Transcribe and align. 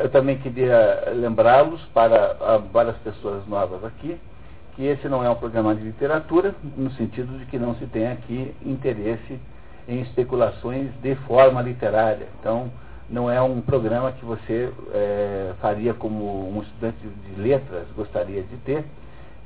Eu 0.00 0.08
também 0.10 0.38
queria 0.38 1.12
lembrá-los 1.14 1.80
para 1.94 2.58
várias 2.72 2.96
pessoas 2.98 3.46
novas 3.46 3.84
aqui 3.84 4.18
que 4.76 4.84
esse 4.84 5.08
não 5.08 5.24
é 5.24 5.30
um 5.30 5.34
programa 5.34 5.74
de 5.74 5.82
literatura, 5.82 6.54
no 6.76 6.90
sentido 6.92 7.38
de 7.38 7.46
que 7.46 7.58
não 7.58 7.74
se 7.76 7.86
tem 7.86 8.08
aqui 8.08 8.54
interesse 8.64 9.40
em 9.88 10.02
especulações 10.02 10.90
de 11.02 11.14
forma 11.26 11.62
literária. 11.62 12.28
Então, 12.38 12.70
não 13.08 13.30
é 13.30 13.40
um 13.40 13.62
programa 13.62 14.12
que 14.12 14.24
você 14.24 14.70
é, 14.92 15.52
faria 15.60 15.94
como 15.94 16.54
um 16.54 16.60
estudante 16.60 16.98
de 16.98 17.40
letras 17.40 17.86
gostaria 17.96 18.42
de 18.42 18.56
ter. 18.58 18.84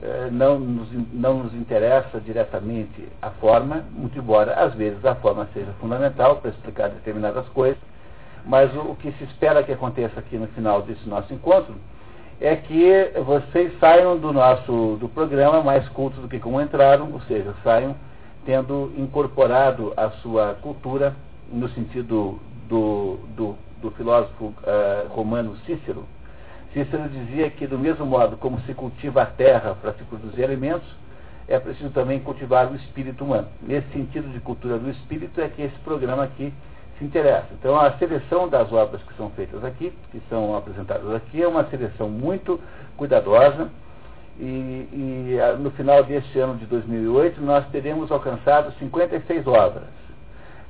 É, 0.02 0.30
não, 0.32 0.58
nos, 0.58 0.88
não 1.12 1.44
nos 1.44 1.54
interessa 1.54 2.20
diretamente 2.20 3.06
a 3.20 3.30
forma, 3.30 3.84
muito 3.92 4.18
embora 4.18 4.54
às 4.54 4.74
vezes 4.74 5.04
a 5.04 5.14
forma 5.14 5.46
seja 5.52 5.70
fundamental 5.78 6.36
para 6.36 6.50
explicar 6.50 6.88
determinadas 6.88 7.46
coisas, 7.50 7.78
mas 8.44 8.74
o, 8.74 8.80
o 8.80 8.96
que 8.96 9.12
se 9.12 9.24
espera 9.24 9.62
que 9.62 9.72
aconteça 9.72 10.18
aqui 10.20 10.36
no 10.36 10.46
final 10.48 10.82
desse 10.82 11.08
nosso 11.08 11.32
encontro 11.32 11.74
é 12.40 12.56
que 12.56 13.12
vocês 13.24 13.72
saiam 13.78 14.16
do 14.16 14.32
nosso 14.32 14.96
do 14.98 15.08
programa 15.08 15.62
mais 15.62 15.86
cultos 15.90 16.20
do 16.20 16.28
que 16.28 16.38
como 16.38 16.60
entraram, 16.60 17.12
ou 17.12 17.20
seja, 17.22 17.54
saiam 17.62 17.94
tendo 18.46 18.92
incorporado 18.96 19.92
a 19.96 20.10
sua 20.22 20.56
cultura 20.62 21.14
no 21.52 21.68
sentido 21.68 22.40
do, 22.68 23.18
do, 23.36 23.56
do 23.82 23.90
filósofo 23.90 24.46
uh, 24.46 25.08
romano 25.10 25.56
Cícero. 25.66 26.04
Cícero 26.72 27.08
dizia 27.08 27.50
que, 27.50 27.66
do 27.66 27.78
mesmo 27.78 28.06
modo 28.06 28.36
como 28.36 28.60
se 28.60 28.72
cultiva 28.72 29.22
a 29.22 29.26
terra 29.26 29.76
para 29.80 29.92
se 29.92 30.04
produzir 30.04 30.44
alimentos, 30.44 30.88
é 31.48 31.58
preciso 31.58 31.90
também 31.90 32.20
cultivar 32.20 32.70
o 32.70 32.76
espírito 32.76 33.24
humano. 33.24 33.48
Nesse 33.60 33.88
sentido 33.92 34.32
de 34.32 34.38
cultura 34.40 34.78
do 34.78 34.88
espírito 34.88 35.40
é 35.40 35.48
que 35.48 35.62
esse 35.62 35.76
programa 35.80 36.22
aqui 36.22 36.54
se 37.00 37.04
interessa. 37.06 37.46
Então, 37.58 37.80
a 37.80 37.92
seleção 37.92 38.48
das 38.48 38.70
obras 38.70 39.02
que 39.02 39.14
são 39.16 39.30
feitas 39.30 39.64
aqui, 39.64 39.90
que 40.12 40.20
são 40.28 40.54
apresentadas 40.54 41.12
aqui, 41.14 41.42
é 41.42 41.48
uma 41.48 41.64
seleção 41.64 42.08
muito 42.08 42.60
cuidadosa. 42.96 43.70
E, 44.38 44.88
e 44.92 45.38
no 45.58 45.70
final 45.72 46.04
deste 46.04 46.38
ano 46.38 46.56
de 46.56 46.66
2008, 46.66 47.40
nós 47.40 47.66
teremos 47.70 48.12
alcançado 48.12 48.72
56 48.78 49.46
obras. 49.46 49.88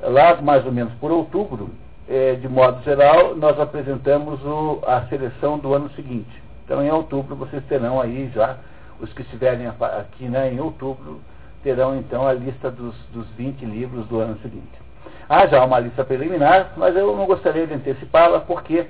Lá, 0.01 0.41
mais 0.41 0.65
ou 0.65 0.73
menos 0.73 0.95
por 0.95 1.11
outubro, 1.11 1.71
é, 2.09 2.35
de 2.35 2.49
modo 2.49 2.83
geral, 2.83 3.37
nós 3.37 3.59
apresentamos 3.61 4.43
o, 4.45 4.81
a 4.87 5.03
seleção 5.03 5.59
do 5.59 5.75
ano 5.75 5.91
seguinte. 5.91 6.43
Então, 6.65 6.83
em 6.83 6.91
outubro, 6.91 7.37
vocês 7.37 7.63
terão 7.67 8.01
aí 8.01 8.31
já, 8.35 8.57
os 9.01 9.13
que 9.13 9.23
estiverem 9.23 9.67
aqui 9.67 10.25
né, 10.29 10.53
em 10.53 10.61
outubro, 10.61 11.21
terão 11.63 11.97
então 11.97 12.27
a 12.27 12.33
lista 12.33 12.71
dos, 12.71 12.95
dos 13.13 13.29
20 13.37 13.65
livros 13.65 14.07
do 14.07 14.19
ano 14.21 14.39
seguinte. 14.41 14.90
Há 15.31 15.47
já 15.47 15.65
uma 15.65 15.79
lista 15.79 16.05
preliminar, 16.05 16.73
mas 16.77 16.97
eu 16.97 17.17
não 17.17 17.25
gostaria 17.25 17.65
de 17.65 17.73
antecipá-la, 17.73 18.41
por 18.41 18.65
quê? 18.65 18.87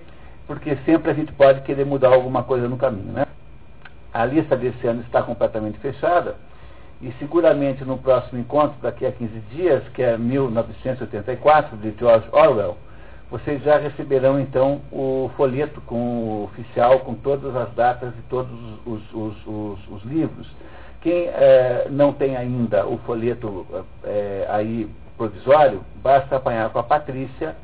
Porque 0.46 0.74
sempre 0.86 1.10
a 1.10 1.12
gente 1.12 1.30
pode 1.34 1.60
querer 1.60 1.84
mudar 1.84 2.14
alguma 2.14 2.42
coisa 2.42 2.66
no 2.66 2.78
caminho. 2.78 3.12
Né? 3.12 3.26
A 4.10 4.24
lista 4.24 4.56
desse 4.56 4.86
ano 4.86 5.02
está 5.02 5.22
completamente 5.22 5.78
fechada, 5.80 6.36
e 7.02 7.12
seguramente 7.18 7.84
no 7.84 7.98
próximo 7.98 8.40
encontro, 8.40 8.74
daqui 8.80 9.04
a 9.04 9.12
15 9.12 9.38
dias, 9.54 9.82
que 9.92 10.02
é 10.02 10.16
1984, 10.16 11.76
de 11.76 11.94
George 11.98 12.26
Orwell, 12.32 12.78
vocês 13.30 13.62
já 13.62 13.76
receberão 13.76 14.40
então 14.40 14.80
o 14.90 15.30
folheto 15.36 15.78
com 15.82 15.94
o 15.94 16.44
oficial 16.44 17.00
com 17.00 17.16
todas 17.16 17.54
as 17.54 17.70
datas 17.74 18.14
e 18.18 18.22
todos 18.30 18.50
os, 18.86 19.14
os, 19.14 19.46
os, 19.46 19.88
os 19.90 20.02
livros. 20.04 20.50
Quem 21.02 21.26
é, 21.26 21.86
não 21.90 22.14
tem 22.14 22.34
ainda 22.34 22.86
o 22.86 22.96
folheto 23.04 23.66
é, 24.04 24.46
aí 24.48 24.88
provisório, 25.20 25.82
basta 25.96 26.36
apanhar 26.36 26.70
com 26.70 26.78
a 26.78 26.82
Patrícia, 26.82 27.54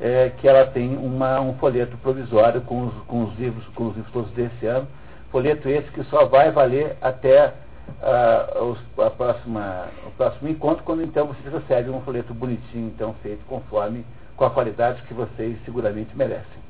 é, 0.00 0.32
que 0.38 0.48
ela 0.48 0.64
tem 0.68 0.96
uma, 0.96 1.38
um 1.38 1.52
folheto 1.58 1.98
provisório 1.98 2.62
com 2.62 2.86
os, 2.86 2.94
com 3.06 3.24
os 3.24 3.38
livros, 3.38 3.66
com 3.74 3.88
os 3.88 3.96
livros 3.96 4.10
todos 4.10 4.30
desse 4.30 4.64
ano. 4.64 4.88
Folheto 5.30 5.68
esse 5.68 5.90
que 5.90 6.02
só 6.04 6.24
vai 6.24 6.50
valer 6.50 6.96
até 7.02 7.52
uh, 8.00 8.64
os, 8.64 8.78
a 8.98 9.10
próxima, 9.10 9.88
o 10.06 10.10
próximo 10.12 10.48
encontro, 10.48 10.82
quando 10.82 11.02
então 11.02 11.26
vocês 11.26 11.52
recebem 11.52 11.92
um 11.92 12.00
folheto 12.00 12.32
bonitinho, 12.32 12.86
então 12.86 13.14
feito 13.22 13.44
conforme 13.46 14.02
com 14.34 14.46
a 14.46 14.50
qualidade 14.50 15.02
que 15.02 15.12
vocês 15.12 15.58
seguramente 15.66 16.16
merecem. 16.16 16.64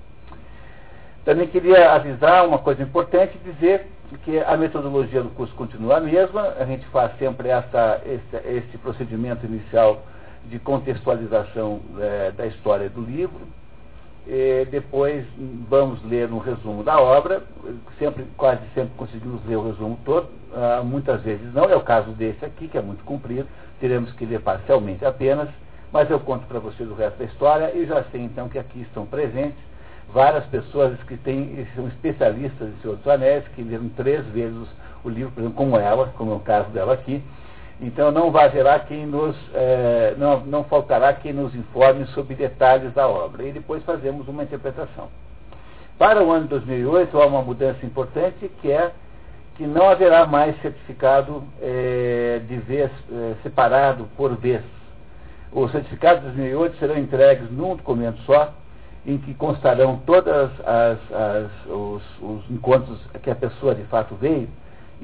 Também 1.24 1.46
queria 1.46 1.92
avisar 1.92 2.44
uma 2.44 2.58
coisa 2.58 2.82
importante, 2.82 3.38
dizer 3.44 3.86
que 4.24 4.40
a 4.40 4.56
metodologia 4.56 5.22
do 5.22 5.30
curso 5.30 5.54
continua 5.54 5.98
a 5.98 6.00
mesma, 6.00 6.54
a 6.58 6.64
gente 6.64 6.84
faz 6.86 7.16
sempre 7.18 7.48
essa, 7.50 8.00
esse, 8.04 8.48
esse 8.48 8.78
procedimento 8.78 9.46
inicial 9.46 10.02
de 10.48 10.58
contextualização 10.58 11.80
é, 11.98 12.32
da 12.32 12.46
história 12.46 12.88
do 12.88 13.00
livro, 13.00 13.40
e 14.26 14.66
depois 14.70 15.26
vamos 15.68 16.02
ler 16.04 16.32
um 16.32 16.38
resumo 16.38 16.82
da 16.82 16.98
obra, 16.98 17.42
sempre, 17.98 18.24
quase 18.36 18.62
sempre 18.74 18.92
conseguimos 18.96 19.44
ler 19.44 19.56
o 19.56 19.66
resumo 19.66 19.98
todo, 20.04 20.28
ah, 20.54 20.82
muitas 20.82 21.20
vezes 21.22 21.52
não, 21.52 21.64
é 21.64 21.76
o 21.76 21.82
caso 21.82 22.10
desse 22.12 22.42
aqui, 22.44 22.68
que 22.68 22.78
é 22.78 22.82
muito 22.82 23.04
comprido, 23.04 23.46
teremos 23.80 24.12
que 24.12 24.24
ler 24.24 24.40
parcialmente 24.40 25.04
apenas, 25.04 25.48
mas 25.92 26.08
eu 26.10 26.18
conto 26.18 26.46
para 26.46 26.58
vocês 26.58 26.88
o 26.88 26.94
resto 26.94 27.18
da 27.18 27.24
história 27.26 27.72
e 27.74 27.84
já 27.86 28.02
sei 28.04 28.22
então 28.22 28.48
que 28.48 28.58
aqui 28.58 28.80
estão 28.80 29.04
presentes 29.04 29.62
várias 30.12 30.44
pessoas 30.46 30.96
que 31.02 31.16
têm, 31.16 31.66
são 31.74 31.88
especialistas 31.88 32.68
em 32.68 32.80
Senhor 32.80 32.96
dos 32.96 33.06
Anéis, 33.06 33.44
que 33.54 33.62
leram 33.62 33.88
três 33.90 34.24
vezes 34.26 34.66
o 35.02 35.08
livro, 35.08 35.32
por 35.32 35.40
exemplo, 35.40 35.56
como 35.56 35.76
ela, 35.76 36.06
como 36.16 36.32
é 36.32 36.34
o 36.36 36.40
caso 36.40 36.70
dela 36.70 36.94
aqui. 36.94 37.22
Então 37.86 38.10
não 38.10 38.36
haverá 38.36 38.78
quem 38.80 39.06
nos, 39.06 39.36
é, 39.54 40.14
não, 40.16 40.40
não 40.40 40.64
faltará 40.64 41.12
quem 41.12 41.32
nos 41.32 41.54
informe 41.54 42.06
sobre 42.06 42.34
detalhes 42.34 42.92
da 42.94 43.06
obra. 43.06 43.44
E 43.44 43.52
depois 43.52 43.82
fazemos 43.84 44.26
uma 44.28 44.42
interpretação. 44.42 45.08
Para 45.98 46.22
o 46.22 46.32
ano 46.32 46.44
de 46.44 46.50
2008 46.50 47.20
há 47.20 47.26
uma 47.26 47.42
mudança 47.42 47.84
importante 47.86 48.50
que 48.60 48.70
é 48.70 48.90
que 49.56 49.64
não 49.66 49.88
haverá 49.88 50.26
mais 50.26 50.60
certificado 50.60 51.44
é, 51.62 52.40
de 52.48 52.56
vez 52.56 52.90
é, 53.12 53.34
separado 53.42 54.08
por 54.16 54.34
vez 54.36 54.62
os 55.54 55.70
certificados 55.70 56.20
de 56.20 56.30
2008 56.30 56.78
serão 56.78 56.98
entregues 56.98 57.48
num 57.48 57.76
documento 57.76 58.20
só, 58.22 58.52
em 59.06 59.18
que 59.18 59.32
constarão 59.34 60.00
todos 60.04 60.50
os, 61.68 62.02
os, 62.20 62.50
encontros 62.50 62.98
que 63.22 63.30
a 63.30 63.36
pessoa 63.36 63.72
de 63.72 63.84
fato 63.84 64.16
veio, 64.16 64.48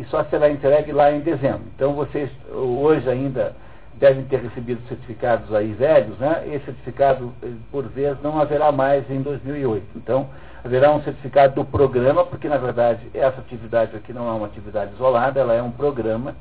e 0.01 0.05
só 0.07 0.25
será 0.25 0.51
entregue 0.51 0.93
lá 0.93 1.13
em 1.13 1.21
dezembro. 1.21 1.65
Então 1.77 1.93
vocês 1.93 2.31
hoje 2.51 3.09
ainda 3.09 3.55
devem 3.95 4.25
ter 4.25 4.41
recebido 4.41 4.81
certificados 4.89 5.55
aí 5.55 5.73
velhos, 5.75 6.19
né? 6.19 6.43
Esse 6.47 6.65
certificado, 6.65 7.35
por 7.71 7.87
vez, 7.89 8.17
não 8.23 8.41
haverá 8.41 8.73
mais 8.73 9.09
em 9.11 9.21
2008. 9.21 9.85
Então, 9.95 10.31
haverá 10.65 10.91
um 10.91 11.03
certificado 11.03 11.57
do 11.57 11.65
programa, 11.67 12.25
porque 12.25 12.49
na 12.49 12.57
verdade 12.57 13.01
essa 13.13 13.41
atividade 13.41 13.95
aqui 13.95 14.13
não 14.15 14.27
é 14.27 14.33
uma 14.33 14.47
atividade 14.47 14.95
isolada, 14.95 15.39
ela 15.39 15.53
é 15.53 15.63
um 15.63 15.71
programa. 15.71 16.35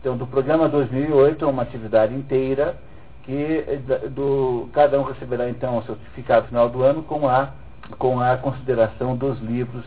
Então, 0.00 0.16
do 0.16 0.26
programa 0.26 0.68
2008 0.68 1.44
é 1.44 1.48
uma 1.48 1.62
atividade 1.62 2.14
inteira 2.14 2.76
que 3.24 3.64
eh, 3.66 4.08
do, 4.10 4.68
cada 4.72 5.00
um 5.00 5.02
receberá 5.02 5.48
então 5.48 5.78
o 5.78 5.82
certificado 5.82 6.46
final 6.46 6.68
do 6.68 6.82
ano 6.82 7.02
com 7.02 7.26
a, 7.26 7.50
com 7.98 8.20
a 8.20 8.36
consideração 8.36 9.16
dos 9.16 9.40
livros 9.40 9.84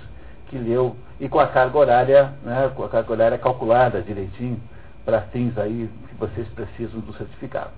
que 0.48 0.58
leu 0.58 0.96
e 1.20 1.28
com 1.28 1.40
a 1.40 1.48
carga 1.48 1.78
horária, 1.78 2.34
né, 2.44 2.72
com 2.76 2.84
a 2.84 2.90
carga 2.90 3.12
horária 3.12 3.38
calculada 3.38 4.02
direitinho 4.02 4.60
para 5.04 5.22
fins 5.22 5.58
aí 5.58 5.90
que 6.10 6.16
vocês 6.16 6.48
precisam 6.50 7.00
do 7.00 7.14
certificado. 7.14 7.72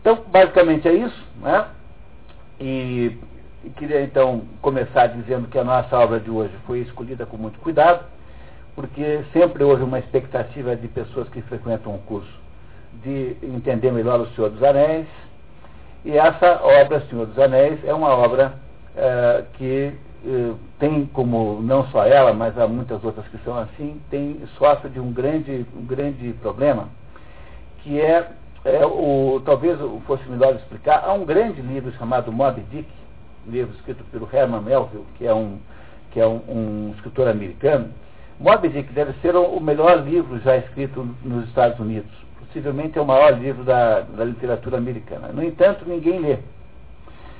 Então, 0.00 0.24
basicamente 0.28 0.88
é 0.88 0.94
isso, 0.94 1.24
né? 1.40 1.66
E, 2.60 3.16
e 3.64 3.70
queria 3.70 4.02
então 4.02 4.42
começar 4.60 5.08
dizendo 5.08 5.48
que 5.48 5.58
a 5.58 5.64
nossa 5.64 5.96
obra 5.98 6.18
de 6.18 6.30
hoje 6.30 6.54
foi 6.66 6.80
escolhida 6.80 7.26
com 7.26 7.36
muito 7.36 7.58
cuidado, 7.60 8.04
porque 8.74 9.22
sempre 9.32 9.62
houve 9.62 9.82
uma 9.82 9.98
expectativa 9.98 10.74
de 10.74 10.88
pessoas 10.88 11.28
que 11.28 11.42
frequentam 11.42 11.94
o 11.94 11.98
curso 11.98 12.38
de 13.02 13.36
entender 13.42 13.92
melhor 13.92 14.20
o 14.20 14.26
Senhor 14.30 14.50
dos 14.50 14.62
Anéis. 14.62 15.06
E 16.04 16.16
essa 16.16 16.60
obra, 16.62 17.00
Senhor 17.08 17.26
dos 17.26 17.38
Anéis, 17.38 17.84
é 17.84 17.92
uma 17.92 18.08
obra 18.08 18.54
é, 18.96 19.44
que 19.54 19.92
tem 20.78 21.06
como, 21.06 21.60
não 21.62 21.86
só 21.88 22.04
ela, 22.04 22.32
mas 22.32 22.58
há 22.58 22.66
muitas 22.66 23.02
outras 23.04 23.26
que 23.28 23.38
são 23.44 23.56
assim, 23.58 24.00
tem, 24.10 24.40
sofre 24.58 24.90
de 24.90 25.00
um 25.00 25.12
grande, 25.12 25.64
um 25.76 25.84
grande 25.84 26.32
problema, 26.40 26.88
que 27.82 28.00
é, 28.00 28.28
é 28.64 28.84
o, 28.84 29.40
talvez 29.44 29.78
fosse 30.06 30.28
melhor 30.28 30.54
explicar, 30.56 31.04
há 31.04 31.12
um 31.12 31.24
grande 31.24 31.60
livro 31.62 31.92
chamado 31.92 32.32
Moby 32.32 32.62
Dick, 32.70 32.88
livro 33.46 33.74
escrito 33.76 34.04
pelo 34.10 34.28
Herman 34.32 34.62
Melville, 34.62 35.04
que 35.16 35.26
é 35.26 35.32
um, 35.32 35.58
que 36.10 36.20
é 36.20 36.26
um, 36.26 36.40
um 36.48 36.92
escritor 36.96 37.28
americano. 37.28 37.90
Moby 38.38 38.68
Dick 38.68 38.92
deve 38.92 39.12
ser 39.20 39.34
o 39.36 39.60
melhor 39.60 40.04
livro 40.04 40.38
já 40.40 40.56
escrito 40.56 41.08
nos 41.24 41.48
Estados 41.48 41.78
Unidos 41.78 42.28
possivelmente 42.48 42.98
é 42.98 43.00
o 43.02 43.06
maior 43.06 43.38
livro 43.38 43.62
da, 43.62 44.00
da 44.00 44.24
literatura 44.24 44.78
americana. 44.78 45.28
No 45.28 45.42
entanto, 45.42 45.84
ninguém 45.86 46.18
lê. 46.18 46.38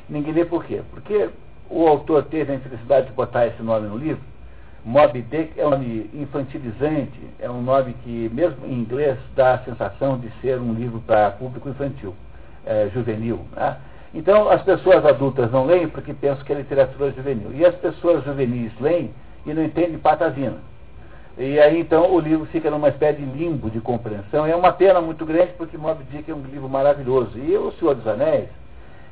Ninguém 0.09 0.33
lê 0.33 0.45
por 0.45 0.65
quê? 0.65 0.83
Porque 0.91 1.31
o 1.70 1.87
autor 1.87 2.25
teve 2.25 2.53
a 2.53 2.55
infelicidade 2.56 3.06
de 3.06 3.12
botar 3.12 3.47
esse 3.47 3.62
nome 3.62 3.88
no 3.88 3.97
livro. 3.97 4.23
Moby 4.85 5.23
Dick 5.23 5.59
é 5.61 5.67
um 5.67 5.70
nome 5.70 6.11
infantilizante, 6.15 7.20
é 7.38 7.50
um 7.50 7.61
nome 7.61 7.94
que, 8.05 8.31
mesmo 8.32 8.67
em 8.67 8.73
inglês, 8.73 9.19
dá 9.35 9.55
a 9.55 9.59
sensação 9.59 10.19
de 10.19 10.31
ser 10.41 10.59
um 10.59 10.73
livro 10.73 11.00
para 11.00 11.31
público 11.32 11.69
infantil, 11.69 12.15
é, 12.65 12.88
juvenil. 12.94 13.41
Né? 13.55 13.76
Então, 14.15 14.49
as 14.49 14.62
pessoas 14.62 15.05
adultas 15.05 15.50
não 15.50 15.67
leem 15.67 15.88
porque 15.88 16.15
pensam 16.15 16.43
que 16.44 16.53
é 16.53 16.56
literatura 16.56 17.12
juvenil. 17.12 17.53
E 17.55 17.67
as 17.67 17.75
pessoas 17.75 18.25
juvenis 18.25 18.73
leem 18.81 19.11
e 19.44 19.53
não 19.53 19.62
entendem 19.62 19.99
patavina. 19.99 20.56
E 21.37 21.61
aí, 21.61 21.81
então, 21.81 22.11
o 22.12 22.19
livro 22.19 22.47
fica 22.47 22.71
numa 22.71 22.88
espécie 22.88 23.21
de 23.21 23.38
limbo 23.38 23.71
de 23.71 23.81
compreensão. 23.81 24.47
É 24.47 24.56
uma 24.56 24.73
pena 24.73 25.00
muito 25.00 25.26
grande 25.26 25.53
porque 25.59 25.76
Moby 25.76 26.05
Dick 26.05 26.31
é 26.31 26.35
um 26.35 26.43
livro 26.43 26.69
maravilhoso. 26.69 27.38
E 27.38 27.56
O 27.56 27.73
Senhor 27.73 27.94
dos 27.94 28.06
Anéis 28.06 28.49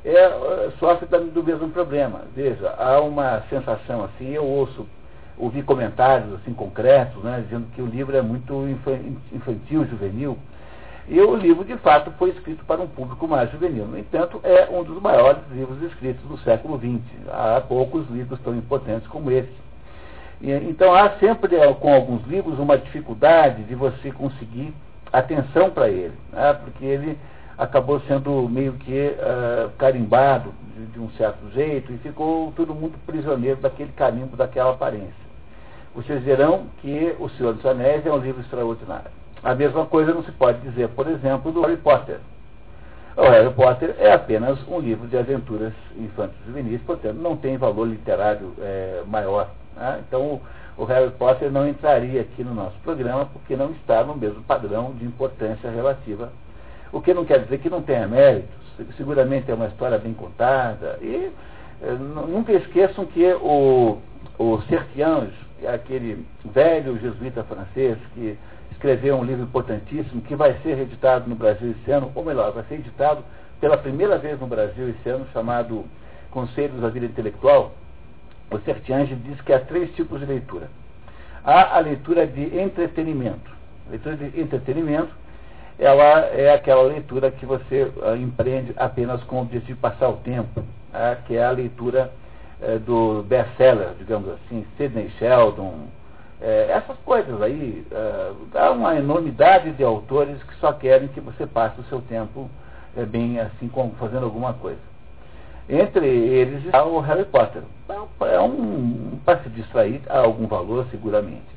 é, 0.04 0.70
sofre 0.78 1.06
do 1.06 1.42
mesmo 1.42 1.68
problema. 1.70 2.22
Veja, 2.34 2.74
há 2.78 3.00
uma 3.00 3.42
sensação 3.48 4.04
assim, 4.04 4.30
eu 4.30 4.44
ouço, 4.44 4.86
ouvi 5.36 5.62
comentários 5.62 6.32
assim 6.34 6.52
concretos, 6.52 7.22
né, 7.22 7.42
dizendo 7.44 7.66
que 7.74 7.82
o 7.82 7.86
livro 7.86 8.16
é 8.16 8.22
muito 8.22 8.66
infantil, 9.32 9.86
juvenil. 9.86 10.38
E 11.08 11.20
o 11.20 11.36
livro, 11.36 11.64
de 11.64 11.76
fato, 11.76 12.10
foi 12.18 12.30
escrito 12.30 12.64
para 12.64 12.80
um 12.80 12.88
público 12.88 13.28
mais 13.28 13.50
juvenil. 13.52 13.86
No 13.86 13.96
entanto, 13.96 14.40
é 14.42 14.68
um 14.68 14.82
dos 14.82 15.00
maiores 15.00 15.40
livros 15.52 15.80
escritos 15.82 16.24
do 16.24 16.36
século 16.38 16.78
XX. 16.78 17.00
Há 17.28 17.60
poucos 17.60 18.08
livros 18.10 18.40
tão 18.40 18.56
importantes 18.56 19.06
como 19.06 19.30
esse. 19.30 19.52
E, 20.40 20.50
então, 20.50 20.92
há 20.92 21.10
sempre, 21.18 21.54
eh, 21.54 21.74
com 21.74 21.94
alguns 21.94 22.26
livros, 22.26 22.58
uma 22.58 22.76
dificuldade 22.76 23.62
de 23.62 23.74
você 23.76 24.10
conseguir 24.10 24.74
atenção 25.12 25.70
para 25.70 25.88
ele, 25.88 26.14
né? 26.32 26.52
porque 26.54 26.84
ele 26.84 27.16
acabou 27.58 28.00
sendo 28.00 28.48
meio 28.48 28.74
que 28.74 29.14
uh, 29.18 29.70
carimbado 29.78 30.52
de, 30.76 30.86
de, 30.86 31.00
um 31.00 31.08
certo 31.10 31.50
jeito 31.52 31.92
e 31.92 31.98
ficou 31.98 32.52
todo 32.54 32.74
mundo 32.74 32.94
prisioneiro 33.06 33.60
daquele 33.60 33.92
carimbo, 33.92 34.36
daquela 34.36 34.72
aparência. 34.72 35.26
Vocês 35.94 36.22
verão 36.22 36.66
que 36.82 37.14
O 37.18 37.28
Senhor 37.30 37.54
dos 37.54 37.64
Anéis 37.64 38.04
é 38.04 38.12
um 38.12 38.18
livro 38.18 38.42
extraordinário. 38.42 39.10
A 39.42 39.54
mesma 39.54 39.86
coisa 39.86 40.12
não 40.12 40.22
se 40.22 40.32
pode 40.32 40.60
dizer, 40.60 40.88
por 40.88 41.06
exemplo, 41.06 41.50
do 41.50 41.62
Harry 41.62 41.78
Potter. 41.78 42.18
O 43.16 43.22
Harry 43.22 43.50
Potter 43.54 43.94
é 43.98 44.12
apenas 44.12 44.58
um 44.68 44.78
livro 44.78 45.08
de 45.08 45.16
aventuras 45.16 45.72
infantis 45.96 46.36
juvenis, 46.46 46.82
portanto, 46.82 47.16
não 47.16 47.34
tem 47.34 47.56
valor 47.56 47.88
literário 47.88 48.52
é, 48.58 49.02
maior. 49.06 49.48
Né? 49.74 50.02
Então, 50.06 50.40
o 50.76 50.84
Harry 50.84 51.10
Potter 51.12 51.50
não 51.50 51.66
entraria 51.66 52.20
aqui 52.20 52.44
no 52.44 52.52
nosso 52.52 52.76
programa 52.80 53.24
porque 53.32 53.56
não 53.56 53.70
está 53.70 54.04
no 54.04 54.14
mesmo 54.14 54.42
padrão 54.42 54.92
de 54.92 55.06
importância 55.06 55.70
relativa. 55.70 56.30
O 56.92 57.00
que 57.00 57.12
não 57.12 57.24
quer 57.24 57.40
dizer 57.40 57.58
que 57.58 57.70
não 57.70 57.82
tenha 57.82 58.06
méritos. 58.06 58.54
Seguramente 58.96 59.50
é 59.50 59.54
uma 59.54 59.66
história 59.66 59.98
bem 59.98 60.12
contada. 60.12 60.98
E 61.00 61.30
é, 61.82 61.92
nunca 61.92 62.52
esqueçam 62.52 63.04
que 63.06 63.24
o, 63.34 63.98
o 64.38 64.60
Sertiange, 64.62 65.34
aquele 65.66 66.26
velho 66.44 66.98
jesuíta 66.98 67.42
francês 67.44 67.98
que 68.14 68.38
escreveu 68.72 69.16
um 69.16 69.24
livro 69.24 69.44
importantíssimo 69.44 70.20
que 70.22 70.36
vai 70.36 70.54
ser 70.62 70.78
editado 70.78 71.28
no 71.28 71.34
Brasil 71.34 71.74
esse 71.80 71.90
ano, 71.90 72.12
ou 72.14 72.24
melhor, 72.24 72.52
vai 72.52 72.64
ser 72.64 72.74
editado 72.74 73.24
pela 73.60 73.76
primeira 73.76 74.18
vez 74.18 74.38
no 74.38 74.46
Brasil 74.46 74.90
esse 74.90 75.08
ano, 75.08 75.26
chamado 75.32 75.84
Conselhos 76.30 76.80
da 76.80 76.88
Vida 76.88 77.06
Intelectual. 77.06 77.72
O 78.50 78.58
Sertiange 78.60 79.14
diz 79.14 79.40
que 79.40 79.52
há 79.52 79.58
três 79.58 79.90
tipos 79.94 80.20
de 80.20 80.26
leitura. 80.26 80.68
Há 81.42 81.76
a 81.76 81.80
leitura 81.80 82.26
de 82.26 82.58
entretenimento. 82.58 83.50
A 83.86 83.90
leitura 83.90 84.16
de 84.16 84.40
entretenimento, 84.40 85.08
ela 85.78 86.26
é 86.26 86.54
aquela 86.54 86.82
leitura 86.82 87.30
que 87.30 87.44
você 87.44 87.84
uh, 87.96 88.16
empreende 88.16 88.72
apenas 88.76 89.22
com 89.24 89.36
o 89.36 89.42
objetivo 89.42 89.74
de 89.74 89.80
passar 89.80 90.08
o 90.08 90.16
tempo, 90.16 90.60
uh, 90.60 91.22
que 91.26 91.36
é 91.36 91.44
a 91.44 91.50
leitura 91.50 92.10
uh, 92.60 92.78
do 92.78 93.22
best-seller, 93.24 93.90
digamos 93.98 94.30
assim, 94.30 94.66
Sidney 94.76 95.10
Sheldon, 95.18 95.88
é, 96.38 96.70
essas 96.70 96.98
coisas 96.98 97.40
aí, 97.40 97.82
é, 97.90 98.58
há 98.58 98.70
uma 98.70 98.94
enormidade 98.94 99.70
de 99.72 99.82
autores 99.82 100.42
que 100.42 100.54
só 100.56 100.70
querem 100.70 101.08
que 101.08 101.18
você 101.18 101.46
passe 101.46 101.80
o 101.80 101.84
seu 101.84 102.02
tempo 102.02 102.50
bem 103.08 103.40
assim, 103.40 103.68
como 103.68 103.92
fazendo 103.92 104.24
alguma 104.24 104.52
coisa. 104.52 104.78
Entre 105.68 106.06
eles 106.06 106.64
está 106.64 106.84
o 106.84 107.00
Harry 107.00 107.24
Potter. 107.24 107.62
É 108.20 108.40
um, 108.40 109.18
para 109.24 109.38
se 109.40 109.48
distrair, 109.48 110.02
há 110.08 110.18
algum 110.18 110.46
valor, 110.46 110.86
seguramente. 110.90 111.56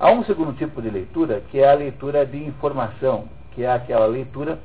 Há 0.00 0.10
um 0.10 0.24
segundo 0.24 0.52
tipo 0.56 0.80
de 0.80 0.90
leitura, 0.90 1.42
que 1.50 1.60
é 1.60 1.70
a 1.70 1.74
leitura 1.74 2.24
de 2.24 2.42
informação, 2.42 3.24
que 3.58 3.64
é 3.64 3.72
aquela 3.72 4.06
leitura 4.06 4.56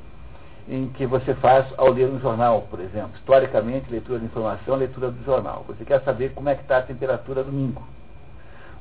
em 0.68 0.86
que 0.86 1.04
você 1.04 1.34
faz 1.34 1.66
ao 1.76 1.90
ler 1.90 2.08
um 2.08 2.20
jornal, 2.20 2.62
por 2.70 2.78
exemplo. 2.78 3.10
Historicamente, 3.16 3.90
leitura 3.90 4.20
de 4.20 4.26
informação, 4.26 4.76
leitura 4.76 5.10
do 5.10 5.24
jornal. 5.24 5.64
Você 5.66 5.84
quer 5.84 6.00
saber 6.02 6.32
como 6.32 6.48
é 6.48 6.54
que 6.54 6.62
está 6.62 6.78
a 6.78 6.82
temperatura 6.82 7.42
domingo 7.42 7.82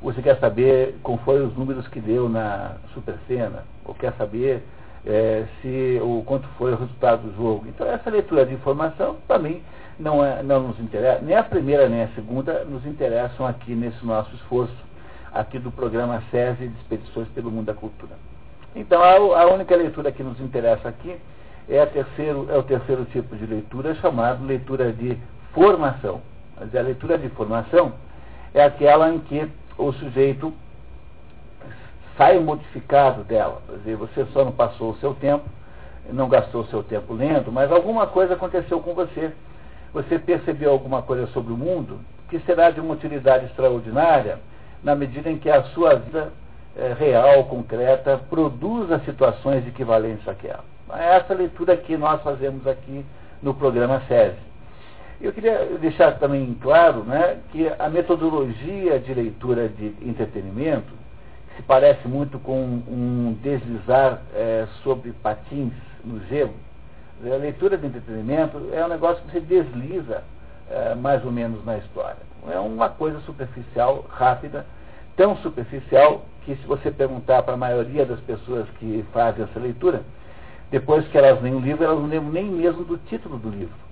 você 0.03 0.21
quer 0.21 0.37
saber 0.37 0.97
como 1.01 1.17
foram 1.19 1.47
os 1.47 1.55
números 1.55 1.87
que 1.87 2.01
deu 2.01 2.27
na 2.27 2.75
Supercena, 2.93 3.63
ou 3.85 3.95
quer 3.95 4.11
saber 4.17 4.61
é, 5.05 5.45
se 5.61 5.97
o 6.03 6.21
quanto 6.25 6.45
foi 6.57 6.73
o 6.73 6.75
resultado 6.75 7.21
do 7.21 7.35
jogo. 7.37 7.65
Então 7.69 7.87
essa 7.87 8.09
leitura 8.09 8.45
de 8.45 8.53
informação 8.53 9.15
também 9.29 9.63
não, 9.97 10.23
é, 10.23 10.43
não 10.43 10.67
nos 10.67 10.79
interessa, 10.79 11.21
nem 11.21 11.37
a 11.37 11.43
primeira 11.43 11.87
nem 11.87 12.03
a 12.03 12.09
segunda 12.09 12.65
nos 12.65 12.85
interessam 12.85 13.47
aqui 13.47 13.73
nesse 13.73 14.05
nosso 14.05 14.35
esforço, 14.35 14.75
aqui 15.33 15.57
do 15.57 15.71
programa 15.71 16.21
SESI 16.29 16.67
de 16.67 16.77
Expedições 16.81 17.29
pelo 17.29 17.49
Mundo 17.49 17.67
da 17.67 17.73
Cultura. 17.73 18.32
Então 18.75 19.01
a, 19.01 19.41
a 19.41 19.53
única 19.53 19.75
leitura 19.75 20.11
que 20.11 20.23
nos 20.23 20.39
interessa 20.39 20.89
aqui 20.89 21.15
é, 21.69 21.85
terceiro, 21.85 22.47
é 22.49 22.57
o 22.57 22.63
terceiro 22.63 23.05
tipo 23.05 23.35
de 23.35 23.45
leitura 23.45 23.95
chamado 23.95 24.45
leitura 24.45 24.91
de 24.91 25.17
formação. 25.53 26.21
Mas 26.59 26.75
a 26.75 26.81
leitura 26.81 27.17
de 27.17 27.29
formação 27.29 27.93
é 28.53 28.63
aquela 28.63 29.13
em 29.13 29.19
que 29.19 29.49
o 29.77 29.91
sujeito 29.93 30.53
sai 32.17 32.39
modificado 32.39 33.23
dela. 33.23 33.61
Quer 33.67 33.77
dizer, 33.77 33.95
você 33.95 34.25
só 34.33 34.45
não 34.45 34.51
passou 34.51 34.91
o 34.91 34.97
seu 34.97 35.13
tempo, 35.15 35.45
não 36.11 36.29
gastou 36.29 36.61
o 36.61 36.67
seu 36.67 36.83
tempo 36.83 37.13
lendo, 37.13 37.51
mas 37.51 37.71
alguma 37.71 38.07
coisa 38.07 38.33
aconteceu 38.33 38.79
com 38.79 38.93
você. 38.93 39.31
Você 39.93 40.19
percebeu 40.19 40.71
alguma 40.71 41.01
coisa 41.01 41.27
sobre 41.27 41.53
o 41.53 41.57
mundo 41.57 41.99
que 42.29 42.39
será 42.39 42.71
de 42.71 42.79
uma 42.79 42.93
utilidade 42.93 43.45
extraordinária 43.45 44.39
na 44.83 44.95
medida 44.95 45.29
em 45.29 45.37
que 45.37 45.49
a 45.49 45.63
sua 45.65 45.95
vida 45.95 46.31
é, 46.75 46.93
real, 46.93 47.45
concreta, 47.45 48.19
produza 48.29 48.99
situações 48.99 49.67
equivalentes 49.67 50.27
àquela. 50.27 50.63
É 50.91 51.17
essa 51.17 51.33
leitura 51.33 51.77
que 51.77 51.95
nós 51.97 52.21
fazemos 52.21 52.65
aqui 52.67 53.05
no 53.41 53.53
programa 53.53 54.01
SESI. 54.07 54.53
Eu 55.21 55.31
queria 55.31 55.65
deixar 55.79 56.19
também 56.19 56.57
claro 56.61 57.03
né, 57.03 57.37
que 57.51 57.71
a 57.79 57.89
metodologia 57.89 58.99
de 58.99 59.13
leitura 59.13 59.69
de 59.69 59.95
entretenimento, 60.01 60.91
que 61.49 61.57
se 61.57 61.63
parece 61.63 62.07
muito 62.07 62.37
com 62.39 62.61
um 62.87 63.37
deslizar 63.41 64.21
é, 64.35 64.67
sobre 64.83 65.11
patins 65.11 65.73
no 66.03 66.19
gelo, 66.27 66.53
a 67.23 67.37
leitura 67.37 67.77
de 67.77 67.87
entretenimento 67.87 68.69
é 68.73 68.83
um 68.83 68.89
negócio 68.89 69.23
que 69.23 69.31
você 69.31 69.39
desliza 69.39 70.23
é, 70.69 70.93
mais 70.95 71.23
ou 71.23 71.31
menos 71.31 71.63
na 71.63 71.77
história. 71.77 72.17
É 72.51 72.59
uma 72.59 72.89
coisa 72.89 73.19
superficial, 73.21 74.05
rápida, 74.09 74.65
tão 75.15 75.37
superficial 75.37 76.25
que 76.45 76.55
se 76.55 76.65
você 76.67 76.91
perguntar 76.91 77.43
para 77.43 77.53
a 77.53 77.57
maioria 77.57 78.05
das 78.05 78.19
pessoas 78.21 78.67
que 78.79 79.05
fazem 79.13 79.43
essa 79.43 79.59
leitura, 79.59 80.01
depois 80.71 81.07
que 81.07 81.17
elas 81.17 81.41
leem 81.41 81.55
o 81.55 81.59
livro, 81.59 81.83
elas 81.83 81.99
não 81.99 82.07
lembram 82.07 82.31
nem 82.31 82.45
mesmo 82.45 82.83
do 82.83 82.97
título 82.97 83.37
do 83.37 83.49
livro 83.49 83.83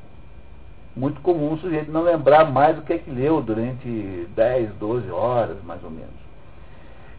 muito 0.96 1.22
comum 1.22 1.54
o 1.54 1.58
sujeito 1.58 1.92
não 1.92 2.04
lembrar 2.04 2.51
mais 2.51 2.75
do 2.75 2.82
que 2.82 2.94
é 2.94 2.98
que 2.98 3.10
leu 3.10 3.42
durante 3.42 4.28
10, 4.36 4.74
12 4.75 5.10
horas, 5.10 5.58
mais 5.63 5.84
ou 5.84 5.90
menos. 5.90 6.22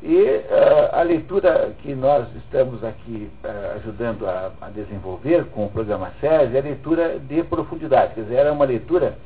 E 0.02 0.16
uh, 0.16 0.96
a 0.96 1.02
leitura 1.02 1.72
que 1.80 1.94
nós 1.94 2.26
estamos 2.36 2.82
aqui 2.82 3.30
uh, 3.44 3.76
ajudando 3.76 4.26
a, 4.26 4.50
a, 4.60 4.68
desenvolver 4.68 5.46
com 5.46 5.64
o 5.66 5.70
programa 5.70 6.10
SES 6.20 6.54
é 6.54 6.58
a 6.58 6.62
leitura 6.62 7.18
de 7.20 7.42
profundidade. 7.44 8.14
Quer 8.14 8.22
dizer, 8.22 8.34
era 8.34 8.52
uma 8.52 8.64
leitura 8.64 9.16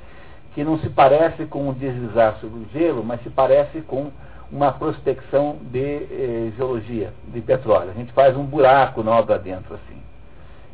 que 0.54 0.62
não 0.62 0.78
se 0.78 0.90
parece 0.90 1.46
com 1.46 1.68
um 1.68 1.72
deslizar 1.72 2.36
sobre 2.40 2.60
o 2.60 2.66
gelo, 2.72 3.02
mas 3.02 3.22
se 3.22 3.30
parece 3.30 3.80
com 3.80 4.10
uma 4.50 4.72
prospecção 4.72 5.58
de 5.62 5.78
eh, 5.80 6.52
geologia, 6.56 7.12
de 7.28 7.40
petróleo. 7.40 7.90
A 7.90 7.94
gente 7.94 8.12
faz 8.12 8.36
um 8.36 8.44
buraco 8.44 9.02
na 9.02 9.12
obra 9.12 9.38
dentro, 9.38 9.74
assim. 9.74 10.00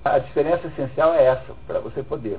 A 0.05 0.19
diferença 0.19 0.67
essencial 0.67 1.15
é 1.15 1.25
essa, 1.27 1.55
para 1.67 1.79
você 1.79 2.03
poder 2.03 2.39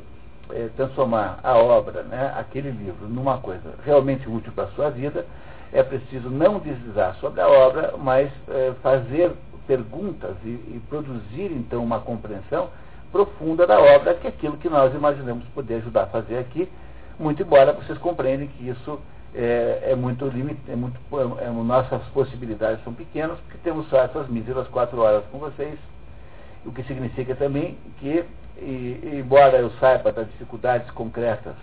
é, 0.49 0.69
transformar 0.75 1.39
a 1.43 1.57
obra, 1.57 2.03
né, 2.03 2.33
aquele 2.37 2.69
livro, 2.71 3.07
numa 3.07 3.37
coisa 3.37 3.73
realmente 3.85 4.27
útil 4.29 4.51
para 4.53 4.65
a 4.65 4.71
sua 4.71 4.89
vida, 4.89 5.25
é 5.71 5.81
preciso 5.81 6.29
não 6.29 6.59
deslizar 6.59 7.15
sobre 7.15 7.41
a 7.41 7.47
obra, 7.47 7.95
mas 7.97 8.29
é, 8.49 8.73
fazer 8.81 9.31
perguntas 9.65 10.35
e, 10.43 10.49
e, 10.49 10.81
produzir 10.89 11.51
então 11.51 11.81
uma 11.83 11.99
compreensão 11.99 12.69
profunda 13.11 13.65
da 13.65 13.79
obra, 13.79 14.13
que 14.15 14.27
é 14.27 14.29
aquilo 14.29 14.57
que 14.57 14.69
nós 14.69 14.93
imaginamos 14.93 15.45
poder 15.55 15.75
ajudar 15.75 16.03
a 16.03 16.07
fazer 16.07 16.37
aqui, 16.37 16.67
muito 17.17 17.41
embora 17.41 17.71
vocês 17.71 17.97
compreendem 17.97 18.47
que 18.47 18.67
isso 18.67 18.99
é, 19.35 19.91
é 19.91 19.95
muito 19.95 20.25
limite, 20.27 20.61
é 20.69 20.75
muito, 20.75 20.97
é, 21.39 21.49
nossas 21.49 22.03
possibilidades 22.09 22.83
são 22.83 22.93
pequenas, 22.93 23.39
porque 23.39 23.57
temos 23.63 23.87
só 23.89 24.01
essas 24.01 24.27
míseras 24.27 24.67
quatro 24.67 24.99
horas 25.01 25.23
com 25.31 25.39
vocês, 25.39 25.77
o 26.65 26.71
que 26.71 26.83
significa 26.83 27.35
também 27.35 27.77
que 27.99 28.23
e, 28.57 29.19
embora 29.19 29.57
eu 29.57 29.71
saiba 29.79 30.11
das 30.11 30.27
dificuldades 30.27 30.89
concretas 30.91 31.55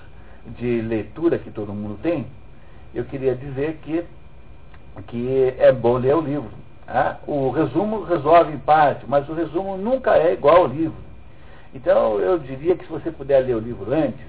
de 0.58 0.80
leitura 0.80 1.38
que 1.38 1.50
todo 1.50 1.72
mundo 1.72 1.98
tem, 2.02 2.26
eu 2.94 3.04
queria 3.04 3.34
dizer 3.34 3.78
que, 3.82 4.04
que 5.06 5.54
é 5.58 5.70
bom 5.72 5.98
ler 5.98 6.16
o 6.16 6.20
livro. 6.20 6.50
Tá? 6.86 7.20
O 7.26 7.50
resumo 7.50 8.02
resolve 8.02 8.52
em 8.52 8.58
parte, 8.58 9.04
mas 9.06 9.28
o 9.28 9.34
resumo 9.34 9.76
nunca 9.76 10.16
é 10.16 10.32
igual 10.32 10.56
ao 10.56 10.66
livro. 10.66 10.98
Então, 11.72 12.18
eu 12.18 12.38
diria 12.38 12.74
que 12.74 12.84
se 12.84 12.90
você 12.90 13.12
puder 13.12 13.46
ler 13.46 13.54
o 13.54 13.60
livro 13.60 13.92
antes, 13.92 14.26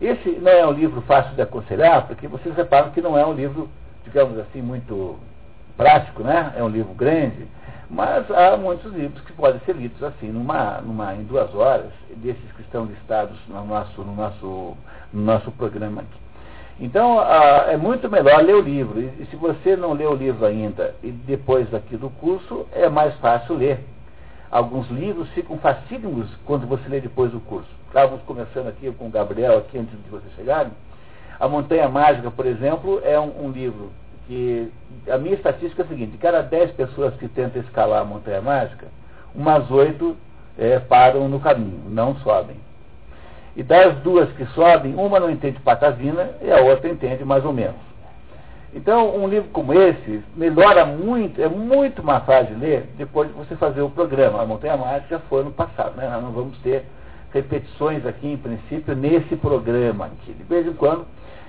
esse 0.00 0.30
não 0.30 0.50
é 0.50 0.66
um 0.66 0.72
livro 0.72 1.00
fácil 1.02 1.34
de 1.34 1.42
aconselhar, 1.42 2.06
porque 2.06 2.26
vocês 2.28 2.54
reparam 2.54 2.90
que 2.90 3.00
não 3.00 3.16
é 3.16 3.24
um 3.24 3.32
livro, 3.32 3.68
digamos 4.04 4.38
assim, 4.38 4.60
muito 4.60 5.18
prático, 5.76 6.22
né? 6.22 6.52
É 6.56 6.62
um 6.62 6.68
livro 6.68 6.92
grande, 6.94 7.46
mas 7.90 8.30
há 8.30 8.56
muitos 8.56 8.92
livros 8.92 9.22
que 9.24 9.32
podem 9.32 9.60
ser 9.60 9.76
lidos 9.76 10.02
assim, 10.02 10.28
numa, 10.28 10.80
numa, 10.80 11.14
em 11.14 11.24
duas 11.24 11.54
horas, 11.54 11.90
desses 12.16 12.52
que 12.52 12.62
estão 12.62 12.84
listados 12.86 13.38
no 13.48 13.64
nosso, 13.64 14.02
no 14.02 14.14
nosso, 14.14 14.76
no 15.12 15.22
nosso 15.22 15.50
programa 15.52 16.02
aqui. 16.02 16.24
Então, 16.80 17.22
é 17.68 17.76
muito 17.76 18.10
melhor 18.10 18.42
ler 18.42 18.56
o 18.56 18.60
livro. 18.60 19.00
E, 19.00 19.26
se 19.30 19.36
você 19.36 19.76
não 19.76 19.92
lê 19.92 20.04
o 20.04 20.14
livro 20.14 20.44
ainda 20.44 20.94
e 21.02 21.10
depois 21.10 21.72
aqui 21.72 21.96
do 21.96 22.10
curso, 22.10 22.66
é 22.72 22.88
mais 22.88 23.14
fácil 23.16 23.54
ler. 23.54 23.78
Alguns 24.54 24.88
livros 24.88 25.28
ficam 25.30 25.58
facílimos 25.58 26.28
quando 26.46 26.64
você 26.64 26.88
lê 26.88 27.00
depois 27.00 27.32
do 27.32 27.40
curso. 27.40 27.66
Estávamos 27.88 28.22
começando 28.22 28.68
aqui 28.68 28.88
com 28.92 29.08
o 29.08 29.10
Gabriel, 29.10 29.58
aqui 29.58 29.76
antes 29.76 29.92
de 30.04 30.08
vocês 30.08 30.32
chegarem. 30.36 30.70
A 31.40 31.48
Montanha 31.48 31.88
Mágica, 31.88 32.30
por 32.30 32.46
exemplo, 32.46 33.02
é 33.02 33.18
um, 33.18 33.46
um 33.46 33.50
livro 33.50 33.90
que 34.28 34.70
a 35.10 35.18
minha 35.18 35.34
estatística 35.34 35.82
é 35.82 35.84
a 35.84 35.88
seguinte, 35.88 36.12
de 36.12 36.18
cada 36.18 36.40
10 36.40 36.70
pessoas 36.70 37.16
que 37.16 37.26
tentam 37.26 37.60
escalar 37.62 38.02
a 38.02 38.04
Montanha 38.04 38.40
Mágica, 38.40 38.86
umas 39.34 39.68
oito 39.72 40.16
é, 40.56 40.78
param 40.78 41.28
no 41.28 41.40
caminho, 41.40 41.90
não 41.90 42.14
sobem. 42.18 42.54
E 43.56 43.62
das 43.64 43.96
duas 44.04 44.30
que 44.34 44.46
sobem, 44.54 44.94
uma 44.94 45.18
não 45.18 45.30
entende 45.30 45.58
patavina 45.58 46.30
e 46.40 46.52
a 46.52 46.60
outra 46.60 46.88
entende 46.88 47.24
mais 47.24 47.44
ou 47.44 47.52
menos. 47.52 47.74
Então, 48.74 49.16
um 49.16 49.28
livro 49.28 49.48
como 49.50 49.72
esse 49.72 50.20
melhora 50.34 50.84
muito, 50.84 51.40
é 51.40 51.48
muito 51.48 52.02
mais 52.02 52.24
fácil 52.24 52.58
ler 52.58 52.88
depois 52.98 53.28
de 53.28 53.34
você 53.34 53.54
fazer 53.54 53.80
o 53.82 53.88
programa. 53.88 54.42
A 54.42 54.46
Montanha 54.46 54.76
Mágica 54.76 55.20
foi 55.28 55.44
no 55.44 55.52
passado, 55.52 55.96
né? 55.96 56.08
Nós 56.10 56.22
não 56.22 56.32
vamos 56.32 56.58
ter 56.58 56.84
repetições 57.32 58.04
aqui, 58.04 58.32
em 58.32 58.36
princípio, 58.36 58.96
nesse 58.96 59.36
programa 59.36 60.06
aqui. 60.06 60.32
De 60.32 60.42
vez 60.42 60.66
em 60.66 60.72
quando, 60.72 61.06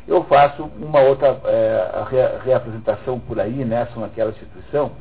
eu 0.08 0.24
faço 0.25 0.70
uma 0.79 1.00
outra 1.00 1.36
é, 1.46 2.39
reapresentação 2.44 3.20
por 3.20 3.39
aí, 3.39 3.65
nessa, 3.65 4.00
naquela 4.00 4.29
instituição, 4.29 4.91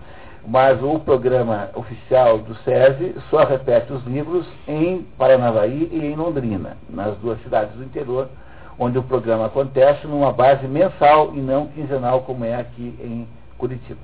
mas 0.46 0.82
o 0.82 0.98
programa 1.00 1.70
oficial 1.74 2.38
do 2.38 2.54
SESI 2.56 3.16
só 3.30 3.44
repete 3.44 3.92
os 3.92 4.02
livros 4.04 4.46
em 4.66 5.02
Paranavaí 5.18 5.90
e 5.92 6.06
em 6.06 6.14
Londrina, 6.14 6.76
nas 6.88 7.16
duas 7.18 7.42
cidades 7.42 7.74
do 7.74 7.84
interior, 7.84 8.28
onde 8.78 8.98
o 8.98 9.02
programa 9.02 9.46
acontece 9.46 10.06
numa 10.06 10.32
base 10.32 10.66
mensal 10.66 11.34
e 11.34 11.38
não 11.38 11.68
quinzenal, 11.68 12.22
como 12.22 12.44
é 12.44 12.56
aqui 12.56 12.94
em 13.00 13.28
Curitiba. 13.56 14.00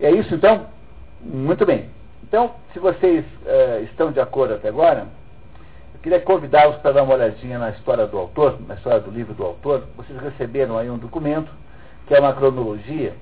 É 0.00 0.10
isso 0.10 0.34
então? 0.34 0.66
Muito 1.20 1.64
bem. 1.64 1.90
Então, 2.22 2.52
se 2.72 2.78
vocês 2.78 3.24
uh, 3.24 3.84
estão 3.84 4.10
de 4.10 4.20
acordo 4.20 4.54
até 4.54 4.68
agora, 4.68 5.06
eu 5.94 6.00
queria 6.02 6.20
convidá-los 6.20 6.76
para 6.76 6.92
dar 6.92 7.02
uma 7.02 7.14
olhadinha 7.14 7.58
na 7.58 7.70
história 7.70 8.06
do 8.06 8.18
autor, 8.18 8.58
na 8.66 8.74
história 8.74 9.00
do 9.00 9.10
livro 9.10 9.34
do 9.34 9.44
autor. 9.44 9.84
Vocês 9.96 10.18
receberam 10.20 10.76
aí 10.76 10.90
um 10.90 10.98
documento, 10.98 11.50
que 12.06 12.14
é 12.14 12.20
uma 12.20 12.32
cronologia 12.32 13.14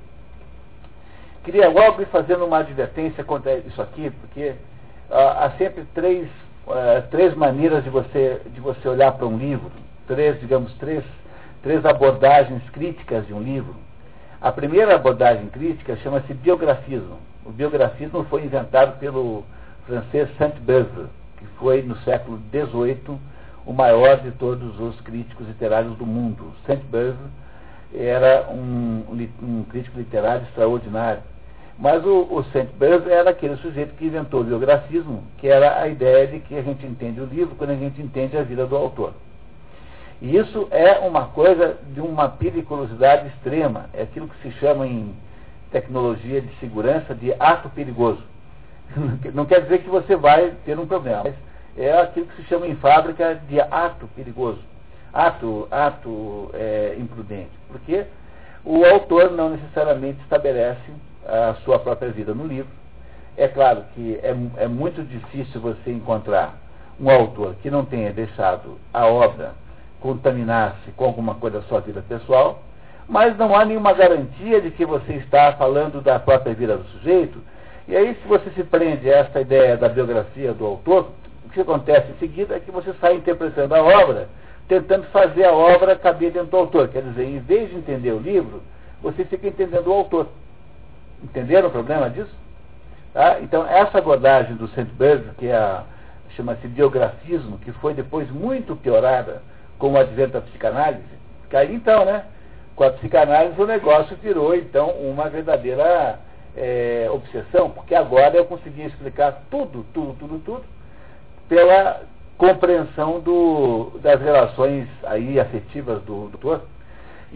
Queria 1.44 1.68
logo 1.68 2.00
ir 2.00 2.06
fazendo 2.06 2.46
uma 2.46 2.60
advertência 2.60 3.22
contra 3.22 3.54
isso 3.58 3.80
aqui, 3.80 4.10
porque 4.10 4.54
ah, 5.10 5.44
há 5.44 5.50
sempre 5.58 5.84
três, 5.94 6.26
ah, 6.66 7.02
três 7.10 7.34
maneiras 7.34 7.84
de 7.84 7.90
você, 7.90 8.40
de 8.46 8.60
você 8.60 8.88
olhar 8.88 9.12
para 9.12 9.26
um 9.26 9.36
livro, 9.36 9.70
três, 10.06 10.40
digamos, 10.40 10.72
três, 10.74 11.04
três 11.62 11.84
abordagens 11.84 12.62
críticas 12.70 13.26
de 13.26 13.34
um 13.34 13.42
livro. 13.42 13.74
A 14.40 14.52
primeira 14.52 14.94
abordagem 14.94 15.46
crítica 15.48 15.96
chama-se 15.96 16.34
biografismo. 16.34 17.18
O 17.44 17.50
biografismo 17.50 18.24
foi 18.24 18.44
inventado 18.44 18.98
pelo 18.98 19.44
francês 19.86 20.28
Saint-Beuve, 20.38 21.06
que 21.38 21.46
foi 21.58 21.82
no 21.82 21.96
século 21.98 22.40
XVIII 22.50 23.18
o 23.66 23.72
maior 23.72 24.20
de 24.20 24.30
todos 24.32 24.78
os 24.78 25.00
críticos 25.00 25.46
literários 25.46 25.96
do 25.96 26.04
mundo. 26.04 26.52
Saint-Beuve 26.66 27.18
era 27.94 28.48
um, 28.50 29.04
um 29.42 29.64
crítico 29.64 29.98
literário 29.98 30.42
extraordinário 30.44 31.22
mas 31.78 32.04
o, 32.04 32.28
o 32.30 32.44
Saint-Beuve 32.52 33.10
era 33.10 33.30
aquele 33.30 33.56
sujeito 33.56 33.94
que 33.96 34.06
inventou 34.06 34.40
o 34.40 34.44
biografismo, 34.44 35.24
que 35.38 35.48
era 35.48 35.80
a 35.80 35.88
ideia 35.88 36.26
de 36.26 36.38
que 36.40 36.54
a 36.54 36.62
gente 36.62 36.86
entende 36.86 37.20
o 37.20 37.26
livro 37.26 37.56
quando 37.56 37.70
a 37.70 37.76
gente 37.76 38.00
entende 38.00 38.36
a 38.36 38.42
vida 38.42 38.64
do 38.64 38.76
autor. 38.76 39.12
E 40.20 40.36
isso 40.36 40.68
é 40.70 40.98
uma 40.98 41.26
coisa 41.26 41.76
de 41.92 42.00
uma 42.00 42.28
periculosidade 42.28 43.28
extrema. 43.28 43.90
É 43.92 44.02
aquilo 44.02 44.28
que 44.28 44.42
se 44.42 44.50
chama 44.58 44.86
em 44.86 45.14
tecnologia 45.70 46.40
de 46.40 46.54
segurança 46.56 47.14
de 47.14 47.34
ato 47.38 47.68
perigoso. 47.70 48.22
Não 49.34 49.44
quer 49.44 49.62
dizer 49.62 49.82
que 49.82 49.90
você 49.90 50.14
vai 50.16 50.52
ter 50.64 50.78
um 50.78 50.86
problema, 50.86 51.24
mas 51.24 51.34
é 51.76 52.00
aquilo 52.00 52.26
que 52.26 52.36
se 52.36 52.48
chama 52.48 52.66
em 52.66 52.76
fábrica 52.76 53.34
de 53.48 53.60
ato 53.60 54.06
perigoso. 54.14 54.60
Ato, 55.12 55.68
ato 55.70 56.50
é, 56.54 56.96
imprudente. 56.98 57.50
Porque 57.68 58.04
o 58.64 58.84
autor 58.84 59.30
não 59.32 59.50
necessariamente 59.50 60.20
estabelece 60.22 60.92
a 61.26 61.54
sua 61.64 61.78
própria 61.78 62.10
vida 62.10 62.34
no 62.34 62.46
livro. 62.46 62.70
É 63.36 63.48
claro 63.48 63.84
que 63.94 64.18
é, 64.22 64.34
é 64.56 64.68
muito 64.68 65.02
difícil 65.02 65.60
você 65.60 65.90
encontrar 65.90 66.54
um 67.00 67.10
autor 67.10 67.56
que 67.62 67.70
não 67.70 67.84
tenha 67.84 68.12
deixado 68.12 68.78
a 68.92 69.06
obra 69.06 69.54
contaminar-se 70.04 70.90
com 70.90 71.06
alguma 71.06 71.34
coisa 71.36 71.60
da 71.60 71.66
sua 71.66 71.80
vida 71.80 72.04
pessoal, 72.06 72.62
mas 73.08 73.34
não 73.38 73.56
há 73.56 73.64
nenhuma 73.64 73.94
garantia 73.94 74.60
de 74.60 74.70
que 74.70 74.84
você 74.84 75.14
está 75.14 75.54
falando 75.54 76.02
da 76.02 76.18
própria 76.18 76.52
vida 76.52 76.76
do 76.76 76.84
sujeito. 76.90 77.40
E 77.88 77.96
aí, 77.96 78.14
se 78.14 78.28
você 78.28 78.50
se 78.50 78.62
prende 78.64 79.08
a 79.08 79.20
esta 79.20 79.40
ideia 79.40 79.78
da 79.78 79.88
biografia 79.88 80.52
do 80.52 80.66
autor, 80.66 81.08
o 81.46 81.48
que 81.48 81.62
acontece 81.62 82.12
em 82.12 82.18
seguida 82.18 82.54
é 82.54 82.60
que 82.60 82.70
você 82.70 82.92
sai 83.00 83.14
interpretando 83.14 83.74
a 83.74 83.82
obra, 83.82 84.28
tentando 84.68 85.06
fazer 85.06 85.46
a 85.46 85.52
obra 85.52 85.96
caber 85.96 86.32
dentro 86.32 86.50
do 86.50 86.56
autor. 86.58 86.88
Quer 86.88 87.02
dizer, 87.02 87.24
em 87.24 87.38
vez 87.38 87.70
de 87.70 87.76
entender 87.76 88.12
o 88.12 88.18
livro, 88.18 88.62
você 89.02 89.24
fica 89.24 89.48
entendendo 89.48 89.86
o 89.86 89.92
autor. 89.94 90.28
Entenderam 91.22 91.68
o 91.68 91.72
problema 91.72 92.10
disso? 92.10 92.34
Tá? 93.14 93.40
Então, 93.40 93.66
essa 93.66 93.96
abordagem 93.96 94.54
do 94.56 94.68
Saint-Beuve, 94.68 95.30
que 95.38 95.46
é 95.46 95.80
chama-se 96.36 96.68
biografismo, 96.68 97.56
que 97.58 97.72
foi 97.72 97.94
depois 97.94 98.30
muito 98.30 98.76
piorada 98.76 99.40
com 99.84 99.92
o 99.92 99.98
advento 99.98 100.32
da 100.32 100.40
psicanálise, 100.40 101.02
aí 101.52 101.74
então, 101.74 102.06
né, 102.06 102.24
com 102.74 102.84
a 102.84 102.90
psicanálise 102.90 103.60
o 103.60 103.66
negócio 103.66 104.16
virou 104.16 104.54
então 104.54 104.88
uma 104.92 105.28
verdadeira 105.28 106.18
é, 106.56 107.06
obsessão, 107.12 107.68
porque 107.68 107.94
agora 107.94 108.34
eu 108.34 108.46
conseguia 108.46 108.86
explicar 108.86 109.42
tudo, 109.50 109.84
tudo, 109.92 110.16
tudo, 110.18 110.38
tudo, 110.38 110.64
pela 111.50 112.00
compreensão 112.38 113.20
do, 113.20 113.98
das 114.02 114.18
relações 114.22 114.88
aí 115.04 115.38
afetivas 115.38 116.02
do 116.04 116.28
doutor 116.28 116.62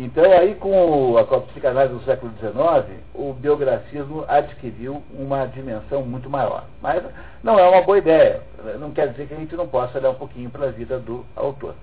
então, 0.00 0.30
aí 0.30 0.54
com 0.54 1.14
com 1.26 1.34
a 1.34 1.40
psicanálise 1.40 1.92
do 1.92 2.04
século 2.04 2.32
XIX, 2.38 3.00
o 3.12 3.32
biografismo 3.32 4.24
adquiriu 4.28 5.02
uma 5.12 5.44
dimensão 5.46 6.02
muito 6.02 6.30
maior. 6.30 6.66
Mas 6.80 7.02
não 7.42 7.58
é 7.58 7.68
uma 7.68 7.82
boa 7.82 7.98
ideia. 7.98 8.40
Não 8.78 8.92
quer 8.92 9.08
dizer 9.08 9.26
que 9.26 9.34
a 9.34 9.36
gente 9.36 9.56
não 9.56 9.66
possa 9.66 9.98
olhar 9.98 10.10
um 10.10 10.14
pouquinho 10.14 10.50
para 10.50 10.66
a 10.66 10.70
vida 10.70 11.00
do 11.00 11.26
autor. 11.34 11.74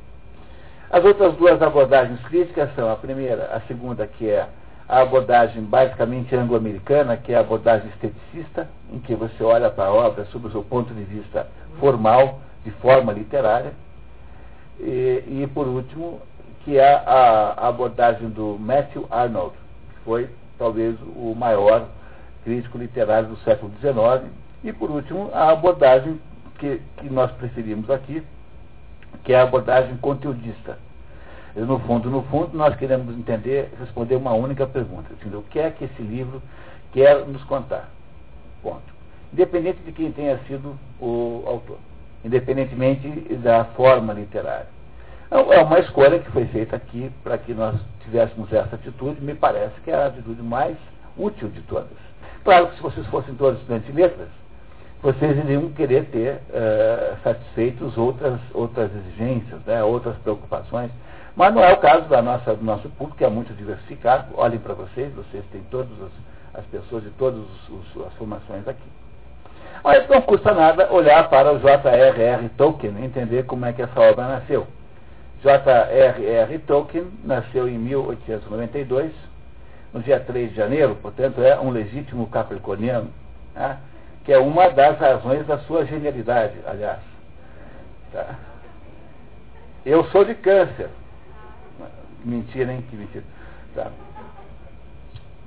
As 0.95 1.03
outras 1.03 1.35
duas 1.35 1.61
abordagens 1.61 2.21
críticas 2.21 2.73
são 2.73 2.89
a 2.89 2.95
primeira, 2.95 3.53
a 3.53 3.59
segunda, 3.67 4.07
que 4.07 4.29
é 4.29 4.47
a 4.87 5.01
abordagem 5.01 5.61
basicamente 5.61 6.33
anglo-americana, 6.33 7.17
que 7.17 7.33
é 7.33 7.35
a 7.35 7.41
abordagem 7.41 7.89
esteticista, 7.89 8.69
em 8.93 8.99
que 8.99 9.13
você 9.13 9.43
olha 9.43 9.69
para 9.69 9.87
a 9.87 9.93
obra 9.93 10.23
sob 10.31 10.47
o 10.47 10.51
seu 10.51 10.63
ponto 10.63 10.93
de 10.93 11.03
vista 11.03 11.47
formal, 11.81 12.39
de 12.63 12.71
forma 12.71 13.11
literária. 13.11 13.73
E, 14.79 15.21
e 15.27 15.49
por 15.53 15.67
último, 15.67 16.21
que 16.63 16.77
é 16.77 16.93
a, 17.05 17.67
abordagem 17.67 18.29
do 18.29 18.57
Matthew 18.57 19.05
Arnold, 19.11 19.53
que 19.89 19.99
foi 20.05 20.29
talvez 20.57 20.95
o 21.13 21.35
maior 21.35 21.89
crítico 22.45 22.77
literário 22.77 23.27
do 23.27 23.37
século 23.39 23.69
XIX. 23.81 24.31
E, 24.63 24.71
por 24.71 24.89
último, 24.89 25.29
a 25.33 25.51
abordagem 25.51 26.21
que, 26.57 26.79
que 26.95 27.09
nós 27.09 27.29
preferimos 27.33 27.89
aqui, 27.89 28.23
que 29.25 29.33
é 29.33 29.41
a 29.41 29.43
abordagem 29.43 29.97
conteudista. 29.97 30.84
No 31.55 31.79
fundo, 31.79 32.09
no 32.09 32.21
fundo, 32.23 32.57
nós 32.57 32.75
queremos 32.75 33.17
entender, 33.17 33.71
responder 33.79 34.15
uma 34.15 34.33
única 34.33 34.67
pergunta. 34.67 35.09
Assim, 35.13 35.33
o 35.33 35.41
que 35.43 35.59
é 35.59 35.71
que 35.71 35.85
esse 35.85 36.01
livro 36.01 36.41
quer 36.91 37.25
nos 37.25 37.43
contar? 37.45 37.89
Ponto. 38.61 38.93
Independente 39.31 39.79
de 39.85 39.93
quem 39.93 40.11
tenha 40.11 40.37
sido 40.47 40.77
o 40.99 41.43
autor. 41.45 41.77
Independentemente 42.25 43.07
da 43.35 43.63
forma 43.65 44.11
literária. 44.11 44.67
Então, 45.27 45.51
é 45.51 45.63
uma 45.63 45.79
escolha 45.79 46.19
que 46.19 46.29
foi 46.31 46.45
feita 46.45 46.75
aqui 46.75 47.09
para 47.23 47.37
que 47.37 47.53
nós 47.53 47.79
tivéssemos 48.03 48.51
essa 48.51 48.75
atitude, 48.75 49.21
me 49.21 49.33
parece 49.33 49.79
que 49.81 49.91
é 49.91 49.95
a 49.95 50.07
atitude 50.07 50.41
mais 50.41 50.77
útil 51.17 51.49
de 51.49 51.61
todas. 51.61 51.97
Claro 52.43 52.67
que 52.67 52.75
se 52.75 52.81
vocês 52.81 53.07
fossem 53.07 53.33
todos 53.35 53.59
estudantes 53.59 53.87
de 53.87 53.93
letras, 53.93 54.27
vocês 55.01 55.37
iriam 55.37 55.69
querer 55.71 56.05
ter 56.05 56.35
uh, 56.35 57.17
satisfeitos 57.23 57.97
outras, 57.97 58.39
outras 58.53 58.91
exigências, 58.95 59.59
né, 59.65 59.83
outras 59.83 60.15
preocupações, 60.17 60.91
mas 61.35 61.53
não 61.53 61.63
é 61.63 61.73
o 61.73 61.77
caso 61.77 62.07
da 62.07 62.21
nossa, 62.21 62.55
do 62.55 62.63
nosso 62.63 62.89
público, 62.91 63.17
que 63.17 63.25
é 63.25 63.29
muito 63.29 63.53
diversificado. 63.53 64.33
Olhem 64.35 64.59
para 64.59 64.73
vocês, 64.73 65.13
vocês 65.13 65.43
têm 65.51 65.61
todas 65.69 65.91
as, 66.01 66.61
as 66.61 66.65
pessoas 66.67 67.03
de 67.03 67.09
todas 67.11 67.43
as 68.05 68.13
formações 68.13 68.65
aqui. 68.67 68.89
Mas 69.83 70.07
não 70.07 70.21
custa 70.21 70.53
nada 70.53 70.91
olhar 70.91 71.29
para 71.29 71.51
o 71.51 71.59
J.R.R. 71.59 72.49
Tolkien 72.57 73.03
entender 73.03 73.43
como 73.43 73.65
é 73.65 73.73
que 73.73 73.81
essa 73.81 73.99
obra 73.99 74.27
nasceu. 74.27 74.65
J.R.R. 75.43 76.59
Tolkien 76.59 77.11
nasceu 77.23 77.67
em 77.67 77.77
1892, 77.77 79.11
no 79.93 80.01
dia 80.01 80.19
3 80.19 80.49
de 80.49 80.55
janeiro, 80.55 80.95
portanto 81.01 81.41
é 81.41 81.59
um 81.59 81.69
legítimo 81.69 82.27
capricorniano, 82.27 83.11
né? 83.53 83.77
que 84.23 84.33
é 84.33 84.39
uma 84.39 84.69
das 84.69 84.97
razões 84.97 85.45
da 85.45 85.59
sua 85.59 85.85
genialidade, 85.85 86.55
aliás. 86.65 86.99
Tá? 88.11 88.35
Eu 89.85 90.03
sou 90.05 90.25
de 90.25 90.33
câncer. 90.33 90.89
Mentira, 92.25 92.73
hein? 92.73 92.83
Que 92.89 92.95
mentira. 92.95 93.23
Tá. 93.75 93.91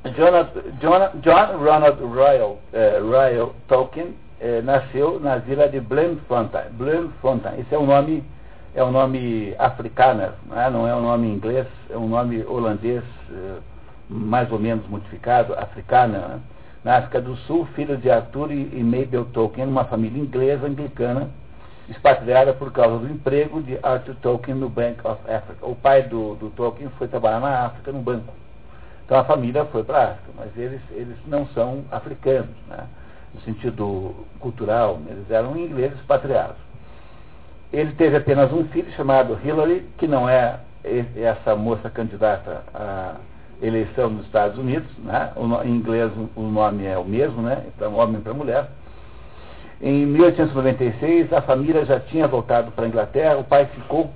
John, 0.05 0.33
John, 0.81 1.21
John 1.21 1.59
Ronald 1.59 2.01
Royal, 2.01 2.59
eh, 2.73 3.01
Royal 3.01 3.53
Tolkien 3.67 4.15
eh, 4.41 4.63
nasceu 4.63 5.19
na 5.21 5.39
vila 5.39 5.69
de 5.69 5.81
Bloemfontein. 5.81 6.71
Bloemfontein. 6.73 7.61
Esse 7.61 7.75
é 7.75 7.79
um 7.79 7.87
nome 7.87 8.23
é 8.75 8.85
um 8.85 8.93
nome 8.93 9.55
africano, 9.59 10.33
não 10.47 10.61
é, 10.61 10.71
não 10.71 10.87
é 10.87 10.95
um 10.95 11.03
nome 11.03 11.27
inglês, 11.27 11.67
é 11.91 11.97
um 11.97 12.07
nome 12.07 12.45
holandês, 12.45 13.03
eh, 13.33 13.57
mais 14.09 14.51
ou 14.53 14.59
menos 14.59 14.87
modificado, 14.89 15.53
africano. 15.55 16.13
Né? 16.13 16.41
Na 16.85 16.99
África 16.99 17.21
do 17.21 17.35
Sul, 17.39 17.67
filho 17.75 17.97
de 17.97 18.09
Arthur 18.09 18.53
e, 18.53 18.71
e 18.73 18.85
Mabel 18.85 19.25
Tolkien, 19.33 19.67
uma 19.67 19.85
família 19.85 20.23
inglesa 20.23 20.67
anglicana 20.67 21.29
expatriada 21.89 22.53
por 22.53 22.71
causa 22.73 22.99
do 22.99 23.13
emprego 23.13 23.63
de 23.63 23.79
Arthur 23.83 24.15
Tolkien 24.17 24.57
no 24.57 24.69
Bank 24.69 24.99
of 25.07 25.21
Africa. 25.31 25.67
O 25.67 25.75
pai 25.75 26.03
do, 26.03 26.35
do 26.35 26.51
Tolkien 26.51 26.91
foi 26.99 27.09
trabalhar 27.09 27.41
na 27.41 27.67
África 27.67 27.93
no 27.93 28.01
banco. 28.01 28.33
Então 29.05 29.19
a 29.19 29.25
família 29.25 29.65
foi 29.67 29.83
para 29.83 29.99
a 29.99 30.05
África, 30.11 30.33
mas 30.37 30.57
eles, 30.57 30.83
eles 30.91 31.17
não 31.27 31.47
são 31.49 31.85
africanos, 31.91 32.55
né? 32.69 32.87
no 33.35 33.41
sentido 33.41 34.15
cultural, 34.39 35.01
eles 35.09 35.31
eram 35.31 35.57
ingleses 35.57 35.99
expatriados. 35.99 36.57
Ele 37.73 37.93
teve 37.93 38.17
apenas 38.17 38.53
um 38.53 38.65
filho 38.69 38.91
chamado 38.93 39.39
Hillary, 39.43 39.87
que 39.99 40.07
não 40.07 40.29
é 40.29 40.59
essa 41.17 41.55
moça 41.55 41.91
candidata 41.91 42.63
à 42.75 43.17
eleição 43.61 44.11
nos 44.11 44.27
Estados 44.27 44.59
Unidos, 44.59 44.91
né? 44.99 45.33
em 45.65 45.71
inglês 45.71 46.11
o 46.37 46.43
nome 46.43 46.85
é 46.85 46.97
o 46.97 47.05
mesmo, 47.05 47.43
né? 47.43 47.65
então 47.75 47.95
homem 47.95 48.21
para 48.21 48.35
mulher. 48.35 48.69
Em 49.81 50.07
1896, 50.07 51.33
a 51.33 51.41
família 51.41 51.85
já 51.85 52.01
tinha 52.01 52.27
voltado 52.27 52.73
para 52.73 52.85
a 52.85 52.89
Inglaterra, 52.89 53.37
o 53.37 53.45
pai 53.45 53.67
ficou 53.67 54.11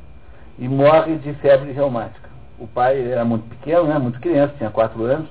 e 0.59 0.69
morre 0.69 1.17
de 1.17 1.33
febre 1.35 1.71
reumática. 1.71 2.29
O 2.59 2.67
pai 2.67 3.13
era 3.13 3.25
muito 3.25 3.49
pequeno, 3.49 3.85
né, 3.85 3.97
muito 3.99 4.19
criança, 4.21 4.55
tinha 4.59 4.71
quatro 4.71 5.05
anos, 5.05 5.29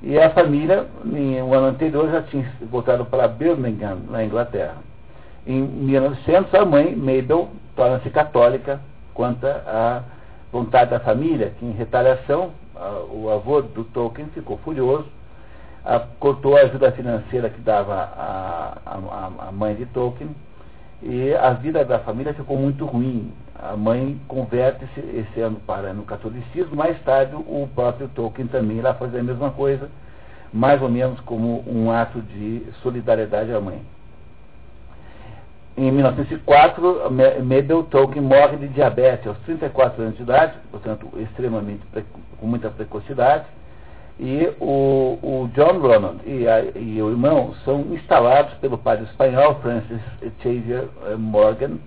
e 0.00 0.16
a 0.16 0.30
família, 0.30 0.86
em 1.04 1.42
um 1.42 1.52
ano 1.52 1.66
anterior, 1.66 2.08
já 2.08 2.22
tinha 2.22 2.48
voltado 2.70 3.04
para 3.04 3.26
Birmingham, 3.26 3.98
na 4.08 4.24
Inglaterra. 4.24 4.76
Em 5.44 5.60
1900, 5.60 6.54
a 6.54 6.64
mãe, 6.64 6.94
Mabel, 6.94 7.48
torna-se 7.74 8.08
católica 8.10 8.80
quanto 9.12 9.44
à 9.44 10.04
vontade 10.52 10.90
da 10.90 11.00
família, 11.00 11.52
que 11.58 11.66
em 11.66 11.72
retaliação, 11.72 12.52
o 13.10 13.28
avô 13.28 13.60
do 13.60 13.82
Tolkien 13.82 14.28
ficou 14.28 14.56
furioso 14.58 15.17
a, 15.84 16.00
cortou 16.18 16.56
a 16.56 16.60
ajuda 16.60 16.92
financeira 16.92 17.48
que 17.50 17.60
dava 17.60 17.94
a, 17.94 18.78
a, 18.84 19.48
a 19.48 19.52
mãe 19.52 19.74
de 19.74 19.86
Tolkien 19.86 20.30
e 21.02 21.34
a 21.34 21.50
vida 21.52 21.84
da 21.84 21.98
família 22.00 22.34
ficou 22.34 22.56
muito 22.56 22.84
ruim. 22.84 23.32
A 23.54 23.76
mãe 23.76 24.20
converte-se 24.28 25.00
esse 25.00 25.40
ano 25.40 25.60
para 25.66 25.92
no 25.92 26.04
catolicismo, 26.04 26.76
mais 26.76 27.00
tarde 27.02 27.34
o 27.34 27.68
próprio 27.74 28.08
Tolkien 28.08 28.46
também 28.46 28.78
irá 28.78 28.94
fazer 28.94 29.18
a 29.18 29.22
mesma 29.22 29.50
coisa, 29.50 29.88
mais 30.52 30.80
ou 30.80 30.88
menos 30.88 31.18
como 31.20 31.64
um 31.66 31.90
ato 31.90 32.20
de 32.20 32.64
solidariedade 32.82 33.52
à 33.52 33.60
mãe. 33.60 33.82
Em 35.76 35.92
1904, 35.92 37.10
Mabel 37.44 37.84
Tolkien 37.84 38.22
morre 38.22 38.56
de 38.56 38.68
diabetes 38.68 39.26
aos 39.28 39.38
34 39.38 40.02
anos 40.02 40.16
de 40.16 40.22
idade, 40.22 40.54
portanto, 40.70 41.08
extremamente 41.16 41.82
com 42.40 42.46
muita 42.46 42.68
precocidade 42.68 43.44
e 44.18 44.52
o, 44.60 45.18
o 45.22 45.50
John 45.54 45.78
Ronald 45.78 46.20
e, 46.26 46.48
a, 46.48 46.60
e, 46.76 47.00
o 47.00 47.10
irmão 47.10 47.54
são 47.64 47.80
instalados 47.92 48.52
pelo 48.54 48.76
padre 48.76 49.04
espanhol 49.04 49.54
Francis 49.62 50.00
Xavier 50.42 50.88
eh, 51.06 51.14
Morgan 51.14 51.78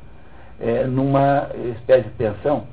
é, 0.60 0.86
numa 0.86 1.50
espécie 1.76 2.04
de 2.04 2.16
pensão. 2.16 2.64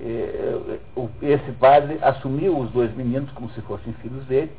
É, 0.00 0.78
esse 1.22 1.52
padre 1.52 1.98
assumiu 2.00 2.58
os 2.58 2.70
dois 2.70 2.94
meninos 2.94 3.30
como 3.32 3.50
se 3.50 3.60
fossem 3.62 3.92
filhos 3.94 4.24
dele. 4.26 4.50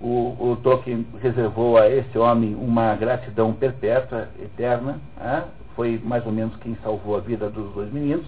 O, 0.00 0.36
o 0.38 0.56
Tolkien 0.62 1.06
reservou 1.20 1.76
a 1.76 1.88
esse 1.88 2.18
homem 2.18 2.54
uma 2.54 2.94
gratidão 2.94 3.52
perpétua, 3.52 4.28
eterna. 4.42 4.98
Né? 5.16 5.44
Foi 5.74 6.00
mais 6.04 6.24
ou 6.26 6.32
menos 6.32 6.54
quem 6.56 6.76
salvou 6.82 7.16
a 7.16 7.20
vida 7.20 7.48
dos 7.48 7.72
dois 7.72 7.92
meninos. 7.92 8.26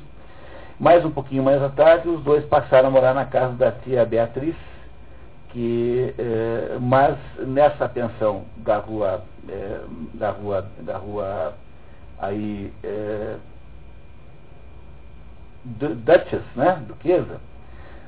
Mais 0.78 1.04
um 1.04 1.10
pouquinho 1.10 1.42
mais 1.42 1.62
à 1.62 1.68
tarde, 1.68 2.08
os 2.08 2.22
dois 2.22 2.44
passaram 2.46 2.88
a 2.88 2.90
morar 2.90 3.14
na 3.14 3.26
casa 3.26 3.52
da 3.54 3.70
tia 3.70 4.04
Beatriz, 4.04 4.56
que 5.52 6.14
eh, 6.18 6.78
mas 6.80 7.16
nessa 7.38 7.88
pensão 7.88 8.44
da 8.58 8.78
rua 8.78 9.22
eh, 9.48 9.80
da 10.14 10.30
rua 10.30 10.66
da 10.80 10.96
rua 10.96 11.54
aí 12.18 12.72
eh, 12.84 13.36
Duchess, 15.64 16.44
né, 16.56 16.82
Duquesa, 16.86 17.40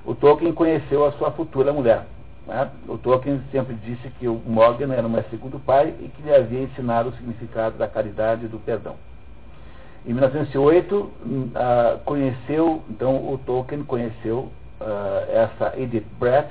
o 0.05 0.15
Tolkien 0.15 0.53
conheceu 0.53 1.05
a 1.05 1.13
sua 1.13 1.31
futura 1.33 1.73
mulher. 1.73 2.07
Né? 2.47 2.71
O 2.89 2.97
Tolkien 2.97 3.43
sempre 3.51 3.75
disse 3.75 4.09
que 4.19 4.27
o 4.27 4.41
Morgan 4.47 4.93
era 4.93 5.07
um 5.07 5.23
segundo 5.31 5.61
pai 5.61 5.95
e 6.01 6.09
que 6.09 6.23
lhe 6.23 6.35
havia 6.35 6.63
ensinado 6.63 7.11
o 7.11 7.13
significado 7.13 7.77
da 7.77 7.87
caridade 7.87 8.47
e 8.47 8.49
do 8.49 8.59
perdão. 8.59 8.97
Em 10.05 10.13
1908, 10.13 11.11
ah, 11.55 11.99
conheceu, 12.05 12.83
então 12.91 13.33
o 13.33 13.39
Tolkien 13.39 13.85
conheceu 13.85 14.51
ah, 14.81 15.25
essa 15.29 15.79
Edith 15.79 16.07
Brett, 16.19 16.49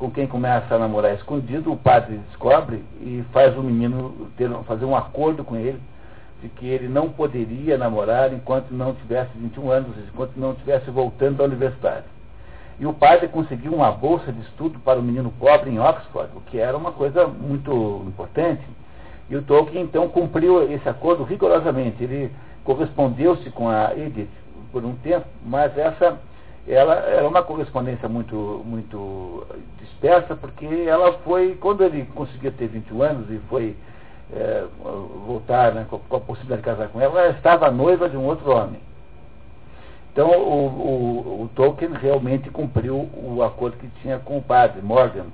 com 0.00 0.10
quem 0.10 0.26
começa 0.26 0.74
a 0.74 0.78
namorar 0.78 1.14
escondido, 1.14 1.70
o 1.70 1.76
padre 1.76 2.16
descobre 2.28 2.82
e 3.02 3.22
faz 3.34 3.54
o 3.54 3.62
menino 3.62 4.28
ter, 4.34 4.48
fazer 4.66 4.86
um 4.86 4.96
acordo 4.96 5.44
com 5.44 5.56
ele 5.56 5.78
de 6.40 6.48
que 6.48 6.66
ele 6.66 6.88
não 6.88 7.10
poderia 7.10 7.76
namorar 7.76 8.32
enquanto 8.32 8.70
não 8.70 8.94
tivesse 8.94 9.30
21 9.36 9.70
anos, 9.70 9.90
enquanto 10.08 10.34
não 10.38 10.52
estivesse 10.52 10.90
voltando 10.90 11.36
da 11.36 11.44
universidade. 11.44 12.06
E 12.78 12.86
o 12.86 12.94
padre 12.94 13.28
conseguiu 13.28 13.74
uma 13.74 13.92
bolsa 13.92 14.32
de 14.32 14.40
estudo 14.40 14.78
para 14.78 14.98
o 14.98 15.02
menino 15.02 15.30
pobre 15.38 15.68
em 15.68 15.78
Oxford, 15.78 16.30
o 16.34 16.40
que 16.40 16.58
era 16.58 16.74
uma 16.74 16.92
coisa 16.92 17.26
muito 17.26 18.02
importante. 18.06 18.64
E 19.28 19.36
o 19.36 19.42
Tolkien 19.42 19.82
então 19.84 20.08
cumpriu 20.08 20.72
esse 20.72 20.88
acordo 20.88 21.24
rigorosamente. 21.24 22.02
Ele 22.02 22.32
correspondeu-se 22.64 23.50
com 23.50 23.68
a 23.68 23.94
Edith 23.94 24.30
por 24.72 24.82
um 24.82 24.94
tempo, 24.94 25.26
mas 25.44 25.76
essa 25.76 26.18
ela 26.66 26.94
era 26.94 27.26
uma 27.26 27.42
correspondência 27.42 28.08
muito, 28.08 28.62
muito 28.64 29.46
dispersa, 29.78 30.36
porque 30.36 30.66
ela 30.86 31.14
foi, 31.24 31.56
quando 31.60 31.82
ele 31.82 32.04
conseguiu 32.14 32.52
ter 32.52 32.68
21 32.68 33.02
anos 33.02 33.30
e 33.30 33.38
foi 33.48 33.76
é, 34.32 34.64
voltar 35.26 35.72
né, 35.72 35.86
com, 35.88 35.98
com, 35.98 36.16
a 36.16 36.20
possibilidade 36.20 36.62
de 36.62 36.68
casar 36.68 36.88
com 36.88 37.00
ela, 37.00 37.20
ela 37.20 37.36
estava 37.36 37.70
noiva 37.70 38.08
de 38.08 38.16
um 38.16 38.24
outro 38.24 38.50
homem. 38.50 38.80
Então 40.12 40.28
o, 40.28 40.66
o, 40.66 41.42
o 41.44 41.50
Tolkien 41.54 41.92
realmente 41.92 42.50
cumpriu 42.50 43.08
o 43.14 43.42
acordo 43.42 43.76
que 43.76 43.88
tinha 44.02 44.18
com 44.18 44.38
o 44.38 44.42
padre 44.42 44.82
Morgan. 44.82 45.26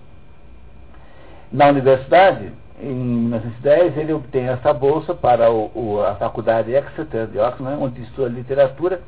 Na 1.50 1.68
universidade, 1.68 2.52
em 2.80 2.94
1910, 2.94 3.96
ele 3.96 4.12
obtém 4.12 4.48
essa 4.48 4.72
bolsa 4.72 5.14
para 5.14 5.50
o, 5.50 6.02
a 6.06 6.14
faculdade 6.16 6.72
Exeter 6.72 7.26
de 7.26 7.38
Oxford, 7.38 7.62
né, 7.62 7.78
onde 7.80 8.02
estuda 8.02 8.28
literatura 8.28 9.00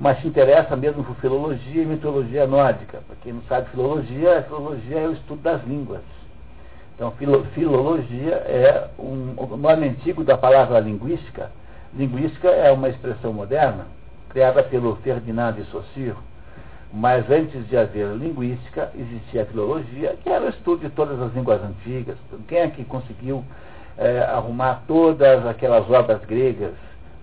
mas 0.00 0.18
se 0.22 0.26
interessa 0.26 0.74
mesmo 0.74 1.04
por 1.04 1.14
filologia 1.16 1.82
e 1.82 1.86
mitologia 1.86 2.46
nórdica. 2.46 3.02
Para 3.06 3.16
quem 3.16 3.34
não 3.34 3.42
sabe 3.42 3.68
filologia, 3.68 4.38
a 4.38 4.42
filologia 4.42 4.98
é 4.98 5.06
o 5.06 5.12
estudo 5.12 5.42
das 5.42 5.62
línguas. 5.64 6.00
Então, 6.94 7.10
filo, 7.12 7.44
filologia 7.54 8.34
é 8.46 8.88
um, 8.98 9.34
nome 9.58 9.88
antigo 9.88 10.24
da 10.24 10.38
palavra 10.38 10.80
linguística. 10.80 11.50
Linguística 11.94 12.48
é 12.48 12.72
uma 12.72 12.88
expressão 12.88 13.34
moderna, 13.34 13.88
criada 14.30 14.62
pelo 14.62 14.96
Ferdinand 14.96 15.52
de 15.52 15.64
Saussure. 15.70 16.16
Mas 16.92 17.30
antes 17.30 17.68
de 17.68 17.76
haver 17.76 18.08
linguística, 18.16 18.90
existia 18.98 19.42
a 19.42 19.46
filologia, 19.46 20.16
que 20.22 20.30
era 20.30 20.46
o 20.46 20.48
estudo 20.48 20.80
de 20.80 20.94
todas 20.94 21.20
as 21.20 21.32
línguas 21.34 21.62
antigas. 21.62 22.16
Então, 22.26 22.40
quem 22.48 22.58
é 22.58 22.68
que 22.68 22.84
conseguiu 22.84 23.44
é, 23.98 24.20
arrumar 24.22 24.82
todas 24.88 25.46
aquelas 25.46 25.88
obras 25.90 26.24
gregas, 26.24 26.72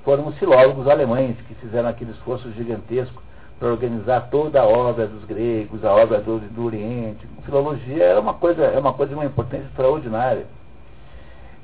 foram 0.08 0.26
os 0.28 0.38
filólogos 0.38 0.88
alemães 0.88 1.36
que 1.50 1.56
fizeram 1.56 1.90
aquele 1.90 2.12
esforço 2.12 2.50
gigantesco 2.54 3.22
para 3.60 3.68
organizar 3.68 4.30
toda 4.30 4.62
a 4.62 4.66
obra 4.66 5.06
dos 5.06 5.26
gregos, 5.26 5.84
a 5.84 5.92
obra 5.92 6.22
do, 6.22 6.40
do 6.40 6.64
Oriente. 6.64 7.28
Filologia 7.44 8.06
é 8.06 8.18
uma 8.18 8.34
coisa, 8.34 8.64
é 8.64 8.80
uma 8.80 8.94
coisa 8.94 9.10
de 9.10 9.20
uma 9.20 9.26
importância 9.26 9.66
extraordinária. 9.66 10.46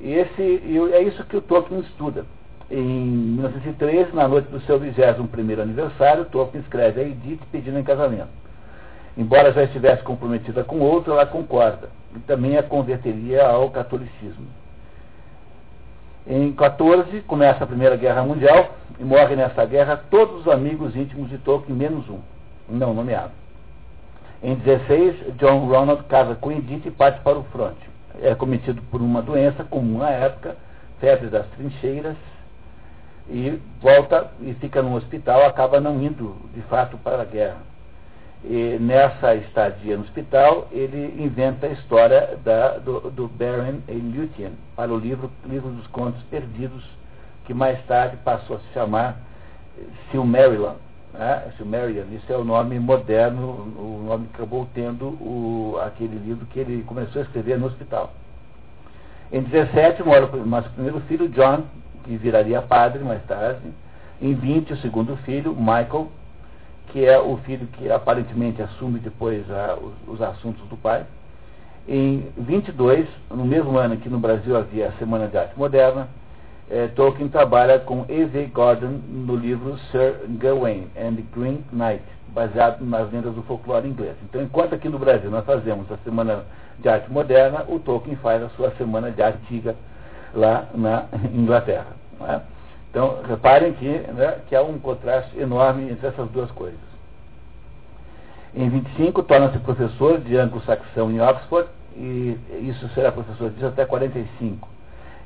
E, 0.01 0.12
esse, 0.12 0.41
e 0.41 0.77
é 0.91 1.01
isso 1.01 1.23
que 1.23 1.38
o 1.38 1.41
Tolkien 1.41 1.79
estuda. 1.79 2.25
Em 2.69 2.84
1913, 2.84 4.13
na 4.13 4.27
noite 4.27 4.49
do 4.49 4.60
seu 4.65 4.77
21º 4.77 5.62
aniversário, 5.62 6.25
Tolkien 6.25 6.62
escreve 6.63 6.99
a 6.99 7.03
Edith 7.06 7.39
pedindo 7.49 7.79
em 7.79 7.84
casamento. 7.84 8.27
Embora 9.17 9.53
já 9.53 9.63
estivesse 9.63 10.03
comprometida 10.03 10.65
com 10.65 10.82
outro, 10.82 11.13
ela 11.13 11.25
concorda. 11.25 11.88
E 12.13 12.19
também 12.19 12.58
a 12.58 12.63
converteria 12.63 13.47
ao 13.47 13.69
catolicismo. 13.69 14.62
Em 16.26 16.54
14 16.54 17.22
começa 17.22 17.64
a 17.64 17.68
Primeira 17.68 17.98
Guerra 17.98 18.24
Mundial 18.24 18.72
e 19.00 19.04
morre 19.04 19.36
nessa 19.36 19.66
guerra 19.66 20.02
todos 20.10 20.42
os 20.42 20.48
amigos 20.48 20.96
íntimos 20.96 21.30
de 21.30 21.38
Tolkien, 21.38 21.76
menos 21.76 22.08
um, 22.10 22.20
não 22.70 22.94
nomeado. 22.94 23.32
Em 24.42 24.56
16, 24.56 25.36
John 25.38 25.68
Ronald 25.68 26.04
casa 26.04 26.36
com 26.36 26.52
Edith 26.52 26.86
e 26.86 26.92
parte 26.92 27.22
para 27.22 27.38
o 27.38 27.44
fronte. 27.46 27.90
É 28.22 28.34
cometido 28.36 28.82
por 28.84 29.02
uma 29.02 29.22
doença 29.22 29.64
comum 29.64 30.02
à 30.02 30.12
época, 30.12 30.56
febre 31.00 31.28
das 31.28 31.46
trincheiras, 31.58 32.16
e 33.30 33.60
volta 33.82 34.32
e 34.42 34.54
fica 34.56 34.82
no 34.82 34.96
hospital, 34.96 35.46
acaba 35.46 35.80
não 35.80 36.02
indo 36.02 36.36
de 36.54 36.62
fato 36.64 36.98
para 36.98 37.22
a 37.22 37.26
guerra. 37.26 37.58
E 38.43 38.77
nessa 38.77 39.36
estadia 39.36 39.95
no 39.95 40.03
hospital, 40.03 40.67
ele 40.71 41.15
inventa 41.23 41.65
a 41.65 41.69
história 41.69 42.38
da, 42.43 42.77
do, 42.77 43.10
do 43.10 43.27
Baron 43.27 43.79
Luthien 43.88 44.51
para 44.75 44.91
o 44.91 44.97
livro, 44.97 45.32
livro 45.45 45.69
dos 45.69 45.88
Contos 45.88 46.21
Perdidos, 46.23 46.84
que 47.45 47.53
mais 47.53 47.82
tarde 47.86 48.17
passou 48.17 48.58
a 48.58 48.60
se 48.60 48.73
chamar 48.73 49.17
Silmarillion. 50.12 50.73
Né? 51.13 51.53
Silmarillion, 51.56 52.06
isso 52.12 52.34
é 52.34 52.36
o 52.36 52.43
nome 52.43 52.77
moderno, 52.79 53.47
o 53.77 54.03
nome 54.06 54.27
que 54.27 54.36
acabou 54.36 54.67
tendo 54.73 55.06
o, 55.06 55.79
aquele 55.86 56.17
livro 56.17 56.45
que 56.47 56.60
ele 56.60 56.84
começou 56.84 57.21
a 57.21 57.25
escrever 57.25 57.58
no 57.58 57.67
hospital. 57.67 58.12
Em 59.32 59.41
17, 59.41 60.03
mora 60.03 60.25
o 60.25 60.45
nosso 60.45 60.69
primeiro 60.71 60.99
filho, 61.01 61.29
John, 61.29 61.63
que 62.03 62.17
viraria 62.17 62.62
padre 62.62 63.03
mais 63.03 63.23
tarde. 63.23 63.62
Em 64.21 64.34
20, 64.34 64.73
o 64.73 64.77
segundo 64.77 65.15
filho, 65.17 65.56
Michael, 65.56 66.12
que 66.93 67.03
é 67.03 67.19
o 67.19 67.38
filho 67.38 67.65
que 67.73 67.91
aparentemente 67.91 68.62
assume 68.62 68.99
depois 68.99 69.43
a, 69.49 69.75
os, 69.82 70.13
os, 70.13 70.21
assuntos 70.21 70.63
do 70.69 70.77
pai. 70.77 71.03
Em 71.88 72.27
22, 72.38 73.08
no 73.32 73.43
mesmo 73.43 73.75
ano 73.79 73.97
que 73.97 74.08
no 74.08 74.19
Brasil 74.19 74.56
havia 74.56 74.89
a 74.89 74.91
Semana 74.93 75.27
de 75.27 75.36
Arte 75.36 75.58
Moderna, 75.58 76.08
eh, 76.69 76.88
Tolkien 76.95 77.27
trabalha 77.29 77.79
com 77.79 78.06
E.V. 78.08 78.45
Gordon 78.53 78.99
no 79.10 79.36
livro 79.36 79.75
Sir 79.91 80.19
Gawain 80.38 80.88
and 80.95 81.15
the 81.15 81.23
Green 81.36 81.63
Knight, 81.73 82.03
baseado 82.27 82.86
nas 82.86 83.12
lendas 83.12 83.34
do 83.34 83.41
folclore 83.41 83.88
inglês. 83.88 84.15
Então, 84.29 84.43
enquanto 84.43 84.75
aqui 84.75 84.88
no 84.88 84.99
Brasil 84.99 85.32
nós 85.32 85.43
fazemos 85.45 85.91
a 85.91 85.97
Semana 86.03 86.43
de 86.77 86.88
Arte 86.88 87.12
Moderna, 87.12 87.65
o 87.67 87.79
Tolkien 87.79 88.15
faz 88.17 88.43
a 88.43 88.49
sua 88.49 88.69
Semana 88.77 89.10
de 89.10 89.21
Arte 89.21 89.39
Antiga 89.45 89.75
lá 90.36 90.67
na 90.75 91.06
Inglaterra. 91.34 91.88
É? 92.21 92.53
Então, 92.93 93.23
reparem 93.27 93.73
que, 93.73 93.88
né, 93.88 94.38
que 94.47 94.56
há 94.56 94.62
um 94.62 94.77
contraste 94.77 95.36
enorme 95.39 95.89
entre 95.89 96.06
essas 96.06 96.29
duas 96.29 96.51
coisas. 96.51 96.77
Em 98.53 98.69
25, 98.69 99.23
torna-se 99.23 99.58
professor 99.58 100.19
de 100.19 100.38
anglo-saxão 100.38 101.10
em 101.10 101.19
Oxford, 101.19 101.67
e 101.97 102.38
isso 102.62 102.88
será 102.89 103.12
professor 103.12 103.49
disso 103.49 103.65
até 103.65 103.84
45. 103.84 104.69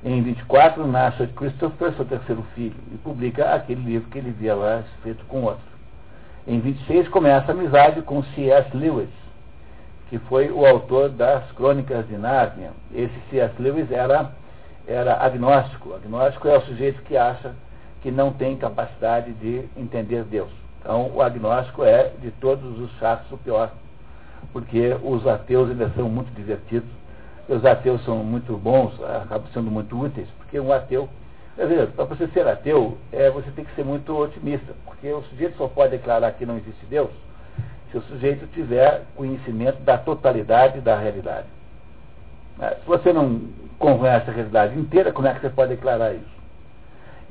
Em 0.01 0.21
24, 0.21 0.88
nasce 0.88 1.27
Christopher, 1.27 1.91
seu 1.91 2.06
terceiro 2.06 2.41
filho, 2.56 2.77
e 2.93 2.97
publica 2.99 3.53
aquele 3.53 3.82
livro 3.82 4.10
que 4.10 4.17
ele 4.17 4.32
via 4.32 4.56
lá 4.56 4.84
feito 5.03 5.25
com 5.25 5.41
outro. 5.41 5.60
Em 6.47 6.62
26, 6.62 7.10
começa 7.10 7.51
a 7.51 7.53
amizade 7.53 8.01
com 8.01 8.23
C.S. 8.23 8.77
Lewis, 8.77 9.10
que 10.10 10.17
foi 10.19 10.49
o 10.49 10.65
autor 10.65 11.10
das 11.10 11.51
Crônicas 11.51 12.08
de 12.08 12.15
Nárnia. 12.15 12.71
Esse 12.95 13.19
C.S. 13.30 13.62
Lewis 13.62 13.91
era 13.91 14.32
era 14.88 15.21
agnóstico. 15.21 15.93
Agnóstico 15.93 16.47
é 16.47 16.58
o 16.58 16.62
sujeito 16.62 17.02
que 17.04 17.17
acha 17.17 17.54
que 18.02 18.10
não 18.10 18.32
tem 18.32 18.56
capacidade 18.56 19.34
de 19.34 19.65
entender 19.76 20.23
Deus. 20.23 20.50
Então, 20.80 21.12
o 21.13 21.21
agnóstico 21.21 21.84
é, 21.84 22.12
de 22.21 22.32
todos 22.32 22.80
os 22.80 22.91
chatos, 22.97 23.30
o 23.32 23.38
pior, 23.38 23.71
porque 24.54 24.95
os 25.04 25.28
ateus 25.28 25.69
ainda 25.69 25.89
são 25.95 26.08
muito 26.08 26.34
divertidos. 26.34 26.89
Os 27.50 27.63
ateus 27.65 28.04
são 28.04 28.17
muito 28.23 28.56
bons, 28.58 28.93
acabam 29.04 29.47
sendo 29.54 29.71
muito 29.71 30.00
úteis, 30.00 30.28
porque 30.38 30.60
um 30.60 30.71
ateu, 30.71 31.08
para 31.95 32.06
você 32.06 32.28
ser 32.28 32.45
ateu, 32.45 32.97
é, 33.12 33.30
você 33.30 33.50
tem 33.52 33.63
que 33.63 33.73
ser 33.73 33.86
muito 33.86 34.17
otimista, 34.17 34.73
porque 34.86 35.12
o 35.12 35.23
sujeito 35.23 35.58
só 35.58 35.67
pode 35.67 35.91
declarar 35.91 36.32
que 36.34 36.45
não 36.45 36.58
existe 36.58 36.86
Deus 36.88 37.10
se 37.91 37.97
o 37.97 38.02
sujeito 38.02 38.45
tiver 38.47 39.04
conhecimento 39.15 39.82
da 39.82 39.97
totalidade 39.97 40.82
da 40.82 40.97
realidade. 40.97 41.47
Se 42.60 42.86
você 42.88 43.13
não 43.13 43.41
conhece 43.78 44.30
a 44.30 44.34
realidade 44.34 44.78
inteira, 44.80 45.12
como 45.12 45.28
é 45.28 45.34
que 45.34 45.41
você 45.41 45.50
pode 45.50 45.76
declarar 45.76 46.13
isso? 46.13 46.38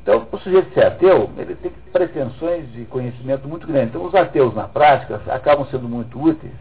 Então, 0.03 0.25
o 0.31 0.39
sujeito 0.39 0.73
ser 0.73 0.87
ateu, 0.87 1.29
ele 1.37 1.57
tem 1.57 1.73
pretensões 1.93 2.71
de 2.73 2.85
conhecimento 2.85 3.49
muito 3.49 3.67
grandes. 3.67 3.89
Então, 3.89 4.05
os 4.05 4.15
ateus, 4.15 4.55
na 4.55 4.69
prática, 4.69 5.21
acabam 5.27 5.67
sendo 5.69 5.89
muito 5.89 6.17
úteis, 6.23 6.53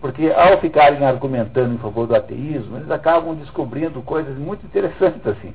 porque 0.00 0.32
ao 0.34 0.58
ficarem 0.60 1.04
argumentando 1.04 1.74
em 1.74 1.78
favor 1.78 2.06
do 2.06 2.16
ateísmo, 2.16 2.78
eles 2.78 2.90
acabam 2.90 3.34
descobrindo 3.34 4.00
coisas 4.00 4.34
muito 4.38 4.64
interessantes 4.64 5.26
assim. 5.26 5.52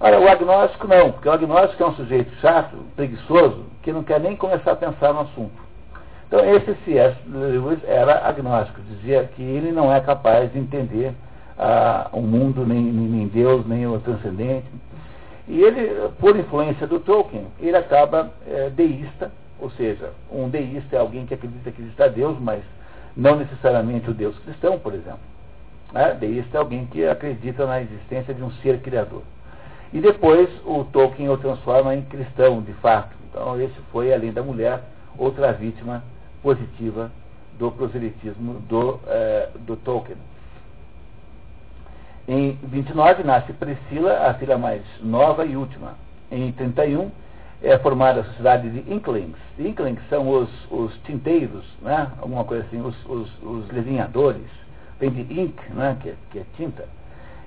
Ora, 0.00 0.18
o 0.18 0.26
agnóstico 0.26 0.88
não, 0.88 1.12
porque 1.12 1.28
o 1.28 1.32
agnóstico 1.32 1.82
é 1.82 1.86
um 1.86 1.94
sujeito 1.94 2.34
chato, 2.36 2.74
preguiçoso, 2.96 3.66
que 3.82 3.92
não 3.92 4.02
quer 4.02 4.18
nem 4.18 4.34
começar 4.34 4.72
a 4.72 4.76
pensar 4.76 5.12
no 5.12 5.20
assunto. 5.20 5.60
Então, 6.26 6.40
esse 6.54 6.74
C.S. 6.86 7.14
Lewis 7.28 7.80
era 7.84 8.26
agnóstico, 8.26 8.80
dizia 8.88 9.24
que 9.36 9.42
ele 9.42 9.70
não 9.70 9.92
é 9.92 10.00
capaz 10.00 10.50
de 10.50 10.58
entender 10.58 11.12
ah, 11.62 12.08
o 12.12 12.22
mundo, 12.22 12.64
nem, 12.66 12.82
nem 12.82 13.28
Deus, 13.28 13.66
nem 13.66 13.86
o 13.86 14.00
transcendente. 14.00 14.66
E 15.46 15.60
ele, 15.60 16.08
por 16.18 16.34
influência 16.34 16.86
do 16.86 16.98
Tolkien, 16.98 17.44
ele 17.60 17.76
acaba 17.76 18.30
é, 18.46 18.70
deísta, 18.70 19.30
ou 19.60 19.70
seja, 19.72 20.10
um 20.32 20.48
deísta 20.48 20.96
é 20.96 20.98
alguém 20.98 21.26
que 21.26 21.34
acredita 21.34 21.70
que 21.70 21.82
existe 21.82 22.08
Deus, 22.10 22.38
mas 22.40 22.62
não 23.14 23.36
necessariamente 23.36 24.08
o 24.08 24.14
Deus 24.14 24.38
cristão, 24.38 24.78
por 24.78 24.94
exemplo. 24.94 25.20
É, 25.92 26.14
deísta 26.14 26.56
é 26.56 26.60
alguém 26.60 26.86
que 26.86 27.06
acredita 27.06 27.66
na 27.66 27.82
existência 27.82 28.32
de 28.32 28.42
um 28.42 28.50
ser 28.62 28.80
criador. 28.80 29.22
E 29.92 30.00
depois 30.00 30.48
o 30.64 30.84
Tolkien 30.84 31.28
o 31.28 31.36
transforma 31.36 31.94
em 31.94 32.02
cristão, 32.02 32.62
de 32.62 32.72
fato. 32.74 33.14
Então, 33.28 33.60
esse 33.60 33.74
foi, 33.92 34.14
além 34.14 34.32
da 34.32 34.42
mulher, 34.42 34.80
outra 35.18 35.52
vítima 35.52 36.02
positiva 36.42 37.10
do 37.58 37.70
proselitismo 37.70 38.54
do, 38.68 38.98
é, 39.06 39.48
do 39.66 39.76
Tolkien. 39.76 40.16
Em 42.32 42.56
29 42.62 43.24
nasce 43.24 43.52
Priscila, 43.54 44.28
a 44.28 44.34
filha 44.34 44.56
mais 44.56 44.82
nova 45.02 45.44
e 45.44 45.56
última. 45.56 45.94
Em 46.30 46.52
31 46.52 47.10
é 47.60 47.76
formada 47.76 48.20
a 48.20 48.24
sociedade 48.24 48.70
de 48.70 48.94
Inklings. 48.94 49.36
Inklings 49.58 50.00
são 50.08 50.28
os, 50.28 50.48
os 50.70 50.96
tinteiros, 50.98 51.64
né? 51.82 52.06
alguma 52.22 52.44
coisa 52.44 52.62
assim, 52.62 52.80
os, 52.80 52.94
os, 53.06 53.28
os. 53.42 53.66
Vem 55.00 55.10
de 55.10 55.40
ink, 55.40 55.60
né? 55.74 55.96
que, 56.00 56.10
é, 56.10 56.14
que 56.30 56.38
é 56.38 56.44
tinta. 56.56 56.84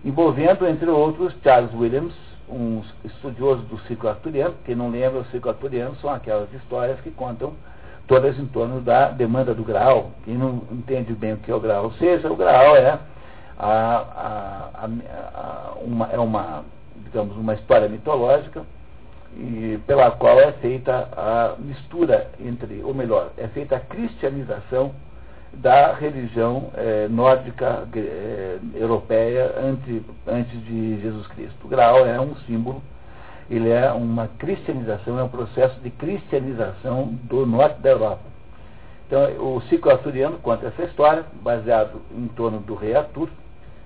Envolvendo, 0.03 0.67
entre 0.67 0.89
outros, 0.89 1.33
Charles 1.41 1.73
Williams, 1.73 2.13
um 2.49 2.81
estudioso 3.05 3.61
do 3.61 3.79
ciclo 3.87 4.09
arturiano. 4.09 4.55
Quem 4.65 4.75
não 4.75 4.89
lembra, 4.89 5.21
o 5.21 5.25
ciclo 5.27 5.51
arturiano 5.51 5.95
são 6.01 6.09
aquelas 6.09 6.51
histórias 6.51 6.99
que 6.99 7.11
contam 7.11 7.53
todas 8.05 8.37
em 8.37 8.47
torno 8.47 8.81
da 8.81 9.11
demanda 9.11 9.53
do 9.53 9.63
Graal. 9.63 10.11
Quem 10.25 10.37
não 10.37 10.61
entende 10.69 11.13
bem 11.13 11.35
o 11.35 11.37
que 11.37 11.49
é 11.49 11.55
o 11.55 11.59
Graal, 11.61 11.85
ou 11.85 11.93
seja, 11.93 12.29
o 12.29 12.35
Graal 12.35 12.75
é 12.75 12.99
a, 13.57 14.69
a, 14.75 14.85
a, 14.85 15.73
uma, 15.81 16.07
é 16.07 16.19
uma, 16.19 16.63
digamos, 17.03 17.35
uma 17.37 17.53
história 17.53 17.87
mitológica 17.87 18.63
e 19.35 19.79
pela 19.87 20.11
qual 20.11 20.39
é 20.39 20.51
feita 20.53 21.09
a 21.15 21.55
mistura 21.59 22.29
entre, 22.39 22.81
ou 22.83 22.93
melhor, 22.93 23.31
é 23.37 23.47
feita 23.47 23.75
a 23.75 23.79
cristianização 23.79 24.91
da 25.53 25.93
religião 25.93 26.71
é, 26.75 27.07
nórdica 27.07 27.87
é, 27.95 28.57
europeia 28.75 29.53
antes, 29.59 30.01
antes 30.27 30.65
de 30.65 30.99
Jesus 30.99 31.27
Cristo. 31.27 31.65
O 31.65 31.67
Graal 31.67 32.05
é 32.05 32.19
um 32.19 32.35
símbolo, 32.47 32.81
ele 33.49 33.69
é 33.69 33.91
uma 33.91 34.27
cristianização, 34.39 35.19
é 35.19 35.23
um 35.23 35.29
processo 35.29 35.79
de 35.81 35.89
cristianização 35.91 37.07
do 37.23 37.45
norte 37.45 37.79
da 37.81 37.91
Europa. 37.91 38.33
Então, 39.05 39.55
o 39.55 39.61
ciclo 39.63 39.91
arturiano 39.91 40.37
conta 40.39 40.67
essa 40.67 40.83
história, 40.83 41.23
baseado 41.43 42.01
em 42.15 42.27
torno 42.29 42.59
do 42.59 42.73
rei 42.73 42.95
Artur, 42.95 43.29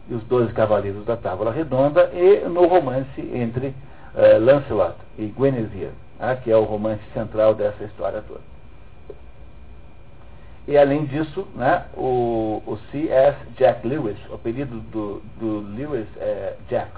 os 0.10 0.24
Doze 0.24 0.54
Cavaleiros 0.54 1.06
da 1.06 1.18
Távola 1.18 1.52
Redonda, 1.52 2.12
e 2.14 2.48
no 2.48 2.66
romance 2.68 3.22
entre 3.34 3.68
uh, 3.68 4.40
Lancelot 4.40 4.96
e 5.18 5.26
Guinevere, 5.26 5.92
né, 6.20 6.40
que 6.44 6.52
é 6.52 6.58
o 6.58 6.64
romance 6.64 7.04
central 7.14 7.54
dessa 7.54 7.84
história 7.84 8.24
toda. 8.28 8.42
E 10.68 10.78
além 10.78 11.06
disso, 11.06 11.48
né, 11.56 11.86
o, 11.96 12.62
o 12.66 12.78
C.S. 12.92 13.38
Jack 13.58 13.88
Lewis, 13.88 14.18
o 14.30 14.36
apelido 14.36 14.80
do, 14.92 15.22
do 15.40 15.60
Lewis 15.74 16.08
é 16.18 16.56
Jack. 16.70 16.92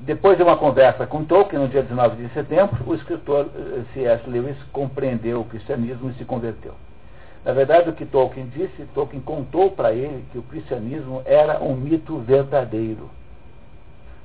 Depois 0.00 0.36
de 0.36 0.42
uma 0.42 0.58
conversa 0.58 1.06
com 1.06 1.24
Tolkien, 1.24 1.62
no 1.62 1.68
dia 1.68 1.82
19 1.82 2.22
de 2.22 2.34
setembro, 2.34 2.84
o 2.86 2.94
escritor 2.94 3.48
eh, 3.54 3.82
C.S. 3.94 4.28
Lewis 4.28 4.56
compreendeu 4.72 5.40
o 5.40 5.44
cristianismo 5.46 6.10
e 6.10 6.14
se 6.14 6.24
converteu. 6.26 6.74
Na 7.44 7.52
verdade, 7.52 7.88
o 7.88 7.92
que 7.94 8.04
Tolkien 8.04 8.46
disse, 8.54 8.84
Tolkien 8.94 9.22
contou 9.22 9.70
para 9.70 9.92
ele 9.92 10.24
que 10.30 10.38
o 10.38 10.42
cristianismo 10.42 11.22
era 11.24 11.62
um 11.62 11.74
mito 11.74 12.18
verdadeiro. 12.18 13.10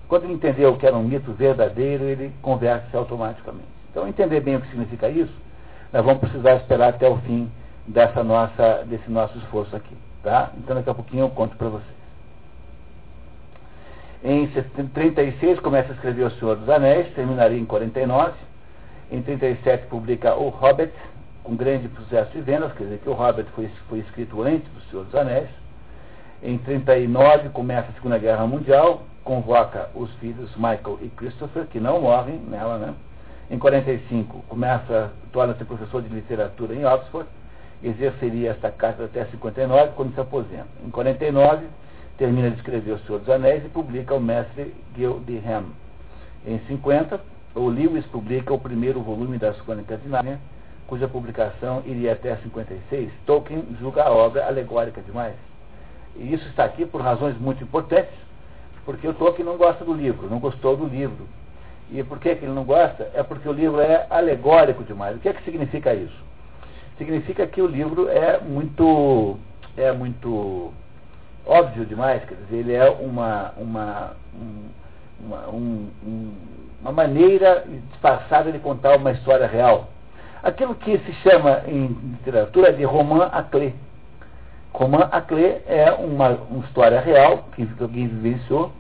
Quando 0.08 0.26
ele 0.26 0.34
entendeu 0.34 0.76
que 0.76 0.86
era 0.86 0.96
um 0.96 1.04
mito 1.04 1.32
verdadeiro, 1.32 2.04
ele 2.04 2.34
converte-se 2.42 2.96
automaticamente. 2.96 3.68
Então, 3.90 4.08
entender 4.08 4.42
bem 4.42 4.58
o 4.58 4.62
que 4.62 4.68
significa 4.68 5.10
isso, 5.10 5.34
nós 5.94 6.04
vamos 6.04 6.20
precisar 6.20 6.56
esperar 6.56 6.90
até 6.90 7.08
o 7.10 7.18
fim 7.20 7.50
dessa 7.88 8.24
nossa, 8.24 8.84
desse 8.86 9.10
nosso 9.10 9.38
esforço 9.38 9.76
aqui. 9.76 9.96
Tá? 10.22 10.52
Então, 10.58 10.76
daqui 10.76 10.90
a 10.90 10.94
pouquinho 10.94 11.24
eu 11.24 11.30
conto 11.30 11.56
para 11.56 11.70
vocês. 11.70 11.96
Em 14.24 14.48
36 14.48 15.60
começa 15.60 15.92
a 15.92 15.96
escrever 15.96 16.24
O 16.24 16.32
Senhor 16.32 16.56
dos 16.56 16.68
Anéis, 16.68 17.14
terminaria 17.14 17.60
em 17.60 17.66
49. 17.66 18.34
Em 19.12 19.22
37 19.22 19.86
publica 19.86 20.36
O 20.36 20.50
Hobbit, 20.50 20.92
com 21.46 21.56
grande 21.56 21.88
sucesso 21.96 22.32
de 22.32 22.42
vendas, 22.42 22.74
quer 22.74 22.86
dizer 22.86 23.00
que 23.00 23.10
O 23.10 23.14
Hobbit 23.14 23.48
foi, 23.52 23.70
foi 23.88 24.00
escrito 24.00 24.42
antes 24.42 24.68
do 24.74 24.82
Senhor 24.90 25.06
dos 25.06 25.14
Anéis. 25.14 25.48
Em 26.42 26.58
39 26.58 27.50
começa 27.50 27.90
a 27.90 27.94
Segunda 27.94 28.18
Guerra 28.18 28.48
Mundial, 28.48 29.04
convoca 29.24 29.90
os 29.94 30.12
filhos 30.16 30.54
Michael 30.56 31.00
e 31.02 31.10
Christopher, 31.10 31.68
que 31.68 31.80
não 31.80 32.02
morrem 32.02 32.40
nela, 32.40 32.80
né? 32.80 32.94
Em 33.50 33.60
45 33.60 34.44
começa, 34.50 35.12
torna-se 35.32 35.64
professor 35.64 36.02
de 36.02 36.10
literatura 36.10 36.74
em 36.74 36.84
Oxford, 36.84 37.30
exerceria 37.84 38.52
esta 38.52 38.72
carta 38.72 39.06
até 39.06 39.26
59, 39.26 39.92
quando 39.96 40.16
se 40.16 40.20
aposenta. 40.20 40.68
Em 40.84 40.90
49 40.90 41.68
termina 42.18 42.50
de 42.50 42.58
escrever 42.58 42.94
O 42.94 43.00
Senhor 43.00 43.20
dos 43.20 43.30
Anéis 43.30 43.64
e 43.64 43.70
publica 43.70 44.16
O 44.16 44.20
Mestre 44.20 44.74
Gil 44.96 45.20
de 45.20 45.38
Ham. 45.38 45.66
Em 46.44 46.60
50, 46.68 47.20
o 47.54 47.68
Lewis 47.68 48.06
publica 48.08 48.52
o 48.52 48.60
primeiro 48.60 49.00
volume 49.02 49.38
das 49.38 49.60
Crônicas 49.62 50.02
de 50.02 50.10
Nárnia, 50.10 50.40
cuja 50.88 51.08
publicação 51.08 51.82
iria 51.86 52.14
até 52.14 52.36
56. 52.38 53.12
Tolkien 53.26 53.64
julga 53.80 54.04
a 54.04 54.12
obra 54.12 54.46
alegórica 54.46 55.02
demais. 55.02 55.36
E 56.16 56.34
isso 56.34 56.48
está 56.48 56.64
aqui 56.64 56.86
por 56.86 57.02
razões 57.02 57.38
muito 57.38 57.64
importantes, 57.64 58.14
porque 58.86 59.08
o 59.08 59.14
Tolkien 59.14 59.46
não 59.46 59.58
gosta 59.58 59.84
do 59.84 59.94
livro, 59.94 60.30
não 60.30 60.40
gostou 60.40 60.78
do 60.78 60.86
livro. 60.86 61.28
E 61.92 62.04
por 62.04 62.20
que, 62.20 62.36
que 62.36 62.46
ele 62.46 62.54
não 62.54 62.64
gosta? 62.64 63.12
É 63.14 63.22
porque 63.22 63.48
o 63.48 63.54
livro 63.54 63.80
é 63.80 64.08
alegórico 64.10 64.84
demais. 64.84 65.16
O 65.16 65.20
que 65.20 65.30
é 65.30 65.34
que 65.34 65.44
significa 65.44 65.94
isso? 65.94 66.24
Significa 66.98 67.46
que 67.46 67.62
o 67.62 67.68
livro 67.68 68.08
é 68.10 68.40
muito, 68.40 69.38
é 69.76 69.92
muito 69.92 70.72
óbvio 71.46 71.86
demais, 71.86 72.24
quer 72.26 72.36
dizer, 72.36 72.58
ele 72.58 72.74
é 72.74 72.90
uma, 72.90 73.54
uma, 73.58 74.16
uma, 75.20 75.48
um, 75.50 75.90
uma 76.82 76.92
maneira 76.92 77.66
disfarçada 77.92 78.52
de 78.52 78.60
contar 78.60 78.96
uma 78.98 79.12
história 79.12 79.46
real. 79.46 79.90
Aquilo 80.46 80.76
que 80.76 81.00
se 81.00 81.12
chama 81.24 81.64
em 81.68 81.88
literatura 81.88 82.72
de 82.72 82.84
roman 82.84 83.30
à 83.32 83.42
clé. 83.42 83.74
Roman 84.72 85.10
à 85.12 85.20
clé 85.20 85.64
é 85.66 85.92
uma, 85.92 86.38
uma 86.52 86.64
história 86.66 87.02
real 87.02 87.46
que 87.56 87.68
alguém 87.82 88.08
vivenciou. 88.08 88.72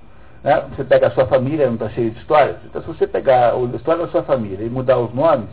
Né? 0.43 0.63
Você 0.69 0.83
pega 0.83 1.07
a 1.07 1.11
sua 1.11 1.25
família, 1.25 1.65
não 1.65 1.73
está 1.73 1.89
cheio 1.89 2.11
de 2.11 2.19
histórias. 2.19 2.57
Então, 2.65 2.83
se 2.83 2.87
você 2.87 3.07
pegar 3.07 3.55
a 3.55 3.75
história 3.75 4.05
da 4.05 4.11
sua 4.11 4.21
família 4.21 4.63
e 4.63 4.69
mudar 4.69 4.99
os 4.99 5.11
nomes, 5.11 5.49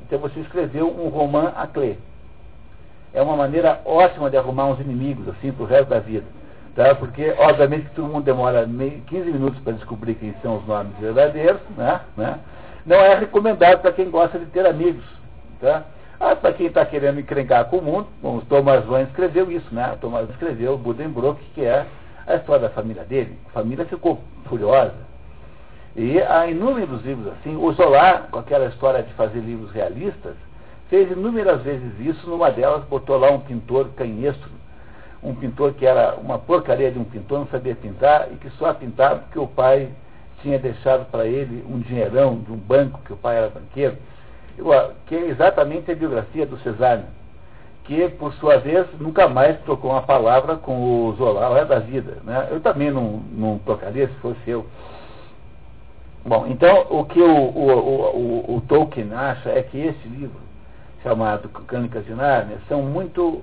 então 0.00 0.18
você 0.18 0.40
escreveu 0.40 0.88
um 0.88 1.10
roman 1.10 1.52
à 1.54 1.66
clé. 1.66 1.98
É 3.12 3.20
uma 3.20 3.36
maneira 3.36 3.82
ótima 3.84 4.30
de 4.30 4.38
arrumar 4.38 4.64
uns 4.68 4.80
inimigos, 4.80 5.28
assim, 5.28 5.52
para 5.52 5.62
o 5.62 5.66
resto 5.66 5.90
da 5.90 5.98
vida. 5.98 6.24
Tá? 6.74 6.94
Porque, 6.94 7.34
obviamente, 7.36 7.90
todo 7.94 8.08
mundo 8.08 8.24
demora 8.24 8.66
15 8.66 9.30
minutos 9.30 9.60
para 9.60 9.74
descobrir 9.74 10.14
quem 10.14 10.34
são 10.40 10.56
os 10.56 10.66
nomes 10.66 10.96
verdadeiros, 10.98 11.60
né? 11.76 12.00
né? 12.16 12.38
Não 12.86 12.96
é 12.96 13.14
recomendado 13.14 13.82
para 13.82 13.92
quem 13.92 14.10
gosta 14.10 14.38
de 14.38 14.46
ter 14.46 14.66
amigos. 14.66 15.04
Tá? 15.60 15.84
Ah, 16.20 16.36
para 16.36 16.52
quem 16.52 16.66
está 16.66 16.86
querendo 16.86 17.20
encrencar 17.20 17.66
com 17.66 17.78
o 17.78 17.82
mundo, 17.82 18.06
bom, 18.22 18.40
Thomas 18.40 18.84
Mann 18.86 19.02
escreveu 19.02 19.50
isso, 19.50 19.74
né? 19.74 19.96
Thomas 20.00 20.28
escreveu 20.30 20.78
Buddenbrook, 20.78 21.42
que 21.54 21.64
é 21.64 21.86
a 22.26 22.36
história 22.36 22.68
da 22.68 22.74
família 22.74 23.04
dele. 23.04 23.36
A 23.48 23.50
família 23.50 23.84
ficou 23.84 24.20
furiosa. 24.44 24.94
E 25.96 26.20
há 26.20 26.46
inúmeros 26.46 27.02
livros 27.04 27.32
assim. 27.34 27.56
O 27.56 27.72
Zola, 27.72 28.26
com 28.30 28.38
aquela 28.38 28.66
história 28.66 29.02
de 29.02 29.12
fazer 29.14 29.40
livros 29.40 29.70
realistas, 29.72 30.34
fez 30.88 31.10
inúmeras 31.10 31.62
vezes 31.62 31.92
isso. 32.00 32.28
Numa 32.28 32.50
delas, 32.50 32.84
botou 32.84 33.18
lá 33.18 33.30
um 33.30 33.40
pintor 33.40 33.90
canhestro, 33.96 34.50
um 35.22 35.34
pintor 35.34 35.74
que 35.74 35.84
era 35.84 36.14
uma 36.14 36.38
porcaria 36.38 36.90
de 36.90 36.98
um 36.98 37.04
pintor, 37.04 37.40
não 37.40 37.46
sabia 37.46 37.74
pintar, 37.74 38.28
e 38.32 38.36
que 38.36 38.50
só 38.50 38.72
pintava 38.72 39.20
porque 39.20 39.38
o 39.38 39.46
pai 39.46 39.88
tinha 40.42 40.58
deixado 40.58 41.04
para 41.10 41.26
ele 41.26 41.64
um 41.68 41.78
dinheirão 41.80 42.38
de 42.38 42.52
um 42.52 42.56
banco, 42.56 43.00
que 43.04 43.12
o 43.12 43.16
pai 43.16 43.36
era 43.36 43.48
banqueiro 43.48 43.96
que 45.06 45.14
é 45.14 45.28
exatamente 45.28 45.90
a 45.90 45.94
biografia 45.94 46.46
do 46.46 46.58
Cesare, 46.58 47.02
que, 47.84 48.08
por 48.10 48.32
sua 48.34 48.58
vez, 48.58 48.86
nunca 48.98 49.28
mais 49.28 49.60
trocou 49.60 49.90
uma 49.90 50.02
palavra 50.02 50.56
com 50.56 51.06
o 51.06 51.12
Zola 51.16 51.44
ao 51.44 51.54
resto 51.54 51.68
da 51.68 51.78
vida. 51.78 52.18
Né? 52.24 52.48
Eu 52.50 52.60
também 52.60 52.90
não, 52.90 53.22
não 53.32 53.58
trocaria 53.58 54.08
se 54.08 54.14
fosse 54.14 54.38
eu. 54.48 54.66
Bom, 56.24 56.46
então, 56.46 56.86
o 56.88 57.04
que 57.04 57.20
o, 57.20 57.36
o, 57.36 58.46
o, 58.48 58.56
o 58.56 58.60
Tolkien 58.62 59.12
acha 59.12 59.50
é 59.50 59.62
que 59.62 59.78
esse 59.78 60.08
livro, 60.08 60.40
chamado 61.02 61.50
Crônicas 61.50 62.06
de 62.06 62.14
Nárnia, 62.14 62.56
são 62.66 62.80
muito, 62.80 63.42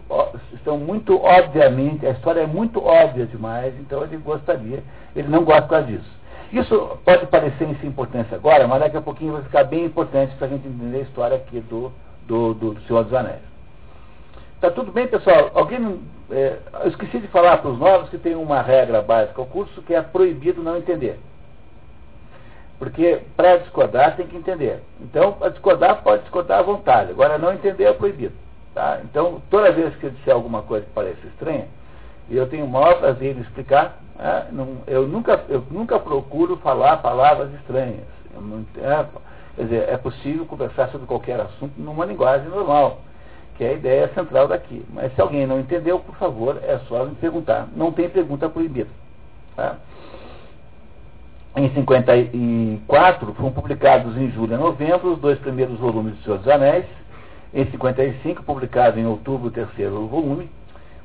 são 0.63 0.79
muito 0.79 1.21
obviamente, 1.21 2.07
a 2.07 2.09
história 2.09 2.41
é 2.41 2.47
muito 2.47 2.83
óbvia 2.83 3.27
demais, 3.27 3.75
então 3.79 4.03
ele 4.03 4.17
gostaria, 4.17 4.83
ele 5.15 5.27
não 5.27 5.43
gosta 5.43 5.83
disso. 5.83 6.20
Isso 6.51 6.99
pode 7.05 7.27
parecer 7.27 7.77
sem 7.79 7.89
importância 7.89 8.35
agora, 8.35 8.67
mas 8.67 8.81
daqui 8.81 8.97
a 8.97 9.01
pouquinho 9.01 9.33
vai 9.33 9.43
ficar 9.43 9.63
bem 9.63 9.85
importante 9.85 10.35
para 10.35 10.47
a 10.47 10.49
gente 10.49 10.67
entender 10.67 10.97
a 10.97 11.01
história 11.01 11.37
aqui 11.37 11.61
do, 11.61 11.91
do, 12.27 12.53
do, 12.53 12.81
Senhor 12.81 13.03
dos 13.05 13.13
Anéis. 13.13 13.41
Tá 14.59 14.69
tudo 14.69 14.91
bem, 14.91 15.07
pessoal? 15.07 15.51
Alguém. 15.53 16.01
É, 16.29 16.57
eu 16.83 16.89
esqueci 16.89 17.19
de 17.19 17.27
falar 17.27 17.57
para 17.57 17.71
os 17.71 17.79
novos 17.79 18.09
que 18.09 18.17
tem 18.17 18.35
uma 18.35 18.61
regra 18.61 19.01
básica 19.01 19.41
ao 19.41 19.47
curso 19.47 19.81
que 19.81 19.93
é 19.93 20.01
proibido 20.01 20.61
não 20.61 20.77
entender. 20.77 21.19
Porque 22.77 23.21
para 23.37 23.57
discordar 23.57 24.15
tem 24.15 24.27
que 24.27 24.35
entender. 24.35 24.81
Então, 24.99 25.33
para 25.33 25.49
discordar, 25.49 26.03
pode 26.03 26.23
discordar 26.23 26.59
à 26.59 26.63
vontade. 26.63 27.11
Agora, 27.11 27.37
não 27.37 27.53
entender 27.53 27.85
é 27.85 27.93
proibido. 27.93 28.35
Tá? 28.73 28.99
Então, 29.03 29.41
toda 29.49 29.71
vez 29.71 29.95
que 29.95 30.05
eu 30.05 30.11
disser 30.11 30.33
alguma 30.33 30.61
coisa 30.63 30.85
que 30.85 30.91
parece 30.91 31.27
estranha, 31.27 31.67
eu 32.29 32.47
tenho 32.47 32.65
o 32.65 32.69
maior 32.69 32.99
prazer 32.99 33.35
em 33.35 33.41
explicar, 33.41 33.99
é, 34.17 34.45
não, 34.51 34.77
eu, 34.87 35.07
nunca, 35.07 35.43
eu 35.49 35.63
nunca 35.71 35.99
procuro 35.99 36.57
falar 36.57 36.97
palavras 36.97 37.51
estranhas. 37.55 38.05
Não, 38.33 38.65
é, 38.77 39.05
quer 39.55 39.63
dizer, 39.63 39.89
é 39.89 39.97
possível 39.97 40.45
conversar 40.45 40.89
sobre 40.89 41.07
qualquer 41.07 41.39
assunto 41.39 41.73
numa 41.77 42.05
linguagem 42.05 42.47
normal, 42.47 43.01
que 43.57 43.63
é 43.63 43.69
a 43.69 43.73
ideia 43.73 44.07
central 44.13 44.47
daqui. 44.47 44.85
Mas 44.93 45.13
se 45.15 45.21
alguém 45.21 45.47
não 45.47 45.59
entendeu, 45.59 45.99
por 45.99 46.15
favor, 46.15 46.59
é 46.63 46.79
só 46.87 47.05
me 47.05 47.15
perguntar. 47.15 47.67
Não 47.75 47.91
tem 47.91 48.09
pergunta 48.09 48.47
proibida. 48.47 48.89
Tá? 49.55 49.77
Em 51.55 51.69
54, 51.73 53.33
foram 53.33 53.51
publicados 53.51 54.15
em 54.15 54.31
julho 54.31 54.53
e 54.53 54.57
novembro 54.57 55.13
os 55.13 55.19
dois 55.19 55.37
primeiros 55.39 55.77
volumes 55.79 56.15
do 56.15 56.23
Senhor 56.23 56.37
dos 56.37 56.47
Anéis. 56.47 56.85
Em 57.53 57.65
55, 57.65 58.43
publicado 58.43 58.97
em 58.97 59.05
outubro 59.05 59.49
o 59.49 59.51
terceiro 59.51 60.07
volume. 60.07 60.49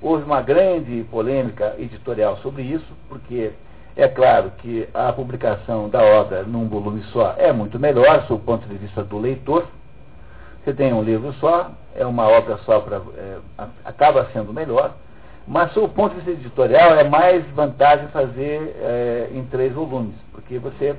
Houve 0.01 0.25
uma 0.25 0.43
grande 0.43 1.05
polêmica 1.11 1.75
editorial 1.79 2.37
sobre 2.39 2.63
isso, 2.63 2.87
porque 3.09 3.53
é 3.97 4.07
claro 4.09 4.53
que 4.59 4.87
a 4.93 5.11
publicação 5.13 5.89
da 5.89 6.03
obra 6.03 6.43
num 6.43 6.69
volume 6.69 7.03
só 7.13 7.35
é 7.39 7.51
muito 7.51 7.79
melhor, 7.79 8.25
sob 8.27 8.43
o 8.43 8.45
ponto 8.45 8.69
de 8.69 8.77
vista 8.77 9.03
do 9.03 9.19
leitor. 9.19 9.67
Você 10.63 10.75
tem 10.75 10.93
um 10.93 11.03
livro 11.03 11.33
só, 11.35 11.71
é 11.95 12.05
uma 12.05 12.29
obra 12.29 12.59
só, 12.59 12.81
pra, 12.81 13.01
é, 13.17 13.39
acaba 13.85 14.29
sendo 14.33 14.53
melhor, 14.53 14.95
mas 15.47 15.73
sob 15.73 15.87
o 15.87 15.89
ponto 15.89 16.11
de 16.11 16.21
vista 16.21 16.33
editorial 16.33 16.95
é 16.95 17.05
mais 17.09 17.43
vantagem 17.53 18.09
fazer 18.09 18.77
é, 18.81 19.31
em 19.33 19.45
três 19.47 19.73
volumes, 19.73 20.15
porque 20.33 20.59
você 20.59 20.95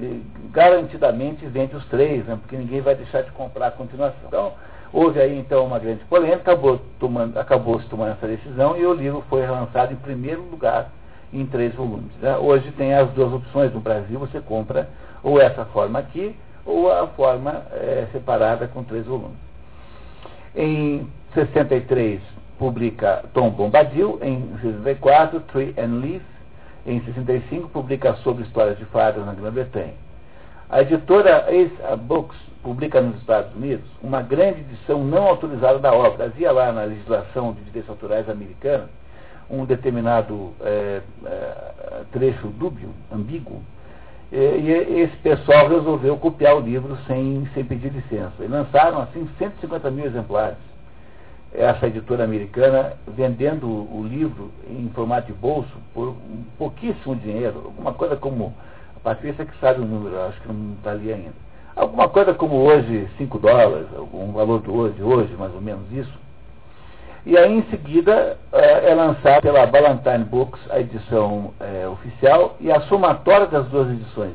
é, 0.00 0.16
garantidamente 0.50 1.46
vende 1.46 1.76
os 1.76 1.86
três, 1.86 2.26
né, 2.26 2.36
porque 2.40 2.56
ninguém 2.56 2.82
vai 2.82 2.94
deixar 2.94 3.22
de 3.22 3.30
comprar 3.30 3.68
a 3.68 3.70
continuação. 3.70 4.26
Então, 4.26 4.52
Houve 4.92 5.20
aí 5.20 5.38
então 5.38 5.66
uma 5.66 5.78
grande 5.78 6.02
polêmica, 6.04 6.52
acabou, 6.52 6.80
tomando, 6.98 7.38
acabou 7.38 7.80
se 7.80 7.86
tomando 7.88 8.12
essa 8.12 8.26
decisão 8.26 8.76
e 8.76 8.86
o 8.86 8.94
livro 8.94 9.22
foi 9.28 9.46
lançado 9.46 9.92
em 9.92 9.96
primeiro 9.96 10.42
lugar 10.42 10.90
em 11.32 11.44
três 11.44 11.74
volumes. 11.74 12.10
Né? 12.20 12.36
Hoje 12.38 12.70
tem 12.72 12.94
as 12.94 13.10
duas 13.10 13.32
opções 13.32 13.72
no 13.72 13.80
Brasil, 13.80 14.18
você 14.18 14.40
compra 14.40 14.88
ou 15.22 15.40
essa 15.40 15.64
forma 15.66 15.98
aqui 15.98 16.34
ou 16.64 16.90
a 16.90 17.06
forma 17.08 17.62
é, 17.72 18.06
separada 18.12 18.66
com 18.68 18.82
três 18.82 19.04
volumes. 19.06 19.36
Em 20.56 21.06
63 21.34 22.20
publica 22.58 23.24
Tom 23.34 23.50
Bombadil, 23.50 24.18
em 24.22 24.56
64 24.62 25.40
Tree 25.52 25.74
and 25.78 26.00
Leaf, 26.00 26.22
em 26.86 27.00
65 27.02 27.68
publica 27.68 28.14
sobre 28.16 28.44
histórias 28.44 28.78
de 28.78 28.84
fadas 28.86 29.24
na 29.24 29.34
Grã-Bretanha. 29.34 29.94
A 30.70 30.82
editora 30.82 31.46
Ace 31.52 31.76
Books 31.98 32.36
publica 32.68 33.00
nos 33.00 33.16
Estados 33.16 33.54
Unidos 33.56 33.86
uma 34.02 34.20
grande 34.20 34.60
edição 34.60 35.02
não 35.02 35.26
autorizada 35.26 35.78
da 35.78 35.90
obra. 35.90 36.26
Havia 36.26 36.52
lá 36.52 36.70
na 36.70 36.84
legislação 36.84 37.54
de 37.54 37.62
direitos 37.62 37.88
autorais 37.88 38.28
americana 38.28 38.90
um 39.48 39.64
determinado 39.64 40.52
é, 40.60 41.00
é, 41.24 42.02
trecho 42.12 42.48
dúbio, 42.48 42.90
ambíguo, 43.10 43.62
e, 44.30 44.36
e, 44.36 45.00
esse 45.00 45.16
pessoal 45.16 45.66
resolveu 45.70 46.18
copiar 46.18 46.56
o 46.56 46.60
livro 46.60 46.98
sem, 47.06 47.48
sem 47.54 47.64
pedir 47.64 47.90
licença. 47.90 48.34
E 48.40 48.46
lançaram 48.46 49.00
assim 49.00 49.26
150 49.38 49.90
mil 49.90 50.04
exemplares. 50.04 50.58
Essa 51.54 51.86
editora 51.86 52.24
americana 52.24 52.92
vendendo 53.06 53.66
o 53.66 54.06
livro 54.06 54.52
em 54.68 54.90
formato 54.90 55.28
de 55.28 55.32
bolso 55.32 55.72
por 55.94 56.08
um 56.08 56.44
pouquíssimo 56.58 57.16
dinheiro, 57.16 57.62
alguma 57.64 57.94
coisa 57.94 58.14
como. 58.14 58.52
A 58.94 59.00
Patrícia 59.00 59.46
que 59.46 59.58
sabe 59.58 59.80
o 59.80 59.86
número, 59.86 60.20
acho 60.20 60.38
que 60.42 60.48
não 60.48 60.74
está 60.74 60.90
ali 60.90 61.10
ainda 61.10 61.47
Alguma 61.78 62.08
coisa 62.08 62.34
como 62.34 62.56
hoje 62.56 63.08
5 63.18 63.38
dólares, 63.38 63.86
um 64.12 64.32
valor 64.32 64.60
de 64.60 64.68
hoje, 64.68 65.00
hoje, 65.00 65.32
mais 65.38 65.54
ou 65.54 65.60
menos 65.60 65.84
isso. 65.92 66.12
E 67.24 67.38
aí, 67.38 67.56
em 67.56 67.62
seguida, 67.70 68.36
é, 68.52 68.90
é 68.90 68.94
lançada 68.94 69.40
pela 69.40 69.64
Ballantine 69.64 70.24
Books 70.24 70.60
a 70.70 70.80
edição 70.80 71.54
é, 71.60 71.86
oficial 71.86 72.56
e 72.58 72.72
a 72.72 72.80
somatória 72.82 73.46
das 73.46 73.68
duas 73.68 73.88
edições 73.92 74.34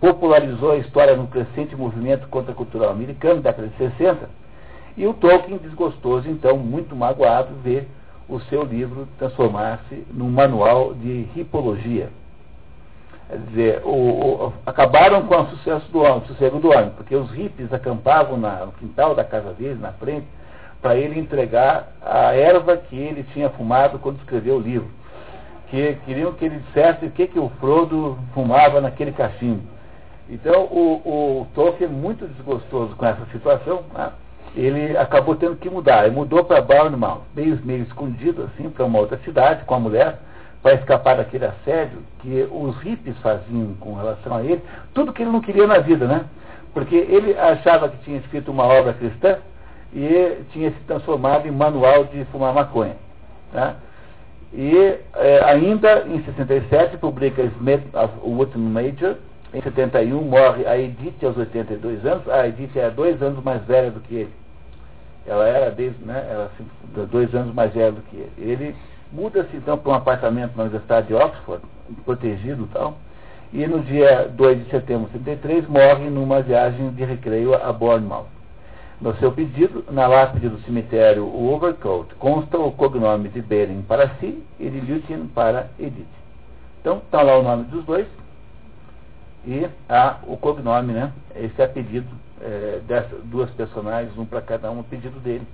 popularizou 0.00 0.72
a 0.72 0.78
história 0.78 1.14
no 1.14 1.28
crescente 1.28 1.76
movimento 1.76 2.26
contracultural 2.26 2.90
americano, 2.90 3.40
década 3.40 3.68
de 3.68 3.76
60, 3.76 4.28
e 4.96 5.06
o 5.06 5.14
Tolkien, 5.14 5.58
desgostoso, 5.58 6.28
então, 6.28 6.56
muito 6.56 6.96
magoado, 6.96 7.54
vê 7.62 7.84
o 8.28 8.40
seu 8.40 8.64
livro 8.64 9.06
transformar-se 9.16 10.04
num 10.12 10.28
manual 10.28 10.92
de 10.94 11.28
ripologia. 11.36 12.08
Quer 13.30 13.38
dizer, 13.38 13.82
o, 13.84 13.90
o, 13.90 14.52
acabaram 14.66 15.22
com 15.22 15.36
o 15.36 15.46
sucesso 15.50 15.86
do 15.92 16.00
homem, 16.00 16.24
sossego 16.26 16.58
do 16.58 16.70
homem, 16.70 16.90
porque 16.96 17.14
os 17.14 17.30
hippies 17.30 17.72
acampavam 17.72 18.36
na, 18.36 18.66
no 18.66 18.72
quintal 18.72 19.14
da 19.14 19.22
casa 19.22 19.52
dele, 19.52 19.78
na 19.80 19.92
frente, 19.92 20.26
para 20.82 20.96
ele 20.96 21.20
entregar 21.20 21.92
a 22.02 22.34
erva 22.34 22.76
que 22.76 22.96
ele 22.96 23.22
tinha 23.32 23.48
fumado 23.50 24.00
quando 24.00 24.18
escreveu 24.18 24.56
o 24.56 24.60
livro. 24.60 24.88
Que 25.68 25.96
queriam 26.04 26.32
que 26.32 26.44
ele 26.44 26.58
dissesse 26.58 27.06
o 27.06 27.10
que, 27.12 27.28
que 27.28 27.38
o 27.38 27.48
Frodo 27.60 28.18
fumava 28.34 28.80
naquele 28.80 29.12
cachimbo. 29.12 29.62
Então, 30.28 30.64
o, 30.64 31.00
o 31.04 31.46
Tolkien, 31.54 31.88
muito 31.88 32.26
desgostoso 32.26 32.96
com 32.96 33.06
essa 33.06 33.24
situação, 33.26 33.84
né, 33.94 34.10
ele 34.56 34.96
acabou 34.96 35.36
tendo 35.36 35.54
que 35.54 35.70
mudar. 35.70 36.04
Ele 36.04 36.16
mudou 36.16 36.44
para 36.44 36.60
Bournemouth, 36.60 37.22
meio, 37.36 37.56
meio 37.62 37.84
escondido, 37.84 38.42
assim, 38.42 38.68
para 38.68 38.84
uma 38.84 38.98
outra 38.98 39.18
cidade 39.18 39.64
com 39.64 39.74
a 39.76 39.78
mulher, 39.78 40.18
para 40.62 40.74
escapar 40.74 41.16
daquele 41.16 41.46
assédio 41.46 41.98
que 42.20 42.46
os 42.50 42.76
hippies 42.78 43.16
faziam 43.18 43.74
com 43.80 43.94
relação 43.94 44.36
a 44.36 44.42
ele, 44.42 44.62
tudo 44.92 45.12
que 45.12 45.22
ele 45.22 45.30
não 45.30 45.40
queria 45.40 45.66
na 45.66 45.78
vida, 45.78 46.06
né? 46.06 46.24
Porque 46.74 46.94
ele 46.94 47.36
achava 47.38 47.88
que 47.88 47.96
tinha 48.04 48.18
escrito 48.18 48.50
uma 48.50 48.64
obra 48.64 48.92
cristã 48.92 49.38
e 49.92 50.44
tinha 50.52 50.70
se 50.70 50.80
transformado 50.86 51.46
em 51.46 51.50
manual 51.50 52.04
de 52.04 52.24
fumar 52.26 52.54
maconha. 52.54 52.96
Tá? 53.52 53.76
E 54.52 54.98
é, 55.14 55.44
ainda 55.44 56.04
em 56.06 56.22
67 56.22 56.96
publica 56.98 57.42
Smith 57.42 57.82
of 57.94 58.12
Wotton 58.22 58.58
Major, 58.58 59.16
em 59.52 59.60
71 59.60 60.22
morre 60.22 60.66
a 60.66 60.78
Edith 60.78 61.24
aos 61.24 61.36
82 61.36 62.04
anos. 62.04 62.28
A 62.28 62.46
Edith 62.46 62.76
era 62.76 62.90
dois 62.90 63.20
anos 63.22 63.42
mais 63.42 63.64
velha 63.64 63.90
do 63.90 64.00
que 64.00 64.14
ele. 64.14 64.32
Ela 65.26 65.48
era 65.48 65.70
desde, 65.70 66.04
né, 66.04 66.26
ela, 66.30 66.50
dois 67.10 67.34
anos 67.34 67.54
mais 67.54 67.72
velha 67.72 67.92
do 67.92 68.02
que 68.02 68.16
ele. 68.16 68.32
Ele 68.38 68.76
muda-se 69.12 69.56
então 69.56 69.76
para 69.76 69.92
um 69.92 69.94
apartamento 69.94 70.56
na 70.56 70.64
Universidade 70.64 71.08
de 71.08 71.14
Oxford, 71.14 71.62
protegido 72.04 72.64
e 72.64 72.68
tal. 72.68 72.96
E 73.52 73.66
no 73.66 73.80
dia 73.80 74.28
2 74.28 74.64
de 74.64 74.70
setembro 74.70 75.06
de 75.06 75.18
73 75.18 75.66
morre 75.68 76.08
numa 76.08 76.40
viagem 76.40 76.90
de 76.90 77.04
recreio 77.04 77.54
a 77.54 77.72
Bournemouth. 77.72 78.26
No 79.00 79.16
seu 79.16 79.32
pedido, 79.32 79.84
na 79.90 80.06
lápide 80.06 80.48
do 80.48 80.60
cemitério 80.60 81.26
Overcoat, 81.26 82.14
consta 82.16 82.58
o 82.58 82.70
cognome 82.70 83.30
de 83.30 83.40
Bering 83.40 83.82
para 83.82 84.10
si 84.20 84.44
e 84.58 84.68
de 84.68 84.80
Lutin 84.80 85.26
para 85.34 85.68
Edith. 85.78 86.06
Então, 86.80 86.98
está 86.98 87.22
lá 87.22 87.38
o 87.38 87.42
nome 87.42 87.64
dos 87.64 87.84
dois 87.84 88.06
e 89.46 89.66
há 89.88 90.18
o 90.26 90.36
cognome, 90.36 90.92
né? 90.92 91.12
Esse 91.34 91.62
é 91.62 91.66
pedido 91.66 92.08
é, 92.42 92.80
dessas 92.86 93.22
duas 93.24 93.50
personagens, 93.50 94.16
um 94.18 94.26
para 94.26 94.42
cada 94.42 94.70
um, 94.70 94.80
o 94.80 94.84
pedido 94.84 95.18
dele. 95.20 95.46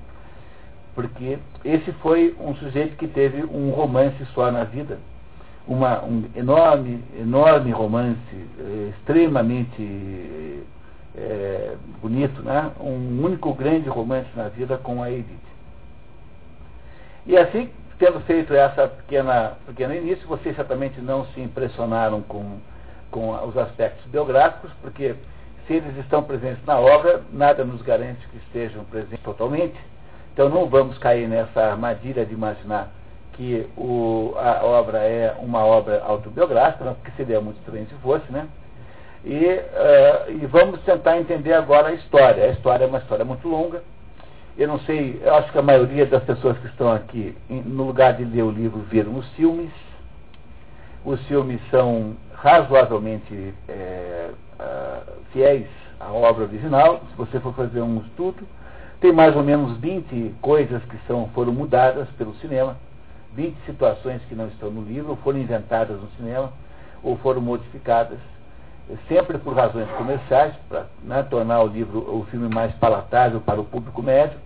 Porque 0.97 1.39
esse 1.65 1.93
foi 2.01 2.35
um 2.41 2.57
sujeito 2.57 2.97
que 2.97 3.07
teve 3.07 3.45
um 3.45 3.71
romance 3.71 4.17
só 4.35 4.51
na 4.51 4.65
vida, 4.65 4.99
uma, 5.69 6.03
um 6.03 6.25
enorme, 6.35 7.01
enorme 7.17 7.71
romance, 7.71 8.19
é, 8.59 8.91
extremamente 8.91 10.65
é, 11.15 11.77
bonito, 12.03 12.43
né? 12.43 12.73
um 12.81 13.23
único 13.23 13.55
grande 13.55 13.89
romance 13.89 14.29
na 14.35 14.49
vida 14.49 14.77
com 14.79 15.01
a 15.01 15.13
Edith. 15.13 15.37
E 17.27 17.37
assim, 17.37 17.71
tendo 17.99 18.19
feito 18.23 18.53
essa 18.53 18.89
pequena, 18.89 19.53
pequeno 19.67 19.95
início, 19.95 20.27
vocês 20.27 20.57
certamente 20.57 21.01
não 21.01 21.25
se 21.27 21.41
impressionaram 21.41 22.21
com 22.23 22.59
com 23.11 23.31
os 23.47 23.57
aspectos 23.57 24.05
biográficos, 24.11 24.71
porque 24.83 25.15
se 25.67 25.75
eles 25.75 25.97
estão 25.99 26.23
presentes 26.23 26.65
na 26.67 26.79
obra, 26.79 27.23
nada 27.33 27.65
nos 27.65 27.83
garante 27.83 28.27
que 28.29 28.37
estejam 28.39 28.85
presentes 28.85 29.23
totalmente. 29.23 29.77
Então 30.37 30.51
não 30.51 30.67
vamos 30.67 30.99
cair 30.99 31.27
nessa 31.27 31.63
armadilha 31.63 32.27
de 32.27 32.35
imaginar 32.35 32.91
que 33.33 33.67
o, 33.75 34.35
a 34.37 34.67
obra 34.67 34.99
é 34.99 35.35
uma 35.39 35.65
obra 35.65 36.03
autobiográfica, 36.05 36.85
não, 36.85 36.93
porque 36.93 37.11
seria 37.13 37.41
muito 37.41 37.57
estranho 37.61 37.87
se 37.87 37.95
fosse, 38.03 38.31
né? 38.31 38.47
E, 39.25 39.47
uh, 39.47 40.31
e 40.31 40.45
vamos 40.45 40.83
tentar 40.83 41.17
entender 41.17 41.55
agora 41.55 41.89
a 41.89 41.95
história. 41.95 42.45
A 42.45 42.49
história 42.49 42.85
é 42.85 42.87
uma 42.87 42.99
história 42.99 43.25
muito 43.25 43.49
longa. 43.49 43.83
Eu 44.59 44.69
não 44.69 44.79
sei, 44.81 45.19
eu 45.25 45.35
acho 45.37 45.51
que 45.51 45.59
a 45.59 45.63
maioria 45.63 46.05
das 46.05 46.23
pessoas 46.25 46.59
que 46.59 46.67
estão 46.67 46.93
aqui, 46.93 47.35
no 47.49 47.85
lugar 47.85 48.13
de 48.13 48.25
ler 48.27 48.43
o 48.43 48.51
livro, 48.51 48.81
viram 48.91 49.17
os 49.17 49.27
filmes. 49.31 49.71
Os 51.03 51.19
filmes 51.29 51.63
são 51.71 52.15
razoavelmente 52.35 53.55
é, 53.69 54.29
uh, 54.61 55.13
fiéis 55.33 55.67
à 55.99 56.13
obra 56.13 56.45
original, 56.45 57.01
se 57.11 57.17
você 57.17 57.41
for 57.41 57.55
fazer 57.55 57.81
um 57.81 58.03
estudo, 58.03 58.47
tem 59.01 59.13
mais 59.13 59.37
ou 59.37 59.43
menos 59.43 59.77
20 59.79 60.35
coisas 60.41 60.83
que 60.85 60.97
são, 61.07 61.29
foram 61.35 61.53
mudadas 61.53 62.09
pelo 62.17 62.35
cinema, 62.37 62.77
20 63.35 63.57
situações 63.67 64.23
que 64.29 64.35
não 64.35 64.49
estão 64.49 64.71
no 64.71 64.83
livro, 64.83 65.11
ou 65.11 65.17
foram 65.17 65.39
inventadas 65.39 66.01
no 66.01 66.09
cinema, 66.17 66.53
ou 67.03 67.17
foram 67.19 67.41
modificadas, 67.41 68.19
sempre 69.09 69.39
por 69.39 69.55
razões 69.55 69.89
comerciais, 69.91 70.55
para 70.69 70.87
né, 71.03 71.23
tornar 71.25 71.63
o 71.63 71.67
livro, 71.67 71.99
o 71.99 72.27
filme 72.31 72.49
mais 72.49 72.73
palatável 72.75 73.41
para 73.41 73.61
o 73.61 73.65
público 73.65 74.03
médio. 74.03 74.39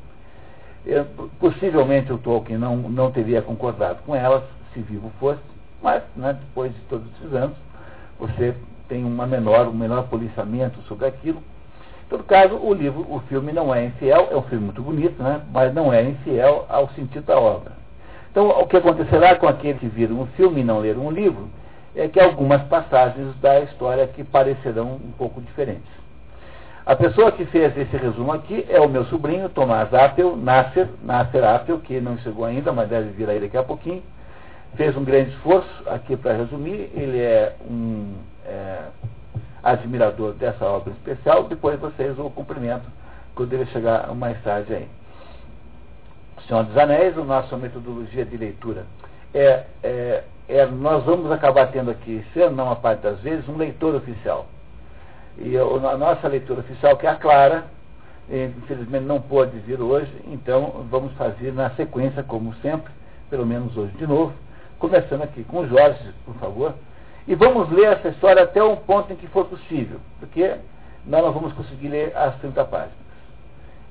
Eu, 0.85 1.05
possivelmente 1.39 2.13
o 2.13 2.19
Tolkien 2.19 2.59
não, 2.59 2.77
não 2.77 3.11
teria 3.13 3.43
concordado 3.43 4.01
com 4.05 4.15
elas, 4.15 4.43
se 4.73 4.81
vivo 4.81 5.13
fosse, 5.21 5.41
mas 5.83 6.03
né, 6.17 6.33
depois 6.33 6.75
de 6.75 6.81
todos 6.83 7.07
esses 7.15 7.33
anos, 7.35 7.57
você 8.19 8.55
tem 8.89 9.05
uma 9.05 9.27
menor, 9.27 9.69
um 9.69 9.75
menor 9.75 10.09
policiamento 10.09 10.81
sobre 10.83 11.07
aquilo. 11.07 11.43
Todo 12.11 12.25
caso, 12.25 12.57
o 12.57 12.75
livro, 12.75 13.07
o 13.09 13.21
filme 13.21 13.53
não 13.53 13.75
é 13.75 13.87
infiel, 13.87 14.29
é 14.31 14.37
um 14.37 14.43
filme 14.43 14.67
muito 14.67 14.83
bonito, 14.83 15.23
né? 15.23 15.41
mas 15.51 15.73
não 15.73 15.93
é 15.93 16.03
infiel 16.03 16.67
ao 16.69 16.89
sentido 16.91 17.25
da 17.25 17.39
obra. 17.39 17.73
Então, 18.31 18.49
o 18.49 18.67
que 18.67 18.77
acontecerá 18.77 19.37
com 19.37 19.49
aqueles 19.49 19.81
que 19.81 19.87
viram 19.87 20.21
um 20.21 20.27
filme 20.27 20.61
e 20.61 20.65
não 20.65 20.81
leram 20.81 21.07
um 21.07 21.11
livro 21.11 21.49
é 21.97 22.07
que 22.09 22.21
algumas 22.21 22.63
passagens 22.65 23.35
da 23.41 23.61
história 23.61 24.07
que 24.07 24.23
parecerão 24.23 24.97
um 24.97 25.13
pouco 25.17 25.41
diferentes. 25.41 25.91
A 26.85 26.95
pessoa 26.95 27.33
que 27.33 27.45
fez 27.47 27.77
esse 27.77 27.97
resumo 27.97 28.33
aqui 28.33 28.67
é 28.69 28.81
o 28.81 28.89
meu 28.89 29.05
sobrinho, 29.07 29.49
Tomás 29.49 29.95
Appel, 29.95 30.37
Nasser, 30.37 30.89
Nasser 31.03 31.45
Appel, 31.45 31.79
que 31.79 32.01
não 32.01 32.19
chegou 32.19 32.45
ainda, 32.45 32.73
mas 32.73 32.89
deve 32.89 33.11
vir 33.11 33.31
aí 33.31 33.41
daqui 33.41 33.57
a 33.57 33.63
pouquinho 33.63 34.03
fez 34.77 34.97
um 34.97 35.05
grande 35.05 35.31
esforço, 35.31 35.69
aqui 35.87 36.17
para 36.17 36.37
resumir, 36.37 36.91
ele 36.95 37.19
é 37.19 37.55
um 37.69 38.15
é, 38.47 38.79
admirador 39.63 40.33
dessa 40.35 40.65
obra 40.65 40.93
especial, 40.93 41.45
depois 41.45 41.79
vocês 41.79 42.19
o 42.19 42.31
cumprimento 42.31 42.87
quando 43.35 43.53
ele 43.53 43.67
chegar 43.67 44.15
mais 44.15 44.41
tarde 44.43 44.75
aí. 44.75 44.89
Senhor 46.47 46.65
dos 46.65 46.77
Anéis, 46.77 47.17
a 47.17 47.25
nossa 47.25 47.57
metodologia 47.57 48.25
de 48.25 48.37
leitura 48.37 48.85
é, 49.33 49.65
é, 49.83 50.25
é, 50.49 50.67
nós 50.67 51.05
vamos 51.05 51.31
acabar 51.31 51.71
tendo 51.71 51.91
aqui, 51.91 52.25
sendo 52.35 52.57
não 52.57 52.71
a 52.71 52.77
parte 52.77 53.03
das 53.03 53.21
vezes, 53.21 53.49
um 53.49 53.57
leitor 53.57 53.95
oficial. 53.95 54.47
E 55.39 55.57
a 55.57 55.97
nossa 55.97 56.27
leitura 56.29 56.61
oficial, 56.61 56.97
que 56.97 57.07
é 57.07 57.11
a 57.11 57.15
Clara, 57.15 57.65
infelizmente 58.29 59.05
não 59.05 59.21
pôde 59.21 59.59
vir 59.61 59.81
hoje, 59.81 60.13
então 60.27 60.85
vamos 60.91 61.13
fazer 61.15 61.53
na 61.53 61.71
sequência, 61.71 62.23
como 62.23 62.55
sempre, 62.57 62.93
pelo 63.29 63.47
menos 63.47 63.77
hoje 63.77 63.93
de 63.97 64.07
novo, 64.07 64.33
começando 64.79 65.23
aqui 65.23 65.45
com 65.45 65.61
o 65.61 65.69
Jorge, 65.69 66.13
por 66.25 66.35
favor, 66.35 66.75
e 67.27 67.35
vamos 67.35 67.71
ler 67.71 67.93
essa 67.93 68.09
história 68.09 68.43
até 68.43 68.63
o 68.63 68.77
ponto 68.77 69.13
em 69.13 69.17
que 69.17 69.27
for 69.29 69.47
possível, 69.47 70.01
porque 70.19 70.57
nós 71.07 71.23
não 71.23 71.33
vamos 71.33 71.53
conseguir 71.53 71.89
ler 71.89 72.17
as 72.17 72.35
30 72.37 72.65
páginas. 72.65 73.01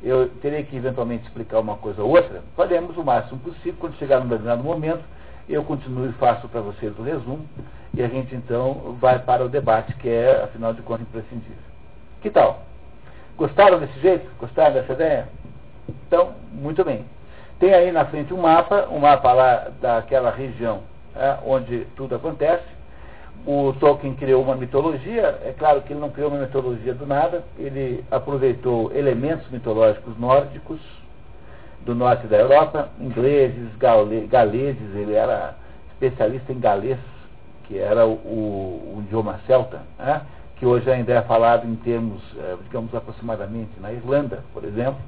Eu 0.02 0.30
terei 0.42 0.63
que 0.63 0.76
eventualmente 0.76 1.26
explicar 1.26 1.60
uma 1.60 1.76
coisa 1.78 2.02
ou 2.02 2.10
outra, 2.10 2.42
faremos 2.56 2.98
o 2.98 3.04
máximo 3.04 3.39
possível, 3.39 3.76
quando 3.80 3.98
chegar 3.98 4.20
num 4.20 4.28
determinado 4.28 4.63
momento, 4.63 5.04
eu 5.48 5.63
continuo 5.63 6.08
e 6.08 6.13
faço 6.13 6.48
para 6.48 6.62
vocês 6.62 6.98
o 6.98 7.02
resumo, 7.02 7.46
e 7.94 8.04
a 8.04 8.08
gente 8.08 8.36
então 8.36 8.96
vai 9.00 9.20
para 9.20 9.44
o 9.44 9.50
debate, 9.50 9.94
que 9.96 10.08
é, 10.08 10.44
afinal 10.44 10.74
de 10.74 10.82
contas, 10.82 11.08
imprescindível. 11.08 11.58
Que 12.22 12.30
tal? 12.30 12.62
Gostaram 13.38 13.80
desse 13.80 14.00
jeito? 14.00 14.30
Gostaram 14.40 14.73
dessa 14.73 14.94
ideia? 14.94 15.27
Então, 16.08 16.34
muito 16.52 16.84
bem. 16.84 17.06
Tem 17.60 17.73
aí 17.73 17.92
na 17.92 18.06
frente 18.06 18.34
um 18.34 18.42
mapa, 18.42 18.88
um 18.90 19.00
mapa 19.00 19.34
lá 19.34 19.67
daquela 19.82 20.30
região 20.30 20.82
é, 21.15 21.38
onde 21.46 21.86
tudo 21.96 22.15
acontece. 22.15 22.63
O 23.46 23.73
Tolkien 23.79 24.13
criou 24.15 24.44
uma 24.44 24.56
mitologia, 24.56 25.40
é 25.44 25.54
claro 25.58 25.81
que 25.81 25.94
ele 25.94 26.00
não 26.00 26.10
criou 26.10 26.29
uma 26.29 26.42
mitologia 26.42 26.94
do 26.94 27.08
nada, 27.08 27.44
ele 27.58 28.04
aproveitou 28.12 28.92
elementos 28.94 29.50
mitológicos 29.50 30.17
nórdicos 30.19 30.79
do 31.85 31.96
norte 31.96 32.27
da 32.27 32.37
Europa, 32.37 32.90
ingleses, 33.00 33.75
gale, 33.77 34.27
galeses, 34.27 34.96
ele 34.96 35.13
era 35.13 35.56
especialista 35.92 36.52
em 36.52 36.60
galês, 36.60 37.00
que 37.63 37.79
era 37.79 38.06
o, 38.06 38.12
o, 38.12 38.96
o 38.98 39.04
idioma 39.06 39.40
celta, 39.48 39.81
né, 39.98 40.21
que 40.58 40.65
hoje 40.65 40.92
ainda 40.92 41.13
é 41.13 41.21
falado 41.21 41.65
em 41.65 41.75
termos, 41.77 42.21
é, 42.37 42.56
digamos, 42.63 42.94
aproximadamente 42.94 43.71
na 43.79 43.94
Irlanda, 43.94 44.44
por 44.54 44.65
exemplo 44.65 45.00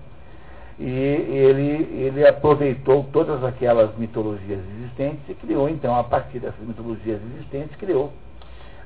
E 0.79 0.89
ele, 0.89 2.05
ele 2.05 2.27
aproveitou 2.27 3.05
todas 3.11 3.43
aquelas 3.43 3.95
mitologias 3.97 4.59
existentes 4.77 5.21
e 5.29 5.33
criou, 5.35 5.69
então, 5.69 5.95
a 5.95 6.03
partir 6.03 6.39
dessas 6.39 6.59
mitologias 6.65 7.19
existentes, 7.21 7.75
criou 7.77 8.11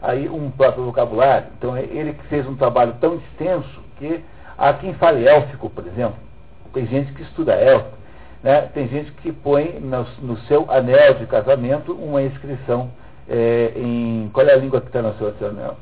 aí 0.02 0.30
um 0.30 0.52
próprio 0.52 0.86
vocabulário. 0.86 1.48
Então, 1.58 1.78
ele 1.78 2.14
fez 2.30 2.48
um 2.48 2.56
trabalho 2.56 2.96
tão 3.00 3.16
extenso 3.16 3.82
que 3.98 4.24
há 4.58 4.74
quem 4.74 4.94
fale 4.96 5.28
élfico, 5.28 5.70
por 5.70 5.86
exemplo. 5.88 6.18
Tem 6.74 6.86
gente 6.86 7.14
que 7.14 7.22
estuda 7.22 7.54
élfico. 7.54 7.98
Né? 8.44 8.62
Tem 8.74 8.88
gente 8.88 9.12
que 9.14 9.32
põe 9.32 9.80
no, 9.80 10.06
no 10.22 10.38
seu 10.42 10.70
anel 10.70 11.16
de 11.16 11.26
casamento 11.26 11.94
uma 11.94 12.22
inscrição 12.22 12.92
é, 13.28 13.72
em. 13.76 14.30
Qual 14.34 14.46
é 14.46 14.54
a 14.54 14.58
língua 14.58 14.82
que 14.82 14.88
está 14.88 15.02
no 15.02 15.14
seu 15.16 15.34
anel? 15.48 15.78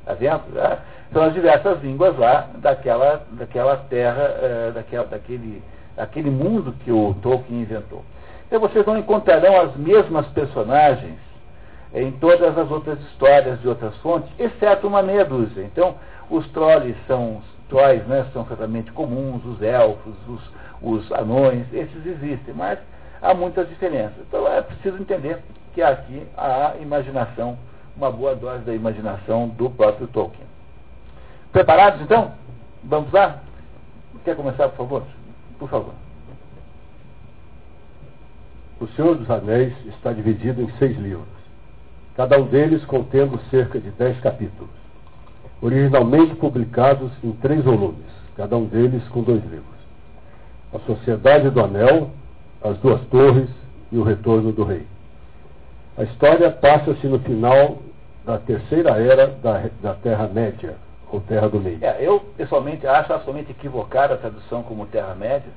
Está 0.00 0.14
vendo? 0.14 0.42
Né? 0.52 0.78
São 1.16 1.24
as 1.24 1.32
diversas 1.32 1.82
línguas 1.82 2.14
lá 2.18 2.46
daquela, 2.56 3.22
daquela 3.30 3.74
terra, 3.88 4.22
é, 4.22 4.70
daquela, 4.70 5.06
daquele, 5.06 5.62
daquele 5.96 6.28
mundo 6.30 6.74
que 6.84 6.92
o 6.92 7.14
Tolkien 7.22 7.62
inventou. 7.62 8.04
Então 8.46 8.60
vocês 8.60 8.84
não 8.84 8.98
encontrarão 8.98 9.58
as 9.58 9.74
mesmas 9.76 10.26
personagens 10.26 11.16
em 11.94 12.12
todas 12.12 12.58
as 12.58 12.70
outras 12.70 13.00
histórias 13.00 13.58
de 13.62 13.66
outras 13.66 13.96
fontes, 14.02 14.28
exceto 14.38 14.86
uma 14.86 15.02
meia 15.02 15.24
dúzia. 15.24 15.62
Então, 15.62 15.94
os 16.28 16.46
trolls 16.50 16.94
são 17.06 17.40
trolls, 17.70 18.06
né, 18.06 18.26
são 18.34 18.44
certamente 18.44 18.92
comuns, 18.92 19.42
os 19.46 19.62
elfos, 19.62 20.14
os, 20.28 20.42
os 20.82 21.12
anões, 21.12 21.64
esses 21.72 22.04
existem, 22.04 22.52
mas 22.52 22.78
há 23.22 23.32
muitas 23.32 23.66
diferenças. 23.70 24.18
Então 24.28 24.46
é 24.46 24.60
preciso 24.60 25.00
entender 25.00 25.38
que 25.72 25.80
aqui 25.80 26.26
há 26.36 26.74
imaginação, 26.78 27.56
uma 27.96 28.10
boa 28.10 28.34
dose 28.34 28.64
da 28.64 28.74
imaginação 28.74 29.48
do 29.48 29.70
próprio 29.70 30.06
Tolkien. 30.08 30.55
Preparados 31.56 32.02
então? 32.02 32.32
Vamos 32.84 33.10
lá? 33.10 33.40
Quer 34.26 34.36
começar, 34.36 34.68
por 34.68 34.76
favor? 34.76 35.02
Por 35.58 35.70
favor. 35.70 35.94
O 38.78 38.86
Senhor 38.88 39.14
dos 39.14 39.30
Anéis 39.30 39.72
está 39.86 40.12
dividido 40.12 40.60
em 40.60 40.70
seis 40.78 40.94
livros, 40.98 41.26
cada 42.14 42.38
um 42.38 42.44
deles 42.44 42.84
contendo 42.84 43.40
cerca 43.50 43.80
de 43.80 43.88
dez 43.92 44.20
capítulos, 44.20 44.68
originalmente 45.62 46.34
publicados 46.34 47.10
em 47.24 47.32
três 47.32 47.64
volumes, 47.64 48.04
cada 48.36 48.54
um 48.54 48.66
deles 48.66 49.02
com 49.08 49.22
dois 49.22 49.42
livros. 49.44 49.64
A 50.74 50.78
Sociedade 50.80 51.48
do 51.48 51.64
Anel, 51.64 52.10
As 52.62 52.76
Duas 52.80 53.00
Torres 53.06 53.48
e 53.90 53.96
O 53.96 54.02
Retorno 54.02 54.52
do 54.52 54.62
Rei. 54.62 54.86
A 55.96 56.02
história 56.02 56.50
passa-se 56.50 57.06
no 57.06 57.18
final 57.20 57.78
da 58.26 58.36
terceira 58.36 58.90
era 59.00 59.28
da, 59.28 59.70
da 59.80 59.94
Terra-média, 59.94 60.76
ou 61.16 61.20
Terra 61.22 61.48
do 61.48 61.58
Meio? 61.58 61.78
É, 61.82 61.96
eu 62.00 62.20
pessoalmente 62.36 62.86
acho 62.86 63.12
absolutamente 63.12 63.50
equivocada 63.50 64.14
a 64.14 64.18
tradução 64.18 64.62
como 64.62 64.86
Terra-média, 64.86 65.48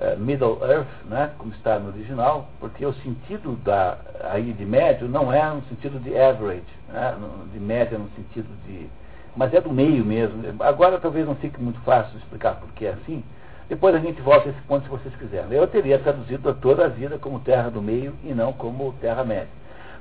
uh, 0.00 0.18
Middle 0.18 0.58
Earth, 0.62 1.04
né, 1.04 1.30
como 1.38 1.52
está 1.52 1.78
no 1.78 1.88
original, 1.88 2.48
porque 2.58 2.84
o 2.84 2.92
sentido 2.94 3.56
da, 3.62 3.98
aí 4.24 4.52
de 4.52 4.64
médio 4.64 5.08
não 5.08 5.32
é 5.32 5.44
no 5.48 5.62
sentido 5.64 6.02
de 6.02 6.18
average, 6.18 6.62
né, 6.88 7.14
de 7.52 7.60
média 7.60 7.98
no 7.98 8.08
sentido 8.16 8.48
de. 8.66 8.88
Mas 9.36 9.52
é 9.52 9.60
do 9.60 9.70
meio 9.70 10.02
mesmo. 10.02 10.42
Agora 10.60 10.98
talvez 10.98 11.26
não 11.26 11.34
fique 11.34 11.60
muito 11.60 11.78
fácil 11.80 12.16
explicar 12.16 12.54
por 12.54 12.70
que 12.70 12.86
é 12.86 12.92
assim. 12.92 13.22
Depois 13.68 13.94
a 13.94 13.98
gente 13.98 14.22
volta 14.22 14.48
a 14.48 14.52
esse 14.52 14.60
ponto 14.62 14.84
se 14.84 14.88
vocês 14.88 15.14
quiserem. 15.16 15.52
Eu 15.52 15.66
teria 15.66 15.98
traduzido 15.98 16.54
toda 16.54 16.86
a 16.86 16.88
vida 16.88 17.18
como 17.18 17.40
Terra 17.40 17.68
do 17.68 17.82
Meio 17.82 18.14
e 18.24 18.32
não 18.32 18.54
como 18.54 18.94
Terra-média. 18.94 19.48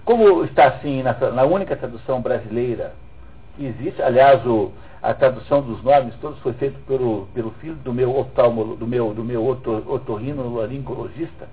Como 0.05 0.45
está 0.45 0.67
assim 0.67 1.03
na, 1.03 1.13
na 1.31 1.43
única 1.43 1.75
tradução 1.75 2.21
brasileira 2.21 2.93
que 3.57 3.65
existe. 3.65 4.01
Aliás, 4.01 4.45
o, 4.45 4.71
a 5.05 5.13
tradução 5.13 5.61
dos 5.61 5.81
nomes 5.83 6.15
todos 6.15 6.39
foi 6.39 6.53
feito 6.53 6.79
pelo, 6.87 7.27
pelo 7.33 7.51
filho 7.61 7.75
do 7.75 7.93
meu 7.93 8.17
oftalmo, 8.17 8.75
do 8.75 8.87
meu, 8.87 9.13
do 9.13 9.23
meu 9.23 9.45
otorrinolaringologista. 9.45 11.47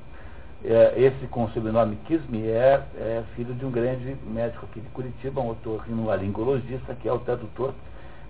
É, 0.65 0.95
esse 0.97 1.27
com 1.27 1.45
o 1.45 1.51
sobrenome 1.51 1.97
Kisme 2.07 2.47
é, 2.47 2.81
é, 2.97 3.23
filho 3.35 3.53
de 3.53 3.67
um 3.67 3.71
grande 3.71 4.17
médico 4.25 4.65
aqui 4.65 4.81
de 4.81 4.89
Curitiba, 4.89 5.41
um 5.41 5.51
otorrinolaringologista, 5.51 6.95
que 6.95 7.09
é 7.09 7.13
o 7.13 7.19
tradutor 7.19 7.75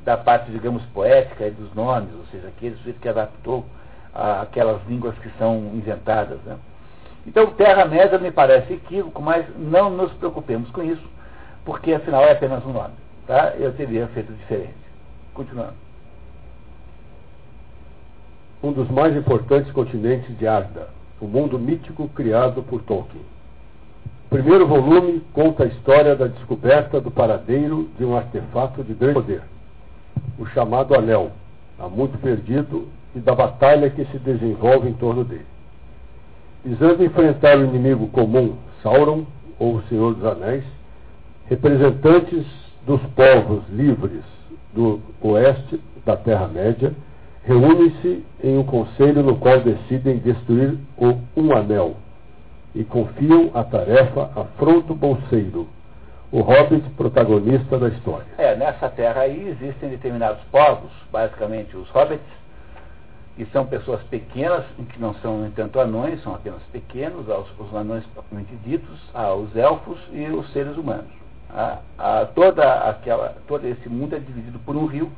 da 0.05 0.17
parte, 0.17 0.51
digamos, 0.51 0.83
poética 0.87 1.49
dos 1.51 1.73
nomes, 1.75 2.13
ou 2.15 2.25
seja, 2.33 2.49
aquele 2.49 2.75
sujeito 2.77 2.99
que 2.99 3.09
adaptou 3.09 3.65
a, 4.13 4.41
aquelas 4.41 4.85
línguas 4.89 5.17
que 5.19 5.31
são 5.39 5.71
inventadas. 5.75 6.41
Né? 6.41 6.57
Então, 7.27 7.47
Terra-média 7.53 8.19
me 8.19 8.33
parece 8.33 8.73
equívoco, 8.73 9.23
mas 9.23 9.47
não 9.57 9.91
nos 9.91 10.13
preocupemos 10.15 10.69
com 10.71 10.83
isso, 10.83 11.07
porque 11.65 11.93
afinal 11.93 12.25
é 12.25 12.33
apenas 12.33 12.65
um 12.65 12.73
nome 12.73 12.95
tá? 13.27 13.55
eu 13.59 13.73
teria 13.73 14.07
feito 14.09 14.33
diferente. 14.33 14.82
Continuando. 15.35 15.75
Um 18.63 18.73
dos 18.73 18.89
mais 18.91 19.17
importantes 19.17 19.73
continentes 19.73 20.37
de 20.39 20.47
Arda, 20.47 20.91
o 21.21 21.27
mundo 21.27 21.59
mítico 21.59 22.09
criado 22.09 22.63
por 22.63 22.83
Tolkien. 22.83 23.25
O 24.27 24.29
primeiro 24.29 24.67
volume 24.67 25.23
conta 25.33 25.65
a 25.65 25.67
história 25.67 26.15
da 26.15 26.27
descoberta 26.27 27.01
do 27.01 27.11
paradeiro 27.11 27.89
de 27.99 28.05
um 28.05 28.17
artefato 28.17 28.85
de 28.85 28.95
grande 28.95 29.15
poder, 29.15 29.43
o 30.39 30.47
chamado 30.47 30.95
Anel, 30.95 31.33
há 31.79 31.89
muito 31.89 32.19
perdido, 32.19 32.89
e 33.15 33.19
da 33.19 33.35
batalha 33.35 33.91
que 33.91 34.05
se 34.07 34.19
desenvolve 34.19 34.89
em 34.89 34.95
torno 34.95 35.25
dele. 35.25 35.47
Visando 36.65 37.05
enfrentar 37.05 37.59
o 37.59 37.65
inimigo 37.65 38.07
comum, 38.09 38.57
Sauron, 38.83 39.27
ou 39.59 39.77
o 39.77 39.83
Senhor 39.89 40.15
dos 40.15 40.25
Anéis, 40.25 40.65
representantes 41.47 42.47
dos 42.87 43.01
povos 43.15 43.63
livres 43.69 44.23
do 44.73 45.01
oeste 45.21 45.81
da 46.05 46.17
Terra-média 46.17 46.93
reúnem-se 47.45 48.25
em 48.43 48.57
um 48.57 48.65
conselho 48.65 49.23
no 49.23 49.37
qual 49.37 49.61
decidem 49.61 50.19
destruir 50.19 50.79
o 50.97 51.19
Um 51.37 51.53
Anel 51.57 51.97
e 52.75 52.85
confiam 52.85 53.51
a 53.55 53.65
tarefa 53.65 54.31
a 54.35 54.45
Frodo 54.57 54.95
Bolseiro, 54.95 55.69
o 56.31 56.41
hobbit 56.41 56.89
protagonista 56.91 57.79
da 57.79 57.89
história. 57.89 58.27
É, 58.39 58.57
nessa 58.57 58.89
terra 58.89 59.23
aí 59.23 59.49
existem 59.49 59.91
determinados 59.91 60.43
povos, 60.51 60.91
basicamente 61.11 61.77
os 61.77 61.89
hobbits, 61.91 62.25
que 63.37 63.45
são 63.47 63.67
pessoas 63.67 64.03
pequenas, 64.05 64.65
que 64.91 65.01
não 65.01 65.15
são, 65.15 65.39
no 65.39 65.47
entanto, 65.47 65.81
anões, 65.81 66.23
são 66.23 66.35
apenas 66.35 66.63
pequenos, 66.71 67.27
os, 67.29 67.59
os 67.59 67.75
anões 67.75 68.05
propriamente 68.15 68.55
ditos, 68.65 69.01
os 69.39 69.57
elfos 69.57 69.99
e 70.13 70.27
os 70.27 70.51
seres 70.53 70.77
humanos. 70.77 71.22
A, 71.55 71.79
a, 71.99 72.27
toda 72.27 72.89
aquela, 72.89 73.35
todo 73.47 73.67
esse 73.67 73.89
mundo 73.89 74.17
é 74.17 74.19
dividido 74.19 74.59
por 74.61 74.77
um 74.77 74.87
rio. 74.87 75.11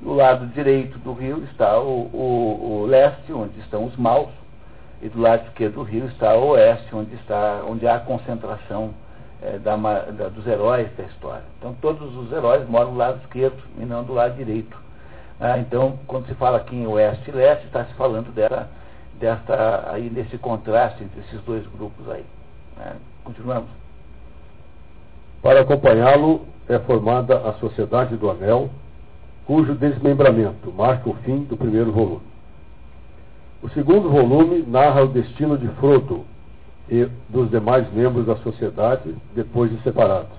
Do 0.00 0.12
lado 0.12 0.46
direito 0.48 0.98
do 0.98 1.12
rio 1.12 1.42
está 1.44 1.78
o, 1.80 2.10
o, 2.12 2.82
o 2.82 2.86
leste, 2.86 3.32
onde 3.32 3.58
estão 3.60 3.84
os 3.84 3.96
maus, 3.96 4.28
e 5.00 5.08
do 5.08 5.20
lado 5.20 5.46
esquerdo 5.46 5.74
do 5.74 5.82
rio 5.82 6.06
está 6.06 6.34
o 6.34 6.48
oeste, 6.48 6.94
onde, 6.94 7.14
está, 7.14 7.62
onde 7.66 7.86
há 7.86 7.96
a 7.96 8.00
concentração 8.00 8.92
é, 9.42 9.58
da, 9.58 9.76
da, 9.76 10.28
dos 10.28 10.46
heróis 10.46 10.88
da 10.96 11.04
história. 11.04 11.44
Então 11.58 11.74
todos 11.80 12.14
os 12.16 12.32
heróis 12.32 12.68
moram 12.68 12.92
do 12.92 12.96
lado 12.96 13.20
esquerdo 13.22 13.62
e 13.78 13.84
não 13.84 14.04
do 14.04 14.12
lado 14.12 14.34
direito. 14.34 14.76
Ah, 15.38 15.58
então, 15.58 15.98
quando 16.06 16.26
se 16.26 16.34
fala 16.34 16.56
aqui 16.56 16.74
em 16.74 16.86
oeste 16.86 17.28
e 17.28 17.32
leste, 17.32 17.66
está 17.66 17.84
se 17.84 17.92
falando 17.94 18.32
dessa, 18.32 18.70
dessa, 19.18 19.90
aí, 19.92 20.08
desse 20.08 20.38
contraste 20.38 21.04
entre 21.04 21.20
esses 21.20 21.40
dois 21.42 21.66
grupos 21.66 22.08
aí. 22.08 22.24
Né? 22.78 22.96
Continuamos. 23.22 23.68
Para 25.46 25.60
acompanhá-lo 25.60 26.40
é 26.68 26.76
formada 26.80 27.38
a 27.48 27.52
Sociedade 27.60 28.16
do 28.16 28.28
Anel, 28.28 28.68
cujo 29.46 29.76
desmembramento 29.76 30.72
marca 30.76 31.08
o 31.08 31.14
fim 31.22 31.44
do 31.44 31.56
primeiro 31.56 31.92
volume. 31.92 32.26
O 33.62 33.68
segundo 33.68 34.10
volume 34.10 34.64
narra 34.66 35.04
o 35.04 35.06
destino 35.06 35.56
de 35.56 35.68
Frodo 35.74 36.24
e 36.90 37.08
dos 37.28 37.48
demais 37.48 37.86
membros 37.92 38.26
da 38.26 38.34
sociedade 38.38 39.14
depois 39.36 39.70
de 39.70 39.80
separados, 39.84 40.36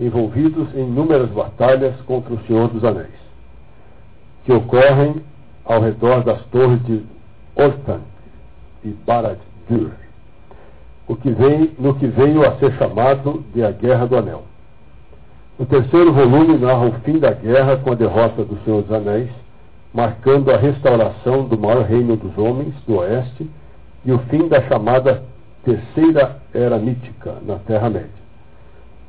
envolvidos 0.00 0.74
em 0.74 0.88
inúmeras 0.88 1.28
batalhas 1.28 2.00
contra 2.06 2.32
o 2.32 2.42
Senhor 2.46 2.68
dos 2.68 2.82
Anéis, 2.84 3.20
que 4.46 4.52
ocorrem 4.54 5.16
ao 5.62 5.82
redor 5.82 6.24
das 6.24 6.42
torres 6.46 6.82
de 6.86 7.04
Orthanc 7.54 8.00
e 8.82 8.92
Barad-dûr 8.92 10.01
o 11.12 11.16
que 11.16 11.30
vem, 11.30 11.70
no 11.78 11.94
que 11.94 12.06
veio 12.06 12.46
a 12.46 12.56
ser 12.56 12.72
chamado 12.78 13.44
de 13.54 13.62
a 13.62 13.70
Guerra 13.70 14.06
do 14.06 14.16
Anel. 14.16 14.44
O 15.58 15.66
terceiro 15.66 16.10
volume 16.10 16.56
narra 16.56 16.86
o 16.86 16.92
fim 17.00 17.18
da 17.18 17.32
guerra 17.32 17.76
com 17.76 17.92
a 17.92 17.94
derrota 17.94 18.42
do 18.42 18.58
Senhor 18.64 18.82
dos 18.82 18.90
Anéis, 18.90 19.28
marcando 19.92 20.50
a 20.50 20.56
restauração 20.56 21.44
do 21.44 21.58
maior 21.58 21.82
reino 21.84 22.16
dos 22.16 22.36
homens 22.38 22.74
do 22.86 22.96
Oeste 22.96 23.48
e 24.06 24.10
o 24.10 24.18
fim 24.30 24.48
da 24.48 24.62
chamada 24.62 25.22
Terceira 25.64 26.38
Era 26.54 26.78
Mítica 26.78 27.34
na 27.42 27.56
Terra-média, 27.56 28.08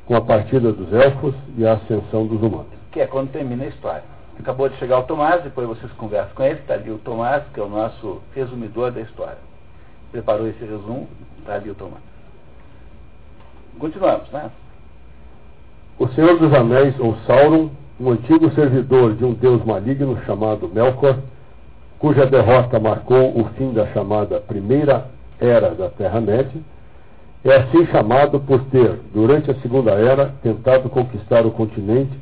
com 0.04 0.14
a 0.14 0.20
partida 0.20 0.72
dos 0.72 0.92
elfos 0.92 1.34
e 1.56 1.66
a 1.66 1.72
ascensão 1.72 2.26
dos 2.26 2.40
humanos. 2.42 2.66
Que 2.92 3.00
é 3.00 3.06
quando 3.06 3.32
termina 3.32 3.64
a 3.64 3.68
história. 3.68 4.04
Acabou 4.38 4.68
de 4.68 4.76
chegar 4.76 4.98
o 4.98 5.04
Tomás, 5.04 5.42
depois 5.42 5.66
vocês 5.66 5.90
conversam 5.92 6.34
com 6.34 6.42
ele, 6.42 6.60
está 6.60 6.74
ali 6.74 6.90
o 6.90 6.98
Tomás, 6.98 7.42
que 7.54 7.58
é 7.58 7.62
o 7.62 7.68
nosso 7.68 8.20
resumidor 8.34 8.92
da 8.92 9.00
história. 9.00 9.53
Preparou 10.14 10.46
esse 10.46 10.64
resumo, 10.64 11.08
ali 11.44 11.70
o 11.70 11.74
Tomás. 11.74 11.98
Continuamos, 13.80 14.30
né? 14.30 14.48
O 15.98 16.06
Senhor 16.06 16.38
dos 16.38 16.54
Anéis, 16.54 16.94
ou 17.00 17.16
Sauron, 17.26 17.70
um 17.98 18.10
antigo 18.10 18.48
servidor 18.52 19.16
de 19.16 19.24
um 19.24 19.32
deus 19.32 19.64
maligno 19.64 20.16
chamado 20.24 20.68
Melkor, 20.68 21.18
cuja 21.98 22.26
derrota 22.26 22.78
marcou 22.78 23.36
o 23.36 23.44
fim 23.56 23.72
da 23.72 23.88
chamada 23.88 24.38
Primeira 24.38 25.08
Era 25.40 25.74
da 25.74 25.90
Terra-média, 25.90 26.60
é 27.44 27.56
assim 27.56 27.84
chamado 27.86 28.38
por 28.38 28.62
ter, 28.66 29.00
durante 29.12 29.50
a 29.50 29.60
Segunda 29.62 29.90
Era, 29.90 30.32
tentado 30.44 30.88
conquistar 30.90 31.44
o 31.44 31.50
continente, 31.50 32.16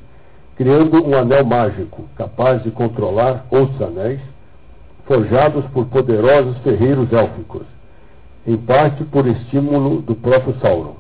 criando 0.57 1.07
um 1.07 1.15
anel 1.15 1.45
mágico 1.45 2.09
capaz 2.17 2.63
de 2.63 2.71
controlar 2.71 3.45
outros 3.51 3.83
anéis, 3.83 4.21
forjados 5.05 5.67
por 5.75 5.85
poderosos 5.89 6.57
ferreiros 6.63 7.13
élficos, 7.13 7.67
em 8.47 8.57
parte 8.57 9.05
por 9.05 9.27
estímulo 9.27 10.03
do 10.03 10.15
próprio 10.15 10.55
Sauron. 10.61 10.97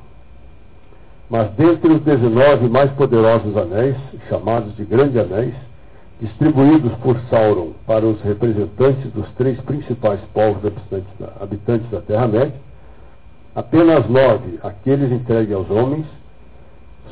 Mas 1.29 1.51
dentre 1.53 1.93
os 1.93 2.03
19 2.03 2.69
mais 2.69 2.91
poderosos 2.93 3.57
anéis, 3.57 3.97
chamados 4.29 4.77
de 4.77 4.85
Grande 4.85 5.19
Anéis, 5.19 5.55
distribuídos 6.21 6.93
por 7.03 7.19
Sauron 7.31 7.73
para 7.87 8.07
os 8.07 8.21
representantes 8.23 9.11
dos 9.13 9.29
três 9.33 9.59
principais 9.63 10.21
povos 10.33 10.63
habitantes 11.41 11.91
da 11.91 12.01
Terra-média, 12.01 12.55
apenas 13.55 14.09
nove, 14.09 14.59
aqueles 14.63 15.11
entregues 15.11 15.55
aos 15.55 15.69
homens, 15.71 16.07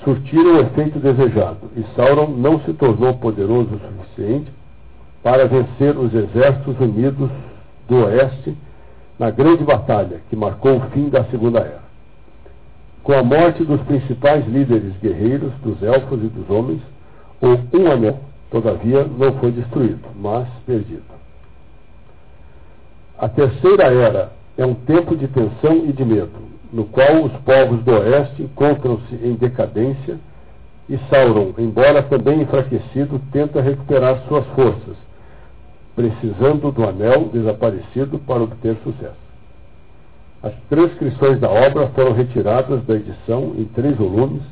surtiram 0.04 0.56
o 0.56 0.60
efeito 0.60 0.98
desejado, 0.98 1.70
e 1.76 1.82
Sauron 1.96 2.28
não 2.28 2.60
se 2.60 2.72
tornou 2.74 3.14
poderoso 3.14 3.74
o 3.74 3.80
suficiente 3.80 4.52
para 5.22 5.46
vencer 5.46 5.96
os 5.98 6.14
exércitos 6.14 6.78
unidos 6.78 7.30
do 7.88 8.04
Oeste 8.04 8.56
na 9.20 9.30
grande 9.30 9.62
batalha 9.62 10.22
que 10.30 10.34
marcou 10.34 10.78
o 10.78 10.80
fim 10.92 11.10
da 11.10 11.22
Segunda 11.24 11.58
Era. 11.58 11.82
Com 13.02 13.12
a 13.12 13.22
morte 13.22 13.62
dos 13.62 13.78
principais 13.82 14.46
líderes 14.46 14.94
guerreiros, 15.02 15.52
dos 15.62 15.82
elfos 15.82 16.24
e 16.24 16.28
dos 16.28 16.48
homens, 16.48 16.80
o 17.38 17.48
Um 17.76 17.92
Anel, 17.92 18.18
todavia, 18.50 19.04
não 19.04 19.34
foi 19.34 19.50
destruído, 19.50 20.08
mas 20.18 20.48
perdido. 20.64 21.02
A 23.18 23.28
Terceira 23.28 23.92
Era 23.92 24.32
é 24.56 24.64
um 24.64 24.74
tempo 24.74 25.14
de 25.14 25.28
tensão 25.28 25.84
e 25.86 25.92
de 25.92 26.04
medo, 26.04 26.40
no 26.72 26.86
qual 26.86 27.22
os 27.22 27.32
povos 27.42 27.82
do 27.84 27.90
Oeste 27.90 28.42
encontram-se 28.42 29.14
em 29.16 29.34
decadência 29.34 30.18
e 30.88 30.98
Sauron, 31.10 31.52
embora 31.58 32.02
também 32.02 32.40
enfraquecido, 32.40 33.20
tenta 33.30 33.60
recuperar 33.60 34.22
suas 34.26 34.46
forças 34.54 35.09
precisando 36.00 36.72
do 36.72 36.88
anel 36.88 37.26
desaparecido 37.26 38.18
para 38.20 38.42
obter 38.42 38.74
sucesso. 38.82 39.30
As 40.42 40.54
transcrições 40.70 41.38
da 41.38 41.50
obra 41.50 41.88
foram 41.88 42.12
retiradas 42.12 42.82
da 42.86 42.94
edição 42.94 43.54
em 43.58 43.66
três 43.66 43.94
volumes, 43.96 44.42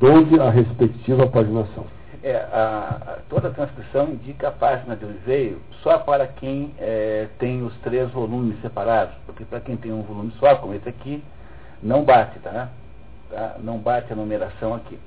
donde 0.00 0.40
a 0.40 0.48
respectiva 0.48 1.26
paginação. 1.26 1.84
É, 2.22 2.36
a, 2.36 3.18
toda 3.28 3.48
a 3.48 3.50
transcrição 3.50 4.08
indica 4.10 4.48
a 4.48 4.50
página 4.50 4.96
de 4.96 5.04
onde 5.04 5.18
veio 5.26 5.60
só 5.82 5.98
para 5.98 6.26
quem 6.26 6.72
é, 6.78 7.26
tem 7.38 7.62
os 7.62 7.74
três 7.80 8.10
volumes 8.10 8.58
separados, 8.62 9.14
porque 9.26 9.44
para 9.44 9.60
quem 9.60 9.76
tem 9.76 9.92
um 9.92 10.02
volume 10.02 10.32
só, 10.38 10.54
como 10.56 10.72
esse 10.74 10.88
aqui, 10.88 11.22
não 11.82 12.04
bate, 12.04 12.38
tá? 12.38 12.70
tá? 13.28 13.56
Não 13.58 13.76
bate 13.76 14.12
a 14.12 14.16
numeração 14.16 14.74
aqui. 14.74 14.98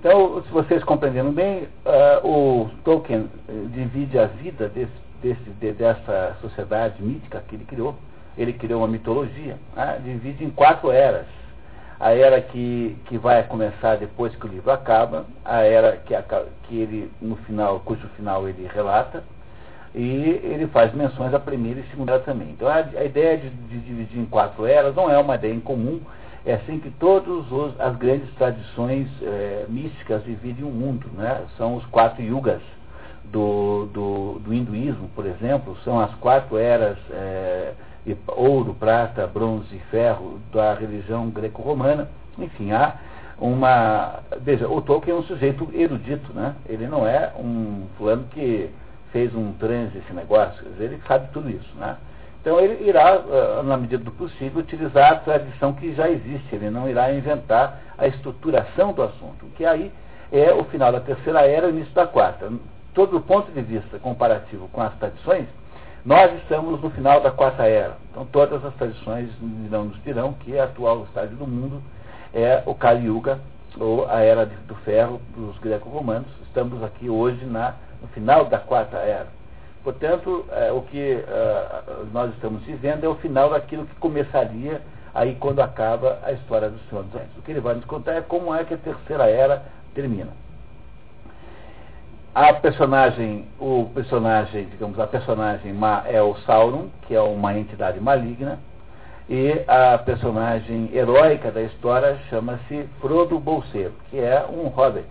Então, 0.00 0.42
se 0.42 0.50
vocês 0.50 0.82
compreenderam 0.82 1.30
bem, 1.30 1.68
uh, 1.84 2.26
o 2.26 2.70
Tolkien 2.84 3.28
eh, 3.46 3.52
divide 3.74 4.18
a 4.18 4.28
vida 4.28 4.66
desse, 4.66 4.90
desse, 5.22 5.50
de, 5.60 5.72
dessa 5.72 6.38
sociedade 6.40 7.02
mítica 7.02 7.44
que 7.46 7.54
ele 7.54 7.66
criou. 7.66 7.94
Ele 8.38 8.54
criou 8.54 8.80
uma 8.80 8.88
mitologia, 8.88 9.58
né? 9.76 10.00
divide 10.02 10.42
em 10.42 10.48
quatro 10.48 10.90
eras. 10.90 11.26
A 12.00 12.14
era 12.14 12.40
que, 12.40 12.96
que 13.04 13.18
vai 13.18 13.42
começar 13.42 13.98
depois 13.98 14.34
que 14.34 14.46
o 14.46 14.48
livro 14.48 14.70
acaba, 14.70 15.26
a 15.44 15.58
era 15.64 15.98
que, 15.98 16.14
que 16.62 16.80
ele, 16.80 17.12
no 17.20 17.36
final, 17.36 17.80
cujo 17.80 18.08
final 18.16 18.48
ele 18.48 18.66
relata, 18.72 19.22
e 19.94 20.40
ele 20.42 20.66
faz 20.68 20.94
menções 20.94 21.34
à 21.34 21.38
primeira 21.38 21.80
e 21.80 21.90
segunda 21.90 22.12
era 22.12 22.22
também. 22.22 22.48
Então 22.52 22.68
a, 22.68 22.76
a 22.76 23.04
ideia 23.04 23.36
de, 23.36 23.50
de, 23.50 23.78
dividir 23.80 24.18
em 24.18 24.24
quatro 24.24 24.64
eras 24.64 24.94
não 24.94 25.10
é 25.10 25.18
uma 25.18 25.34
ideia 25.34 25.52
incomum, 25.52 26.00
é 26.44 26.54
assim 26.54 26.78
que 26.78 26.90
todas 26.92 27.44
as 27.78 27.96
grandes 27.96 28.32
tradições 28.34 29.08
é, 29.22 29.66
místicas 29.68 30.24
dividem 30.24 30.64
o 30.64 30.70
mundo. 30.70 31.08
Né? 31.14 31.44
São 31.56 31.76
os 31.76 31.84
quatro 31.86 32.22
yugas 32.22 32.62
do, 33.24 33.86
do, 33.92 34.38
do, 34.40 34.54
hinduísmo, 34.54 35.08
por 35.14 35.26
exemplo, 35.26 35.76
são 35.84 36.00
as 36.00 36.12
quatro 36.16 36.56
eras 36.56 36.98
é, 37.10 37.72
ouro, 38.28 38.74
prata, 38.74 39.26
bronze 39.26 39.74
e 39.74 39.78
ferro 39.90 40.40
da 40.52 40.74
religião 40.74 41.28
greco-romana. 41.30 42.08
Enfim, 42.38 42.72
há 42.72 42.96
uma. 43.38 44.20
Veja, 44.40 44.68
o 44.68 44.80
Tolkien 44.80 45.16
é 45.16 45.18
um 45.18 45.24
sujeito 45.24 45.68
erudito, 45.72 46.32
né? 46.32 46.54
ele 46.66 46.86
não 46.86 47.06
é 47.06 47.32
um 47.38 47.86
fulano 47.96 48.24
que 48.30 48.70
fez 49.12 49.34
um 49.34 49.52
transe 49.52 49.98
esse 49.98 50.12
negócio, 50.12 50.64
ele 50.78 51.00
sabe 51.06 51.28
tudo 51.32 51.50
isso. 51.50 51.76
Né? 51.76 51.96
Então 52.40 52.58
ele 52.58 52.88
irá, 52.88 53.20
eh, 53.28 53.62
na 53.62 53.76
medida 53.76 54.02
do 54.02 54.10
possível, 54.12 54.60
utilizar 54.60 55.12
a 55.12 55.16
tradição 55.16 55.74
que 55.74 55.94
já 55.94 56.08
existe, 56.08 56.54
ele 56.54 56.70
não 56.70 56.88
irá 56.88 57.12
inventar 57.12 57.80
a 57.98 58.06
estruturação 58.06 58.92
do 58.92 59.02
assunto, 59.02 59.46
que 59.56 59.64
aí 59.64 59.92
é 60.32 60.52
o 60.52 60.64
final 60.64 60.90
da 60.90 61.00
terceira 61.00 61.46
era 61.46 61.66
e 61.66 61.70
o 61.70 61.74
início 61.74 61.92
da 61.92 62.06
quarta. 62.06 62.50
Todo 62.94 63.18
o 63.18 63.20
ponto 63.20 63.52
de 63.52 63.60
vista 63.60 63.98
comparativo 63.98 64.68
com 64.68 64.80
as 64.80 64.94
tradições, 64.94 65.46
nós 66.04 66.32
estamos 66.38 66.80
no 66.80 66.90
final 66.90 67.20
da 67.20 67.30
quarta 67.30 67.64
era. 67.64 67.98
Então 68.10 68.24
todas 68.24 68.64
as 68.64 68.74
tradições 68.74 69.28
não 69.70 69.84
nos 69.84 70.02
dirão 70.02 70.32
que 70.32 70.58
a 70.58 70.64
atual 70.64 71.04
estágio 71.04 71.36
do 71.36 71.46
mundo 71.46 71.82
é 72.32 72.62
o 72.64 72.74
Kali 72.74 73.06
Yuga, 73.06 73.38
ou 73.78 74.08
a 74.08 74.20
era 74.20 74.46
do 74.46 74.74
ferro 74.76 75.20
dos 75.36 75.58
greco-romanos. 75.58 76.28
Estamos 76.46 76.82
aqui 76.82 77.10
hoje 77.10 77.44
na, 77.44 77.74
no 78.00 78.08
final 78.08 78.46
da 78.46 78.58
quarta 78.58 78.96
era. 78.96 79.26
Portanto, 79.82 80.44
é, 80.52 80.70
o 80.70 80.82
que 80.82 81.12
é, 81.12 81.82
nós 82.12 82.32
estamos 82.34 82.62
vivendo 82.64 83.04
é 83.04 83.08
o 83.08 83.14
final 83.16 83.50
daquilo 83.50 83.86
que 83.86 83.94
começaria 83.96 84.82
aí 85.14 85.34
quando 85.36 85.60
acaba 85.60 86.18
a 86.22 86.32
história 86.32 86.68
do 86.68 86.78
Senhor 86.88 87.04
dos 87.04 87.14
Anéis. 87.14 87.30
O 87.38 87.42
que 87.42 87.50
ele 87.50 87.60
vai 87.60 87.74
nos 87.74 87.84
contar 87.84 88.12
é 88.12 88.20
como 88.20 88.54
é 88.54 88.64
que 88.64 88.74
a 88.74 88.78
terceira 88.78 89.28
era 89.28 89.62
termina. 89.94 90.30
A 92.34 92.52
personagem, 92.52 93.46
o 93.58 93.90
personagem, 93.92 94.66
digamos, 94.66 95.00
a 95.00 95.06
personagem 95.06 95.72
má 95.72 96.04
é 96.06 96.22
o 96.22 96.36
Sauron, 96.46 96.88
que 97.08 97.14
é 97.14 97.20
uma 97.20 97.58
entidade 97.58 97.98
maligna, 97.98 98.58
e 99.28 99.64
a 99.66 99.98
personagem 99.98 100.90
heróica 100.92 101.50
da 101.50 101.62
história 101.62 102.18
chama-se 102.28 102.88
Frodo 103.00 103.38
Bolseiro, 103.38 103.92
que 104.10 104.18
é 104.18 104.44
um 104.48 104.68
hobbit. 104.68 105.06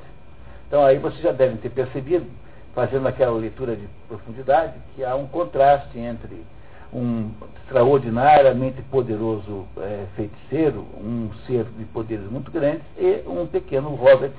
Então 0.67 0.85
aí 0.85 0.97
vocês 0.97 1.21
já 1.21 1.31
devem 1.31 1.57
ter 1.57 1.69
percebido 1.69 2.25
fazendo 2.73 3.07
aquela 3.07 3.37
leitura 3.37 3.75
de 3.75 3.87
profundidade, 4.07 4.73
que 4.95 5.03
há 5.03 5.15
um 5.15 5.27
contraste 5.27 5.97
entre 5.97 6.45
um 6.93 7.31
extraordinariamente 7.63 8.81
poderoso 8.83 9.67
é, 9.77 10.05
feiticeiro, 10.15 10.85
um 10.99 11.29
ser 11.45 11.65
de 11.77 11.85
poderes 11.85 12.29
muito 12.29 12.49
grandes, 12.51 12.83
e 12.97 13.23
um 13.27 13.45
pequeno 13.45 13.89
hobbit, 13.95 14.33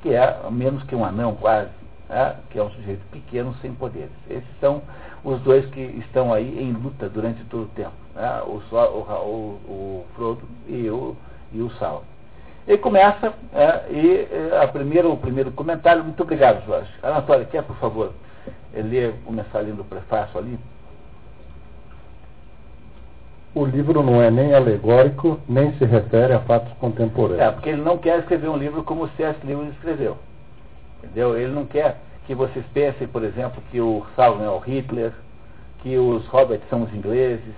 que 0.00 0.14
é 0.14 0.38
menos 0.50 0.82
que 0.84 0.94
um 0.94 1.04
anão 1.04 1.34
quase, 1.34 1.70
né, 2.08 2.36
que 2.50 2.58
é 2.58 2.62
um 2.62 2.70
sujeito 2.70 3.02
pequeno 3.10 3.54
sem 3.60 3.74
poderes. 3.74 4.10
Esses 4.28 4.48
são 4.60 4.82
os 5.22 5.40
dois 5.42 5.66
que 5.66 5.80
estão 5.80 6.32
aí 6.32 6.58
em 6.62 6.72
luta 6.72 7.08
durante 7.08 7.44
todo 7.44 7.64
o 7.64 7.74
tempo, 7.74 7.92
né, 8.14 8.42
o, 8.46 8.62
o, 8.74 8.76
o, 8.76 9.70
o 9.70 10.06
Frodo 10.14 10.42
e 10.66 10.88
o, 10.88 11.14
e 11.52 11.60
o 11.60 11.70
Sauron. 11.72 12.11
Ele 12.66 12.78
começa, 12.78 13.32
é, 13.52 13.84
e 13.90 14.28
é, 14.30 14.62
a 14.62 14.68
primeiro, 14.68 15.12
o 15.12 15.16
primeiro 15.16 15.50
comentário, 15.50 16.04
muito 16.04 16.22
obrigado, 16.22 16.64
Jorge. 16.64 16.88
Anatólia, 17.02 17.44
quer, 17.44 17.62
por 17.62 17.76
favor, 17.76 18.12
ler, 18.72 19.14
começar 19.24 19.60
lendo 19.60 19.80
o 19.80 19.84
prefácio 19.84 20.38
ali? 20.38 20.58
O 23.54 23.66
livro 23.66 24.02
não 24.02 24.22
é 24.22 24.30
nem 24.30 24.54
alegórico, 24.54 25.38
nem 25.48 25.72
se 25.74 25.84
refere 25.84 26.32
a 26.32 26.40
fatos 26.40 26.72
contemporâneos. 26.78 27.40
É, 27.40 27.50
porque 27.50 27.68
ele 27.68 27.82
não 27.82 27.98
quer 27.98 28.20
escrever 28.20 28.48
um 28.48 28.56
livro 28.56 28.82
como 28.84 29.04
o 29.04 29.08
C.S. 29.10 29.38
Lewis 29.44 29.70
escreveu. 29.74 30.16
Entendeu? 31.02 31.36
Ele 31.36 31.52
não 31.52 31.66
quer 31.66 31.98
que 32.26 32.34
vocês 32.34 32.64
pensem, 32.72 33.08
por 33.08 33.24
exemplo, 33.24 33.62
que 33.70 33.80
o 33.80 34.06
Sauron 34.14 34.44
é 34.44 34.48
o 34.48 34.58
Hitler, 34.58 35.12
que 35.80 35.98
os 35.98 36.24
Roberts 36.28 36.66
são 36.70 36.84
os 36.84 36.94
ingleses. 36.94 37.54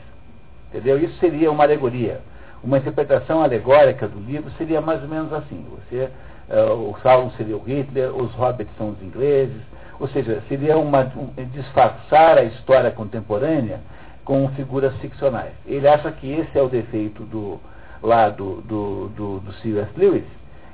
Entendeu? 0.71 0.99
Isso 0.99 1.17
seria 1.19 1.53
uma 1.53 1.63
alegoria 1.63 2.21
uma 2.65 2.79
interpretação 2.79 3.43
alegórica 3.43 4.09
do 4.09 4.19
livro 4.19 4.51
seria 4.57 4.81
mais 4.81 5.03
ou 5.03 5.09
menos 5.09 5.33
assim. 5.33 5.65
Você, 5.71 6.09
uh, 6.49 6.73
o 6.73 6.97
Sauron 7.03 7.31
seria 7.33 7.57
o 7.57 7.62
Hitler, 7.62 8.15
os 8.17 8.33
hobbits 8.35 8.75
são 8.79 8.91
os 8.91 9.03
ingleses, 9.03 9.61
ou 10.01 10.09
seja, 10.09 10.43
seria 10.49 10.77
uma, 10.79 11.01
um, 11.17 11.29
disfarçar 11.53 12.39
a 12.39 12.45
história 12.45 12.91
contemporânea 12.91 13.81
com 14.25 14.49
figuras 14.51 14.95
ficcionais. 14.97 15.53
Ele 15.67 15.87
acha 15.87 16.11
que 16.11 16.33
esse 16.33 16.59
é 16.59 16.62
o 16.62 16.69
defeito 16.69 17.23
do, 17.25 17.61
lá 18.03 18.31
do, 18.31 18.62
do, 18.62 19.09
do, 19.09 19.53
C.S. 19.62 19.91
Lewis, 19.97 20.25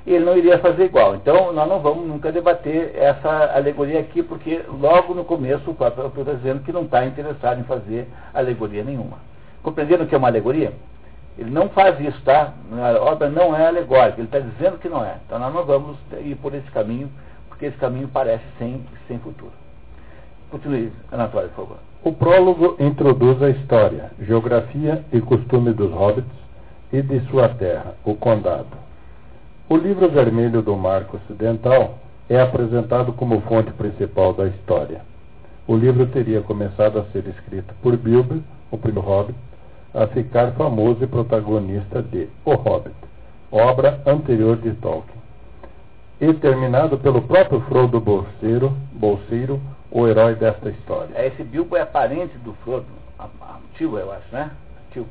e 0.05 0.13
ele 0.13 0.25
não 0.25 0.37
iria 0.37 0.57
fazer 0.59 0.85
igual. 0.85 1.15
Então, 1.15 1.51
nós 1.51 1.67
não 1.67 1.79
vamos 1.79 2.07
nunca 2.07 2.31
debater 2.31 2.95
essa 2.95 3.53
alegoria 3.53 3.99
aqui, 3.99 4.23
porque 4.23 4.61
logo 4.67 5.13
no 5.13 5.25
começo 5.25 5.69
o 5.69 5.75
próprio 5.75 6.07
está 6.07 6.33
dizendo 6.33 6.63
que 6.63 6.71
não 6.71 6.83
está 6.83 7.05
interessado 7.05 7.59
em 7.59 7.65
fazer 7.65 8.07
alegoria 8.33 8.83
nenhuma. 8.83 9.17
Compreenderam 9.61 10.05
o 10.05 10.07
que 10.07 10.15
é 10.15 10.17
uma 10.17 10.29
alegoria? 10.29 10.73
Ele 11.37 11.49
não 11.49 11.69
faz 11.69 11.99
isso, 11.99 12.21
tá? 12.23 12.53
A 12.71 13.01
obra 13.01 13.29
não 13.29 13.55
é 13.55 13.67
alegórica, 13.67 14.19
ele 14.19 14.27
está 14.27 14.39
dizendo 14.39 14.77
que 14.77 14.89
não 14.89 15.03
é. 15.03 15.15
Então 15.25 15.39
nós 15.39 15.53
não 15.53 15.65
vamos 15.65 15.97
ir 16.19 16.35
por 16.35 16.53
esse 16.53 16.69
caminho, 16.71 17.09
porque 17.47 17.65
esse 17.65 17.77
caminho 17.77 18.07
parece 18.07 18.43
sem, 18.59 18.83
sem 19.07 19.17
futuro. 19.19 19.53
Continue, 20.49 20.91
Anatório, 21.11 21.49
por 21.49 21.65
favor. 21.65 21.77
O 22.03 22.11
prólogo 22.11 22.75
introduz 22.79 23.41
a 23.41 23.49
história, 23.49 24.11
geografia 24.19 25.03
e 25.13 25.21
costume 25.21 25.71
dos 25.71 25.91
hobbits 25.91 26.31
e 26.91 27.01
de 27.01 27.19
sua 27.27 27.47
terra, 27.47 27.95
o 28.03 28.15
condado. 28.15 28.75
O 29.69 29.77
livro 29.77 30.09
vermelho 30.09 30.61
do 30.61 30.75
Marco 30.75 31.17
Ocidental 31.17 31.99
é 32.27 32.41
apresentado 32.41 33.13
como 33.13 33.39
fonte 33.41 33.71
principal 33.71 34.33
da 34.33 34.47
história. 34.47 35.01
O 35.65 35.75
livro 35.75 36.05
teria 36.07 36.41
começado 36.41 36.99
a 36.99 37.03
ser 37.11 37.25
escrito 37.27 37.73
por 37.81 37.95
Bilbo, 37.95 38.43
o 38.69 38.77
primeiro 38.77 39.07
hobbit, 39.07 39.37
a 39.93 40.07
ficar 40.07 40.51
famoso 40.53 41.03
e 41.03 41.07
protagonista 41.07 42.01
de 42.01 42.29
O 42.45 42.53
Hobbit, 42.53 42.95
obra 43.51 44.01
anterior 44.05 44.57
de 44.57 44.71
Tolkien, 44.73 45.21
e 46.19 46.33
terminado 46.33 46.97
pelo 46.97 47.21
próprio 47.21 47.61
Frodo 47.61 47.99
Bolseiro, 47.99 48.69
Bolseiro 48.93 49.59
o 49.91 50.07
herói 50.07 50.35
desta 50.35 50.69
história. 50.69 51.09
É, 51.15 51.27
esse 51.27 51.43
Bilbo 51.43 51.75
é 51.75 51.83
parente 51.83 52.37
do 52.39 52.53
Frodo, 52.63 52.85
tio, 53.75 53.97
eu 53.97 54.11
acho, 54.11 54.31
né? 54.31 54.51
Tio. 54.91 55.05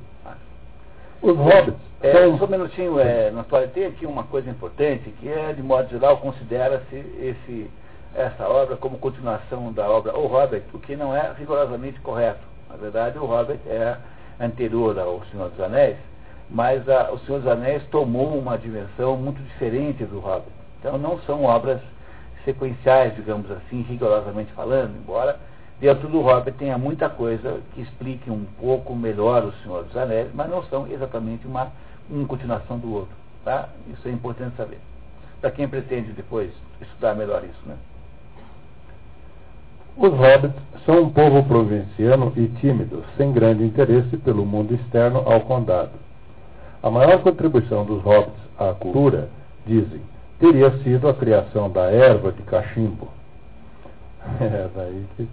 Os 1.20 1.37
hobbits. 1.37 1.81
É, 2.03 2.12
são... 2.12 2.39
Só 2.39 2.45
um 2.47 2.49
minutinho, 2.49 2.99
é, 2.99 3.31
na 3.31 3.43
história 3.43 3.68
tem 3.68 3.85
aqui 3.85 4.07
uma 4.07 4.24
coisa 4.24 4.49
importante, 4.49 5.11
que 5.20 5.28
é, 5.28 5.53
de 5.53 5.62
modo 5.62 5.91
geral, 5.91 6.16
considera-se 6.16 6.97
esse, 6.97 7.70
essa 8.14 8.49
obra 8.49 8.76
como 8.76 8.97
continuação 8.97 9.70
da 9.72 9.87
obra 9.91 10.16
O 10.16 10.26
Hobbit, 10.26 10.64
o 10.72 10.78
que 10.78 10.97
não 10.97 11.14
é 11.14 11.31
rigorosamente 11.39 12.01
correto. 12.01 12.41
Na 12.70 12.76
verdade, 12.76 13.18
o 13.18 13.26
Hobbit 13.26 13.61
é 13.68 13.99
anterior 14.41 14.99
ao 14.99 15.22
Senhor 15.26 15.51
dos 15.51 15.61
Anéis, 15.61 15.97
mas 16.49 16.88
a, 16.88 17.12
o 17.12 17.18
Senhor 17.20 17.41
dos 17.41 17.51
Anéis 17.51 17.82
tomou 17.91 18.36
uma 18.36 18.57
dimensão 18.57 19.16
muito 19.16 19.41
diferente 19.43 20.05
do 20.05 20.18
Hobbit. 20.18 20.51
Então 20.78 20.99
não 20.99 21.20
são 21.20 21.45
obras 21.45 21.80
sequenciais, 22.45 23.14
digamos 23.14 23.51
assim, 23.51 23.82
rigorosamente 23.82 24.51
falando, 24.53 24.97
embora 24.97 25.38
dentro 25.78 26.09
do 26.09 26.20
Hobbit 26.20 26.57
tenha 26.59 26.76
muita 26.76 27.09
coisa 27.09 27.61
que 27.74 27.82
explique 27.82 28.30
um 28.30 28.45
pouco 28.59 28.95
melhor 28.95 29.45
o 29.45 29.53
Senhor 29.62 29.84
dos 29.84 29.97
Anéis, 29.97 30.28
mas 30.34 30.49
não 30.51 30.62
são 30.64 30.86
exatamente 30.86 31.47
uma, 31.47 31.70
uma 32.09 32.26
continuação 32.26 32.78
do 32.78 32.93
outro. 32.93 33.14
Tá? 33.45 33.68
Isso 33.88 34.07
é 34.09 34.11
importante 34.11 34.57
saber. 34.57 34.78
Para 35.41 35.51
quem 35.51 35.66
pretende 35.66 36.12
depois 36.12 36.51
estudar 36.80 37.14
melhor 37.14 37.43
isso, 37.45 37.61
né? 37.66 37.76
Os 39.97 40.12
hobbits 40.12 40.61
são 40.84 41.03
um 41.03 41.11
povo 41.11 41.43
provinciano 41.45 42.32
e 42.36 42.47
tímido, 42.61 43.05
sem 43.16 43.32
grande 43.32 43.64
interesse 43.64 44.16
pelo 44.18 44.47
mundo 44.47 44.74
externo 44.74 45.22
ao 45.26 45.41
condado. 45.43 45.93
A 46.82 46.91
maior 46.91 47.22
contribuição 47.22 47.84
dos 47.84 48.03
hobbits 48.03 48.41
à 48.59 48.72
cultura, 48.72 49.28
dizem, 49.66 50.01
teria 50.38 50.70
sido 50.78 51.09
a 51.09 51.14
criação 51.14 51.70
da 51.70 51.91
erva 51.91 52.32
de 52.32 52.43
cachimbo. 52.43 53.09
É, 54.38 54.68
daí 54.76 55.07
que 55.16 55.26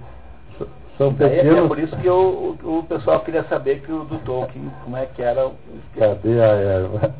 são 0.97 1.13
pequenos... 1.13 1.65
É, 1.65 1.67
por 1.67 1.77
isso 1.77 1.95
que 1.97 2.09
o, 2.09 2.55
o, 2.63 2.85
pessoal 2.87 3.19
queria 3.19 3.43
saber 3.43 3.81
que 3.81 3.91
o 3.91 4.05
do 4.05 4.17
Tolkien, 4.19 4.71
como 4.83 4.97
é 4.97 5.05
que 5.05 5.21
era 5.21 5.45
o 5.45 5.53
Cadê 5.97 6.41
a 6.41 6.47
erva? 6.55 7.13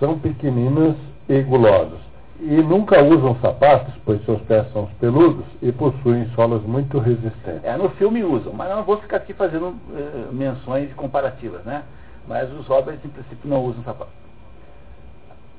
São 0.00 0.18
pequeninas 0.18 0.96
e 1.28 1.42
gulosas. 1.42 2.07
E 2.40 2.62
nunca 2.62 3.02
usam 3.02 3.36
sapatos, 3.40 3.92
pois 4.04 4.24
seus 4.24 4.40
pés 4.42 4.64
são 4.72 4.86
peludos 5.00 5.44
e 5.60 5.72
possuem 5.72 6.28
solas 6.36 6.62
muito 6.62 6.98
resistentes. 6.98 7.64
É, 7.64 7.76
no 7.76 7.88
filme 7.90 8.22
usam, 8.22 8.52
mas 8.52 8.70
não 8.70 8.84
vou 8.84 8.96
ficar 8.98 9.16
aqui 9.16 9.32
fazendo 9.32 9.66
uh, 9.68 10.32
menções 10.32 10.92
comparativas, 10.94 11.64
né? 11.64 11.82
Mas 12.28 12.48
os 12.52 12.66
hobbits, 12.66 13.04
em 13.04 13.08
princípio, 13.08 13.50
não 13.50 13.64
usam 13.64 13.82
sapatos. 13.82 14.14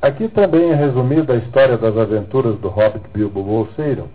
Aqui 0.02 0.30
também 0.30 0.72
é 0.72 0.76
resumida 0.76 1.34
a 1.34 1.36
história 1.36 1.78
das 1.78 1.98
aventuras 1.98 2.56
do 2.60 2.70
hobbit 2.70 3.06
Bilbo 3.14 3.44
Bolseiro, 3.44 4.08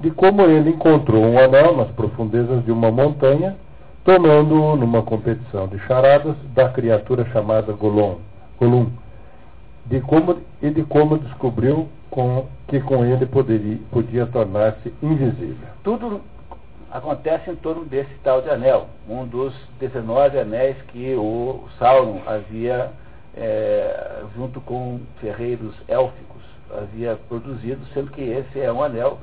de 0.00 0.10
como 0.10 0.42
ele 0.42 0.70
encontrou 0.70 1.24
um 1.24 1.38
anel 1.38 1.76
nas 1.76 1.88
profundezas 1.90 2.64
de 2.64 2.72
uma 2.72 2.90
montanha, 2.90 3.56
tomando-o 4.04 4.74
numa 4.74 5.02
competição 5.02 5.68
de 5.68 5.78
charadas 5.80 6.34
da 6.54 6.68
criatura 6.70 7.24
chamada 7.26 7.72
Gollum, 7.72 8.16
Gollum 8.58 8.88
de 9.86 10.00
como, 10.00 10.38
e 10.60 10.70
de 10.70 10.82
como 10.82 11.18
descobriu 11.18 11.88
com, 12.10 12.46
que 12.66 12.80
com 12.80 13.04
ele 13.04 13.26
poderia, 13.26 13.78
podia 13.90 14.26
tornar-se 14.26 14.92
invisível. 15.02 15.68
Tudo 15.82 16.20
acontece 16.90 17.50
em 17.50 17.56
torno 17.56 17.84
desse 17.84 18.12
tal 18.24 18.40
de 18.40 18.50
anel, 18.50 18.88
um 19.08 19.26
dos 19.26 19.54
19 19.78 20.38
anéis 20.38 20.76
que 20.88 21.14
o 21.14 21.64
Sauron 21.78 22.20
havia 22.26 22.90
é, 23.36 24.22
junto 24.34 24.60
com 24.60 25.00
ferreiros 25.20 25.74
élficos, 25.86 26.42
havia 26.76 27.16
produzido, 27.28 27.80
sendo 27.92 28.10
que 28.10 28.22
esse 28.22 28.60
é 28.60 28.72
um 28.72 28.82
anel 28.82 29.18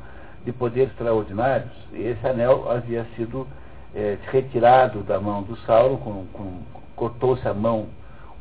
de 0.45 0.51
poderes 0.51 0.91
extraordinários. 0.91 1.71
E 1.91 2.03
esse 2.03 2.27
anel 2.27 2.71
havia 2.71 3.05
sido 3.15 3.47
é, 3.93 4.17
retirado 4.31 5.01
da 5.01 5.19
mão 5.19 5.41
do 5.43 5.57
Sauron, 5.59 5.97
com, 5.97 6.25
com, 6.33 6.59
cortou-se 6.95 7.47
a 7.47 7.53
mão 7.53 7.87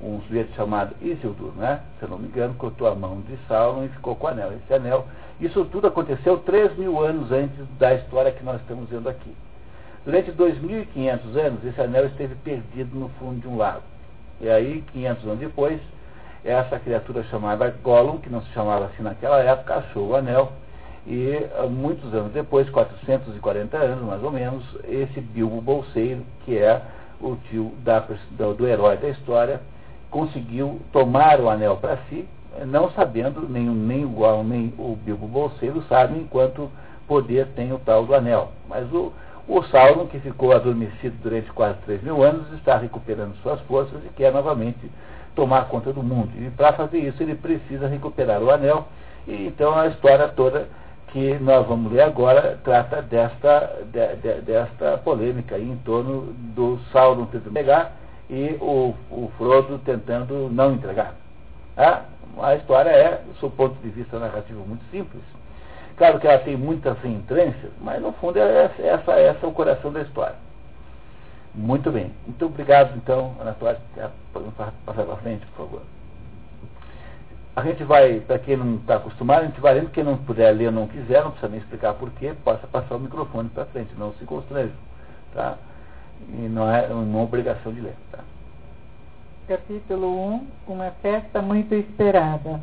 um 0.01 0.21
sujeito 0.23 0.55
chamado 0.55 0.95
Isildur, 1.01 1.53
né? 1.57 1.81
se 1.99 2.05
eu 2.05 2.09
não 2.09 2.19
me 2.19 2.29
engano, 2.29 2.55
cortou 2.55 2.89
a 2.89 2.95
mão 2.95 3.21
de 3.23 3.37
Sauron 3.49 3.85
e 3.85 3.89
ficou 3.89 4.15
com 4.17 4.27
o 4.27 4.31
anel. 4.31 4.53
Esse 4.53 4.75
anel, 4.75 5.07
isso 5.41 5.65
tudo 5.67 5.87
aconteceu 5.87 6.39
3 6.39 6.77
mil 6.77 7.03
anos 7.03 7.31
antes 7.33 7.67
da 7.79 7.95
história 7.95 8.33
que 8.33 8.45
nós 8.45 8.61
estamos 8.61 8.89
vendo 8.89 9.09
aqui. 9.09 9.35
Durante 10.05 10.31
2.500 10.33 11.37
anos, 11.39 11.65
esse 11.65 11.81
anel 11.81 12.07
esteve 12.07 12.35
perdido 12.37 12.99
no 12.99 13.09
fundo 13.11 13.41
de 13.41 13.49
um 13.49 13.57
lago. 13.57 13.83
E 14.41 14.49
aí, 14.49 14.85
500 14.93 15.25
anos 15.25 15.39
depois, 15.39 15.81
essa 16.45 16.79
criatura 16.79 17.23
chamada 17.25 17.75
Gollum, 17.83 18.19
que 18.19 18.29
não 18.29 18.43
se 18.43 18.51
chamava 18.53 18.87
assim 18.87 19.03
naquela 19.03 19.39
época, 19.41 19.77
achou 19.77 20.09
o 20.09 20.17
anel. 20.17 20.53
E 21.07 21.47
ah, 21.57 21.67
muitos 21.67 22.13
anos 22.13 22.33
depois, 22.33 22.69
440 22.69 23.77
anos 23.77 24.05
mais 24.05 24.23
ou 24.23 24.31
menos, 24.31 24.63
esse 24.87 25.21
Bilbo 25.21 25.61
Bolseiro, 25.61 26.23
que 26.45 26.59
é 26.59 26.83
o 27.21 27.37
tio 27.49 27.73
da, 27.83 28.01
do, 28.33 28.55
do 28.55 28.67
herói 28.67 28.97
da 28.99 29.09
história, 29.09 29.61
conseguiu 30.15 30.81
tomar 30.93 31.41
o 31.41 31.51
anel 31.51 31.77
para 31.77 31.99
si, 32.09 32.25
não 32.67 32.89
sabendo, 32.93 33.49
nem, 33.49 33.67
nem 33.67 34.05
o 34.05 34.11
Gollum, 34.11 34.45
nem 34.45 34.73
o 34.79 34.97
Bilbo 35.05 35.27
Bolseiro 35.27 35.83
sabem 35.89 36.21
enquanto 36.21 36.71
poder 37.09 37.49
tem 37.57 37.73
o 37.73 37.81
tal 37.81 38.07
do 38.07 38.15
anel. 38.15 38.53
Mas 38.69 38.85
o, 38.93 39.13
o 39.49 39.61
Sauron, 39.65 40.07
que 40.07 40.21
ficou 40.21 40.53
adormecido 40.53 41.17
durante 41.21 41.51
quase 41.51 41.79
3 41.81 42.05
mil 42.05 42.23
anos, 42.23 42.47
está 42.53 42.77
recuperando 42.77 43.35
suas 43.43 43.61
forças 43.63 44.05
e 44.05 44.09
quer 44.11 44.33
novamente 44.33 44.89
tomar 45.35 45.67
conta 45.67 45.93
do 45.93 46.01
mundo. 46.01 46.31
E 46.39 46.49
para 46.51 46.73
fazer 46.75 46.99
isso, 46.99 47.21
ele 47.21 47.35
precisa 47.35 47.89
recuperar 47.89 48.41
o 48.41 48.53
anel. 48.53 48.87
E 49.27 49.49
então 49.49 49.77
a 49.77 49.89
história 49.89 50.29
toda 50.29 50.69
que 51.09 51.41
nós 51.41 51.67
vamos 51.67 51.93
ler 51.93 52.03
agora 52.03 52.57
trata 52.63 53.03
desta, 53.03 53.79
de, 53.93 54.15
de, 54.17 54.43
desta 54.43 54.97
polêmica 54.99 55.59
em 55.59 55.77
torno 55.79 56.33
do 56.55 56.79
Sauron 56.93 57.27
tentando 57.27 57.53
pegar 57.53 58.04
e 58.31 58.57
o, 58.61 58.95
o 59.11 59.31
Frodo 59.37 59.79
tentando 59.79 60.49
não 60.51 60.75
entregar. 60.75 61.15
Ah, 61.77 62.03
a 62.41 62.55
história 62.57 62.91
é, 62.91 63.23
do 63.27 63.39
seu 63.39 63.51
ponto 63.51 63.75
de 63.81 63.91
vista 63.91 64.19
narrativo, 64.19 64.67
muito 64.67 64.85
simples 64.91 65.23
Claro 65.97 66.19
que 66.19 66.27
ela 66.27 66.39
tem 66.39 66.57
muitas 66.57 67.03
entrâncias, 67.05 67.71
mas 67.81 68.03
no 68.03 68.13
fundo 68.15 68.39
é 68.39 68.65
essa, 68.65 68.83
essa, 68.83 69.13
é 69.13 69.47
o 69.47 69.53
coração 69.53 69.93
da 69.93 70.01
história. 70.01 70.35
Muito 71.55 71.91
bem. 71.93 72.11
Muito 72.27 72.47
obrigado, 72.47 72.97
então, 72.97 73.37
Anatório. 73.41 73.79
Podemos 74.33 74.55
passar 74.55 75.05
para 75.05 75.17
frente, 75.19 75.47
por 75.47 75.67
favor. 75.67 75.83
A 77.55 77.63
gente 77.63 77.85
vai, 77.85 78.19
para 78.19 78.41
quem 78.41 78.57
não 78.57 78.75
está 78.75 78.97
acostumado, 78.97 79.43
a 79.43 79.47
gente 79.47 79.61
vai 79.61 79.75
lendo. 79.75 79.91
Quem 79.91 80.03
não 80.03 80.17
puder 80.17 80.51
ler 80.51 80.67
ou 80.67 80.73
não 80.73 80.89
quiser, 80.89 81.23
não 81.23 81.31
precisa 81.31 81.49
nem 81.49 81.61
explicar 81.61 81.95
porquê, 81.95 82.35
possa 82.43 82.67
passar 82.67 82.97
o 82.97 83.01
microfone 83.01 83.49
para 83.51 83.67
frente, 83.67 83.95
não 83.97 84.13
se 84.15 84.25
constrange. 84.25 84.73
Tá? 85.33 85.57
E 86.29 86.49
não 86.49 86.69
é 86.69 86.87
uma 86.89 87.23
obrigação 87.23 87.73
de 87.73 87.81
ler. 87.81 87.97
Tá? 88.11 88.21
Capítulo 89.47 90.35
1 90.35 90.47
Uma 90.69 90.91
festa 91.03 91.43
muito 91.43 91.75
esperada. 91.75 92.61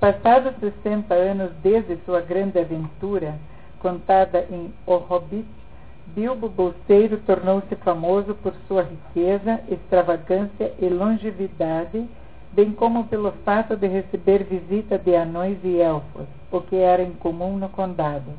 Passados 0.00 0.54
60 0.60 1.14
anos 1.14 1.52
desde 1.62 1.96
sua 2.04 2.20
grande 2.20 2.58
aventura, 2.58 3.34
contada 3.80 4.46
em 4.50 4.72
O 4.86 4.96
Hobbit, 4.96 5.46
Bilbo 6.08 6.48
Bolseiro 6.48 7.18
tornou-se 7.26 7.74
famoso 7.76 8.34
por 8.36 8.54
sua 8.68 8.82
riqueza, 8.82 9.60
extravagância 9.68 10.72
e 10.78 10.88
longevidade, 10.88 12.06
bem 12.52 12.72
como 12.72 13.04
pelo 13.04 13.32
fato 13.44 13.76
de 13.76 13.86
receber 13.86 14.44
visita 14.44 14.98
de 14.98 15.16
anões 15.16 15.58
e 15.64 15.80
elfos, 15.80 16.26
o 16.50 16.60
que 16.60 16.76
era 16.76 17.02
incomum 17.02 17.58
no 17.58 17.68
condado. 17.68 18.30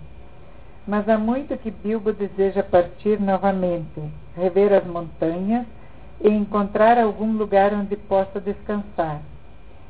Mas 0.87 1.07
há 1.09 1.17
muito 1.17 1.57
que 1.57 1.69
Bilbo 1.69 2.13
deseja 2.13 2.63
partir 2.63 3.19
novamente, 3.19 4.01
rever 4.35 4.71
as 4.73 4.85
montanhas 4.85 5.65
e 6.21 6.29
encontrar 6.29 6.97
algum 6.97 7.33
lugar 7.33 7.73
onde 7.73 7.95
possa 7.95 8.39
descansar 8.39 9.21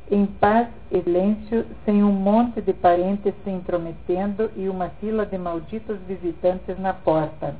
em 0.09 0.25
paz 0.25 0.67
e 0.89 1.01
silêncio, 1.01 1.65
sem 1.83 2.03
um 2.03 2.11
monte 2.11 2.61
de 2.61 2.73
parentes 2.73 3.33
se 3.43 3.49
intrometendo 3.49 4.49
e 4.55 4.69
uma 4.69 4.89
fila 5.01 5.25
de 5.25 5.37
malditos 5.37 5.97
visitantes 6.07 6.79
na 6.79 6.93
porta. 6.93 7.55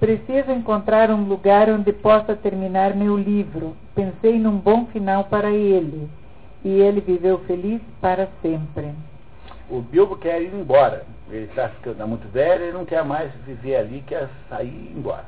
Preciso 0.00 0.50
encontrar 0.50 1.10
um 1.10 1.24
lugar 1.24 1.68
onde 1.68 1.92
possa 1.92 2.34
terminar 2.34 2.96
meu 2.96 3.16
livro. 3.16 3.76
Pensei 3.94 4.38
num 4.38 4.56
bom 4.56 4.86
final 4.86 5.24
para 5.24 5.50
ele. 5.50 6.08
E 6.64 6.68
ele 6.68 7.00
viveu 7.00 7.38
feliz 7.40 7.80
para 8.00 8.28
sempre. 8.40 8.92
O 9.72 9.80
Bilbo 9.80 10.16
quer 10.16 10.42
ir 10.42 10.52
embora. 10.52 11.04
Ele 11.30 11.46
está 11.46 11.68
ficando 11.70 12.06
muito 12.06 12.28
velho, 12.28 12.62
ele 12.62 12.72
não 12.72 12.84
quer 12.84 13.02
mais 13.02 13.32
viver 13.46 13.76
ali, 13.76 14.04
quer 14.06 14.28
sair 14.48 14.68
e 14.68 14.92
ir 14.92 14.94
embora. 14.94 15.24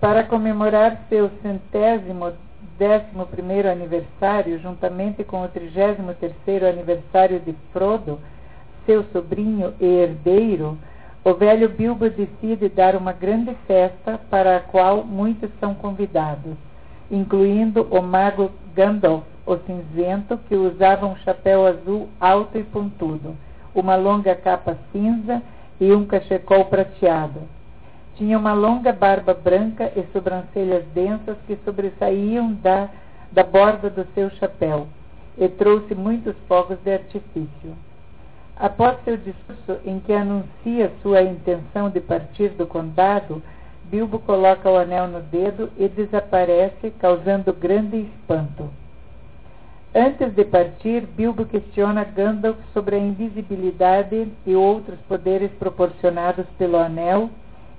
Para 0.00 0.24
comemorar 0.24 1.04
seu 1.10 1.30
centésimo 1.42 2.32
décimo 2.78 3.26
primeiro 3.26 3.70
aniversário, 3.70 4.58
juntamente 4.58 5.22
com 5.22 5.44
o 5.44 5.48
trigésimo 5.48 6.14
terceiro 6.14 6.66
aniversário 6.66 7.38
de 7.40 7.54
Frodo, 7.70 8.18
seu 8.86 9.04
sobrinho 9.12 9.74
e 9.78 9.84
herdeiro, 9.84 10.78
o 11.22 11.34
velho 11.34 11.68
Bilbo 11.68 12.08
decide 12.08 12.70
dar 12.70 12.96
uma 12.96 13.12
grande 13.12 13.54
festa 13.66 14.18
para 14.30 14.56
a 14.56 14.60
qual 14.60 15.04
muitos 15.04 15.50
são 15.60 15.74
convidados, 15.74 16.56
incluindo 17.10 17.86
o 17.90 18.00
mago 18.00 18.50
Gandalf, 18.74 19.24
o 19.52 19.60
cinzento, 19.66 20.38
que 20.48 20.54
usava 20.54 21.06
um 21.06 21.16
chapéu 21.16 21.66
azul 21.66 22.08
alto 22.20 22.58
e 22.58 22.62
pontudo, 22.62 23.36
uma 23.74 23.96
longa 23.96 24.34
capa 24.34 24.76
cinza 24.92 25.42
e 25.80 25.92
um 25.92 26.06
cachecol 26.06 26.66
prateado. 26.66 27.40
Tinha 28.16 28.38
uma 28.38 28.52
longa 28.52 28.92
barba 28.92 29.32
branca 29.32 29.92
e 29.96 30.04
sobrancelhas 30.12 30.84
densas 30.94 31.36
que 31.46 31.56
sobressaíam 31.64 32.52
da, 32.54 32.88
da 33.32 33.42
borda 33.42 33.88
do 33.88 34.06
seu 34.14 34.30
chapéu, 34.30 34.86
e 35.38 35.48
trouxe 35.48 35.94
muitos 35.94 36.36
fogos 36.46 36.78
de 36.84 36.92
artifício. 36.92 37.74
Após 38.56 39.02
seu 39.04 39.16
discurso 39.16 39.80
em 39.86 40.00
que 40.00 40.12
anuncia 40.12 40.92
sua 41.02 41.22
intenção 41.22 41.88
de 41.88 42.00
partir 42.00 42.50
do 42.50 42.66
condado, 42.66 43.42
Bilbo 43.84 44.18
coloca 44.18 44.70
o 44.70 44.76
anel 44.76 45.08
no 45.08 45.20
dedo 45.20 45.70
e 45.78 45.88
desaparece, 45.88 46.92
causando 47.00 47.52
grande 47.52 47.96
espanto. 47.96 48.70
Antes 49.94 50.32
de 50.36 50.44
partir, 50.44 51.04
Bilbo 51.16 51.44
questiona 51.46 52.04
Gandalf 52.04 52.56
sobre 52.72 52.94
a 52.94 52.98
invisibilidade 53.00 54.28
e 54.46 54.54
outros 54.54 55.00
poderes 55.08 55.50
proporcionados 55.58 56.46
pelo 56.56 56.78
anel 56.78 57.28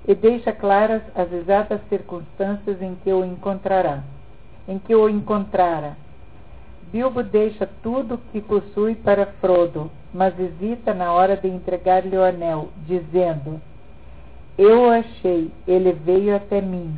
e 0.06 0.14
deixa 0.14 0.52
claras 0.52 1.00
as 1.14 1.32
exatas 1.32 1.80
circunstâncias 1.88 2.82
em 2.82 2.96
que 2.96 3.10
o 3.10 3.24
encontrará. 3.24 4.02
Em 4.68 4.78
que 4.78 4.94
o 4.94 5.08
encontrara. 5.08 5.96
Bilbo 6.92 7.22
deixa 7.22 7.66
tudo 7.82 8.20
que 8.30 8.42
possui 8.42 8.94
para 8.94 9.24
Frodo, 9.40 9.90
mas 10.12 10.38
hesita 10.38 10.92
na 10.92 11.14
hora 11.14 11.34
de 11.34 11.48
entregar-lhe 11.48 12.14
o 12.14 12.22
anel, 12.22 12.68
dizendo: 12.86 13.58
Eu 14.58 14.82
o 14.82 14.90
achei, 14.90 15.50
ele 15.66 15.92
veio 15.92 16.36
até 16.36 16.60
mim. 16.60 16.94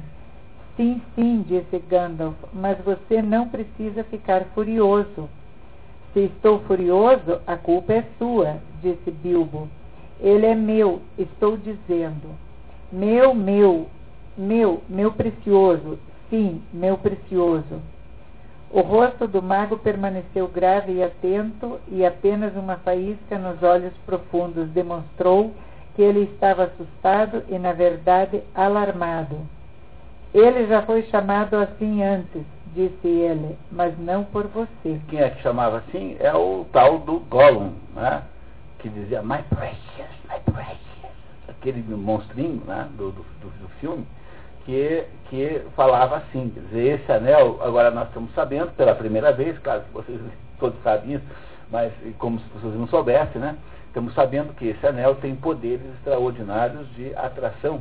Sim, 0.76 1.00
sim, 1.14 1.44
disse 1.46 1.78
Gandalf, 1.88 2.36
mas 2.52 2.76
você 2.78 3.22
não 3.22 3.48
precisa 3.48 4.02
ficar 4.04 4.44
furioso. 4.54 5.28
Se 6.12 6.20
estou 6.20 6.60
furioso, 6.60 7.40
a 7.46 7.56
culpa 7.56 7.92
é 7.92 8.04
sua, 8.18 8.56
disse 8.82 9.10
Bilbo. 9.10 9.68
Ele 10.20 10.46
é 10.46 10.54
meu, 10.54 11.00
estou 11.16 11.56
dizendo. 11.56 12.28
Meu, 12.90 13.34
meu, 13.34 13.88
meu, 14.36 14.82
meu 14.88 15.12
precioso. 15.12 15.98
Sim, 16.28 16.60
meu 16.72 16.98
precioso. 16.98 17.80
O 18.70 18.80
rosto 18.80 19.28
do 19.28 19.40
mago 19.40 19.78
permaneceu 19.78 20.48
grave 20.48 20.94
e 20.94 21.02
atento, 21.04 21.78
e 21.86 22.04
apenas 22.04 22.56
uma 22.56 22.76
faísca 22.78 23.38
nos 23.38 23.62
olhos 23.62 23.92
profundos 24.04 24.68
demonstrou 24.70 25.52
que 25.94 26.02
ele 26.02 26.24
estava 26.24 26.64
assustado 26.64 27.44
e, 27.48 27.56
na 27.56 27.72
verdade, 27.72 28.42
alarmado. 28.52 29.38
Ele 30.34 30.66
já 30.66 30.82
foi 30.82 31.02
chamado 31.04 31.54
assim 31.54 32.02
antes, 32.02 32.42
disse 32.74 33.06
ele, 33.06 33.56
mas 33.70 33.96
não 34.00 34.24
por 34.24 34.48
você. 34.48 35.00
Quem 35.08 35.20
é 35.20 35.30
que 35.30 35.40
chamava 35.42 35.78
assim? 35.78 36.16
É 36.18 36.34
o 36.34 36.66
tal 36.72 36.98
do 36.98 37.20
Gollum, 37.20 37.72
né? 37.94 38.24
que 38.80 38.88
dizia 38.88 39.22
My 39.22 39.42
Precious, 39.48 40.10
My 40.28 40.52
Precious, 40.52 41.12
aquele 41.48 41.82
monstrinho 41.82 42.62
né? 42.66 42.88
do, 42.98 43.12
do, 43.12 43.22
do 43.22 43.68
filme 43.80 44.04
que, 44.64 45.04
que 45.30 45.62
falava 45.76 46.16
assim. 46.16 46.48
Dizer, 46.48 47.00
esse 47.00 47.12
anel, 47.12 47.60
agora 47.62 47.92
nós 47.92 48.08
estamos 48.08 48.34
sabendo 48.34 48.72
pela 48.72 48.94
primeira 48.94 49.32
vez, 49.32 49.56
claro 49.60 49.82
que 49.82 49.92
vocês 49.92 50.20
todos 50.58 50.82
sabem 50.82 51.14
isso, 51.14 51.24
mas 51.70 51.92
como 52.18 52.40
se 52.40 52.48
vocês 52.54 52.74
não 52.74 52.88
soubessem, 52.88 53.40
né? 53.40 53.56
Estamos 53.86 54.12
sabendo 54.14 54.52
que 54.54 54.66
esse 54.66 54.84
anel 54.84 55.14
tem 55.14 55.36
poderes 55.36 55.86
extraordinários 55.94 56.92
de 56.96 57.14
atração 57.14 57.80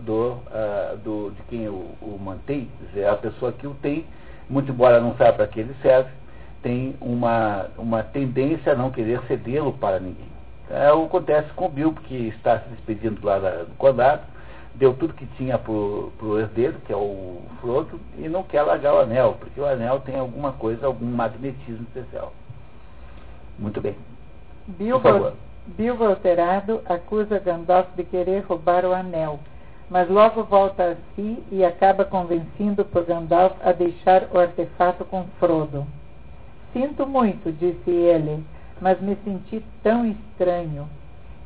do, 0.00 0.32
uh, 0.32 0.96
do, 1.02 1.30
de 1.30 1.42
quem 1.48 1.68
o, 1.68 1.94
o 2.00 2.18
mantém, 2.20 2.68
dizer, 2.80 3.06
a 3.06 3.16
pessoa 3.16 3.52
que 3.52 3.66
o 3.66 3.74
tem, 3.74 4.04
muito 4.48 4.70
embora 4.70 5.00
não 5.00 5.16
saiba 5.16 5.38
para 5.38 5.46
que 5.46 5.60
ele 5.60 5.74
serve, 5.82 6.10
tem 6.62 6.96
uma, 7.00 7.66
uma 7.76 8.02
tendência 8.02 8.72
a 8.72 8.76
não 8.76 8.90
querer 8.90 9.20
cedê-lo 9.26 9.72
para 9.74 10.00
ninguém. 10.00 10.36
É 10.70 10.90
o 10.92 11.02
que 11.02 11.06
acontece 11.06 11.52
com 11.54 11.66
o 11.66 11.68
Bill, 11.68 11.92
que 11.92 12.28
está 12.28 12.58
se 12.58 12.68
despedindo 12.70 13.24
lá 13.24 13.38
do 13.38 13.74
condado, 13.76 14.22
deu 14.74 14.94
tudo 14.94 15.14
que 15.14 15.26
tinha 15.36 15.58
para 15.58 15.72
o 15.72 16.38
herdeiro, 16.38 16.80
que 16.84 16.92
é 16.92 16.96
o 16.96 17.40
Frodo, 17.60 18.00
e 18.18 18.28
não 18.28 18.42
quer 18.42 18.62
largar 18.62 18.94
o 18.94 19.00
anel, 19.00 19.36
porque 19.38 19.60
o 19.60 19.66
anel 19.66 20.00
tem 20.00 20.18
alguma 20.18 20.52
coisa, 20.52 20.86
algum 20.86 21.06
magnetismo 21.06 21.86
especial. 21.94 22.32
Muito 23.58 23.80
bem. 23.80 23.94
Bilbo, 24.66 25.32
Bilbo 25.66 26.04
alterado 26.04 26.82
acusa 26.86 27.38
Gandalf 27.38 27.86
de 27.96 28.04
querer 28.04 28.40
roubar 28.40 28.84
o 28.84 28.92
anel, 28.92 29.38
mas 29.90 30.08
logo 30.08 30.42
volta 30.44 30.92
a 30.92 30.94
si 31.14 31.42
e 31.50 31.64
acaba 31.64 32.04
convencendo 32.04 32.84
por 32.84 33.04
Gandalf 33.04 33.54
a 33.64 33.72
deixar 33.72 34.28
o 34.32 34.38
artefato 34.38 35.04
com 35.04 35.24
Frodo. 35.38 35.86
Sinto 36.72 37.06
muito, 37.06 37.52
disse 37.52 37.90
ele, 37.90 38.44
mas 38.80 39.00
me 39.00 39.16
senti 39.24 39.62
tão 39.82 40.04
estranho 40.06 40.88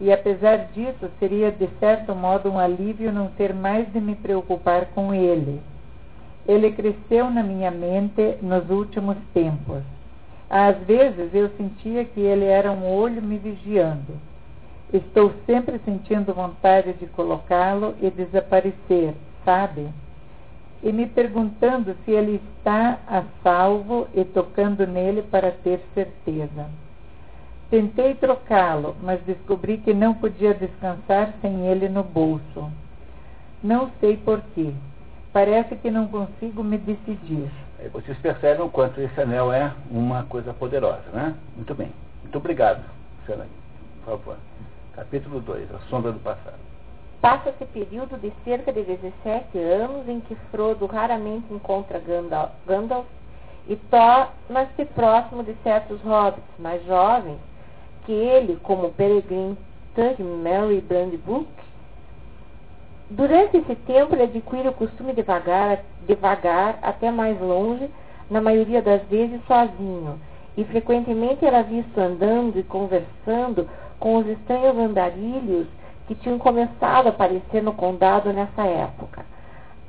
e 0.00 0.10
apesar 0.10 0.68
disso 0.72 1.10
seria 1.18 1.52
de 1.52 1.68
certo 1.78 2.14
modo 2.14 2.50
um 2.50 2.58
alívio 2.58 3.12
não 3.12 3.28
ter 3.28 3.52
mais 3.52 3.92
de 3.92 4.00
me 4.00 4.14
preocupar 4.14 4.86
com 4.94 5.12
ele. 5.12 5.60
Ele 6.48 6.72
cresceu 6.72 7.30
na 7.30 7.42
minha 7.42 7.70
mente 7.70 8.38
nos 8.40 8.68
últimos 8.70 9.18
tempos. 9.34 9.82
Às 10.48 10.78
vezes 10.78 11.34
eu 11.34 11.50
sentia 11.50 12.04
que 12.04 12.18
ele 12.18 12.46
era 12.46 12.72
um 12.72 12.90
olho 12.90 13.20
me 13.20 13.36
vigiando. 13.36 14.14
Estou 14.92 15.32
sempre 15.46 15.78
sentindo 15.84 16.34
vontade 16.34 16.92
de 16.94 17.06
colocá-lo 17.06 17.94
e 18.00 18.10
desaparecer, 18.10 19.14
sabe? 19.44 19.88
E 20.82 20.90
me 20.90 21.06
perguntando 21.06 21.94
se 22.04 22.10
ele 22.10 22.40
está 22.56 22.98
a 23.06 23.22
salvo 23.42 24.08
e 24.14 24.24
tocando 24.24 24.86
nele 24.86 25.22
para 25.22 25.52
ter 25.52 25.80
certeza. 25.94 26.66
Tentei 27.70 28.14
trocá-lo, 28.16 28.96
mas 29.00 29.22
descobri 29.22 29.78
que 29.78 29.94
não 29.94 30.12
podia 30.12 30.52
descansar 30.54 31.34
sem 31.40 31.68
ele 31.68 31.88
no 31.88 32.02
bolso. 32.02 32.68
Não 33.62 33.92
sei 34.00 34.16
porquê. 34.16 34.72
Parece 35.32 35.76
que 35.76 35.88
não 35.88 36.08
consigo 36.08 36.64
me 36.64 36.78
decidir. 36.78 37.48
Aí 37.78 37.88
vocês 37.88 38.18
percebem 38.18 38.66
o 38.66 38.70
quanto 38.70 39.00
esse 39.00 39.20
anel 39.20 39.52
é 39.52 39.72
uma 39.88 40.24
coisa 40.24 40.52
poderosa, 40.52 41.04
né? 41.12 41.34
Muito 41.54 41.72
bem. 41.76 41.92
Muito 42.22 42.38
obrigado, 42.38 42.82
Selene. 43.24 43.50
Por 44.04 44.18
favor. 44.18 44.49
Capítulo 45.00 45.40
2, 45.40 45.74
A 45.74 45.78
Sombra 45.88 46.12
do 46.12 46.20
Passado. 46.20 46.58
Passa-se 47.22 47.64
período 47.64 48.18
de 48.18 48.30
cerca 48.44 48.70
de 48.70 48.82
17 48.82 49.58
anos 49.58 50.06
em 50.06 50.20
que 50.20 50.34
Frodo 50.50 50.84
raramente 50.84 51.46
encontra 51.50 51.98
Gandalf, 52.66 53.06
e 53.66 53.76
torna-se 53.76 54.84
próximo 54.94 55.42
de 55.42 55.54
certos 55.62 56.02
hobbits 56.02 56.44
mais 56.58 56.84
jovens 56.84 57.38
que 58.04 58.12
ele, 58.12 58.58
como 58.62 58.90
peregrino 58.90 59.56
de 59.96 60.22
Mary 60.22 60.82
Brandbook, 60.82 61.48
durante 63.08 63.56
esse 63.56 63.74
tempo 63.76 64.14
ele 64.14 64.24
adquire 64.24 64.68
o 64.68 64.74
costume 64.74 65.14
de 65.14 65.22
vagar, 65.22 65.78
de 66.06 66.14
vagar 66.14 66.78
até 66.82 67.10
mais 67.10 67.40
longe, 67.40 67.88
na 68.30 68.42
maioria 68.42 68.82
das 68.82 69.02
vezes 69.04 69.40
sozinho, 69.46 70.20
e 70.58 70.64
frequentemente 70.64 71.42
era 71.42 71.62
visto 71.62 71.98
andando 71.98 72.58
e 72.58 72.62
conversando 72.62 73.66
com 74.00 74.16
os 74.16 74.26
estranhos 74.26 74.76
andarilhos 74.76 75.68
que 76.08 76.14
tinham 76.16 76.38
começado 76.38 77.06
a 77.06 77.10
aparecer 77.10 77.62
no 77.62 77.72
condado 77.74 78.32
nessa 78.32 78.64
época. 78.64 79.24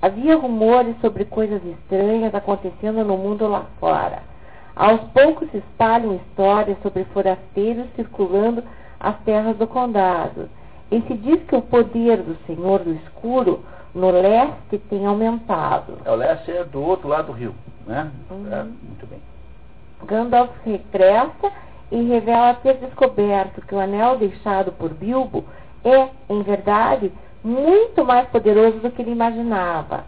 Havia 0.01 0.36
rumores 0.36 0.95
sobre 0.99 1.26
coisas 1.26 1.64
estranhas 1.64 2.36
acontecendo 2.36 3.03
no 3.03 3.18
mundo 3.18 3.47
lá 3.47 3.66
fora. 3.80 4.22
Aos 4.76 5.01
poucos 5.12 5.49
se 5.49 5.57
espalham 5.57 6.16
histórias 6.16 6.78
sobre 6.82 7.05
forasteiros 7.05 7.88
circulando 7.95 8.64
as 8.99 9.18
terras 9.22 9.57
do 9.57 9.66
condado. 9.66 10.49
E 10.91 11.01
se 11.01 11.14
diz 11.16 11.41
que 11.43 11.55
o 11.55 11.62
poder 11.62 12.18
do 12.18 12.36
Senhor 12.45 12.80
do 12.80 12.91
Escuro 12.91 13.64
no 13.93 14.12
leste 14.12 14.78
tem 14.89 15.05
aumentado. 15.05 15.97
É, 16.05 16.12
o 16.12 16.16
leste 16.16 16.51
é 16.51 16.64
do 16.64 16.82
outro 16.82 17.07
lado 17.07 17.28
do 17.28 17.34
rio, 17.34 17.55
né? 17.86 18.12
Uhum. 18.30 18.47
É, 18.51 18.64
muito 18.64 19.07
bem. 19.07 19.20
Gandalf 20.05 20.51
regressa 20.66 21.51
e 21.92 22.02
revela 22.08 22.54
ter 22.56 22.76
descoberto 22.76 23.62
que 23.62 23.76
o 23.76 23.80
anel 23.80 24.18
deixado 24.18 24.72
por 24.72 24.94
Bilbo 24.94 25.44
é, 25.84 26.08
em 26.30 26.42
verdade, 26.42 27.12
muito 27.44 28.06
mais 28.06 28.28
poderoso 28.30 28.78
do 28.80 28.92
que 28.92 29.02
ele 29.02 29.12
imaginava. 29.12 30.06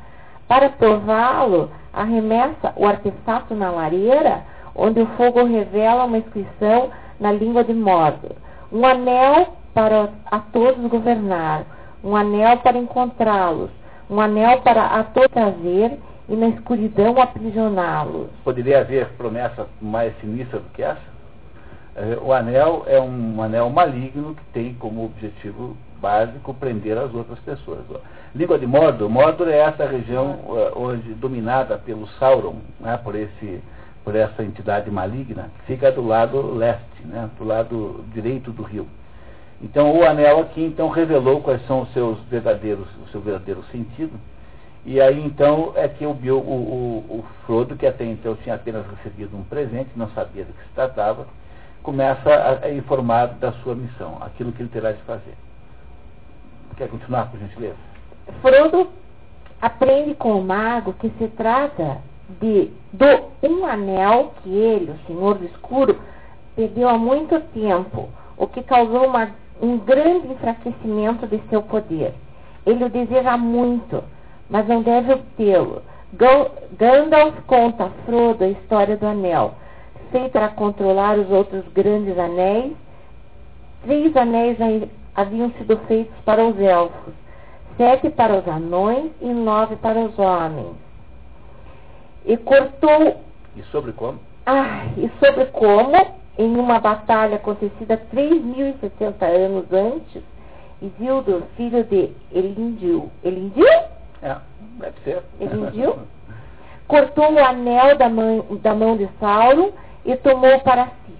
Para 0.48 0.70
prová-lo, 0.70 1.70
arremessa 1.92 2.74
o 2.76 2.86
artefato 2.86 3.54
na 3.54 3.70
lareira 3.72 4.44
onde 4.76 5.02
o 5.02 5.06
fogo 5.18 5.44
revela 5.44 6.06
uma 6.06 6.18
inscrição 6.18 6.90
na 7.20 7.32
língua 7.32 7.64
de 7.64 7.74
Mordor. 7.74 8.32
Um 8.72 8.86
anel 8.86 9.54
para 9.74 10.10
a 10.26 10.40
todos 10.40 10.86
governar, 10.90 11.64
um 12.04 12.16
anel 12.16 12.58
para 12.58 12.78
encontrá-los, 12.78 13.70
um 14.10 14.20
anel 14.20 14.62
para 14.62 14.84
a 14.86 15.04
todos 15.04 15.32
trazer 15.32 16.00
e 16.28 16.36
na 16.36 16.48
escuridão 16.48 17.20
aprisioná-los. 17.22 18.30
Poderia 18.44 18.80
haver 18.80 19.10
promessa 19.18 19.68
mais 19.82 20.14
sinistra 20.20 20.60
do 20.60 20.70
que 20.70 20.82
essa? 20.82 21.13
É, 21.96 22.18
o 22.22 22.34
anel 22.34 22.84
é 22.88 23.00
um 23.00 23.42
anel 23.42 23.70
maligno 23.70 24.34
que 24.34 24.44
tem 24.46 24.74
como 24.74 25.06
objetivo 25.06 25.78
básico 26.02 26.54
prender 26.54 26.98
as 26.98 27.14
outras 27.14 27.40
pessoas. 27.40 27.80
Língua 28.34 28.58
de 28.58 28.66
Mordor, 28.66 29.10
Mordor 29.10 29.48
é 29.48 29.60
essa 29.60 29.86
região 29.86 30.40
hoje 30.76 31.14
dominada 31.14 31.78
pelo 31.78 32.08
Sauron, 32.20 32.56
né, 32.80 32.98
por, 32.98 33.16
esse, 33.16 33.62
por 34.04 34.16
essa 34.16 34.44
entidade 34.44 34.90
maligna, 34.90 35.52
que 35.60 35.74
fica 35.74 35.92
do 35.92 36.06
lado 36.06 36.54
leste, 36.56 37.06
né, 37.06 37.30
do 37.38 37.46
lado 37.46 38.04
direito 38.12 38.52
do 38.52 38.64
rio. 38.64 38.88
Então 39.62 39.96
o 39.96 40.04
anel 40.04 40.42
aqui 40.42 40.62
então 40.62 40.90
revelou 40.90 41.42
quais 41.42 41.66
são 41.68 41.84
os 41.84 41.94
seus 41.94 42.20
verdadeiros, 42.24 42.88
o 43.06 43.12
seu 43.12 43.22
verdadeiro 43.22 43.64
sentido. 43.72 44.20
E 44.86 45.00
aí 45.00 45.24
então 45.24 45.72
é 45.76 45.88
que 45.88 46.06
o, 46.06 46.12
o, 46.12 47.20
o 47.20 47.26
Frodo, 47.46 47.78
que 47.78 47.86
até 47.86 48.04
então 48.04 48.36
tinha 48.36 48.56
apenas 48.56 48.84
recebido 48.88 49.38
um 49.38 49.44
presente, 49.44 49.92
não 49.96 50.10
sabia 50.10 50.44
do 50.44 50.52
que 50.52 50.64
se 50.64 50.74
tratava, 50.76 51.26
começa 51.84 52.34
a, 52.34 52.66
a 52.66 52.74
informar 52.74 53.28
da 53.36 53.52
sua 53.62 53.76
missão, 53.76 54.18
aquilo 54.22 54.52
que 54.54 54.62
ele 54.62 54.70
terá 54.70 54.94
de 54.94 55.02
fazer. 55.04 55.36
Quer 56.78 56.88
continuar, 56.88 57.30
por 57.30 57.40
gentileza? 57.40 57.76
Frodo 58.42 58.90
aprende 59.62 60.16
com 60.16 60.40
o 60.40 60.44
mago 60.44 60.94
que 60.94 61.10
se 61.20 61.28
trata 61.28 61.98
de 62.42 62.72
do 62.92 63.06
um 63.44 63.66
anel 63.66 64.34
que 64.42 64.50
ele, 64.50 64.92
o 64.92 65.08
Senhor 65.08 65.36
do 65.36 65.46
Escuro, 65.46 66.00
perdeu 66.56 66.90
há 66.90 66.98
muito 66.98 67.40
tempo, 67.54 68.10
o 68.38 68.48
que 68.48 68.64
causou 68.64 69.08
uma, 69.08 69.32
um 69.62 69.78
grande 69.78 70.28
enfraquecimento 70.28 71.28
de 71.28 71.40
seu 71.50 71.62
poder. 71.62 72.14
Ele 72.66 72.86
o 72.86 72.90
deseja 72.90 73.38
muito, 73.38 74.04
mas 74.50 74.68
não 74.68 74.82
deve 74.82 75.14
obtê-lo. 75.14 75.82
Gandalf 76.78 77.36
conta 77.48 77.86
a 77.86 77.90
Frodo 78.06 78.44
a 78.44 78.48
história 78.48 78.96
do 78.96 79.08
anel, 79.08 79.56
feito 80.14 80.32
para 80.32 80.50
controlar 80.50 81.18
os 81.18 81.30
outros 81.30 81.68
grandes 81.74 82.18
anéis. 82.18 82.72
Três 83.84 84.16
anéis 84.16 84.58
haviam 85.14 85.52
sido 85.58 85.78
feitos 85.88 86.16
para 86.24 86.46
os 86.46 86.58
elfos, 86.58 87.14
sete 87.76 88.10
para 88.12 88.36
os 88.36 88.48
anões 88.48 89.12
e 89.20 89.28
nove 89.28 89.76
para 89.76 90.00
os 90.00 90.18
homens. 90.18 90.76
E 92.26 92.38
cortou. 92.38 93.20
E 93.58 93.64
sobre 93.64 93.92
como? 93.92 94.20
Ah, 94.46 94.86
e 94.96 95.12
sobre 95.20 95.46
como, 95.48 95.98
em 96.38 96.56
uma 96.56 96.80
batalha 96.80 97.36
acontecida 97.36 98.02
3.060 98.14 99.24
anos 99.26 99.66
antes, 99.74 100.24
Isildur, 100.82 101.44
filho 101.58 101.84
de 101.86 102.12
Elindil. 102.32 103.10
Elindil? 103.24 103.66
É, 104.22 104.38
deve 104.80 105.00
ser. 105.04 105.24
Elindil? 105.40 105.98
cortou 106.88 107.34
o 107.34 107.44
anel 107.44 107.98
da 107.98 108.10
mão, 108.10 108.46
da 108.62 108.76
mão 108.76 108.98
de 108.98 109.10
Sauron 109.20 109.72
e 110.06 110.16
tomou 110.18 110.60
para 110.60 110.86
si. 110.86 111.14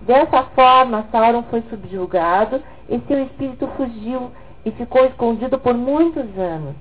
Dessa 0.00 0.42
forma, 0.54 1.06
Sauron 1.10 1.42
foi 1.44 1.62
subjugado 1.70 2.62
e 2.88 3.00
seu 3.08 3.24
espírito 3.24 3.66
fugiu 3.76 4.30
e 4.64 4.70
ficou 4.72 5.04
escondido 5.06 5.58
por 5.58 5.74
muitos 5.74 6.26
anos. 6.38 6.74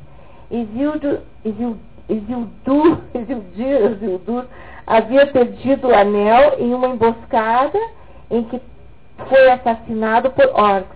Isildur, 0.52 1.22
havia 4.86 5.28
perdido 5.28 5.88
o 5.88 5.96
anel 5.96 6.60
em 6.60 6.74
uma 6.74 6.88
emboscada 6.88 7.80
em 8.30 8.44
que 8.44 8.62
foi 9.30 9.50
assassinado 9.52 10.30
por 10.32 10.48
orcs. 10.54 10.96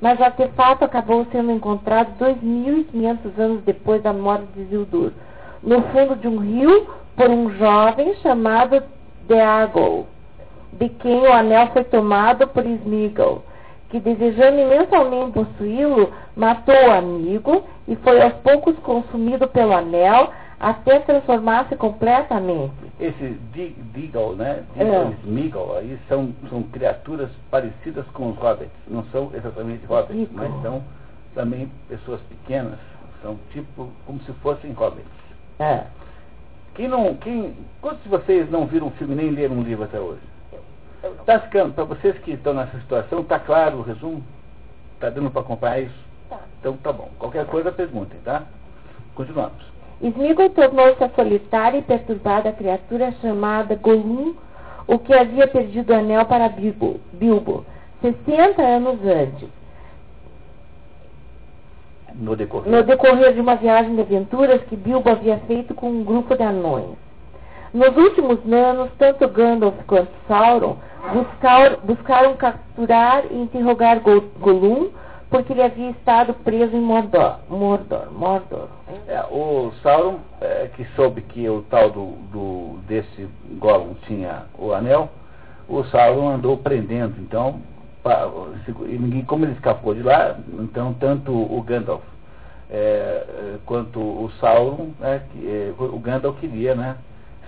Mas 0.00 0.18
o 0.18 0.24
artefato 0.24 0.84
acabou 0.84 1.24
sendo 1.30 1.52
encontrado 1.52 2.18
2.500 2.18 3.38
anos 3.38 3.62
depois 3.62 4.02
da 4.02 4.12
morte 4.12 4.46
de 4.54 4.62
Isildur, 4.62 5.12
no 5.62 5.82
fundo 5.82 6.16
de 6.16 6.26
um 6.26 6.38
rio, 6.38 6.88
por 7.14 7.30
um 7.30 7.50
jovem 7.56 8.14
chamado 8.16 8.82
Deagol, 9.26 10.06
de 10.72 10.88
quem 10.88 11.20
o 11.20 11.32
anel 11.32 11.68
foi 11.68 11.84
tomado 11.84 12.46
por 12.48 12.64
Smeagol 12.64 13.42
que 13.92 14.00
desejando 14.00 14.58
imensamente 14.58 15.32
possuí-lo, 15.32 16.10
matou 16.34 16.74
o 16.74 16.90
amigo 16.90 17.62
e 17.86 17.94
foi 17.96 18.22
aos 18.22 18.32
poucos 18.36 18.74
consumido 18.78 19.46
pelo 19.48 19.74
anel 19.74 20.30
até 20.58 21.00
transformar-se 21.00 21.76
completamente. 21.76 22.72
Esse 22.98 23.38
Deagle, 23.52 24.36
né? 24.36 24.62
Deagle 24.74 25.12
é. 25.12 25.16
Smeagol, 25.24 25.76
aí 25.76 25.98
são, 26.08 26.32
são 26.48 26.62
criaturas 26.62 27.28
parecidas 27.50 28.06
com 28.14 28.30
os 28.30 28.38
hobbits. 28.38 28.72
Não 28.88 29.04
são 29.12 29.30
exatamente 29.34 29.84
hobbits, 29.84 30.16
Deagle. 30.30 30.48
mas 30.50 30.62
são 30.62 30.82
também 31.34 31.70
pessoas 31.86 32.20
pequenas. 32.22 32.78
São 33.20 33.38
tipo 33.52 33.90
como 34.06 34.20
se 34.20 34.32
fossem 34.34 34.72
hobbits. 34.72 35.06
É. 35.58 35.84
Quem 36.74 36.88
não, 36.88 37.14
quem, 37.16 37.54
quantos 37.80 38.02
de 38.02 38.08
vocês 38.08 38.50
não 38.50 38.66
viram 38.66 38.86
um 38.86 38.90
filme 38.92 39.14
nem 39.14 39.30
leram 39.30 39.56
um 39.56 39.62
livro 39.62 39.84
até 39.84 40.00
hoje? 40.00 40.20
Está 41.20 41.40
ficando, 41.40 41.74
para 41.74 41.84
vocês 41.84 42.16
que 42.18 42.32
estão 42.32 42.54
nessa 42.54 42.78
situação, 42.78 43.20
está 43.20 43.38
claro 43.38 43.78
o 43.78 43.82
resumo? 43.82 44.22
Está 44.94 45.10
dando 45.10 45.30
para 45.30 45.42
acompanhar 45.42 45.80
isso? 45.80 45.98
Tá. 46.30 46.38
Então 46.60 46.76
tá 46.76 46.92
bom. 46.92 47.10
Qualquer 47.18 47.44
coisa 47.46 47.72
perguntem, 47.72 48.18
tá? 48.24 48.44
Continuamos. 49.14 49.72
Smeagol 50.00 50.50
tornou-se 50.50 51.02
a 51.02 51.10
solitária 51.10 51.78
e 51.78 51.82
perturbada 51.82 52.52
criatura 52.52 53.12
chamada 53.20 53.74
Gollum, 53.76 54.34
o 54.86 54.98
que 54.98 55.12
havia 55.12 55.46
perdido 55.46 55.92
o 55.92 55.96
anel 55.96 56.24
para 56.24 56.48
Bilbo, 56.48 57.00
Bilbo 57.12 57.64
60 58.02 58.60
anos 58.60 58.98
antes. 59.06 59.48
No 62.14 62.36
decorrer. 62.36 62.70
no 62.70 62.82
decorrer 62.82 63.34
de 63.34 63.40
uma 63.40 63.56
viagem 63.56 63.94
de 63.94 64.00
aventuras 64.00 64.62
que 64.64 64.76
Bilbo 64.76 65.08
havia 65.10 65.38
feito 65.46 65.74
com 65.74 65.88
um 65.88 66.04
grupo 66.04 66.36
de 66.36 66.42
anões. 66.42 66.96
Nos 67.72 67.96
últimos 67.96 68.38
anos, 68.52 68.90
tanto 68.98 69.26
Gandalf 69.28 69.74
quanto 69.86 70.10
Sauron 70.28 70.76
buscar, 71.12 71.76
buscaram 71.78 72.36
capturar 72.36 73.24
e 73.30 73.36
interrogar 73.36 74.00
Gollum 74.00 74.90
porque 75.32 75.54
ele 75.54 75.62
havia 75.62 75.90
estado 75.90 76.34
preso 76.34 76.76
em 76.76 76.80
Mordor. 76.80 77.38
Mordor, 77.48 78.12
Mordor. 78.12 78.68
É, 79.08 79.24
o 79.30 79.72
Sauron, 79.82 80.18
é, 80.42 80.68
que 80.76 80.84
soube 80.94 81.22
que 81.22 81.48
o 81.48 81.62
tal 81.62 81.90
do, 81.90 82.06
do, 82.30 82.78
desse 82.86 83.26
Gollum 83.52 83.94
tinha 84.06 84.42
o 84.58 84.74
anel, 84.74 85.08
o 85.66 85.82
Sauron 85.84 86.28
andou 86.28 86.58
prendendo. 86.58 87.14
Então, 87.18 87.62
como 89.26 89.44
ele 89.44 89.52
escapou 89.52 89.94
de 89.94 90.02
lá, 90.02 90.36
então 90.58 90.94
tanto 90.94 91.32
o 91.32 91.62
Gandalf 91.62 92.02
é, 92.70 92.76
é 92.76 93.58
quanto 93.64 94.00
o 94.00 94.30
Sauron, 94.40 94.90
né, 94.98 95.22
que, 95.30 95.46
é, 95.46 95.74
o 95.78 95.98
Gandalf 95.98 96.38
queria, 96.40 96.74
né? 96.74 96.96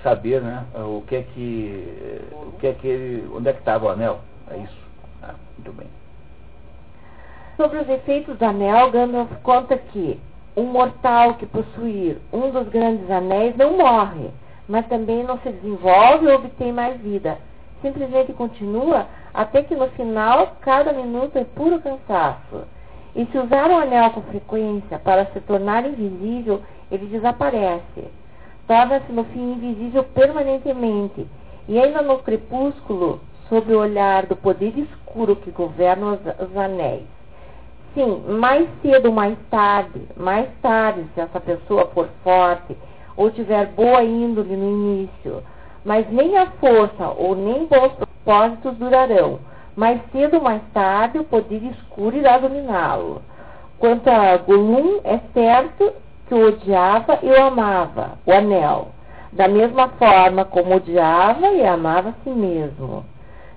saber 0.04 0.42
né, 0.42 0.64
o 0.76 1.02
que 1.06 1.16
é 1.16 1.22
que. 1.22 2.20
O 2.32 2.52
que 2.60 2.66
é 2.66 2.72
que 2.74 2.86
ele, 2.86 3.28
onde 3.34 3.48
é 3.48 3.52
que 3.54 3.58
estava 3.60 3.86
o 3.86 3.88
anel. 3.88 4.20
É 4.50 4.58
isso. 4.58 4.76
Ah, 5.22 5.34
muito 5.56 5.72
bem. 5.72 5.88
Sobre 7.56 7.78
os 7.78 7.88
efeitos 7.88 8.36
do 8.36 8.44
anel, 8.44 8.90
Gandalf 8.90 9.30
conta 9.42 9.76
que 9.78 10.20
um 10.56 10.64
mortal 10.64 11.34
que 11.34 11.46
possuir 11.46 12.18
um 12.32 12.50
dos 12.50 12.68
grandes 12.68 13.10
anéis 13.10 13.56
não 13.56 13.78
morre, 13.78 14.30
mas 14.68 14.86
também 14.86 15.24
não 15.24 15.38
se 15.38 15.50
desenvolve 15.50 16.26
ou 16.26 16.34
obtém 16.34 16.72
mais 16.72 17.00
vida. 17.00 17.38
Simplesmente 17.80 18.32
continua 18.34 19.06
até 19.34 19.62
que 19.62 19.74
no 19.74 19.88
final 19.90 20.56
cada 20.60 20.92
minuto 20.92 21.36
é 21.36 21.44
puro 21.44 21.80
cansaço. 21.80 22.62
E 23.14 23.26
se 23.26 23.38
usar 23.38 23.70
o 23.70 23.76
anel 23.76 24.10
com 24.10 24.22
frequência 24.22 24.98
para 24.98 25.26
se 25.26 25.40
tornar 25.40 25.84
invisível, 25.84 26.62
ele 26.90 27.06
desaparece 27.06 28.04
torna-se 28.66 29.12
no 29.12 29.24
fim 29.24 29.52
invisível 29.52 30.04
permanentemente, 30.04 31.26
e 31.68 31.78
ainda 31.78 32.02
no 32.02 32.18
crepúsculo, 32.18 33.20
sob 33.48 33.74
o 33.74 33.78
olhar 33.78 34.26
do 34.26 34.36
poder 34.36 34.76
escuro 34.78 35.36
que 35.36 35.50
governa 35.50 36.12
os, 36.12 36.48
os 36.48 36.56
anéis. 36.56 37.04
Sim, 37.94 38.24
mais 38.40 38.68
cedo 38.82 39.06
ou 39.06 39.12
mais 39.12 39.36
tarde, 39.50 40.00
mais 40.16 40.48
tarde, 40.60 41.06
se 41.14 41.20
essa 41.20 41.40
pessoa 41.40 41.86
for 41.94 42.08
forte 42.24 42.76
ou 43.16 43.30
tiver 43.30 43.66
boa 43.66 44.02
índole 44.02 44.56
no 44.56 44.70
início, 44.70 45.42
mas 45.84 46.10
nem 46.10 46.36
a 46.36 46.46
força 46.52 47.08
ou 47.16 47.36
nem 47.36 47.66
bons 47.66 47.92
propósitos 48.24 48.76
durarão. 48.78 49.38
Mais 49.76 50.00
cedo 50.10 50.36
ou 50.36 50.42
mais 50.42 50.62
tarde, 50.72 51.18
o 51.18 51.24
poder 51.24 51.62
escuro 51.64 52.16
irá 52.16 52.38
dominá-lo. 52.38 53.22
Quanto 53.78 54.08
a 54.08 54.36
Gollum, 54.38 55.00
é 55.04 55.20
certo 55.32 55.92
que 56.26 56.34
o 56.34 56.48
odiava 56.48 57.18
e 57.22 57.28
o 57.28 57.42
amava, 57.44 58.12
o 58.24 58.32
anel, 58.32 58.88
da 59.32 59.46
mesma 59.46 59.88
forma 59.88 60.44
como 60.44 60.76
odiava 60.76 61.48
e 61.48 61.66
amava 61.66 62.10
a 62.10 62.14
si 62.22 62.30
mesmo. 62.30 63.04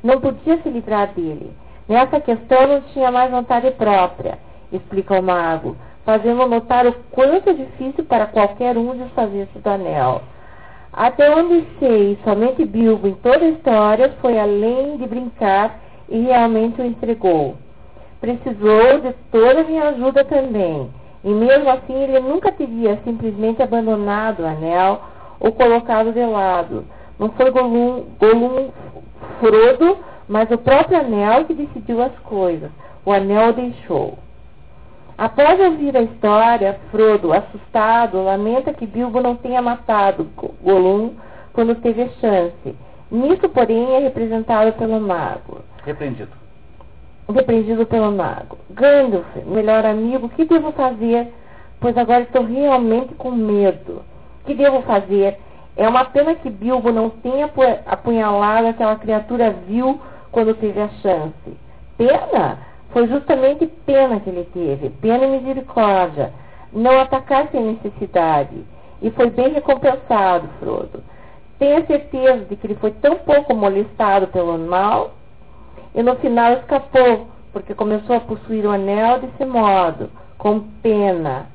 Não 0.04 0.20
podia 0.20 0.58
se 0.62 0.70
livrar 0.70 1.08
dele. 1.14 1.54
Nessa 1.88 2.20
questão 2.20 2.68
não 2.68 2.82
tinha 2.82 3.10
mais 3.12 3.32
vontade 3.32 3.72
própria, 3.72 4.38
explica 4.72 5.18
o 5.18 5.24
mago, 5.24 5.78
fazendo 6.04 6.46
notar 6.48 6.86
o 6.86 6.94
quanto 7.12 7.50
é 7.50 7.54
difícil 7.54 8.04
para 8.04 8.26
qualquer 8.26 8.78
um 8.78 8.98
desfazer-se 8.98 9.60
do 9.60 9.70
anel. 9.70 10.22
Até 10.98 11.30
onde 11.30 11.64
sei, 11.78 12.18
somente 12.24 12.66
Bilbo 12.66 13.08
em 13.08 13.14
toda 13.14 13.46
a 13.46 13.50
história 13.50 14.16
foi 14.20 14.40
além 14.40 14.98
de 14.98 15.06
brincar 15.06 15.80
e 16.10 16.22
realmente 16.22 16.82
o 16.82 16.86
entregou. 16.86 17.56
Precisou 18.20 19.02
de 19.02 19.14
toda 19.32 19.62
a 19.62 19.64
minha 19.64 19.90
ajuda 19.90 20.26
também, 20.26 20.90
e 21.24 21.30
mesmo 21.30 21.70
assim 21.70 21.94
ele 21.94 22.20
nunca 22.20 22.52
teria 22.52 23.00
simplesmente 23.04 23.62
abandonado 23.62 24.40
o 24.40 24.48
anel 24.48 25.02
ou 25.40 25.52
colocado 25.52 26.12
de 26.12 26.26
lado. 26.26 26.84
Não 27.20 27.30
foi 27.30 27.52
Golum, 27.52 28.06
Golum 28.20 28.70
Frodo, 29.40 30.00
mas 30.28 30.50
o 30.50 30.58
próprio 30.58 30.98
anel 30.98 31.46
que 31.46 31.54
decidiu 31.54 32.02
as 32.02 32.18
coisas. 32.24 32.72
O 33.06 33.14
anel 33.14 33.50
o 33.50 33.54
deixou. 33.54 34.18
Após 35.18 35.60
ouvir 35.60 35.98
a 35.98 36.04
história, 36.04 36.80
Frodo, 36.92 37.34
assustado, 37.34 38.24
lamenta 38.24 38.72
que 38.72 38.86
Bilbo 38.86 39.20
não 39.20 39.36
tenha 39.36 39.60
matado 39.64 40.30
Gollum 40.62 41.16
quando 41.54 41.74
teve 41.76 42.04
a 42.04 42.10
chance. 42.22 42.76
Nisso, 43.10 43.50
porém, 43.50 43.96
é 43.96 44.00
representado 44.00 44.74
pelo 44.74 45.00
mago. 45.02 45.62
Repreendido. 45.84 46.32
Repreendido 47.28 47.84
pelo 47.88 48.12
mago. 48.12 48.60
Gandalf, 48.70 49.26
melhor 49.44 49.86
amigo, 49.88 50.28
o 50.28 50.30
que 50.30 50.46
devo 50.46 50.72
fazer? 50.74 51.34
Pois 51.80 51.98
agora 51.98 52.22
estou 52.22 52.44
realmente 52.44 53.16
com 53.16 53.32
medo. 53.32 54.04
O 54.42 54.46
que 54.46 54.54
devo 54.54 54.84
fazer? 54.84 55.40
É 55.76 55.88
uma 55.90 56.06
pena 56.06 56.36
que 56.36 56.50
Bilbo 56.50 56.92
não 56.92 57.10
tenha 57.10 57.50
apunhalado 57.88 58.68
aquela 58.68 58.96
criatura 58.98 59.50
vil 59.68 60.00
quando 60.32 60.54
teve 60.54 60.80
a 60.80 60.90
chance. 61.02 61.58
Pena? 61.98 62.60
Foi 62.92 63.08
justamente 63.08 63.68
pena 63.86 64.20
que 64.20 64.30
ele 64.30 64.48
teve, 64.54 64.90
pena 64.90 65.26
e 65.26 65.40
misericórdia, 65.40 66.34
não 66.72 67.00
atacar 67.00 67.48
sem 67.52 67.62
necessidade. 67.62 68.64
E 69.02 69.12
foi 69.12 69.30
bem 69.30 69.54
recompensado, 69.54 70.48
Frodo. 70.60 71.04
Tenha 71.60 71.86
certeza 71.86 72.46
de 72.46 72.56
que 72.56 72.68
ele 72.68 72.76
foi 72.76 72.92
tão 72.92 73.16
pouco 73.16 73.56
molestado 73.56 74.28
pelo 74.28 74.58
mal 74.58 75.12
e 75.94 76.04
no 76.04 76.16
final 76.18 76.54
escapou, 76.54 77.28
porque 77.52 77.74
começou 77.74 78.16
a 78.16 78.22
possuir 78.22 78.66
o 78.66 78.72
anel 78.72 79.20
desse 79.20 79.46
modo, 79.46 80.10
com 80.38 80.60
pena. 80.82 81.48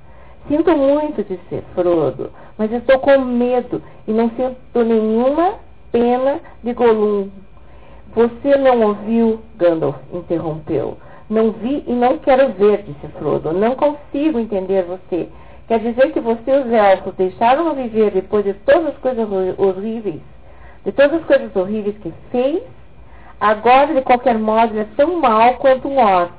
Sinto 0.49 0.77
muito, 0.77 1.23
disse 1.23 1.63
Frodo, 1.75 2.31
mas 2.59 2.73
estou 2.73 2.99
com 2.99 3.19
medo 3.19 3.81
e 4.07 4.13
não 4.13 4.29
sinto 4.31 4.85
nenhuma 4.85 5.55
pena 5.93 6.41
de 6.63 6.73
Gollum. 6.73 7.31
Você 8.15 8.57
não 8.57 8.89
ouviu? 8.89 9.41
Gandalf 9.57 9.97
interrompeu. 10.13 10.99
Não 11.31 11.53
vi 11.53 11.85
e 11.87 11.93
não 11.93 12.19
quero 12.19 12.53
ver, 12.53 12.83
disse 12.83 13.09
Frodo. 13.19 13.53
Não 13.53 13.75
consigo 13.75 14.39
entender 14.39 14.85
você. 14.85 15.29
Quer 15.69 15.79
dizer 15.79 16.13
que 16.13 16.21
você 16.21 16.51
e 16.51 16.61
os 16.61 16.71
elfos 16.71 17.15
deixaram 17.15 17.75
viver 17.75 18.11
depois 18.11 18.45
de 18.45 18.53
todas 18.55 18.89
as 18.89 18.99
coisas 18.99 19.27
horríveis, 19.59 20.21
de 20.85 20.93
todas 20.93 21.21
as 21.21 21.25
coisas 21.25 21.55
horríveis 21.57 21.97
que 21.99 22.13
fez? 22.31 22.63
Agora, 23.41 23.95
de 23.95 24.03
qualquer 24.03 24.39
modo, 24.39 24.79
é 24.79 24.87
tão 24.97 25.19
mau 25.19 25.55
quanto 25.55 25.89
um 25.89 25.99
orc. 25.99 26.33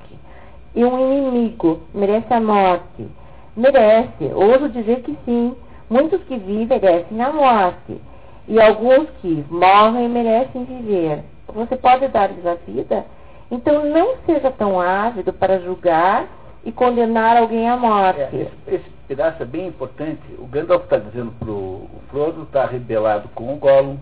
E 0.75 0.83
um 0.83 1.17
inimigo 1.17 1.81
merece 1.93 2.33
a 2.33 2.39
morte. 2.39 3.07
Merece, 3.55 4.31
ouso 4.33 4.69
dizer 4.69 5.01
que 5.01 5.17
sim. 5.25 5.55
Muitos 5.89 6.23
que 6.23 6.37
vivem 6.37 6.79
merecem 6.79 7.21
a 7.21 7.31
morte. 7.31 7.99
E 8.47 8.59
alguns 8.59 9.09
que 9.21 9.45
morrem 9.49 10.09
merecem 10.09 10.63
viver. 10.63 11.23
Você 11.47 11.75
pode 11.75 12.07
dar-lhes 12.07 12.45
a 12.45 12.55
vida? 12.55 13.05
Então 13.53 13.85
não 13.85 14.15
seja 14.25 14.49
tão 14.49 14.81
ávido 14.81 15.31
para 15.31 15.59
julgar 15.59 16.25
e 16.65 16.71
condenar 16.71 17.37
alguém 17.37 17.69
à 17.69 17.77
morte. 17.77 18.19
É, 18.19 18.29
esse, 18.33 18.75
esse, 18.75 18.89
pedaço 19.07 19.43
é 19.43 19.45
bem 19.45 19.67
importante. 19.67 20.23
O 20.39 20.47
Gandalf 20.47 20.85
está 20.85 20.97
dizendo 20.97 21.31
para 21.37 21.51
o 21.51 21.87
Frodo, 22.09 22.41
está 22.43 22.65
rebelado 22.65 23.29
com 23.35 23.53
o 23.53 23.57
Gollum. 23.57 23.97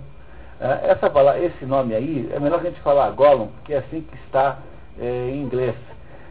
É, 0.58 0.91
essa, 0.91 1.12
esse 1.39 1.66
nome 1.66 1.93
aí, 1.93 2.30
é 2.32 2.39
melhor 2.39 2.62
a 2.62 2.64
gente 2.64 2.80
falar 2.80 3.10
Gollum, 3.12 3.47
porque 3.47 3.74
é 3.74 3.80
assim 3.80 3.99
que 3.99 4.16
está 4.26 4.60
é, 4.97 5.32
em 5.34 5.41
inglês. 5.41 5.76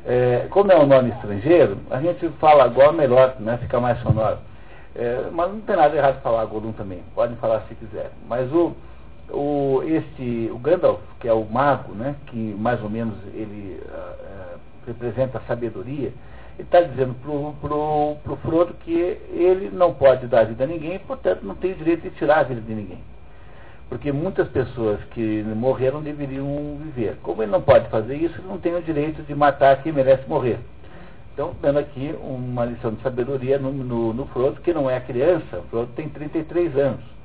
É, 0.06 0.46
como 0.48 0.72
é 0.72 0.78
um 0.78 0.86
nome 0.86 1.10
estrangeiro, 1.10 1.76
a 1.90 2.00
gente 2.00 2.26
fala 2.40 2.68
Gollum 2.68 2.92
melhor, 2.92 3.36
né, 3.38 3.58
fica 3.60 3.78
mais 3.78 4.00
sonoro. 4.00 4.38
É, 4.96 5.26
mas 5.30 5.52
não 5.52 5.60
tem 5.60 5.76
nada 5.76 5.94
errado 5.94 6.22
falar 6.22 6.46
Gollum 6.46 6.72
também, 6.72 7.02
podem 7.14 7.36
falar 7.36 7.64
se 7.68 7.74
quiser. 7.74 8.12
Mas 8.26 8.50
o, 8.50 8.74
o, 9.32 9.82
este, 9.84 10.50
o 10.52 10.58
Gandalf, 10.58 11.00
que 11.20 11.28
é 11.28 11.32
o 11.32 11.44
mago, 11.44 11.94
né, 11.94 12.16
que 12.26 12.36
mais 12.36 12.82
ou 12.82 12.90
menos 12.90 13.14
ele 13.34 13.80
uh, 13.84 14.56
uh, 14.56 14.60
representa 14.86 15.38
a 15.38 15.42
sabedoria, 15.42 16.12
ele 16.58 16.66
está 16.66 16.80
dizendo 16.80 17.14
pro, 17.14 17.54
pro, 17.60 18.16
pro 18.22 18.36
Frodo 18.36 18.74
que 18.74 18.92
ele 18.92 19.70
não 19.72 19.94
pode 19.94 20.26
dar 20.26 20.44
vida 20.44 20.64
a 20.64 20.66
ninguém, 20.66 20.98
portanto 21.00 21.42
não 21.42 21.54
tem 21.54 21.74
direito 21.74 22.02
de 22.02 22.10
tirar 22.10 22.40
a 22.40 22.42
vida 22.42 22.60
de 22.60 22.74
ninguém. 22.74 22.98
Porque 23.88 24.12
muitas 24.12 24.48
pessoas 24.48 25.02
que 25.10 25.42
morreram 25.42 26.00
deveriam 26.00 26.78
viver. 26.80 27.16
Como 27.22 27.42
ele 27.42 27.50
não 27.50 27.60
pode 27.60 27.88
fazer 27.88 28.14
isso, 28.14 28.38
ele 28.38 28.46
não 28.46 28.58
tem 28.58 28.74
o 28.74 28.82
direito 28.82 29.22
de 29.22 29.34
matar 29.34 29.82
quem 29.82 29.92
merece 29.92 30.28
morrer. 30.28 30.60
Então, 31.32 31.56
dando 31.60 31.78
aqui 31.78 32.14
uma 32.22 32.64
lição 32.66 32.92
de 32.92 33.02
sabedoria 33.02 33.58
no, 33.58 33.72
no, 33.72 34.12
no 34.12 34.26
Frodo, 34.26 34.60
que 34.60 34.72
não 34.72 34.88
é 34.88 35.00
criança, 35.00 35.58
o 35.58 35.62
Frodo 35.64 35.90
tem 35.96 36.08
33 36.08 36.76
anos. 36.76 37.19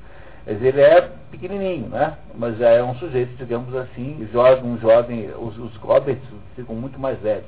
Mas 0.45 0.61
ele 0.61 0.79
é 0.79 1.09
pequenininho, 1.31 1.89
né? 1.89 2.17
Mas 2.35 2.57
já 2.57 2.69
é 2.69 2.83
um 2.83 2.95
sujeito, 2.95 3.35
digamos 3.35 3.75
assim, 3.75 4.27
jovem, 4.31 4.63
um 4.63 4.77
jovem, 4.77 5.31
os, 5.37 5.57
os 5.57 5.75
hobbits 5.77 6.23
ficam 6.55 6.75
muito 6.75 6.99
mais 6.99 7.19
velhos. 7.19 7.45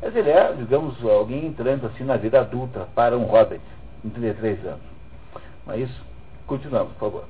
Mas 0.00 0.16
ele 0.16 0.30
é, 0.30 0.52
digamos, 0.54 1.02
alguém 1.04 1.46
entrando 1.46 1.86
assim 1.86 2.04
na 2.04 2.16
vida 2.16 2.40
adulta 2.40 2.88
para 2.94 3.16
um 3.16 3.24
hobbit, 3.24 3.60
com 4.02 4.08
33 4.08 4.64
anos. 4.66 4.80
Mas 5.66 5.80
isso, 5.80 6.02
continuamos, 6.46 6.92
por 6.94 7.10
favor. 7.10 7.24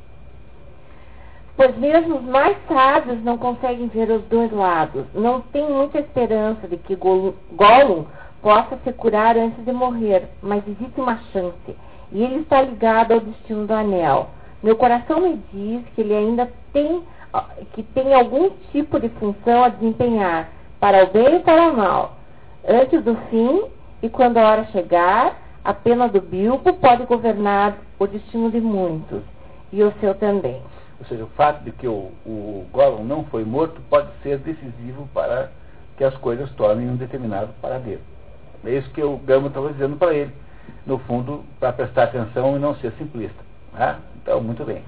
Pois 1.56 1.76
mesmo 1.76 2.16
os 2.16 2.24
mais 2.24 2.56
sábios 2.68 3.22
não 3.22 3.36
conseguem 3.36 3.88
ver 3.88 4.10
os 4.10 4.22
dois 4.24 4.50
lados. 4.52 5.04
Não 5.12 5.40
tem 5.40 5.68
muita 5.68 5.98
esperança 5.98 6.66
de 6.68 6.76
que 6.76 6.96
Gollum 6.96 8.06
possa 8.40 8.78
se 8.82 8.92
curar 8.92 9.36
antes 9.36 9.62
de 9.64 9.72
morrer, 9.72 10.28
mas 10.40 10.66
existe 10.66 10.98
uma 10.98 11.18
chance. 11.32 11.76
E 12.12 12.22
ele 12.22 12.40
está 12.40 12.62
ligado 12.62 13.12
ao 13.12 13.20
destino 13.20 13.66
do 13.66 13.74
anel. 13.74 14.30
Meu 14.62 14.76
coração 14.76 15.20
me 15.20 15.42
diz 15.52 15.82
que 15.94 16.02
ele 16.02 16.14
ainda 16.14 16.50
tem, 16.72 17.02
que 17.72 17.82
tem 17.82 18.14
algum 18.14 18.50
tipo 18.72 19.00
de 19.00 19.08
função 19.10 19.64
a 19.64 19.68
desempenhar, 19.68 20.50
para 20.78 21.04
o 21.04 21.06
bem 21.08 21.36
e 21.36 21.40
para 21.40 21.70
o 21.70 21.76
mal. 21.76 22.16
Antes 22.68 23.02
do 23.02 23.16
fim, 23.30 23.64
e 24.02 24.08
quando 24.08 24.36
a 24.36 24.48
hora 24.48 24.64
chegar, 24.66 25.36
a 25.64 25.72
pena 25.72 26.08
do 26.08 26.20
Bilbo 26.20 26.72
pode 26.74 27.04
governar 27.04 27.78
o 27.98 28.06
destino 28.06 28.50
de 28.50 28.60
muitos, 28.60 29.22
e 29.72 29.82
o 29.82 29.92
seu 30.00 30.14
também. 30.14 30.60
Ou 30.98 31.06
seja, 31.06 31.24
o 31.24 31.28
fato 31.28 31.64
de 31.64 31.72
que 31.72 31.88
o, 31.88 32.10
o 32.26 32.66
Gollum 32.70 33.04
não 33.04 33.24
foi 33.24 33.44
morto 33.44 33.80
pode 33.88 34.08
ser 34.22 34.38
decisivo 34.38 35.08
para 35.14 35.50
que 35.96 36.04
as 36.04 36.14
coisas 36.18 36.50
tornem 36.52 36.90
um 36.90 36.96
determinado 36.96 37.52
paradeiro. 37.62 38.02
É 38.64 38.70
isso 38.70 38.90
que 38.90 39.02
o 39.02 39.16
Gama 39.16 39.48
estava 39.48 39.72
dizendo 39.72 39.96
para 39.96 40.12
ele, 40.12 40.32
no 40.86 40.98
fundo, 40.98 41.42
para 41.58 41.72
prestar 41.72 42.04
atenção 42.04 42.56
e 42.56 42.58
não 42.58 42.74
ser 42.76 42.92
simplista. 42.92 43.42
Né? 43.72 43.96
Então, 44.22 44.40
muito 44.40 44.64
bem. 44.64 44.82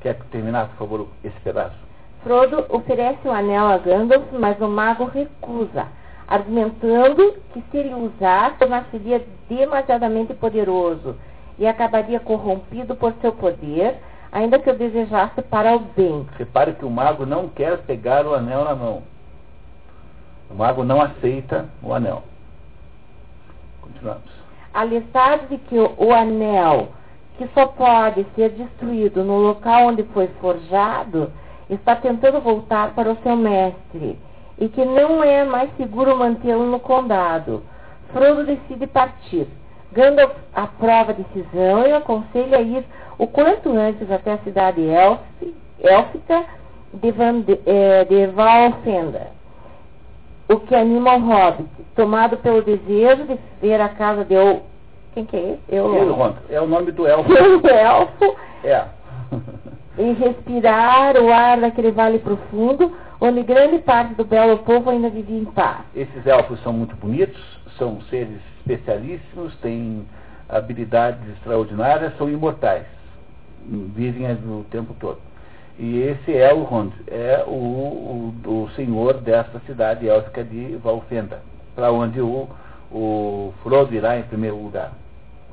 Quer 0.00 0.14
terminar, 0.30 0.68
por 0.68 0.76
favor, 0.76 1.08
esse 1.24 1.38
pedaço? 1.40 1.76
Frodo 2.22 2.64
oferece 2.68 3.26
o 3.26 3.30
anel 3.30 3.66
a 3.66 3.78
Gandalf, 3.78 4.24
mas 4.32 4.60
o 4.60 4.68
mago 4.68 5.04
recusa, 5.04 5.86
argumentando 6.26 7.34
que 7.52 7.62
se 7.70 7.76
ele 7.76 7.94
usar, 7.94 8.58
tornar-se-ia 8.58 9.24
demasiadamente 9.48 10.34
poderoso 10.34 11.16
e 11.58 11.66
acabaria 11.66 12.20
corrompido 12.20 12.94
por 12.94 13.12
seu 13.20 13.32
poder, 13.32 13.96
ainda 14.30 14.58
que 14.58 14.70
o 14.70 14.76
desejasse 14.76 15.42
para 15.42 15.74
o 15.74 15.80
bem. 15.80 16.26
Repare 16.36 16.72
que 16.74 16.84
o 16.84 16.90
mago 16.90 17.24
não 17.24 17.48
quer 17.48 17.78
pegar 17.78 18.26
o 18.26 18.34
anel 18.34 18.64
na 18.64 18.74
mão. 18.74 19.02
O 20.50 20.54
mago 20.54 20.84
não 20.84 21.00
aceita 21.00 21.68
o 21.82 21.92
anel. 21.92 22.22
Continuamos. 23.80 24.38
Alertado 24.72 25.46
de 25.48 25.58
que 25.58 25.78
o, 25.78 25.94
o 25.96 26.12
anel 26.12 26.88
que 27.38 27.48
só 27.54 27.66
pode 27.68 28.26
ser 28.34 28.50
destruído 28.50 29.22
no 29.22 29.38
local 29.38 29.86
onde 29.86 30.02
foi 30.12 30.26
forjado, 30.40 31.32
está 31.70 31.94
tentando 31.94 32.40
voltar 32.40 32.94
para 32.94 33.12
o 33.12 33.16
seu 33.22 33.36
mestre, 33.36 34.18
e 34.58 34.68
que 34.68 34.84
não 34.84 35.22
é 35.22 35.44
mais 35.44 35.70
seguro 35.76 36.16
mantê-lo 36.16 36.66
no 36.66 36.80
condado. 36.80 37.62
Frodo 38.12 38.44
decide 38.44 38.88
partir. 38.88 39.46
Gandalf 39.92 40.32
aprova 40.52 41.12
a 41.12 41.14
decisão 41.14 41.86
e 41.86 41.92
aconselha 41.92 42.58
a 42.58 42.60
ir 42.60 42.84
o 43.16 43.26
quanto 43.26 43.70
antes 43.70 44.10
até 44.10 44.32
a 44.32 44.38
cidade 44.38 44.82
élfica 45.80 46.44
de, 46.92 47.12
de, 47.12 47.60
eh, 47.66 48.04
de 48.04 48.26
Valfenda, 48.26 49.28
o 50.48 50.58
que 50.60 50.74
anima 50.74 51.14
o 51.14 51.20
hobbit, 51.20 51.68
tomado 51.94 52.36
pelo 52.38 52.62
desejo 52.62 53.24
de 53.24 53.38
ver 53.60 53.80
a 53.80 53.88
casa 53.88 54.24
de 54.24 54.34
quem 55.14 55.24
que 55.24 55.36
é 55.36 55.52
esse? 55.52 55.60
Eu, 55.68 55.86
é 56.48 56.60
o 56.60 56.66
nome 56.66 56.92
do 56.92 57.06
elfo. 57.06 57.30
O 57.32 57.68
elfo. 57.68 58.36
É. 58.64 58.84
e 59.98 60.12
respirar 60.12 61.16
o 61.16 61.32
ar 61.32 61.60
daquele 61.60 61.90
vale 61.90 62.18
profundo, 62.18 62.92
onde 63.20 63.42
grande 63.42 63.78
parte 63.78 64.14
do 64.14 64.24
belo 64.24 64.58
povo 64.58 64.90
ainda 64.90 65.10
vivia 65.10 65.38
em 65.38 65.44
paz. 65.44 65.80
Esses 65.94 66.26
elfos 66.26 66.60
são 66.62 66.72
muito 66.72 66.94
bonitos, 66.96 67.40
são 67.76 68.00
seres 68.02 68.40
especialíssimos, 68.58 69.56
têm 69.56 70.06
habilidades 70.48 71.20
extraordinárias, 71.36 72.16
são 72.16 72.28
imortais, 72.30 72.86
vivem 73.66 74.32
o 74.32 74.64
tempo 74.70 74.94
todo. 74.98 75.18
E 75.78 76.00
esse 76.00 76.36
é 76.36 76.52
o 76.52 76.64
Rond, 76.64 76.92
é 77.06 77.44
o, 77.46 77.52
o, 77.52 78.64
o 78.64 78.70
senhor 78.74 79.14
desta 79.14 79.60
cidade 79.60 80.08
élfica 80.08 80.42
de 80.42 80.76
Valfenda, 80.76 81.40
para 81.74 81.92
onde 81.92 82.20
o, 82.20 82.48
o 82.90 83.52
Frodo 83.62 83.94
irá 83.94 84.18
em 84.18 84.22
primeiro 84.22 84.56
lugar, 84.56 84.92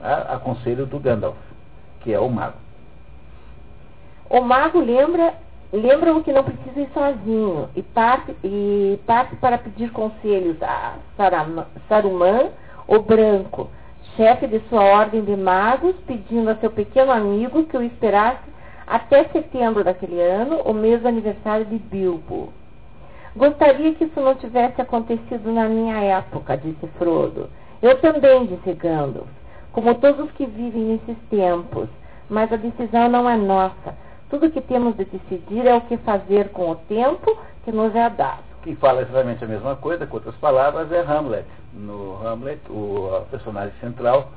a, 0.01 0.37
conselho 0.37 0.85
do 0.85 0.99
Gandalf, 0.99 1.37
que 2.01 2.13
é 2.13 2.19
o 2.19 2.29
mago. 2.29 2.57
O 4.29 4.41
mago 4.41 4.79
lembra 4.79 5.33
lembra-o 5.73 6.23
que 6.23 6.31
não 6.31 6.43
precisa 6.43 6.79
ir 6.79 6.89
sozinho 6.93 7.69
e 7.75 7.81
parte, 7.81 8.35
e 8.43 8.99
parte 9.05 9.35
para 9.35 9.57
pedir 9.57 9.91
conselhos 9.91 10.61
a 10.61 10.95
Saruman, 11.89 12.51
o 12.87 12.99
Branco, 12.99 13.69
chefe 14.15 14.47
de 14.47 14.59
sua 14.69 14.83
ordem 14.83 15.23
de 15.23 15.35
magos, 15.35 15.95
pedindo 16.07 16.49
a 16.49 16.55
seu 16.55 16.69
pequeno 16.69 17.11
amigo 17.11 17.65
que 17.65 17.77
o 17.77 17.83
esperasse 17.83 18.55
até 18.87 19.25
setembro 19.25 19.83
daquele 19.83 20.21
ano, 20.21 20.61
o 20.61 20.73
mês 20.73 21.01
do 21.01 21.07
aniversário 21.07 21.65
de 21.65 21.77
Bilbo. 21.77 22.53
Gostaria 23.35 23.93
que 23.95 24.05
isso 24.05 24.19
não 24.21 24.35
tivesse 24.35 24.81
acontecido 24.81 25.51
na 25.51 25.67
minha 25.67 25.97
época, 25.97 26.55
disse 26.55 26.87
Frodo. 26.97 27.49
Eu 27.81 27.99
também, 27.99 28.45
disse 28.45 28.73
Gandalf, 28.73 29.27
como 29.73 29.93
todos 29.95 30.27
os 30.27 30.31
que 30.31 30.45
vivem 30.45 30.83
nesses 30.83 31.17
tempos, 31.29 31.89
mas 32.29 32.51
a 32.51 32.55
decisão 32.55 33.09
não 33.09 33.29
é 33.29 33.35
nossa. 33.35 33.93
Tudo 34.29 34.49
que 34.49 34.61
temos 34.61 34.95
de 34.95 35.03
decidir 35.05 35.67
é 35.67 35.75
o 35.75 35.81
que 35.81 35.97
fazer 35.97 36.49
com 36.49 36.71
o 36.71 36.75
tempo 36.75 37.37
que 37.65 37.71
nos 37.73 37.93
é 37.93 38.09
dado. 38.09 38.43
Quem 38.63 38.75
fala 38.75 39.01
exatamente 39.01 39.43
a 39.43 39.47
mesma 39.47 39.75
coisa, 39.75 40.07
com 40.07 40.15
outras 40.15 40.35
palavras, 40.35 40.89
é 40.91 41.01
Hamlet. 41.01 41.45
No 41.73 42.25
Hamlet, 42.25 42.61
o 42.69 43.25
personagem 43.29 43.73
central, 43.81 44.31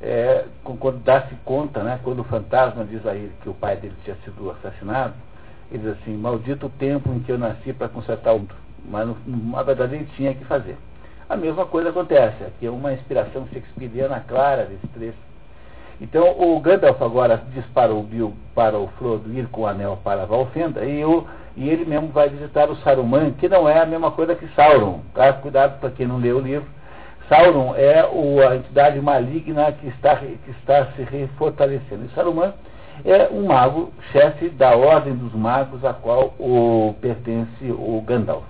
é, 0.00 0.44
quando 0.62 1.02
dá-se 1.02 1.34
conta, 1.44 1.82
né, 1.82 1.98
quando 2.04 2.20
o 2.20 2.24
fantasma 2.24 2.84
diz 2.84 3.04
a 3.06 3.14
ele 3.14 3.32
que 3.42 3.48
o 3.48 3.54
pai 3.54 3.76
dele 3.76 3.96
tinha 4.04 4.16
sido 4.24 4.52
assassinado, 4.52 5.14
ele 5.70 5.82
diz 5.82 5.92
assim, 6.00 6.16
maldito 6.16 6.66
o 6.66 6.70
tempo 6.70 7.12
em 7.12 7.20
que 7.20 7.32
eu 7.32 7.38
nasci 7.38 7.72
para 7.72 7.88
consertar 7.88 8.34
o 8.34 8.40
mundo. 8.40 8.54
Mas, 8.88 9.08
na 9.26 9.62
verdade, 9.62 9.96
ele 9.96 10.08
tinha 10.16 10.34
que 10.34 10.44
fazer. 10.44 10.76
A 11.28 11.36
mesma 11.36 11.66
coisa 11.66 11.90
acontece, 11.90 12.44
aqui 12.44 12.66
é 12.66 12.70
uma 12.70 12.92
inspiração 12.92 13.46
shakespeariana 13.52 14.24
clara 14.28 14.64
desse 14.64 14.86
trecho. 14.88 15.18
Então, 16.00 16.38
o 16.38 16.60
Gandalf 16.60 17.02
agora 17.02 17.42
diz 17.52 17.64
para 17.66 17.92
o 17.92 18.02
Bill, 18.02 18.34
para 18.54 18.78
o 18.78 18.86
Frodo 18.98 19.32
ir 19.32 19.48
com 19.48 19.62
o 19.62 19.66
anel 19.66 19.98
para 20.04 20.22
a 20.22 20.26
Valfenda, 20.26 20.84
e, 20.84 21.04
o, 21.04 21.26
e 21.56 21.68
ele 21.68 21.84
mesmo 21.84 22.08
vai 22.08 22.28
visitar 22.28 22.70
o 22.70 22.76
Saruman, 22.76 23.32
que 23.32 23.48
não 23.48 23.68
é 23.68 23.80
a 23.80 23.86
mesma 23.86 24.10
coisa 24.10 24.36
que 24.36 24.46
Sauron. 24.54 25.00
Tá? 25.14 25.32
Cuidado 25.32 25.80
para 25.80 25.90
quem 25.90 26.06
não 26.06 26.18
lê 26.18 26.30
o 26.30 26.38
livro 26.38 26.76
Sauron 27.28 27.74
é 27.76 28.04
o, 28.04 28.46
a 28.46 28.56
entidade 28.56 29.00
maligna 29.00 29.72
que 29.72 29.88
está, 29.88 30.16
que 30.16 30.50
está 30.50 30.86
se 30.92 31.02
refortalecendo. 31.02 32.04
E 32.04 32.14
Saruman 32.14 32.52
é 33.04 33.28
um 33.30 33.46
mago, 33.46 33.92
chefe 34.12 34.48
da 34.48 34.76
ordem 34.76 35.14
dos 35.14 35.32
magos, 35.34 35.84
a 35.84 35.92
qual 35.92 36.34
o, 36.38 36.94
pertence 37.00 37.70
o 37.70 38.02
Gandalf. 38.06 38.44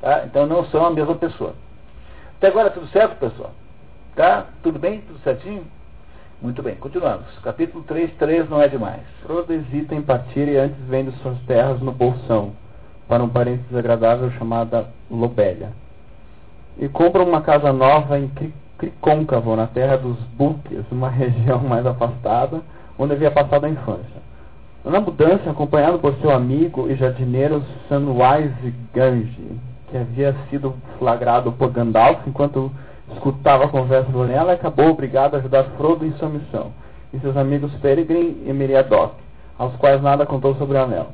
Tá? 0.00 0.24
Então 0.24 0.46
não 0.46 0.64
são 0.66 0.84
a 0.84 0.90
mesma 0.90 1.14
pessoa. 1.14 1.54
Até 2.36 2.48
agora 2.48 2.70
tudo 2.70 2.86
certo, 2.88 3.18
pessoal? 3.18 3.52
Tá? 4.14 4.46
Tudo 4.62 4.78
bem? 4.78 5.00
Tudo 5.00 5.18
certinho? 5.20 5.64
Muito 6.40 6.62
bem, 6.62 6.74
continuamos. 6.74 7.26
Capítulo 7.42 7.82
3, 7.84 8.12
3 8.18 8.48
não 8.48 8.60
é 8.60 8.68
demais. 8.68 9.02
Frodo 9.22 9.52
hesita 9.52 9.94
em 9.94 10.02
partir 10.02 10.48
e 10.48 10.56
antes 10.56 10.78
vende 10.86 11.10
suas 11.22 11.38
terras 11.42 11.80
no 11.80 11.92
Bolsão, 11.92 12.52
para 13.08 13.22
um 13.22 13.28
parente 13.28 13.62
desagradável 13.68 14.30
chamada 14.32 14.88
Lobélia 15.10 15.70
e 16.78 16.88
compra 16.88 17.22
uma 17.22 17.40
casa 17.40 17.72
nova 17.72 18.18
em 18.18 18.30
Cricôncavo, 18.78 19.56
na 19.56 19.66
terra 19.66 19.96
dos 19.96 20.18
Buques, 20.36 20.84
uma 20.90 21.08
região 21.10 21.60
mais 21.60 21.86
afastada, 21.86 22.60
onde 22.98 23.12
havia 23.12 23.30
passado 23.30 23.64
a 23.64 23.68
infância. 23.68 24.26
Na 24.84 25.00
mudança, 25.00 25.50
acompanhado 25.50 25.98
por 25.98 26.14
seu 26.20 26.30
amigo 26.30 26.88
e 26.88 26.94
jardineiro 26.94 27.62
Samwise 27.88 28.72
Gange, 28.94 29.58
que 29.90 29.96
havia 29.96 30.34
sido 30.48 30.74
flagrado 30.98 31.50
por 31.52 31.70
Gandalf 31.70 32.20
enquanto 32.26 32.70
escutava 33.12 33.64
a 33.64 33.68
conversa 33.68 34.10
do 34.10 34.20
Ornella, 34.20 34.52
acabou 34.52 34.90
obrigado 34.90 35.34
a 35.34 35.38
ajudar 35.38 35.64
Frodo 35.76 36.06
em 36.06 36.12
sua 36.12 36.28
missão, 36.28 36.72
e 37.12 37.18
seus 37.18 37.36
amigos 37.36 37.72
Peregrine 37.82 38.42
e 38.46 38.52
Meriadoc, 38.52 39.14
aos 39.58 39.74
quais 39.76 40.00
nada 40.02 40.24
contou 40.24 40.54
sobre 40.54 40.76
o 40.76 40.82
anel. 40.82 41.08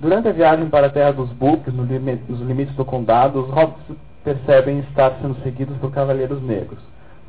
Durante 0.00 0.28
a 0.28 0.32
viagem 0.32 0.70
para 0.70 0.86
a 0.86 0.90
terra 0.90 1.12
dos 1.12 1.30
Buques, 1.30 1.74
nos 1.74 1.88
limites 2.40 2.74
do 2.74 2.84
condado, 2.86 3.40
os 3.40 3.50
hobbits 3.50 3.96
percebem 4.24 4.78
estar 4.80 5.18
sendo 5.20 5.36
seguidos 5.42 5.76
por 5.76 5.90
cavaleiros 5.90 6.42
negros. 6.42 6.78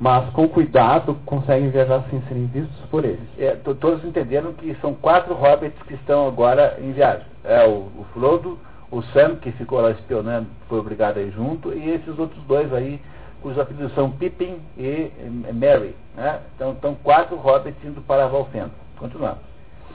Mas, 0.02 0.28
com 0.32 0.50
cuidado, 0.50 1.16
conseguem 1.28 1.70
viajar 1.70 2.04
sem 2.10 2.20
serem 2.24 2.48
vistos 2.48 2.76
por 2.90 3.06
eles. 3.06 3.20
É, 3.38 3.52
todos 3.52 4.04
entenderam 4.04 4.52
que 4.52 4.76
são 4.82 4.96
quatro 4.96 5.36
hobbits 5.36 5.80
que 5.84 5.94
estão 5.94 6.28
agora 6.28 6.76
em 6.82 6.92
viagem. 6.92 7.28
É 7.44 7.68
o, 7.68 7.84
o 7.96 8.06
Frodo, 8.12 8.58
o 8.90 9.04
Sam, 9.14 9.36
que 9.36 9.52
ficou 9.52 9.80
lá 9.80 9.92
espionando, 9.92 10.48
foi 10.68 10.80
obrigado 10.80 11.20
a 11.20 11.22
ir 11.22 11.32
junto, 11.32 11.72
e 11.72 11.92
esses 11.92 12.18
outros 12.18 12.44
dois 12.46 12.74
aí, 12.74 13.00
cujos 13.44 13.60
apelidos 13.60 13.94
são 13.94 14.10
Pippin 14.10 14.58
e 14.76 15.12
Mary. 15.54 15.96
Né? 16.18 16.40
Então, 16.56 16.72
estão 16.72 16.96
quatro 16.96 17.38
hobbits 17.38 17.86
indo 17.86 18.02
para 18.02 18.26
Valfenda. 18.26 18.72
Continuamos. 18.98 19.44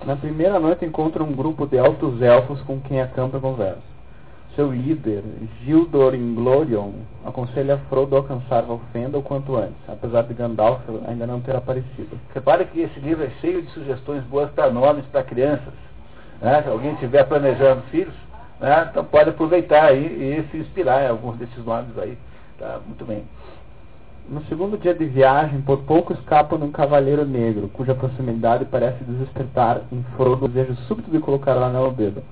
Na 0.04 0.14
primeira 0.14 0.60
noite 0.60 0.84
encontra 0.84 1.24
um 1.24 1.32
grupo 1.32 1.66
de 1.66 1.80
altos 1.80 2.22
elfos 2.22 2.62
com 2.62 2.80
quem 2.80 3.00
acampa 3.00 3.38
e 3.38 3.40
conversa. 3.40 3.95
Seu 4.56 4.72
líder, 4.72 5.22
Gildor 5.62 6.14
Inglorion, 6.14 6.92
aconselha 7.26 7.76
Frodo 7.90 8.16
a 8.16 8.20
alcançar 8.20 8.62
Valfenda 8.62 9.18
o 9.18 9.22
quanto 9.22 9.54
antes, 9.54 9.76
apesar 9.86 10.22
de 10.22 10.32
Gandalf 10.32 10.80
ainda 11.06 11.26
não 11.26 11.42
ter 11.42 11.54
aparecido. 11.54 12.18
Repare 12.34 12.64
que 12.64 12.80
esse 12.80 12.98
livro 12.98 13.22
é 13.22 13.30
cheio 13.42 13.60
de 13.60 13.70
sugestões 13.72 14.24
boas 14.24 14.50
para 14.52 14.70
nomes 14.70 15.04
para 15.12 15.22
crianças. 15.24 15.74
Né? 16.40 16.62
Se 16.62 16.70
alguém 16.70 16.94
estiver 16.94 17.24
planejando 17.24 17.82
filhos, 17.90 18.14
né? 18.58 18.88
então 18.90 19.04
pode 19.04 19.28
aproveitar 19.28 19.84
aí 19.84 20.06
e 20.06 20.50
se 20.50 20.56
inspirar 20.56 21.04
em 21.04 21.08
alguns 21.08 21.36
desses 21.36 21.62
nomes 21.62 21.96
aí. 21.98 22.16
Tá? 22.58 22.80
Muito 22.86 23.04
bem. 23.04 23.24
No 24.26 24.42
segundo 24.46 24.78
dia 24.78 24.94
de 24.94 25.04
viagem, 25.04 25.60
por 25.60 25.82
pouco 25.82 26.14
escapa 26.14 26.56
de 26.56 26.64
um 26.64 26.72
cavaleiro 26.72 27.26
negro, 27.26 27.68
cuja 27.74 27.94
proximidade 27.94 28.64
parece 28.64 29.04
despertar 29.04 29.82
em 29.92 30.02
Frodo 30.16 30.46
o 30.46 30.48
desejo 30.48 30.74
súbito 30.88 31.10
de 31.10 31.18
colocar 31.18 31.58
anel 31.58 31.88
no 31.88 31.92
dedo. 31.92 32.22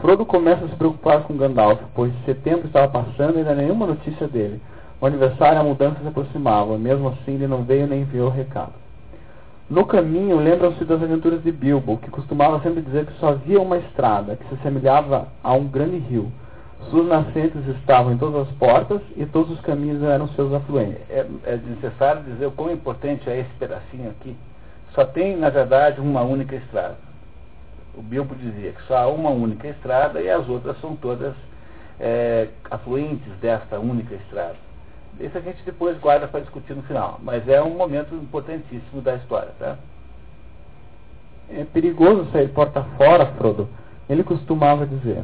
Frodo 0.00 0.26
começa 0.26 0.64
a 0.64 0.68
se 0.68 0.74
preocupar 0.74 1.22
com 1.22 1.36
Gandalf, 1.36 1.80
pois 1.94 2.12
setembro 2.24 2.66
estava 2.66 2.88
passando 2.88 3.36
e 3.36 3.38
ainda 3.38 3.54
nenhuma 3.54 3.86
notícia 3.86 4.26
dele. 4.26 4.60
O 5.00 5.06
aniversário 5.06 5.58
e 5.58 5.60
a 5.60 5.64
mudança 5.64 6.00
se 6.00 6.08
aproximavam, 6.08 6.78
mesmo 6.78 7.08
assim 7.08 7.34
ele 7.34 7.46
não 7.46 7.62
veio 7.62 7.86
nem 7.86 8.02
enviou 8.02 8.28
o 8.28 8.30
recado. 8.30 8.72
No 9.70 9.86
caminho, 9.86 10.38
lembram-se 10.38 10.84
das 10.84 11.02
aventuras 11.02 11.42
de 11.42 11.50
Bilbo, 11.50 11.98
que 11.98 12.10
costumava 12.10 12.60
sempre 12.60 12.82
dizer 12.82 13.06
que 13.06 13.18
só 13.18 13.30
havia 13.30 13.60
uma 13.60 13.78
estrada, 13.78 14.36
que 14.36 14.46
se 14.48 14.54
assemelhava 14.54 15.28
a 15.42 15.52
um 15.54 15.66
grande 15.66 15.98
rio. 15.98 16.30
Suas 16.90 17.06
nascentes 17.06 17.66
estavam 17.68 18.12
em 18.12 18.18
todas 18.18 18.48
as 18.48 18.54
portas 18.56 19.00
e 19.16 19.24
todos 19.24 19.52
os 19.52 19.60
caminhos 19.60 20.02
eram 20.02 20.28
seus 20.28 20.52
afluentes. 20.52 20.98
É, 21.08 21.26
é 21.44 21.56
necessário 21.56 22.22
dizer 22.22 22.46
o 22.46 22.50
quão 22.50 22.72
importante 22.72 23.30
é 23.30 23.38
esse 23.38 23.50
pedacinho 23.58 24.10
aqui. 24.10 24.36
Só 24.94 25.04
tem, 25.04 25.36
na 25.36 25.48
verdade, 25.48 26.00
uma 26.00 26.22
única 26.22 26.56
estrada 26.56 27.11
o 27.94 28.02
Bilbo 28.02 28.34
dizia 28.34 28.72
que 28.72 28.82
só 28.82 28.96
há 28.96 29.06
uma 29.06 29.30
única 29.30 29.68
estrada 29.68 30.20
e 30.20 30.30
as 30.30 30.48
outras 30.48 30.80
são 30.80 30.96
todas 30.96 31.34
é, 32.00 32.48
afluentes 32.70 33.32
desta 33.40 33.78
única 33.78 34.14
estrada. 34.14 34.56
Isso 35.20 35.36
a 35.36 35.40
gente 35.40 35.62
depois 35.64 35.98
guarda 35.98 36.26
para 36.26 36.40
discutir 36.40 36.74
no 36.74 36.82
final, 36.82 37.20
mas 37.22 37.46
é 37.48 37.62
um 37.62 37.76
momento 37.76 38.14
importantíssimo 38.14 39.02
da 39.02 39.14
história. 39.16 39.50
Tá? 39.58 39.76
É 41.50 41.64
perigoso 41.64 42.30
sair 42.32 42.48
porta 42.48 42.82
fora, 42.96 43.26
Frodo. 43.36 43.68
Ele 44.08 44.24
costumava 44.24 44.86
dizer. 44.86 45.22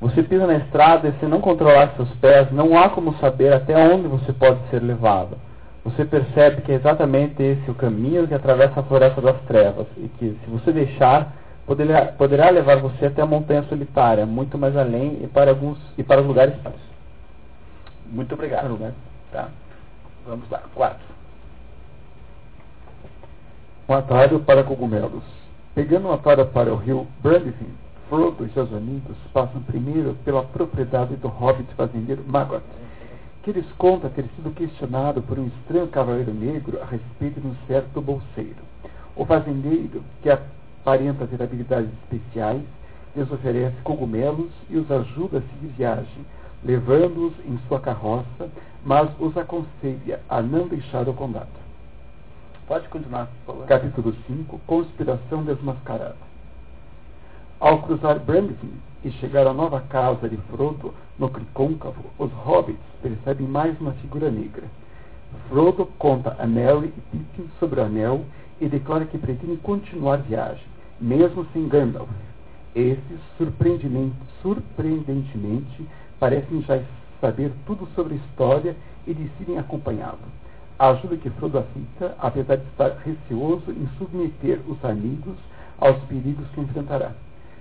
Você 0.00 0.22
pisa 0.22 0.46
na 0.46 0.56
estrada 0.56 1.08
e 1.08 1.12
se 1.18 1.26
não 1.26 1.40
controlar 1.40 1.94
seus 1.96 2.10
pés, 2.16 2.52
não 2.52 2.78
há 2.78 2.88
como 2.90 3.16
saber 3.16 3.52
até 3.52 3.76
onde 3.76 4.06
você 4.06 4.32
pode 4.32 4.60
ser 4.68 4.80
levado. 4.80 5.36
Você 5.84 6.04
percebe 6.04 6.62
que 6.62 6.70
é 6.70 6.76
exatamente 6.76 7.42
esse 7.42 7.70
o 7.70 7.74
caminho 7.74 8.28
que 8.28 8.34
atravessa 8.34 8.80
a 8.80 8.82
floresta 8.82 9.20
das 9.20 9.40
trevas 9.42 9.86
e 9.96 10.08
que, 10.18 10.38
se 10.44 10.50
você 10.50 10.70
deixar, 10.70 11.34
poderá, 11.68 12.06
poderá 12.06 12.48
levar 12.48 12.78
você 12.78 13.06
até 13.06 13.20
a 13.20 13.26
montanha 13.26 13.62
solitária, 13.64 14.24
muito 14.24 14.56
mais 14.56 14.74
além 14.74 15.22
e 15.22 15.26
para 15.26 15.50
alguns 15.50 15.78
e 15.98 16.02
para 16.02 16.22
os 16.22 16.26
lugares 16.26 16.54
Muito 18.06 18.34
obrigado. 18.34 18.70
Né? 18.78 18.94
Tá? 19.30 19.50
Vamos 20.26 20.48
lá. 20.50 20.62
Quatro. 20.74 21.06
Um 23.86 23.94
atalho 23.94 24.40
para 24.40 24.64
cogumelos. 24.64 25.22
Pegando 25.74 26.08
um 26.08 26.12
atalho 26.12 26.46
para 26.46 26.72
o 26.72 26.76
rio 26.76 27.06
Brandivin, 27.22 27.74
Frodo 28.08 28.46
e 28.46 28.52
seus 28.52 28.72
amigos 28.72 29.16
passam 29.34 29.62
primeiro 29.62 30.14
pela 30.24 30.42
propriedade 30.42 31.14
do 31.16 31.28
hobbit 31.28 31.72
fazendeiro 31.74 32.24
Maggot, 32.26 32.64
que 33.42 33.52
lhes 33.52 33.70
conta 33.76 34.08
ter 34.08 34.24
sido 34.34 34.54
questionado 34.54 35.20
por 35.22 35.38
um 35.38 35.46
estranho 35.46 35.86
cavaleiro 35.88 36.32
negro 36.32 36.80
a 36.82 36.86
respeito 36.86 37.40
de 37.40 37.46
um 37.46 37.54
certo 37.66 38.00
bolseiro. 38.00 38.56
O 39.14 39.24
fazendeiro, 39.24 40.02
que 40.22 40.30
aparenta 40.80 41.26
ter 41.26 41.42
habilidades 41.42 41.90
especiais, 42.04 42.62
lhes 43.14 43.30
oferece 43.30 43.76
cogumelos 43.82 44.50
e 44.70 44.76
os 44.76 44.90
ajuda 44.90 45.38
a 45.38 45.42
seguir 45.42 45.72
viagem, 45.76 46.26
levando-os 46.64 47.34
em 47.46 47.58
sua 47.68 47.80
carroça, 47.80 48.48
mas 48.84 49.10
os 49.18 49.36
aconselha 49.36 50.20
a 50.28 50.40
não 50.40 50.68
deixar 50.68 51.08
o 51.08 51.14
condado. 51.14 51.48
Pode 52.66 52.88
continuar, 52.88 53.28
por 53.44 53.54
favor. 53.54 53.66
Capítulo 53.66 54.14
5 54.26 54.60
Conspiração 54.66 55.42
desmascarada. 55.42 56.16
Ao 57.60 57.82
cruzar 57.82 58.18
Brandivine 58.20 58.80
e 59.04 59.10
chegar 59.12 59.46
à 59.46 59.52
nova 59.52 59.80
casa 59.80 60.28
de 60.28 60.36
Frodo, 60.36 60.94
no 61.18 61.28
Cricôncavo, 61.28 62.04
os 62.18 62.30
hobbits 62.32 62.78
percebem 63.02 63.46
mais 63.46 63.78
uma 63.80 63.92
figura 63.92 64.30
negra. 64.30 64.64
Frodo 65.48 65.86
conta 65.98 66.36
a 66.38 66.46
Merry 66.46 66.92
e 66.96 67.00
Pippin 67.10 67.50
sobre 67.58 67.80
o 67.80 67.84
anel 67.84 68.24
e 68.60 68.68
declara 68.68 69.04
que 69.04 69.18
pretende 69.18 69.56
continuar 69.58 70.14
a 70.14 70.22
viagem, 70.22 70.64
mesmo 71.00 71.46
sem 71.52 71.68
Gandalf. 71.68 72.08
Esses, 72.74 73.20
surpreendentemente, 73.36 75.86
parecem 76.18 76.60
já 76.62 76.82
saber 77.20 77.52
tudo 77.66 77.86
sobre 77.94 78.14
a 78.14 78.16
história 78.16 78.74
e 79.06 79.14
decidem 79.14 79.58
acompanhá-lo. 79.58 80.18
Ajuda 80.78 81.16
que 81.16 81.30
Frodo 81.30 81.58
aceita, 81.58 82.16
apesar 82.20 82.56
de 82.56 82.66
estar 82.68 82.96
receoso 83.04 83.70
em 83.70 83.88
submeter 83.98 84.60
os 84.68 84.84
amigos 84.84 85.36
aos 85.80 85.96
perigos 86.04 86.46
que 86.54 86.60
enfrentará. 86.60 87.12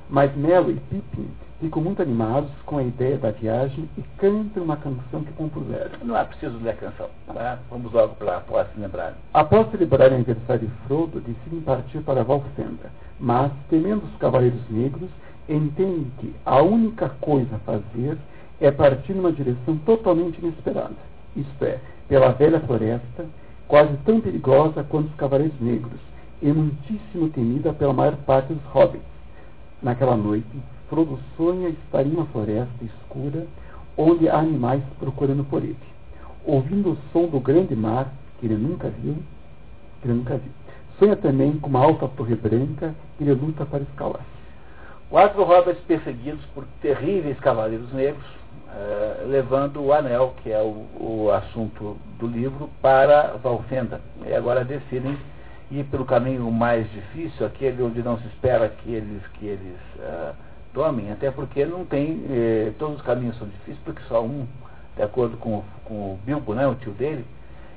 Mas 0.10 0.36
Merry 0.36 0.74
e 0.74 0.80
Pippin 0.90 1.28
ficam 1.59 1.81
muito 1.81 2.01
animados 2.01 2.51
com 2.65 2.77
a 2.77 2.84
ideia 2.84 3.17
da 3.17 3.31
viagem 3.31 3.89
e 3.97 4.01
cantam 4.17 4.63
uma 4.63 4.77
canção 4.77 5.23
que 5.23 5.34
compuseram. 5.34 5.91
Não 6.03 6.17
é 6.17 6.23
preciso 6.23 6.57
ler 6.59 6.71
a 6.71 6.75
canção. 6.75 7.09
Tá? 7.25 7.59
Vamos 7.69 7.91
logo 7.91 8.15
para 8.15 8.38
após 8.38 8.67
lembrar. 8.77 9.17
Após 9.34 9.69
celebrar 9.71 10.11
o 10.11 10.15
aniversário 10.15 10.67
de 10.67 10.73
Frodo, 10.88 11.19
decidem 11.19 11.61
partir 11.61 11.99
para 12.01 12.23
Valfenda, 12.23 12.91
mas, 13.19 13.51
temendo 13.69 14.03
os 14.05 14.15
Cavaleiros 14.17 14.61
Negros, 14.69 15.09
entendem 15.49 16.11
que 16.19 16.35
a 16.45 16.61
única 16.61 17.09
coisa 17.21 17.55
a 17.55 17.59
fazer 17.59 18.17
é 18.59 18.71
partir 18.71 19.13
numa 19.13 19.31
direção 19.31 19.77
totalmente 19.85 20.39
inesperada, 20.39 20.95
isto 21.35 21.63
é, 21.63 21.79
pela 22.07 22.31
velha 22.31 22.59
floresta, 22.61 23.25
quase 23.67 23.95
tão 24.05 24.19
perigosa 24.19 24.84
quanto 24.84 25.09
os 25.09 25.15
Cavaleiros 25.15 25.59
Negros, 25.59 25.99
e 26.41 26.51
muitíssimo 26.51 27.29
temida 27.29 27.73
pela 27.73 27.93
maior 27.93 28.15
parte 28.17 28.53
dos 28.53 28.63
hobbits. 28.65 29.05
Naquela 29.81 30.17
noite, 30.17 30.45
Frodo 30.89 31.19
sonha 31.35 31.69
estar 31.69 32.03
em 32.03 32.11
uma 32.11 32.26
floresta 32.27 32.84
escura, 32.84 33.45
onde 33.97 34.30
há 34.30 34.38
animais 34.38 34.81
procurando 34.99 35.43
por 35.43 35.61
ele. 35.61 35.76
Ouvindo 36.45 36.91
o 36.91 36.97
som 37.11 37.27
do 37.27 37.39
grande 37.41 37.76
mar, 37.76 38.14
que 38.39 38.45
ele 38.45 38.55
nunca 38.55 38.89
viu, 38.89 39.15
que 40.01 40.07
ele 40.07 40.18
nunca 40.18 40.38
viu. 40.38 40.51
Sonha 40.97 41.15
também 41.15 41.51
com 41.59 41.68
uma 41.68 41.84
alta 41.84 42.07
torre 42.07 42.35
branca 42.35 42.95
que 43.18 43.23
ele 43.23 43.34
luta 43.34 43.65
para 43.65 43.81
escalar. 43.81 44.26
Quatro 45.09 45.43
hobbits 45.43 45.81
perseguidos 45.85 46.43
por 46.53 46.65
terríveis 46.81 47.39
cavaleiros 47.39 47.91
negros, 47.93 48.26
uh, 48.26 49.27
levando 49.27 49.81
o 49.81 49.93
anel, 49.93 50.35
que 50.41 50.51
é 50.51 50.61
o, 50.61 50.85
o, 50.99 51.31
assunto 51.31 51.97
do 52.18 52.27
livro, 52.27 52.69
para 52.81 53.38
Valfenda. 53.43 54.01
E 54.26 54.34
agora 54.34 54.64
decidem 54.64 55.18
ir 55.69 55.84
pelo 55.85 56.05
caminho 56.05 56.49
mais 56.51 56.89
difícil, 56.91 57.45
aquele 57.45 57.84
onde 57.84 58.01
não 58.01 58.18
se 58.19 58.27
espera 58.27 58.69
que 58.69 58.91
eles, 58.91 59.22
que 59.34 59.45
eles 59.45 59.77
uh, 59.97 60.47
tomem, 60.78 61.12
até 61.12 61.32
porque 61.32 61.66
não 61.66 61.84
tem, 61.84 62.24
eh, 62.30 62.72
todos 62.78 62.98
os 62.98 63.02
caminhos 63.02 63.36
são 63.40 63.48
difíceis, 63.48 63.80
porque 63.84 64.04
só 64.04 64.24
um, 64.24 64.45
de 64.95 65.02
acordo 65.02 65.36
com, 65.38 65.64
com 65.84 65.94
o 65.95 66.20
Bilbo, 66.24 66.54
né, 66.54 66.68
o 66.68 66.76
tio 66.76 66.91
dele, 66.91 67.26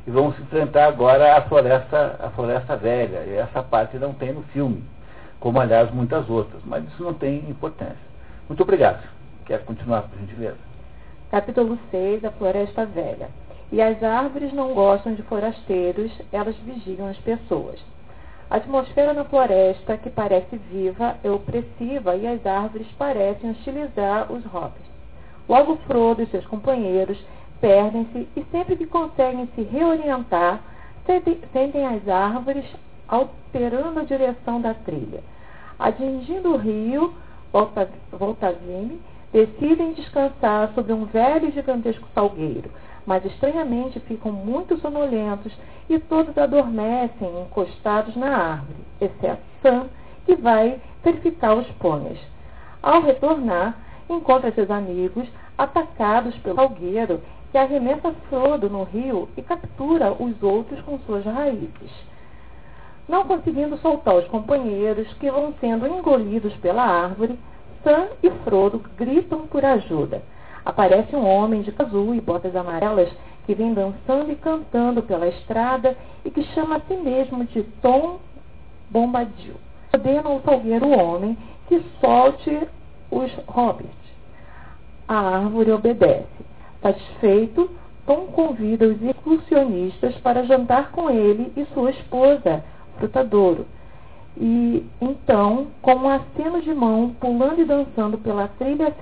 e 0.07 0.11
vão 0.11 0.35
se 0.35 0.43
enfrentar 0.43 0.87
agora 0.87 1.35
a 1.35 1.41
floresta, 1.41 2.17
a 2.21 2.29
floresta 2.29 2.77
velha, 2.77 3.25
e 3.27 3.37
essa 3.37 3.63
parte 3.63 3.97
não 3.97 4.13
tem 4.13 4.35
no 4.35 4.43
filme, 4.53 4.85
como 5.41 5.59
aliás 5.59 5.91
muitas 5.91 6.29
outras, 6.29 6.61
mas 6.67 6.85
isso 6.89 7.03
não 7.03 7.15
tem 7.15 7.39
importância. 7.49 8.11
Muito 8.47 8.63
obrigado. 8.63 9.03
Quer 9.47 9.65
continuar, 9.65 10.03
por 10.03 10.19
gentileza? 10.19 10.59
Capítulo 11.31 11.79
6, 11.91 12.23
a 12.23 12.31
Floresta 12.33 12.85
Velha. 12.85 13.31
E 13.73 13.81
as 13.81 14.03
árvores 14.03 14.53
não 14.53 14.75
gostam 14.75 15.15
de 15.15 15.23
forasteiros, 15.23 16.13
elas 16.31 16.57
vigiam 16.57 17.09
as 17.09 17.17
pessoas. 17.19 17.81
A 18.51 18.57
atmosfera 18.57 19.13
na 19.15 19.25
floresta, 19.25 19.97
que 19.97 20.11
parece 20.11 20.57
viva, 20.57 21.17
é 21.23 21.31
opressiva 21.31 22.17
e 22.17 22.27
as 22.27 22.45
árvores 22.45 22.89
parecem 22.99 23.53
hostilizar 23.53 24.31
os 24.33 24.45
hobbits. 24.45 24.91
Logo 25.49 25.77
Frodo 25.87 26.21
e 26.21 26.27
seus 26.27 26.45
companheiros 26.47 27.17
perdem-se 27.61 28.29
e 28.35 28.45
sempre 28.51 28.75
que 28.75 28.87
conseguem 28.87 29.49
se 29.55 29.63
reorientar, 29.63 30.63
sentem 31.53 31.87
as 31.87 32.09
árvores 32.09 32.65
alterando 33.07 34.01
a 34.01 34.05
direção 34.05 34.61
da 34.61 34.75
trilha. 34.75 35.23
Atingindo 35.79 36.53
o 36.53 36.57
rio 36.57 37.15
Voltavine, 38.13 39.01
decidem 39.33 39.93
descansar 39.93 40.73
sobre 40.75 40.93
um 40.93 41.05
velho 41.05 41.49
e 41.49 41.53
gigantesco 41.53 42.07
salgueiro, 42.13 42.69
mas 43.07 43.25
estranhamente 43.25 44.01
ficam 44.01 44.33
muito 44.33 44.79
sonolentos 44.79 45.53
e 45.89 45.99
todos 45.99 46.37
adormecem 46.37 47.43
encostados 47.43 48.15
na 48.17 48.37
árvore, 48.37 48.79
exceto 49.01 49.43
Sam, 49.63 49.89
que 50.27 50.37
vai 50.37 50.81
verificar 51.03 51.55
os 51.55 51.67
pôneis. 51.73 52.19
Ao 52.83 53.03
retornar, 53.03 53.77
encontra 54.09 54.53
seus 54.53 54.71
amigos 54.71 55.29
atacados 55.57 56.37
pelo 56.39 56.57
salgueiro 56.57 57.21
que 57.51 57.59
arremessa 57.59 58.13
Frodo 58.29 58.71
no 58.71 58.85
rio 58.85 59.29
e 59.37 59.43
captura 59.43 60.13
os 60.13 60.43
outros 60.43 60.81
com 60.83 60.99
suas 61.01 61.25
raízes. 61.25 61.91
Não 63.09 63.25
conseguindo 63.25 63.77
soltar 63.79 64.15
os 64.15 64.29
companheiros, 64.29 65.13
que 65.15 65.31
vão 65.31 65.53
sendo 65.61 65.87
engolidos 65.87 66.55
pela 66.59 66.85
árvore, 66.85 67.39
Sam 67.83 68.09
e 68.23 68.31
Frodo 68.45 68.81
gritam 68.97 69.49
por 69.49 69.65
ajuda. 69.65 70.23
Aparece 70.65 71.15
um 71.17 71.27
homem 71.27 71.63
de 71.63 71.73
azul 71.79 72.15
e 72.15 72.21
botas 72.21 72.55
amarelas 72.55 73.11
que 73.47 73.55
vem 73.55 73.73
dançando 73.73 74.31
e 74.31 74.37
cantando 74.37 75.03
pela 75.03 75.27
estrada 75.29 75.97
e 76.25 76.31
que 76.31 76.43
chama 76.55 76.77
a 76.77 76.81
si 76.81 76.95
mesmo 76.95 77.45
de 77.45 77.63
Tom 77.83 78.19
Bombadil. 78.91 79.55
Ordena 79.93 80.29
ao 80.29 80.41
salgueiro 80.43 80.89
homem 80.91 81.37
que 81.69 81.83
solte 82.01 82.69
os 83.11 83.33
hobbits. 83.47 83.91
A 85.09 85.39
árvore 85.39 85.73
obedece. 85.73 86.27
Satisfeito, 86.83 87.71
Tom 88.07 88.27
convida 88.27 88.87
os 88.87 89.03
excursionistas 89.03 90.15
para 90.19 90.45
jantar 90.45 90.93
com 90.93 91.11
ele 91.11 91.53
e 91.57 91.65
sua 91.75 91.91
esposa, 91.91 92.65
Frutadouro 92.99 93.67
e 94.37 94.87
então, 95.01 95.69
com 95.83 95.95
um 95.95 96.09
aceno 96.09 96.63
de 96.63 96.73
mão, 96.73 97.15
pulando 97.21 97.61
e 97.61 97.65
dançando 97.65 98.17
pela 98.19 98.49
trilha 98.49 98.95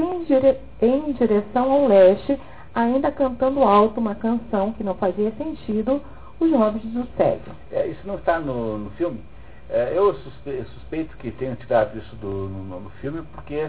em 0.80 1.12
direção 1.12 1.70
ao 1.70 1.86
leste, 1.86 2.38
ainda 2.74 3.10
cantando 3.12 3.62
alto 3.62 4.00
uma 4.00 4.14
canção 4.14 4.72
que 4.72 4.84
não 4.84 4.94
fazia 4.94 5.30
sentido, 5.32 6.00
os 6.40 6.50
hobbits 6.52 6.90
do 6.92 7.06
cego. 7.16 7.50
É, 7.72 7.86
isso 7.88 8.06
não 8.06 8.14
está 8.14 8.38
no, 8.38 8.78
no 8.78 8.90
filme. 8.90 9.20
É, 9.68 9.92
eu 9.94 10.14
suspeito, 10.14 10.70
suspeito, 10.70 11.16
que 11.18 11.30
tenham 11.32 11.55
tirado 11.56 11.98
isso 11.98 12.16
do, 12.16 12.48
no, 12.48 12.80
no, 12.80 12.90
filme 13.02 13.22
porque 13.34 13.68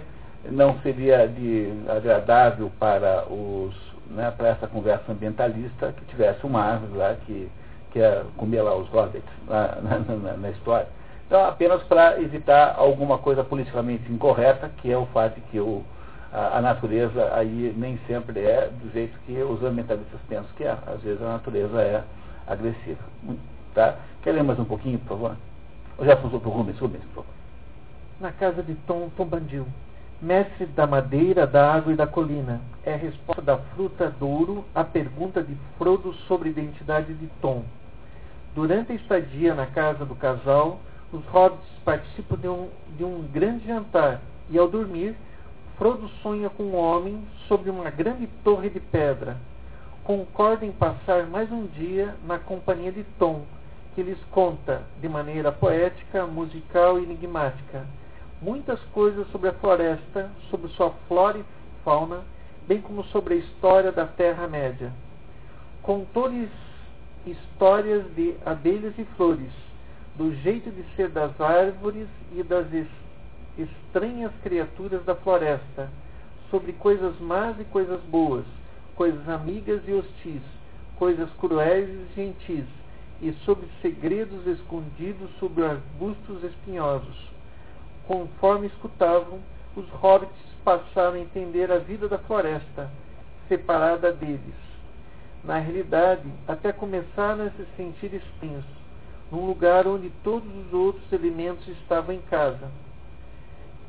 não 0.49 0.79
seria 0.79 1.27
de 1.27 1.73
agradável 1.89 2.71
para 2.79 3.25
os 3.29 3.75
né, 4.09 4.31
para 4.31 4.49
essa 4.49 4.65
conversa 4.67 5.11
ambientalista 5.11 5.93
que 5.93 6.05
tivesse 6.05 6.45
uma 6.45 6.61
árvore 6.63 6.97
lá 6.97 7.15
que, 7.25 7.51
que 7.91 7.99
ia 7.99 8.25
comer 8.37 8.61
lá 8.61 8.75
os 8.75 8.87
hobbits 8.89 9.29
lá, 9.47 9.77
na, 9.83 9.99
na, 9.99 10.37
na 10.37 10.49
história. 10.51 10.87
Então, 11.29 11.45
apenas 11.45 11.83
para 11.83 12.19
evitar 12.19 12.73
alguma 12.75 13.19
coisa 13.19 13.43
politicamente 13.43 14.11
incorreta, 14.11 14.67
que 14.81 14.91
é 14.91 14.97
o 14.97 15.05
fato 15.05 15.35
de 15.35 15.41
que 15.41 15.59
o, 15.59 15.83
a, 16.33 16.57
a, 16.57 16.61
natureza 16.61 17.31
aí 17.35 17.71
nem 17.77 17.99
sempre 18.07 18.39
é 18.39 18.67
do 18.67 18.91
jeito 18.91 19.15
que 19.27 19.39
os 19.43 19.63
ambientalistas 19.63 20.19
pensam 20.27 20.49
que 20.57 20.63
é. 20.63 20.75
Às 20.87 20.99
vezes 21.03 21.21
a 21.21 21.33
natureza 21.33 21.79
é 21.83 22.03
agressiva. 22.47 23.03
Tá? 23.75 23.95
Quer 24.23 24.31
ler 24.31 24.43
mais 24.43 24.57
um 24.57 24.65
pouquinho, 24.65 24.97
por 24.97 25.09
favor? 25.09 25.35
Ou 25.99 26.05
já 26.07 26.15
passou 26.15 26.39
para 26.39 26.49
o 26.49 26.51
Rubens? 26.51 26.79
Rubens, 26.79 27.03
por 27.13 27.23
favor. 27.23 27.33
Na 28.19 28.31
casa 28.31 28.63
de 28.63 28.73
Tom 28.87 29.09
Tombandil, 29.15 29.67
mestre 30.19 30.65
da 30.65 30.87
madeira, 30.87 31.45
da 31.45 31.75
água 31.75 31.93
e 31.93 31.95
da 31.95 32.07
colina, 32.07 32.59
é 32.83 32.95
a 32.95 32.97
resposta 32.97 33.43
da 33.43 33.55
fruta 33.55 34.09
douro 34.19 34.65
à 34.73 34.83
pergunta 34.83 35.43
de 35.43 35.55
Frodo 35.77 36.11
sobre 36.27 36.49
identidade 36.49 37.13
de 37.13 37.27
Tom. 37.39 37.63
Durante 38.55 38.93
a 38.93 38.95
estadia 38.95 39.53
na 39.53 39.67
casa 39.67 40.03
do 40.03 40.15
casal, 40.15 40.79
os 41.11 41.25
hobbits 41.27 41.67
participam 41.83 42.37
de 42.37 42.47
um, 42.47 42.69
de 42.97 43.03
um 43.03 43.23
grande 43.31 43.65
jantar 43.65 44.21
e, 44.49 44.57
ao 44.57 44.67
dormir, 44.67 45.15
Frodo 45.79 46.09
sonha 46.21 46.49
com 46.49 46.63
um 46.63 46.75
homem 46.75 47.25
sobre 47.47 47.69
uma 47.69 47.89
grande 47.89 48.27
torre 48.43 48.69
de 48.69 48.81
pedra. 48.81 49.37
Concorda 50.03 50.65
em 50.65 50.73
passar 50.73 51.25
mais 51.25 51.49
um 51.53 51.65
dia 51.67 52.15
na 52.25 52.37
companhia 52.37 52.91
de 52.91 53.05
Tom, 53.17 53.45
que 53.95 54.03
lhes 54.03 54.19
conta, 54.29 54.81
de 54.99 55.07
maneira 55.07 55.53
poética, 55.53 56.27
musical 56.27 56.99
e 56.99 57.03
enigmática, 57.03 57.85
muitas 58.41 58.77
coisas 58.91 59.25
sobre 59.31 59.47
a 59.47 59.53
floresta, 59.53 60.29
sobre 60.49 60.67
sua 60.71 60.89
flora 61.07 61.37
e 61.37 61.45
fauna, 61.85 62.23
bem 62.67 62.81
como 62.81 63.05
sobre 63.05 63.35
a 63.35 63.37
história 63.37 63.93
da 63.93 64.05
Terra-média. 64.05 64.91
Contou-lhes 65.81 66.49
histórias 67.25 68.03
de 68.15 68.35
abelhas 68.45 68.93
e 68.97 69.05
flores, 69.15 69.53
do 70.19 70.35
jeito 70.43 70.69
de 70.69 70.83
ser 70.97 71.07
das 71.07 71.39
árvores 71.39 72.09
e 72.35 72.43
das 72.43 72.67
estranhas 73.57 74.33
criaturas 74.43 75.01
da 75.05 75.15
floresta, 75.15 75.89
sobre 76.51 76.73
coisas 76.73 77.17
más 77.21 77.57
e 77.57 77.63
coisas 77.63 78.01
boas, 78.01 78.43
coisas 78.97 79.29
amigas 79.29 79.81
e 79.87 79.93
hostis, 79.93 80.41
coisas 80.97 81.29
cruéis 81.39 81.87
e 81.87 82.07
gentis, 82.15 82.65
e 83.21 83.31
sobre 83.45 83.65
segredos 83.81 84.45
escondidos 84.45 85.29
sobre 85.39 85.65
arbustos 85.65 86.43
espinhosos. 86.43 87.29
conforme 88.05 88.67
escutavam, 88.67 89.39
os 89.75 89.87
hobbits 89.89 90.35
passaram 90.65 91.13
a 91.13 91.19
entender 91.19 91.71
a 91.71 91.77
vida 91.77 92.09
da 92.09 92.17
floresta, 92.17 92.89
separada 93.47 94.11
deles. 94.11 94.55
Na 95.45 95.59
realidade, 95.59 96.27
até 96.45 96.73
começaram 96.73 97.45
a 97.45 97.49
se 97.51 97.65
sentir 97.77 98.13
estranhos, 98.15 98.65
num 99.31 99.45
lugar 99.45 99.87
onde 99.87 100.09
todos 100.23 100.49
os 100.65 100.73
outros 100.73 101.11
elementos 101.11 101.67
estavam 101.67 102.15
em 102.15 102.21
casa. 102.21 102.69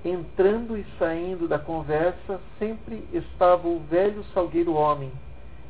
Entrando 0.05 0.77
e 0.77 0.87
saindo 0.99 1.47
da 1.47 1.59
conversa, 1.59 2.41
sempre 2.59 3.05
estava 3.13 3.69
o 3.69 3.81
velho 3.81 4.25
salgueiro 4.33 4.75
homem, 4.75 5.13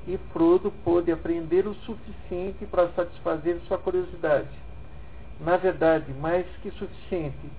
e 0.06 0.18
Frodo 0.32 0.72
pôde 0.84 1.12
aprender 1.12 1.66
o 1.66 1.74
suficiente 1.74 2.64
para 2.66 2.88
satisfazer 2.90 3.58
sua 3.66 3.78
curiosidade. 3.78 4.48
Na 5.40 5.56
verdade, 5.56 6.12
mais 6.12 6.46
que 6.62 6.70
suficiente, 6.72 7.50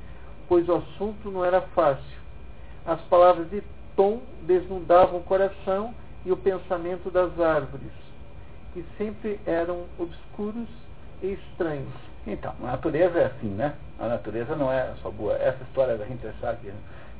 pois 0.47 0.67
o 0.69 0.75
assunto 0.75 1.29
não 1.31 1.43
era 1.43 1.61
fácil. 1.61 2.21
As 2.85 3.01
palavras 3.01 3.49
de 3.49 3.63
Tom 3.95 4.21
desnudavam 4.43 5.19
o 5.19 5.23
coração 5.23 5.93
e 6.25 6.31
o 6.31 6.37
pensamento 6.37 7.09
das 7.09 7.39
árvores, 7.39 7.91
que 8.73 8.83
sempre 8.97 9.39
eram 9.45 9.85
obscuros 9.97 10.67
estranhos. 11.21 11.93
Então, 12.25 12.53
a 12.63 12.67
natureza 12.67 13.19
é 13.19 13.25
assim, 13.25 13.47
né? 13.47 13.73
A 13.99 14.07
natureza 14.07 14.55
não 14.55 14.71
é 14.71 14.93
só 15.01 15.09
boa. 15.09 15.33
Essa 15.35 15.63
história 15.63 15.97
da 15.97 16.05
gente 16.05 16.25
achar 16.27 16.55
que 16.57 16.71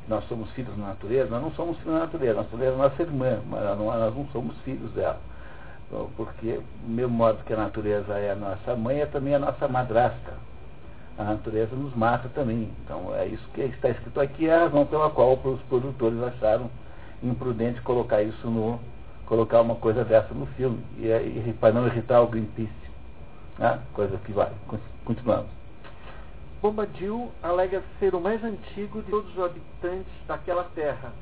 nós 0.07 0.23
somos 0.28 0.49
filhos 0.52 0.76
da 0.78 0.88
natureza, 0.88 1.30
nós 1.30 1.41
não 1.41 1.52
somos 1.52 1.78
filhos 1.78 1.94
da 1.94 1.99
natureza. 2.02 2.40
A 2.40 2.44
natureza 2.44 2.73
é 2.73 2.78
nossa 2.78 3.02
irmã, 3.02 3.40
mas 3.49 3.64
nós 3.64 3.78
não, 3.78 3.86
nós 3.86 4.15
não 4.15 4.28
somos 4.28 4.57
filhos 4.60 4.91
dela. 4.91 5.19
Porque, 6.15 6.60
do 6.84 6.90
mesmo 6.90 7.14
modo 7.14 7.44
que 7.44 7.53
a 7.53 7.57
natureza 7.57 8.14
é 8.14 8.32
a 8.32 8.36
nossa 8.36 8.76
mãe, 8.76 9.02
é 9.02 9.06
também 9.06 9.36
a 9.36 9.40
nossa 9.40 9.68
madrasta. 9.68 10.34
A 11.18 11.23
natureza 11.23 11.76
nos 11.76 11.94
mata 11.95 12.30
também. 12.30 12.69
Então, 12.84 13.14
é 13.15 13.26
isso 13.26 13.45
que 13.53 13.61
está 13.61 13.90
escrito 13.90 14.19
aqui, 14.22 14.48
é 14.48 14.56
a 14.56 14.60
razão 14.61 14.86
pela 14.86 15.10
qual 15.10 15.34
os 15.34 15.61
produtores 15.64 16.22
acharam 16.23 16.69
imprudente 17.22 17.82
colocar 17.82 18.22
isso 18.22 18.49
no. 18.49 18.80
colocar 19.26 19.61
uma 19.61 19.76
coisa 19.76 20.03
dessa 20.06 20.34
no 20.34 20.45
filme. 20.57 20.80
E, 20.98 21.07
e 21.07 21.56
para 21.60 21.73
não 21.73 21.88
irritar 21.88 22.22
o 22.22 22.28
Greenpeace. 22.28 22.91
Né? 23.62 23.80
Coisa 23.94 24.18
que 24.18 24.32
vai. 24.32 24.52
Continuamos. 25.06 25.52
Bombadil 26.64 27.32
alega 27.44 27.84
ser 28.00 28.16
o 28.16 28.20
mais 28.20 28.44
antigo 28.44 29.04
de 29.04 29.12
todos 29.12 29.32
os 29.32 29.44
habitantes 29.44 30.12
daquela 30.28 30.64
terra, 30.74 31.14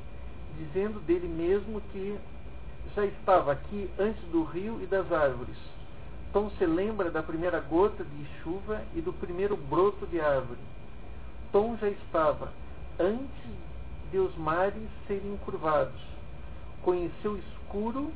dizendo 0.57 1.01
dele 1.01 1.27
mesmo 1.27 1.81
que 1.91 2.17
já 2.95 3.05
estava 3.05 3.51
aqui 3.51 3.89
antes 3.99 4.23
do 4.31 4.43
rio 4.43 4.81
e 4.81 4.85
das 4.85 5.11
árvores. 5.11 5.57
Tom 6.31 6.49
se 6.51 6.65
lembra 6.65 7.11
da 7.11 7.21
primeira 7.21 7.59
gota 7.59 8.05
de 8.05 8.25
chuva 8.41 8.81
e 8.95 9.01
do 9.01 9.11
primeiro 9.11 9.57
broto 9.57 10.07
de 10.07 10.21
árvore. 10.21 10.59
Tom 11.51 11.75
já 11.75 11.89
estava 11.89 12.53
antes 12.97 13.51
de 14.11 14.17
os 14.17 14.33
mares 14.37 14.87
serem 15.07 15.33
encurvados. 15.33 16.01
Conheceu 16.83 17.33
o 17.33 17.37
escuro 17.37 18.13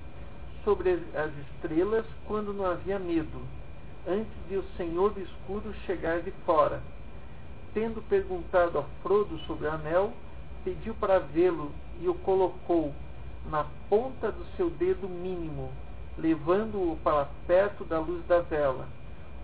sobre 0.64 0.94
as 1.14 1.32
estrelas 1.50 2.06
quando 2.26 2.54
não 2.54 2.66
havia 2.66 2.98
medo, 2.98 3.42
antes 4.08 4.34
de 4.48 4.58
o 4.58 4.64
Senhor 4.78 5.14
do 5.14 5.22
escuro 5.22 5.74
chegar 5.86 6.22
de 6.22 6.32
fora. 6.46 6.82
Tendo 7.74 8.02
perguntado 8.08 8.80
a 8.80 8.84
Frodo 9.02 9.38
sobre 9.40 9.68
o 9.68 9.72
anel, 9.72 10.14
pediu 10.64 10.94
para 10.96 11.20
vê-lo 11.20 11.72
e 12.02 12.08
o 12.08 12.14
colocou 12.16 12.94
na 13.50 13.66
ponta 13.90 14.32
do 14.32 14.46
seu 14.56 14.70
dedo 14.70 15.10
mínimo, 15.10 15.72
levando-o 16.18 16.98
para 17.04 17.28
perto 17.48 17.84
da 17.84 18.00
luz 18.00 18.26
da 18.26 18.40
vela. 18.40 18.88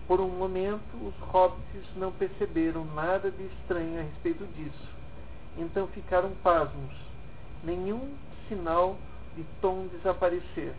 Por 0.06 0.20
um 0.20 0.28
momento, 0.28 0.96
os 1.02 1.14
hobbits 1.28 1.86
não 1.96 2.10
perceberam 2.12 2.84
nada 2.94 3.30
de 3.30 3.44
estranho 3.44 4.00
a 4.00 4.02
respeito 4.02 4.44
disso. 4.56 4.88
Então 5.56 5.86
ficaram 5.88 6.30
pasmos. 6.42 6.94
Nenhum 7.62 8.14
sinal 8.48 8.96
de 9.36 9.44
Tom 9.60 9.86
desaparecer. 9.88 10.74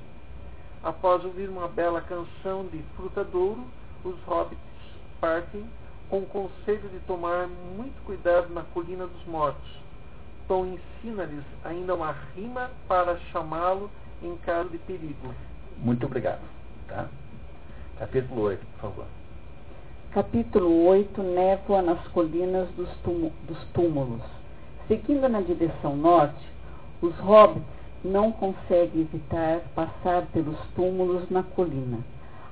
Após 0.84 1.24
ouvir 1.24 1.49
uma 1.49 1.68
bela 1.68 2.02
canção 2.02 2.66
de 2.68 2.82
fruta 2.95 3.24
douro, 3.24 3.64
os 4.03 4.16
hobbits 4.24 4.60
partem 5.20 5.66
com 6.10 6.20
o 6.20 6.26
conselho 6.26 6.90
de 6.90 6.99
tomar 7.02 7.48
muito 7.48 8.03
cuidado 8.03 8.53
na 8.53 8.64
colina 8.64 9.06
dos 9.08 9.26
mortos 9.26 9.82
Tom 10.52 10.66
ensina-lhes 10.66 11.45
ainda 11.64 11.95
uma 11.95 12.14
rima 12.36 12.72
para 12.86 13.18
chamá-lo 13.32 13.90
em 14.22 14.36
caso 14.38 14.68
de 14.68 14.78
perigo. 14.80 15.34
Muito 15.78 16.06
obrigado. 16.06 16.41
Tá? 16.90 17.08
Capítulo 17.98 18.41
8, 18.41 18.66
por 18.66 18.82
favor. 18.82 19.06
Capítulo 20.12 20.88
8 20.88 21.24
Névoa 21.24 21.82
nas 21.82 22.06
colinas 22.10 22.68
dos, 22.72 22.90
dos 23.48 23.64
túmulos. 23.74 24.22
Seguindo 24.90 25.30
na 25.30 25.40
direção 25.40 25.95
norte, 25.95 26.45
os 27.02 27.18
hobbits 27.20 27.64
não 28.03 28.32
conseguem 28.32 29.02
evitar 29.02 29.61
passar 29.76 30.23
pelos 30.34 30.57
túmulos 30.76 31.30
na 31.30 31.44
colina. 31.44 31.99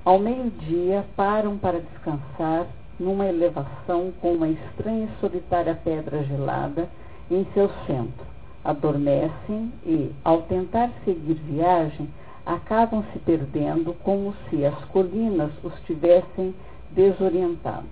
Ao 0.06 0.18
meio-dia, 0.18 1.06
param 1.16 1.58
para 1.58 1.80
descansar 1.80 2.68
numa 3.00 3.28
elevação 3.28 4.12
com 4.22 4.34
uma 4.34 4.50
estranha 4.50 5.06
e 5.06 5.20
solitária 5.20 5.80
pedra 5.84 6.24
gelada 6.24 6.88
em 7.32 7.46
seu 7.54 7.70
centro. 7.86 8.28
Adormecem 8.64 9.72
e, 9.86 10.12
ao 10.24 10.42
tentar 10.44 10.90
seguir 11.06 11.36
viagem, 11.36 12.10
acabam 12.46 13.04
se 13.14 13.20
perdendo 13.20 13.94
como 14.04 14.34
se 14.50 14.66
as 14.66 14.78
colinas 14.86 15.52
os 15.64 15.74
tivessem 15.82 16.54
desorientado. 16.92 17.88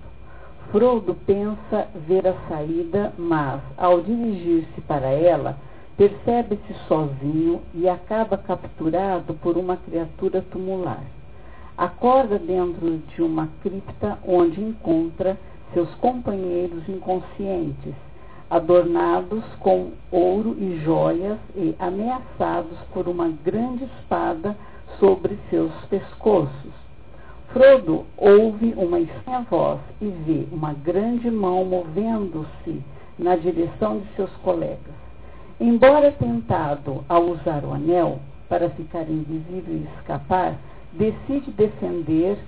Frodo 0.70 1.14
pensa 1.14 1.88
ver 2.06 2.26
a 2.26 2.34
saída, 2.48 3.12
mas, 3.16 3.60
ao 3.76 4.02
dirigir-se 4.02 4.80
para 4.82 5.08
ela, 5.08 5.56
percebe-se 5.98 6.72
sozinho 6.86 7.60
e 7.74 7.86
acaba 7.88 8.38
capturado 8.38 9.34
por 9.34 9.58
uma 9.58 9.76
criatura 9.76 10.40
tumular. 10.40 11.02
Acorda 11.76 12.38
dentro 12.38 12.98
de 13.14 13.20
uma 13.20 13.48
cripta 13.62 14.18
onde 14.26 14.62
encontra 14.62 15.36
seus 15.74 15.92
companheiros 15.96 16.88
inconscientes 16.88 17.94
adornados 18.50 19.44
com 19.60 19.90
ouro 20.10 20.56
e 20.58 20.80
joias 20.82 21.38
e 21.54 21.74
ameaçados 21.78 22.78
por 22.94 23.06
uma 23.06 23.28
grande 23.44 23.84
espada 23.84 24.56
sobre 24.98 25.38
seus 25.50 25.72
pescoços. 25.90 26.72
Frodo 27.52 28.06
ouve 28.16 28.72
uma 28.76 29.00
estranha 29.00 29.46
voz 29.50 29.80
e 30.00 30.06
vê 30.06 30.46
uma 30.52 30.72
grande 30.72 31.30
mão 31.30 31.64
movendo-se 31.64 32.82
na 33.18 33.36
direção 33.36 34.00
de 34.00 34.06
seus 34.16 34.30
colegas. 34.36 35.07
Embora 35.60 36.12
tentado 36.12 37.04
a 37.08 37.18
usar 37.18 37.64
o 37.64 37.72
anel 37.72 38.20
para 38.48 38.70
ficar 38.70 39.08
invisível 39.08 39.76
e 39.76 39.88
escapar, 39.98 40.54
decide 40.92 41.50
defender 41.50 42.38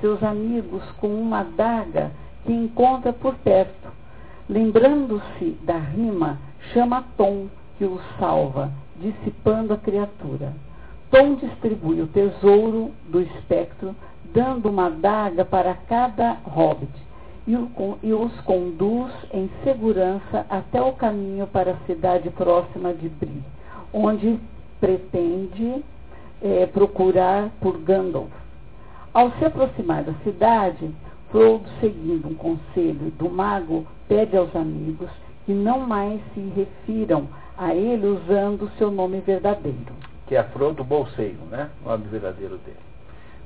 seus 0.00 0.22
amigos 0.22 0.82
com 1.00 1.08
uma 1.08 1.40
adaga 1.40 2.10
que 2.44 2.52
encontra 2.52 3.12
por 3.12 3.34
perto 3.36 4.04
Lembrando-se 4.48 5.56
da 5.62 5.78
rima, 5.78 6.38
chama 6.72 7.02
Tom, 7.16 7.46
que 7.78 7.84
o 7.86 7.98
salva, 8.18 8.70
dissipando 8.96 9.72
a 9.72 9.78
criatura. 9.78 10.52
Tom 11.10 11.36
distribui 11.36 12.02
o 12.02 12.06
tesouro 12.08 12.90
do 13.08 13.22
espectro, 13.22 13.96
dando 14.34 14.68
uma 14.68 14.90
daga 14.90 15.46
para 15.46 15.72
cada 15.88 16.36
hobbit, 16.44 16.92
e, 17.46 18.12
os 18.12 18.40
conduz 18.40 19.12
em 19.32 19.50
segurança 19.62 20.46
até 20.48 20.80
o 20.80 20.92
caminho 20.92 21.46
para 21.46 21.72
a 21.72 21.86
cidade 21.86 22.30
próxima 22.30 22.94
de 22.94 23.08
Bri, 23.08 23.42
onde 23.92 24.40
pretende 24.80 25.84
é, 26.42 26.66
procurar 26.66 27.50
por 27.60 27.78
Gandalf. 27.78 28.30
Ao 29.12 29.30
se 29.32 29.44
aproximar 29.44 30.02
da 30.02 30.14
cidade, 30.24 30.90
Frodo, 31.30 31.64
seguindo 31.80 32.28
um 32.28 32.34
conselho 32.34 33.10
do 33.18 33.28
mago, 33.28 33.86
pede 34.08 34.36
aos 34.36 34.54
amigos 34.54 35.10
que 35.44 35.52
não 35.52 35.80
mais 35.80 36.20
se 36.32 36.40
refiram 36.40 37.28
a 37.56 37.74
ele 37.74 38.06
usando 38.06 38.70
seu 38.78 38.90
nome 38.90 39.20
verdadeiro. 39.20 39.92
Que 40.26 40.36
é 40.36 40.42
Frodo 40.44 40.82
Bolseiro, 40.82 41.44
né? 41.50 41.70
O 41.84 41.88
nome 41.88 42.06
verdadeiro 42.08 42.56
dele. 42.58 42.78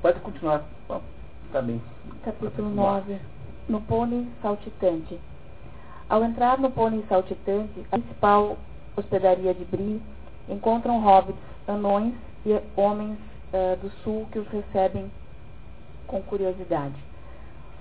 Pode 0.00 0.20
continuar. 0.20 0.64
Bom, 0.86 1.02
tá 1.52 1.60
bem. 1.60 1.80
Capítulo 2.22 2.70
9. 2.70 3.18
No 3.68 3.80
pônei 3.82 4.26
saltitante. 4.40 5.18
Ao 6.08 6.24
entrar 6.24 6.58
no 6.58 6.70
pônei 6.70 7.04
saltitante, 7.08 7.84
a 7.92 7.98
principal 7.98 8.56
hospedaria 8.96 9.52
de 9.52 9.64
Bri, 9.64 10.02
encontram 10.48 11.00
hobbits, 11.00 11.40
anões 11.66 12.14
e 12.46 12.58
homens 12.76 13.18
uh, 13.52 13.76
do 13.76 13.90
sul 14.02 14.26
que 14.32 14.38
os 14.38 14.48
recebem 14.48 15.10
com 16.06 16.22
curiosidade. 16.22 16.96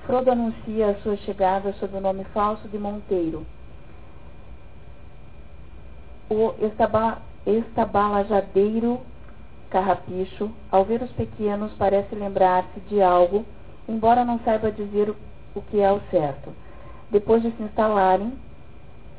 Frodo 0.05 0.31
anuncia 0.31 0.89
a 0.89 0.95
sua 0.95 1.17
chegada 1.17 1.73
sob 1.73 1.95
o 1.95 2.01
nome 2.01 2.23
falso 2.25 2.67
de 2.67 2.77
Monteiro. 2.77 3.45
O 6.29 6.53
estaba, 6.59 7.19
estabalajadeiro 7.45 8.99
carrapicho, 9.69 10.51
ao 10.71 10.83
ver 10.85 11.01
os 11.01 11.11
pequenos, 11.11 11.71
parece 11.73 12.15
lembrar-se 12.15 12.79
de 12.81 13.01
algo, 13.01 13.45
embora 13.87 14.25
não 14.25 14.39
saiba 14.39 14.71
dizer 14.71 15.09
o 15.09 15.15
que 15.61 15.79
é 15.79 15.91
o 15.91 16.01
certo. 16.11 16.51
Depois 17.09 17.41
de 17.41 17.51
se 17.51 17.63
instalarem 17.63 18.33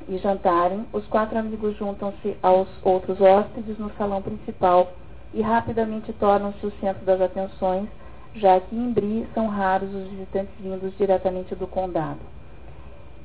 e 0.09 0.19
jantarem, 0.19 0.87
os 0.93 1.07
quatro 1.07 1.39
amigos 1.39 1.77
juntam-se 1.77 2.37
aos 2.43 2.69
outros 2.83 3.21
hóspedes 3.21 3.79
no 3.79 3.91
salão 3.97 4.23
principal 4.23 4.93
e 5.35 5.43
rapidamente 5.43 6.13
tornam-se 6.15 6.65
o 6.67 6.73
centro 6.81 7.05
das 7.05 7.21
atenções, 7.21 7.89
já 8.35 8.59
que 8.61 8.75
em 8.75 8.93
Bri 8.93 9.27
são 9.35 9.49
raros 9.49 9.95
os 9.95 10.09
visitantes 10.09 10.55
vindos 10.61 10.97
diretamente 10.97 11.55
do 11.55 11.67
condado. 11.67 12.21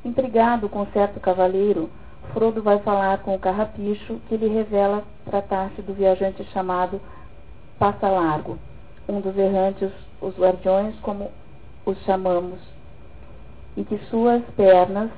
Intrigado 0.04 0.68
com 0.68 0.86
certo 0.88 1.20
cavaleiro, 1.20 1.90
Frodo 2.32 2.62
vai 2.62 2.80
falar 2.80 3.20
com 3.20 3.36
o 3.36 3.40
carrapicho, 3.40 4.20
que 4.28 4.38
lhe 4.38 4.48
revela 4.48 5.04
tratar-se 5.26 5.82
do 5.82 5.94
viajante 5.94 6.44
chamado 6.46 7.00
Passa 7.78 8.08
Largo, 8.08 8.58
um 9.08 9.20
dos 9.20 9.38
errantes, 9.38 9.92
os 10.22 10.38
guardiões, 10.38 10.96
como 11.02 11.30
os 11.86 11.98
chamamos, 12.04 12.60
e 13.76 13.84
que 13.84 13.98
suas 14.10 14.44
pernas 14.56 15.10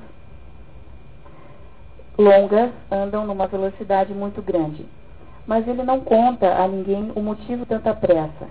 longas 2.18 2.70
andam 2.90 3.26
numa 3.26 3.46
velocidade 3.46 4.12
muito 4.14 4.40
grande. 4.40 4.86
Mas 5.46 5.68
ele 5.68 5.82
não 5.82 6.00
conta 6.00 6.54
a 6.54 6.66
ninguém 6.66 7.12
o 7.14 7.20
motivo 7.20 7.66
tanta 7.66 7.94
pressa. 7.94 8.48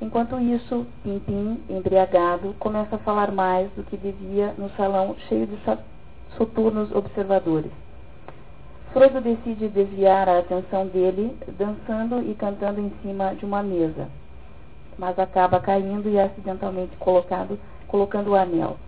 Enquanto 0.00 0.40
isso, 0.40 0.86
Pimpim, 1.02 1.60
embriagado, 1.68 2.54
começa 2.58 2.96
a 2.96 3.00
falar 3.00 3.30
mais 3.30 3.70
do 3.72 3.82
que 3.82 3.96
devia 3.96 4.54
no 4.56 4.70
salão 4.70 5.14
cheio 5.28 5.46
de 5.46 5.58
soturnos 6.36 6.90
observadores. 6.94 7.70
Frodo 8.92 9.20
decide 9.20 9.68
desviar 9.68 10.28
a 10.28 10.38
atenção 10.38 10.86
dele, 10.86 11.36
dançando 11.58 12.22
e 12.28 12.34
cantando 12.34 12.80
em 12.80 12.90
cima 13.02 13.34
de 13.34 13.44
uma 13.44 13.62
mesa, 13.62 14.08
mas 14.98 15.18
acaba 15.18 15.60
caindo 15.60 16.08
e 16.08 16.18
acidentalmente 16.18 16.96
colocado, 16.96 17.58
colocando 17.86 18.30
o 18.30 18.34
anel, 18.34 18.78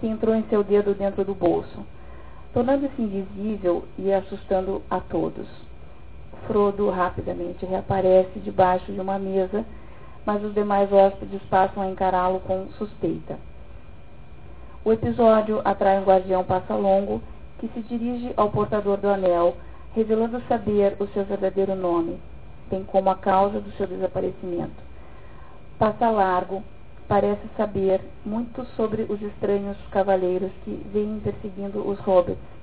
que 0.00 0.06
entrou 0.06 0.34
em 0.34 0.44
seu 0.44 0.62
dedo 0.62 0.94
dentro 0.94 1.24
do 1.24 1.34
bolso, 1.34 1.84
tornando-se 2.52 3.00
invisível 3.00 3.84
e 3.98 4.12
assustando 4.12 4.82
a 4.90 5.00
todos. 5.00 5.46
Frodo 6.46 6.90
rapidamente 6.90 7.64
reaparece 7.64 8.38
debaixo 8.40 8.92
de 8.92 9.00
uma 9.00 9.18
mesa, 9.18 9.64
mas 10.26 10.42
os 10.42 10.54
demais 10.54 10.92
hóspedes 10.92 11.42
passam 11.50 11.82
a 11.82 11.88
encará-lo 11.88 12.40
com 12.40 12.68
suspeita. 12.78 13.38
O 14.84 14.92
episódio 14.92 15.62
atrai 15.64 15.98
um 15.98 16.04
guardião 16.04 16.44
passa-longo 16.44 17.22
que 17.58 17.68
se 17.68 17.80
dirige 17.80 18.32
ao 18.36 18.50
portador 18.50 18.98
do 18.98 19.08
anel, 19.08 19.56
revelando 19.94 20.42
saber 20.48 20.96
o 21.00 21.06
seu 21.08 21.24
verdadeiro 21.24 21.74
nome, 21.74 22.18
bem 22.68 22.84
como 22.84 23.08
a 23.08 23.14
causa 23.14 23.60
do 23.60 23.70
seu 23.72 23.86
desaparecimento. 23.86 24.82
Passa 25.78 26.10
largo, 26.10 26.62
parece 27.08 27.42
saber 27.56 28.00
muito 28.24 28.64
sobre 28.76 29.02
os 29.02 29.20
estranhos 29.20 29.76
cavaleiros 29.90 30.50
que 30.64 30.86
vêm 30.92 31.20
perseguindo 31.22 31.86
os 31.86 31.98
hobbits, 32.00 32.54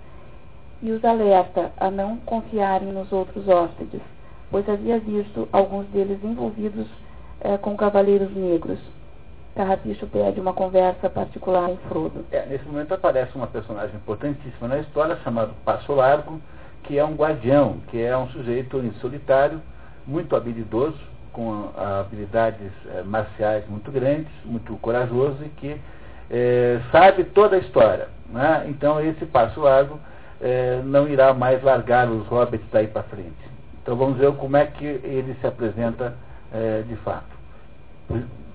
e 0.82 0.92
os 0.92 1.04
alerta 1.06 1.72
a 1.78 1.92
não 1.92 2.18
confiarem 2.18 2.92
nos 2.92 3.12
outros 3.12 3.48
hóspedes, 3.48 4.02
pois 4.50 4.68
havia 4.68 5.00
visto 5.00 5.48
alguns 5.52 5.86
deles 5.88 6.24
envolvidos 6.24 6.88
eh, 7.42 7.58
com 7.58 7.78
cavaleiros 7.78 8.36
negros. 8.36 8.80
Carrapicho 9.56 10.08
pede 10.08 10.40
uma 10.40 10.54
conversa 10.54 11.10
particular 11.10 11.70
em 11.70 11.78
Frodo. 11.90 12.26
É, 12.32 12.46
nesse 12.46 12.66
momento 12.66 12.94
aparece 12.94 13.36
uma 13.36 13.48
personagem 13.48 13.96
importantíssima 13.96 14.68
na 14.68 14.80
história, 14.80 15.18
chamado 15.24 15.54
Passo 15.64 15.94
Largo, 15.94 16.42
que 16.84 16.98
é 16.98 17.06
um 17.06 17.16
guardião, 17.16 17.78
que 17.90 18.02
é 18.02 18.18
um 18.18 18.28
sujeito 18.30 18.82
solitário, 19.02 19.62
muito 20.08 20.36
habilidoso, 20.36 20.98
com 21.32 21.70
habilidades 21.76 22.72
é, 22.94 23.04
marciais 23.04 23.68
muito 23.68 23.92
grandes, 23.92 24.32
muito 24.46 24.76
corajoso 24.78 25.38
e 25.44 25.50
que 25.50 25.82
é, 26.30 26.80
sabe 26.92 27.24
toda 27.26 27.56
a 27.56 27.60
história. 27.60 28.08
Né? 28.30 28.66
Então 28.68 29.00
esse 29.02 29.26
Passo 29.26 29.62
Largo 29.62 30.00
é, 30.40 30.82
não 30.84 31.08
irá 31.08 31.34
mais 31.34 31.64
largar 31.64 32.10
os 32.10 32.28
hobbits 32.28 32.68
daí 32.72 32.88
para 32.88 33.04
frente. 33.04 33.50
Então 33.82 33.96
vamos 33.96 34.18
ver 34.18 34.32
como 34.34 34.58
é 34.58 34.66
que 34.66 34.86
ele 34.86 35.36
se 35.40 35.48
apresenta 35.48 36.14
de 36.88 36.96
fato. 36.98 37.32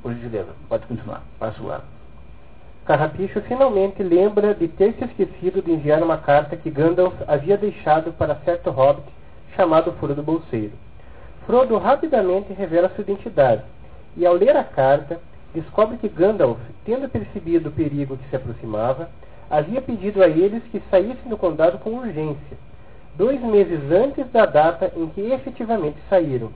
Por 0.02 0.12
gentileza, 0.12 0.50
pode 0.68 0.86
continuar. 0.86 1.22
Passo 1.38 1.64
lá. 1.64 1.80
Carrapicho 2.84 3.40
finalmente 3.40 4.02
lembra 4.02 4.54
de 4.54 4.68
ter 4.68 4.92
se 4.94 5.04
esquecido 5.04 5.60
de 5.62 5.72
enviar 5.72 6.02
uma 6.02 6.18
carta 6.18 6.56
que 6.56 6.70
Gandalf 6.70 7.14
havia 7.26 7.56
deixado 7.56 8.12
para 8.12 8.36
certo 8.44 8.70
hobbit 8.70 9.08
chamado 9.56 9.92
Frodo 9.94 10.22
Bolseiro. 10.22 10.72
Frodo 11.46 11.78
rapidamente 11.78 12.52
revela 12.52 12.90
sua 12.90 13.02
identidade 13.02 13.62
e, 14.16 14.26
ao 14.26 14.34
ler 14.34 14.56
a 14.56 14.64
carta, 14.64 15.20
descobre 15.54 15.96
que 15.96 16.08
Gandalf, 16.08 16.58
tendo 16.84 17.08
percebido 17.08 17.68
o 17.68 17.72
perigo 17.72 18.16
que 18.16 18.28
se 18.28 18.34
aproximava, 18.34 19.08
havia 19.48 19.80
pedido 19.80 20.24
a 20.24 20.28
eles 20.28 20.62
que 20.72 20.82
saíssem 20.90 21.30
do 21.30 21.36
condado 21.36 21.78
com 21.78 21.90
urgência, 21.90 22.58
dois 23.16 23.40
meses 23.40 23.80
antes 23.92 24.28
da 24.32 24.44
data 24.44 24.92
em 24.96 25.06
que 25.10 25.20
efetivamente 25.20 25.98
saíram, 26.10 26.50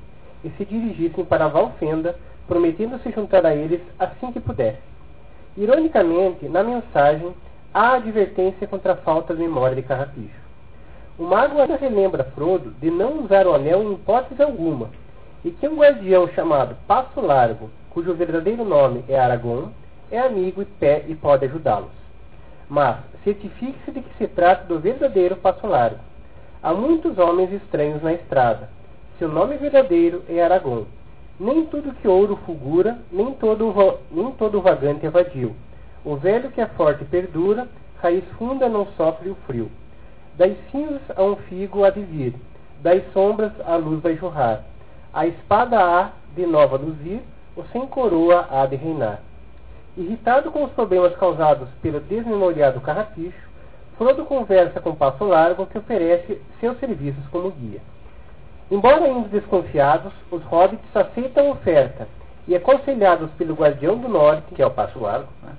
e 0.44 0.50
se 0.50 0.64
dirigissem 0.64 1.24
para 1.24 1.46
Valfenda 1.46 2.16
prometendo 2.48 2.98
se 2.98 3.12
juntar 3.12 3.46
a 3.46 3.54
eles 3.54 3.80
assim 3.96 4.32
que 4.32 4.40
pudesse. 4.40 4.82
Ironicamente, 5.56 6.48
na 6.48 6.64
mensagem, 6.64 7.32
há 7.72 7.92
advertência 7.94 8.66
contra 8.66 8.94
a 8.94 8.96
falta 8.96 9.34
de 9.34 9.40
memória 9.40 9.76
de 9.76 9.82
Carrapicho. 9.82 10.39
O 11.20 11.22
mago 11.22 11.60
ainda 11.60 11.76
relembra 11.76 12.24
Frodo 12.34 12.70
de 12.80 12.90
não 12.90 13.22
usar 13.22 13.46
o 13.46 13.54
anel 13.54 13.82
em 13.82 13.92
hipótese 13.92 14.42
alguma, 14.42 14.88
e 15.44 15.50
que 15.50 15.68
um 15.68 15.76
guardião 15.76 16.26
chamado 16.28 16.74
Passo 16.88 17.20
Largo, 17.20 17.70
cujo 17.90 18.14
verdadeiro 18.14 18.64
nome 18.64 19.04
é 19.06 19.20
Aragorn, 19.20 19.68
é 20.10 20.18
amigo 20.18 20.62
e, 20.62 20.64
pé 20.64 21.04
e 21.06 21.14
pode 21.14 21.44
ajudá-los. 21.44 21.92
Mas 22.68 22.96
certifique-se 23.22 23.90
de 23.92 24.00
que 24.00 24.16
se 24.16 24.26
trata 24.26 24.64
do 24.64 24.80
verdadeiro 24.80 25.36
Passo 25.36 25.66
Largo. 25.66 26.00
Há 26.62 26.72
muitos 26.72 27.18
homens 27.18 27.52
estranhos 27.52 28.02
na 28.02 28.14
estrada. 28.14 28.70
Seu 29.18 29.28
nome 29.28 29.58
verdadeiro 29.58 30.22
é 30.26 30.42
Aragorn 30.42 30.86
nem 31.40 31.64
tudo 31.64 31.94
que 31.94 32.06
ouro 32.06 32.36
fulgura, 32.44 32.98
nem 33.10 33.32
todo, 33.32 33.98
nem 34.10 34.30
todo 34.32 34.60
vagante 34.60 35.08
vadio. 35.08 35.56
O 36.04 36.14
velho 36.14 36.50
que 36.50 36.60
é 36.60 36.66
forte 36.66 37.02
perdura, 37.06 37.66
raiz 38.02 38.22
funda 38.38 38.68
não 38.68 38.86
sofre 38.96 39.30
o 39.30 39.34
frio. 39.46 39.70
Das 40.40 40.56
cinzas 40.72 41.02
a 41.14 41.22
um 41.22 41.36
figo 41.36 41.84
há 41.84 41.90
de 41.90 42.00
vir, 42.00 42.34
das 42.82 43.02
sombras 43.12 43.52
a 43.66 43.76
luz 43.76 44.00
vai 44.00 44.16
jorrar. 44.16 44.62
A 45.12 45.26
espada 45.26 45.78
há 45.78 46.12
de 46.34 46.46
nova 46.46 46.78
luzir, 46.78 47.20
o 47.54 47.62
sem 47.64 47.86
coroa 47.86 48.48
há 48.50 48.64
de 48.64 48.74
reinar. 48.74 49.20
Irritado 49.98 50.50
com 50.50 50.64
os 50.64 50.72
problemas 50.72 51.14
causados 51.16 51.68
pelo 51.82 52.00
desmemoriado 52.00 52.80
carrapicho, 52.80 53.50
Frodo 53.98 54.24
conversa 54.24 54.80
com 54.80 54.94
Passo 54.94 55.24
Largo 55.24 55.66
que 55.66 55.76
oferece 55.76 56.40
seus 56.58 56.78
serviços 56.78 57.26
como 57.30 57.50
guia. 57.50 57.82
Embora 58.70 59.04
ainda 59.04 59.28
desconfiados, 59.28 60.10
os 60.30 60.42
hobbits 60.44 60.96
aceitam 60.96 61.48
a 61.48 61.50
oferta 61.50 62.08
e, 62.48 62.56
aconselhados 62.56 63.30
pelo 63.32 63.52
Guardião 63.52 63.98
do 63.98 64.08
Norte, 64.08 64.54
que 64.54 64.62
é 64.62 64.66
o 64.66 64.70
Passo 64.70 65.00
Largo, 65.00 65.28
né? 65.42 65.52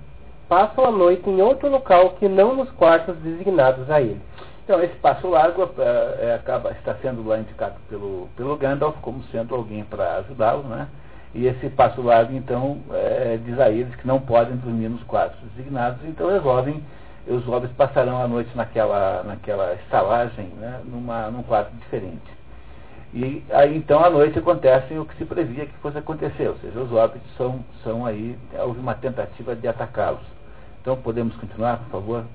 passam 0.50 0.86
a 0.86 0.92
noite 0.92 1.30
em 1.30 1.40
outro 1.40 1.70
local 1.70 2.16
que 2.18 2.28
não 2.28 2.56
nos 2.56 2.72
quartos 2.72 3.16
designados 3.18 3.88
a 3.92 4.02
eles. 4.02 4.31
Então, 4.64 4.82
esse 4.82 4.96
Passo 4.96 5.28
Largo 5.28 5.70
é, 5.80 6.36
acaba, 6.36 6.72
está 6.72 6.96
sendo 6.96 7.28
lá 7.28 7.40
indicado 7.40 7.76
pelo, 7.90 8.30
pelo 8.38 8.56
Gandalf 8.56 8.96
como 9.02 9.24
sendo 9.26 9.56
alguém 9.56 9.84
para 9.84 10.18
ajudá-lo, 10.18 10.64
né? 10.64 10.88
E 11.34 11.48
esse 11.48 11.70
Passo 11.70 12.02
Largo, 12.02 12.34
então, 12.34 12.80
é, 12.92 13.40
diz 13.44 13.60
a 13.60 13.70
eles 13.70 13.96
que 13.96 14.06
não 14.08 14.20
podem 14.20 14.56
dormir 14.58 14.90
nos 14.90 15.04
quartos 15.04 15.40
designados, 15.56 16.04
então 16.06 16.30
resolvem, 16.30 16.84
os 17.28 17.44
hobbits 17.46 17.76
passarão 17.76 18.22
a 18.22 18.28
noite 18.28 18.50
naquela, 18.56 19.24
naquela 19.24 19.74
estalagem, 19.76 20.48
né? 20.58 20.82
Numa, 20.86 21.30
num 21.32 21.44
quarto 21.44 21.72
diferente. 21.76 22.42
E 23.14 23.44
aí 23.52 23.76
então 23.76 24.04
à 24.04 24.10
noite 24.10 24.40
acontece 24.40 24.98
o 24.98 25.06
que 25.06 25.18
se 25.18 25.26
previa 25.26 25.66
que 25.66 25.74
fosse 25.80 25.98
acontecer, 25.98 26.48
ou 26.48 26.56
seja, 26.58 26.80
os 26.80 26.94
óbitos 26.94 27.30
são, 27.36 27.60
são 27.84 28.06
aí, 28.06 28.38
houve 28.60 28.80
uma 28.80 28.96
tentativa 28.96 29.54
de 29.54 29.68
atacá-los. 29.68 30.22
Então 30.82 30.96
podemos 30.96 31.36
continuar, 31.36 31.80
por 31.80 31.90
favor? 31.90 32.26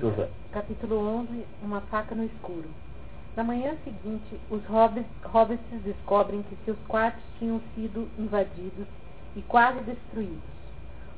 José. 0.00 0.28
Capítulo 0.52 0.98
11, 0.98 1.46
uma 1.62 1.80
faca 1.80 2.14
no 2.14 2.24
escuro. 2.24 2.68
Na 3.34 3.42
manhã 3.42 3.74
seguinte, 3.84 4.38
os 4.50 4.62
hobbits, 4.66 5.82
descobrem 5.82 6.42
que 6.42 6.58
seus 6.66 6.76
quartos 6.86 7.22
tinham 7.38 7.58
sido 7.74 8.06
invadidos 8.18 8.86
e 9.34 9.40
quase 9.40 9.80
destruídos. 9.80 10.42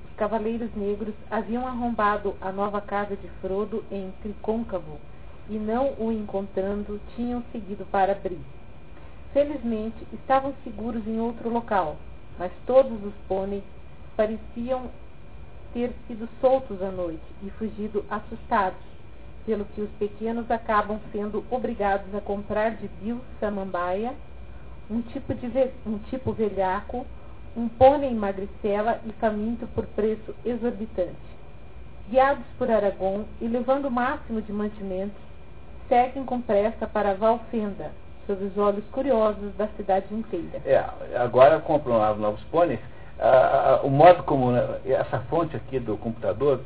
Os 0.04 0.14
cavaleiros 0.16 0.72
negros 0.76 1.16
haviam 1.28 1.66
arrombado 1.66 2.36
a 2.40 2.52
nova 2.52 2.80
casa 2.80 3.16
de 3.16 3.26
Frodo 3.40 3.84
em 3.90 4.12
Tricôncavo, 4.22 5.00
e 5.50 5.58
não 5.58 5.94
o 5.98 6.12
encontrando, 6.12 7.00
tinham 7.16 7.42
seguido 7.50 7.84
para 7.86 8.14
Bri. 8.14 8.38
Felizmente, 9.32 10.06
estavam 10.12 10.54
seguros 10.62 11.04
em 11.08 11.18
outro 11.18 11.48
local, 11.48 11.96
mas 12.38 12.52
todos 12.66 13.02
os 13.02 13.14
pôneis 13.26 13.64
pareciam 14.16 14.88
ter 15.72 15.92
sido 16.06 16.28
soltos 16.40 16.80
à 16.80 16.92
noite 16.92 17.24
e 17.42 17.50
fugido 17.50 18.04
assustados, 18.08 18.93
pelo 19.46 19.64
que 19.66 19.80
os 19.80 19.90
pequenos 19.92 20.50
acabam 20.50 20.98
sendo 21.12 21.44
obrigados 21.50 22.14
a 22.14 22.20
comprar 22.20 22.72
de 22.72 22.88
Bill 23.00 23.20
Samambaia 23.40 24.14
um 24.90 25.00
tipo, 25.00 25.34
de 25.34 25.70
um 25.86 25.98
tipo 26.10 26.32
velhaco, 26.32 27.06
um 27.56 27.68
pônei 27.68 28.12
magricela 28.14 29.00
e 29.04 29.12
faminto 29.12 29.66
por 29.68 29.86
preço 29.86 30.34
exorbitante. 30.44 31.14
Guiados 32.08 32.44
por 32.58 32.70
Aragão 32.70 33.24
e 33.40 33.48
levando 33.48 33.86
o 33.86 33.90
máximo 33.90 34.42
de 34.42 34.52
mantimentos, 34.52 35.16
seguem 35.88 36.24
com 36.24 36.40
pressa 36.40 36.86
para 36.86 37.14
Valfenda, 37.14 37.92
sob 38.26 38.44
os 38.44 38.58
olhos 38.58 38.84
curiosos 38.90 39.54
da 39.56 39.68
cidade 39.68 40.12
inteira. 40.12 40.60
É, 40.66 40.84
agora 41.16 41.60
compram 41.60 41.98
lá 41.98 42.12
os 42.12 42.18
novos 42.18 42.42
pôneis. 42.44 42.80
Ah, 43.26 43.80
ah, 43.80 43.86
o 43.86 43.88
modo 43.88 44.22
como 44.24 44.52
né, 44.52 44.80
essa 44.84 45.18
fonte 45.30 45.56
aqui 45.56 45.78
do 45.78 45.96
computador 45.96 46.60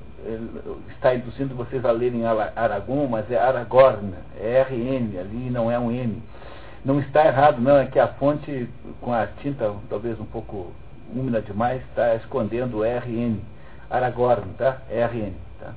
está 0.89 1.15
induzindo 1.15 1.55
vocês 1.55 1.85
a 1.85 1.93
lerem 1.93 2.25
Aragon, 2.27 3.07
mas 3.07 3.31
é 3.31 3.39
Aragorn, 3.39 4.13
é 4.37 4.63
RN 4.63 5.21
ali, 5.21 5.51
não 5.51 5.71
é 5.71 5.79
um 5.79 5.93
N. 5.93 6.21
Não 6.85 6.99
está 6.99 7.25
errado, 7.27 7.61
não, 7.61 7.77
é 7.77 7.87
que 7.87 8.01
a 8.01 8.09
fonte 8.09 8.69
com 9.01 9.13
a 9.13 9.29
tinta 9.41 9.73
talvez 9.89 10.19
um 10.19 10.25
pouco 10.25 10.73
úmida 11.15 11.41
demais 11.41 11.81
está 11.91 12.17
escondendo 12.17 12.83
RN. 12.83 13.39
Aragorn, 13.89 14.53
tá? 14.55 14.79
RN, 14.91 15.35
tá? 15.61 15.75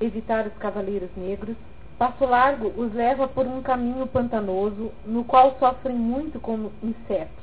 Evitar 0.00 0.46
os 0.46 0.54
cavaleiros 0.54 1.10
negros. 1.16 1.56
Passo 1.98 2.24
Largo 2.24 2.72
os 2.80 2.94
leva 2.94 3.26
por 3.26 3.44
um 3.44 3.60
caminho 3.60 4.06
pantanoso, 4.06 4.92
no 5.04 5.24
qual 5.24 5.56
sofrem 5.58 5.96
muito 5.96 6.38
com 6.38 6.70
insetos, 6.80 7.39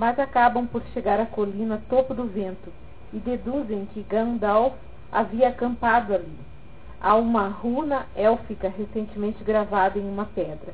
mas 0.00 0.18
acabam 0.18 0.66
por 0.66 0.82
chegar 0.94 1.20
à 1.20 1.26
colina 1.26 1.82
topo 1.90 2.14
do 2.14 2.24
vento 2.24 2.72
e 3.12 3.18
deduzem 3.18 3.86
que 3.92 4.02
Gandalf 4.02 4.72
havia 5.12 5.50
acampado 5.50 6.14
ali. 6.14 6.38
Há 6.98 7.16
uma 7.16 7.48
runa 7.48 8.06
élfica 8.16 8.72
recentemente 8.74 9.44
gravada 9.44 9.98
em 9.98 10.10
uma 10.10 10.24
pedra. 10.24 10.72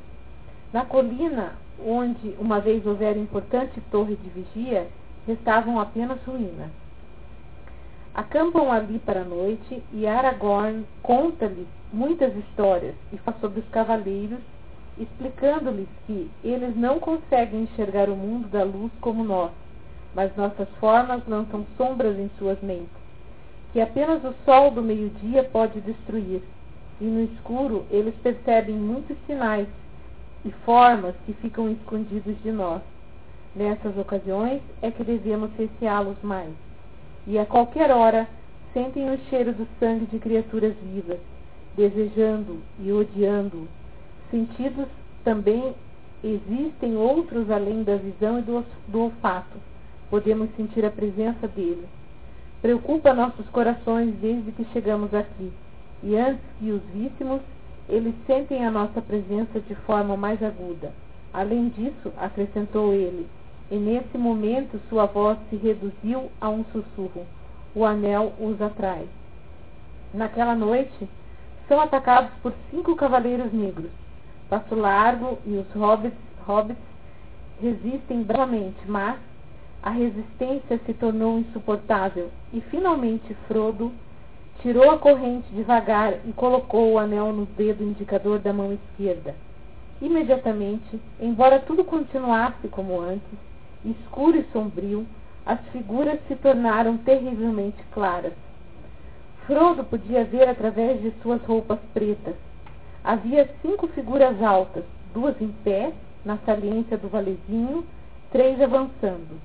Na 0.72 0.84
colina, 0.84 1.54
onde 1.84 2.36
uma 2.38 2.60
vez 2.60 2.86
houvera 2.86 3.18
importante 3.18 3.80
torre 3.90 4.14
de 4.14 4.28
vigia, 4.28 4.86
restavam 5.26 5.80
apenas 5.80 6.22
ruínas. 6.24 6.70
Acampam 8.14 8.70
ali 8.70 9.00
para 9.00 9.22
a 9.22 9.24
noite 9.24 9.82
e 9.92 10.06
Aragorn 10.06 10.86
conta-lhes 11.02 11.66
muitas 11.92 12.32
histórias 12.36 12.94
e 13.12 13.18
fala 13.18 13.36
sobre 13.40 13.58
os 13.58 13.68
cavaleiros, 13.70 14.38
explicando-lhes 14.98 15.88
que 16.06 16.30
eles 16.42 16.76
não 16.76 16.98
conseguem 16.98 17.62
enxergar 17.62 18.08
o 18.08 18.16
mundo 18.16 18.48
da 18.48 18.64
luz 18.64 18.90
como 19.00 19.22
nós, 19.22 19.50
mas 20.14 20.34
nossas 20.36 20.68
formas 20.80 21.22
lançam 21.26 21.66
sombras 21.76 22.18
em 22.18 22.30
suas 22.38 22.60
mentes, 22.62 22.88
que 23.72 23.80
apenas 23.80 24.24
o 24.24 24.34
sol 24.44 24.70
do 24.70 24.82
meio-dia 24.82 25.44
pode 25.44 25.80
destruir, 25.80 26.42
e 27.00 27.04
no 27.04 27.22
escuro 27.24 27.84
eles 27.90 28.14
percebem 28.22 28.74
muitos 28.74 29.16
sinais 29.26 29.68
e 30.44 30.50
formas 30.64 31.14
que 31.26 31.32
ficam 31.34 31.70
escondidos 31.70 32.36
de 32.42 32.50
nós. 32.50 32.80
Nessas 33.54 33.96
ocasiões 33.96 34.60
é 34.82 34.90
que 34.90 35.02
devemos 35.02 35.50
receá-los 35.58 36.16
mais, 36.22 36.52
e 37.26 37.38
a 37.38 37.44
qualquer 37.44 37.90
hora 37.90 38.28
sentem 38.72 39.10
o 39.10 39.18
cheiro 39.30 39.52
do 39.52 39.66
sangue 39.80 40.06
de 40.06 40.18
criaturas 40.18 40.74
vivas, 40.82 41.18
desejando 41.76 42.60
e 42.78 42.92
odiando. 42.92 43.66
Sentidos 44.30 44.86
também 45.24 45.74
existem 46.22 46.96
outros 46.96 47.50
além 47.50 47.82
da 47.82 47.96
visão 47.96 48.38
e 48.38 48.42
do, 48.42 48.64
do 48.88 49.00
olfato 49.00 49.56
podemos 50.10 50.48
sentir 50.56 50.84
a 50.84 50.90
presença 50.90 51.48
dele. 51.48 51.86
Preocupa 52.62 53.12
nossos 53.12 53.46
corações 53.48 54.14
desde 54.20 54.52
que 54.52 54.64
chegamos 54.72 55.12
aqui, 55.12 55.52
e 56.02 56.16
antes 56.16 56.42
que 56.58 56.70
os 56.70 56.82
víssemos, 56.92 57.40
eles 57.88 58.14
sentem 58.26 58.64
a 58.64 58.70
nossa 58.70 59.00
presença 59.00 59.60
de 59.60 59.74
forma 59.74 60.16
mais 60.16 60.42
aguda. 60.42 60.92
Além 61.32 61.68
disso, 61.68 62.12
acrescentou 62.16 62.92
ele, 62.92 63.26
e 63.70 63.76
nesse 63.76 64.16
momento 64.16 64.80
sua 64.88 65.06
voz 65.06 65.38
se 65.50 65.56
reduziu 65.56 66.30
a 66.40 66.48
um 66.48 66.64
sussurro. 66.72 67.26
O 67.74 67.84
anel 67.84 68.32
os 68.40 68.60
atrai. 68.60 69.06
Naquela 70.14 70.54
noite, 70.54 71.08
são 71.68 71.78
atacados 71.80 72.30
por 72.42 72.54
cinco 72.70 72.96
cavaleiros 72.96 73.52
negros. 73.52 73.90
Passo 74.48 74.74
Largo 74.74 75.38
e 75.44 75.56
os 75.56 75.70
hobbits, 75.72 76.16
hobbits 76.46 76.82
resistem 77.60 78.22
bravamente, 78.22 78.78
mas 78.86 79.18
a 79.82 79.90
resistência 79.90 80.80
se 80.84 80.94
tornou 80.94 81.38
insuportável 81.38 82.30
e 82.52 82.60
finalmente 82.60 83.34
Frodo 83.46 83.92
tirou 84.60 84.90
a 84.90 84.98
corrente 84.98 85.46
devagar 85.52 86.14
e 86.24 86.32
colocou 86.32 86.92
o 86.92 86.98
anel 86.98 87.32
no 87.32 87.46
dedo 87.46 87.82
indicador 87.82 88.38
da 88.38 88.52
mão 88.52 88.72
esquerda. 88.72 89.34
Imediatamente, 90.00 91.00
embora 91.20 91.58
tudo 91.58 91.84
continuasse 91.84 92.68
como 92.68 93.00
antes, 93.00 93.38
escuro 93.84 94.36
e 94.36 94.44
sombrio, 94.52 95.06
as 95.44 95.60
figuras 95.72 96.18
se 96.28 96.36
tornaram 96.36 96.98
terrivelmente 96.98 97.82
claras. 97.92 98.32
Frodo 99.46 99.84
podia 99.84 100.24
ver 100.24 100.48
através 100.48 101.00
de 101.00 101.12
suas 101.22 101.40
roupas 101.42 101.78
pretas. 101.94 102.45
Havia 103.06 103.48
cinco 103.62 103.86
figuras 103.86 104.42
altas, 104.42 104.82
duas 105.14 105.40
em 105.40 105.52
pé, 105.62 105.92
na 106.24 106.38
saliência 106.38 106.98
do 106.98 107.08
valezinho, 107.08 107.86
três 108.32 108.60
avançando. 108.60 109.40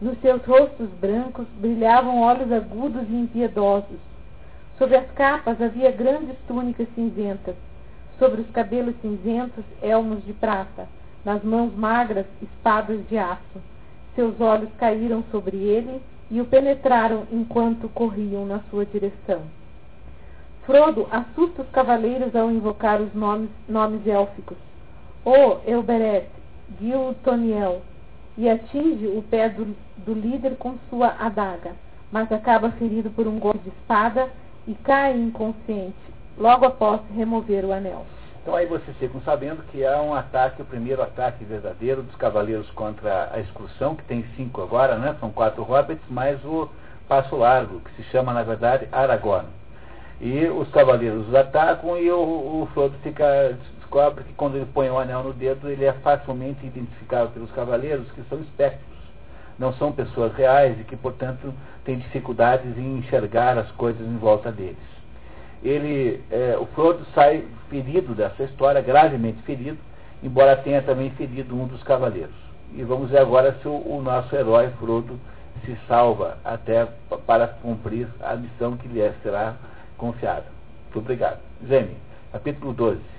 Nos 0.00 0.18
seus 0.22 0.42
rostos 0.46 0.88
brancos 0.98 1.46
brilhavam 1.58 2.22
olhos 2.22 2.50
agudos 2.50 3.02
e 3.10 3.14
impiedosos. 3.14 3.98
Sobre 4.78 4.96
as 4.96 5.10
capas 5.10 5.60
havia 5.60 5.90
grandes 5.90 6.38
túnicas 6.48 6.88
cinzentas. 6.94 7.54
Sobre 8.18 8.40
os 8.40 8.48
cabelos 8.48 8.94
cinzentos, 9.02 9.62
elmos 9.82 10.24
de 10.24 10.32
prata. 10.32 10.88
Nas 11.22 11.44
mãos 11.44 11.70
magras, 11.76 12.24
espadas 12.40 13.06
de 13.10 13.18
aço. 13.18 13.60
Seus 14.14 14.40
olhos 14.40 14.70
caíram 14.78 15.22
sobre 15.30 15.58
ele 15.58 16.00
e 16.30 16.40
o 16.40 16.46
penetraram 16.46 17.26
enquanto 17.30 17.90
corriam 17.90 18.46
na 18.46 18.60
sua 18.70 18.86
direção. 18.86 19.42
Frodo 20.64 21.08
assusta 21.10 21.62
os 21.62 21.68
cavaleiros 21.70 22.34
ao 22.36 22.50
invocar 22.50 23.00
os 23.00 23.12
nomes, 23.14 23.50
nomes 23.68 24.06
élficos. 24.06 24.56
O 25.24 25.58
Elbereth, 25.66 26.28
Gil 26.80 27.14
Toniel, 27.24 27.82
e 28.36 28.48
atinge 28.48 29.06
o 29.06 29.22
pé 29.22 29.48
do, 29.48 29.76
do 29.98 30.14
líder 30.14 30.56
com 30.56 30.76
sua 30.88 31.14
adaga, 31.18 31.72
mas 32.10 32.30
acaba 32.30 32.70
ferido 32.72 33.10
por 33.10 33.26
um 33.26 33.38
golpe 33.38 33.58
de 33.58 33.68
espada 33.70 34.28
e 34.66 34.74
cai 34.74 35.18
inconsciente, 35.18 35.96
logo 36.38 36.64
após 36.64 37.00
remover 37.14 37.64
o 37.64 37.72
anel. 37.72 38.06
Então 38.40 38.54
aí 38.54 38.66
vocês 38.66 38.96
ficam 38.96 39.20
sabendo 39.22 39.62
que 39.64 39.84
há 39.84 40.00
um 40.00 40.14
ataque, 40.14 40.62
o 40.62 40.64
primeiro 40.64 41.02
ataque 41.02 41.44
verdadeiro 41.44 42.02
dos 42.02 42.14
cavaleiros 42.16 42.68
contra 42.70 43.30
a 43.32 43.40
excursão, 43.40 43.94
que 43.94 44.04
tem 44.04 44.24
cinco 44.36 44.62
agora, 44.62 44.96
né? 44.96 45.16
São 45.20 45.30
quatro 45.30 45.62
hobbits, 45.62 46.08
mais 46.08 46.42
o 46.44 46.68
Passo 47.08 47.36
Largo, 47.36 47.80
que 47.80 47.94
se 47.94 48.02
chama, 48.10 48.32
na 48.32 48.42
verdade, 48.42 48.88
Aragorn. 48.90 49.46
E 50.22 50.46
os 50.46 50.68
cavaleiros 50.68 51.34
atacam 51.34 51.98
e 51.98 52.08
o, 52.08 52.16
o 52.16 52.68
Frodo 52.72 52.94
fica 53.02 53.58
descobre 53.80 54.22
que 54.22 54.32
quando 54.34 54.54
ele 54.54 54.68
põe 54.72 54.88
o 54.88 54.96
anel 54.96 55.24
no 55.24 55.32
dedo, 55.32 55.68
ele 55.68 55.84
é 55.84 55.92
facilmente 55.94 56.64
identificado 56.64 57.30
pelos 57.30 57.50
cavaleiros 57.50 58.08
que 58.12 58.22
são 58.30 58.38
espectros, 58.38 58.86
não 59.58 59.72
são 59.72 59.90
pessoas 59.90 60.32
reais 60.34 60.78
e 60.78 60.84
que, 60.84 60.96
portanto, 60.96 61.52
têm 61.84 61.98
dificuldades 61.98 62.78
em 62.78 62.98
enxergar 62.98 63.58
as 63.58 63.68
coisas 63.72 64.06
em 64.06 64.16
volta 64.16 64.52
deles. 64.52 64.76
Ele, 65.60 66.22
é, 66.30 66.56
o 66.56 66.66
Frodo 66.66 67.04
sai 67.16 67.44
ferido 67.68 68.14
dessa 68.14 68.44
história, 68.44 68.80
gravemente 68.80 69.42
ferido, 69.42 69.78
embora 70.22 70.56
tenha 70.56 70.82
também 70.82 71.10
ferido 71.10 71.52
um 71.52 71.66
dos 71.66 71.82
cavaleiros. 71.82 72.34
E 72.74 72.84
vamos 72.84 73.10
ver 73.10 73.18
agora 73.18 73.56
se 73.60 73.66
o, 73.66 73.72
o 73.72 74.00
nosso 74.00 74.32
herói 74.36 74.70
Frodo 74.78 75.18
se 75.64 75.76
salva 75.88 76.38
até 76.44 76.86
para 77.26 77.48
cumprir 77.48 78.06
a 78.20 78.36
missão 78.36 78.76
que 78.76 78.86
lhe 78.86 79.12
será 79.24 79.56
confiada. 80.02 80.46
Muito 80.84 80.98
obrigado. 80.98 81.38
Zeme, 81.64 81.96
capítulo 82.32 82.72
12 82.72 83.12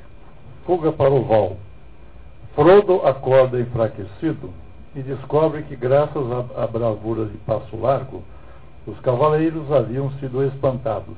fuga 0.65 0.91
para 0.91 1.11
o 1.11 1.23
val. 1.23 1.57
Frodo 2.55 3.05
acorda 3.05 3.59
enfraquecido 3.59 4.49
e 4.95 5.01
descobre 5.01 5.63
que, 5.63 5.75
graças 5.75 6.23
à 6.55 6.67
bravura 6.67 7.25
de 7.25 7.37
Passo 7.39 7.75
Largo, 7.75 8.23
os 8.85 8.99
cavaleiros 8.99 9.71
haviam 9.71 10.11
sido 10.19 10.43
espantados. 10.43 11.17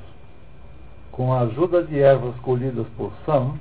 Com 1.12 1.34
a 1.34 1.42
ajuda 1.42 1.84
de 1.84 2.00
ervas 2.00 2.36
colhidas 2.42 2.86
por 2.98 3.12
Sam, 3.26 3.54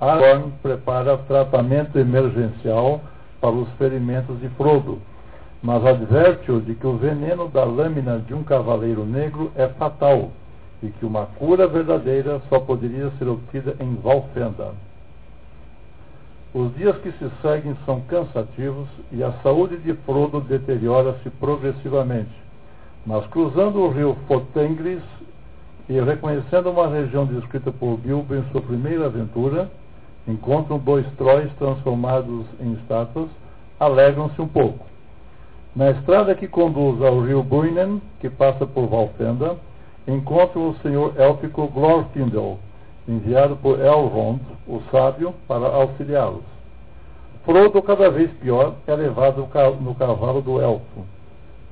Aragorn 0.00 0.52
prepara 0.62 1.16
tratamento 1.16 1.98
emergencial 1.98 3.00
para 3.40 3.50
os 3.50 3.68
ferimentos 3.72 4.38
de 4.40 4.48
Frodo, 4.50 5.00
mas 5.62 5.84
adverte-o 5.86 6.60
de 6.60 6.74
que 6.74 6.86
o 6.86 6.96
veneno 6.96 7.48
da 7.48 7.64
lâmina 7.64 8.18
de 8.18 8.34
um 8.34 8.42
cavaleiro 8.42 9.04
negro 9.04 9.52
é 9.54 9.68
fatal 9.68 10.30
e 10.82 10.88
que 10.90 11.06
uma 11.06 11.26
cura 11.26 11.66
verdadeira 11.66 12.40
só 12.48 12.58
poderia 12.58 13.10
ser 13.18 13.28
obtida 13.28 13.76
em 13.78 13.94
Valfenda. 13.94 14.74
Os 16.52 16.74
dias 16.74 16.96
que 16.98 17.10
se 17.12 17.30
seguem 17.40 17.74
são 17.86 18.00
cansativos 18.02 18.88
e 19.10 19.22
a 19.22 19.32
saúde 19.42 19.78
de 19.78 19.94
Frodo 20.04 20.40
deteriora-se 20.40 21.30
progressivamente. 21.30 22.42
Mas 23.06 23.26
cruzando 23.28 23.80
o 23.80 23.90
rio 23.90 24.16
Fotengris 24.28 25.02
e 25.88 25.98
reconhecendo 26.00 26.70
uma 26.70 26.88
região 26.88 27.24
descrita 27.24 27.72
por 27.72 27.96
Bilbo 27.96 28.34
em 28.34 28.44
sua 28.52 28.60
primeira 28.60 29.06
aventura, 29.06 29.70
encontram 30.28 30.78
dois 30.78 31.06
tróis 31.16 31.50
transformados 31.54 32.44
em 32.60 32.74
estátuas, 32.74 33.28
alegram-se 33.80 34.40
um 34.40 34.46
pouco. 34.46 34.86
Na 35.74 35.90
estrada 35.90 36.34
que 36.34 36.46
conduz 36.46 37.00
ao 37.02 37.20
rio 37.20 37.42
Buinen, 37.42 38.00
que 38.20 38.28
passa 38.28 38.66
por 38.66 38.86
Valfenda, 38.88 39.56
encontram 40.06 40.70
o 40.70 40.76
senhor 40.76 41.14
élfico 41.18 41.68
Glorfindel 41.68 42.58
enviado 43.08 43.56
por 43.56 43.80
Elrond, 43.80 44.40
o 44.66 44.80
sábio, 44.90 45.34
para 45.48 45.66
auxiliá-los. 45.66 46.44
Frodo, 47.44 47.82
cada 47.82 48.10
vez 48.10 48.30
pior, 48.34 48.74
é 48.86 48.94
levado 48.94 49.48
no 49.80 49.94
cavalo 49.94 50.40
do 50.40 50.60
elfo. 50.60 51.04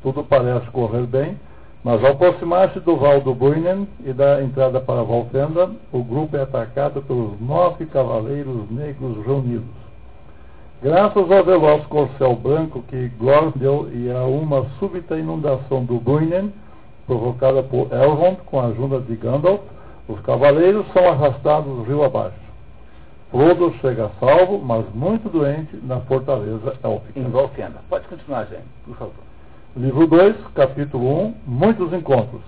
Tudo 0.02 0.24
parece 0.24 0.66
correr 0.70 1.06
bem, 1.06 1.38
mas 1.84 2.02
ao 2.04 2.12
aproximar-se 2.12 2.80
do 2.80 2.96
Val 2.96 3.20
do 3.20 3.34
Bruinen 3.34 3.86
e 4.04 4.12
da 4.12 4.42
entrada 4.42 4.80
para 4.80 5.02
Valfenda, 5.02 5.70
o 5.92 6.02
grupo 6.02 6.36
é 6.36 6.42
atacado 6.42 7.00
pelos 7.02 7.40
nove 7.40 7.86
cavaleiros 7.86 8.68
negros 8.70 9.24
reunidos. 9.24 9.80
Graças 10.82 11.30
ao 11.30 11.44
veloz 11.44 11.86
corcel 11.86 12.34
branco 12.34 12.82
que 12.88 13.08
Glorfindel 13.18 13.88
e 13.92 14.10
a 14.10 14.24
uma 14.24 14.66
súbita 14.78 15.16
inundação 15.16 15.84
do 15.84 16.00
Bruinen, 16.00 16.52
provocada 17.10 17.60
por 17.64 17.92
Elrond 17.92 18.36
com 18.46 18.60
a 18.60 18.66
ajuda 18.66 19.00
de 19.00 19.16
Gandalf, 19.16 19.60
os 20.06 20.20
cavaleiros 20.20 20.86
são 20.92 21.08
arrastados 21.08 21.84
rio 21.88 22.04
abaixo. 22.04 22.38
Frodo 23.32 23.74
chega 23.80 24.12
salvo, 24.20 24.60
mas 24.60 24.84
muito 24.94 25.28
doente, 25.28 25.76
na 25.82 25.98
fortaleza 26.02 26.76
élfica. 26.80 27.18
Em 27.18 27.24
Valfenda. 27.24 27.80
Pode 27.88 28.06
continuar, 28.06 28.44
gente, 28.44 28.62
por 28.84 28.96
favor. 28.96 29.24
Livro 29.76 30.06
2, 30.06 30.36
capítulo 30.54 31.24
1, 31.26 31.34
Muitos 31.46 31.92
Encontros. 31.92 32.42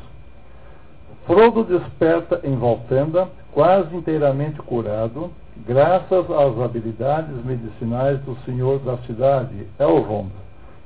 Frodo 1.27 1.65
desperta 1.65 2.41
em 2.45 2.55
Valfenda, 2.57 3.29
quase 3.51 3.97
inteiramente 3.97 4.63
curado, 4.63 5.33
graças 5.67 6.31
às 6.31 6.61
habilidades 6.61 7.45
medicinais 7.45 8.21
do 8.21 8.37
senhor 8.45 8.79
da 8.79 8.97
cidade, 8.99 9.67
Elrond, 9.81 10.31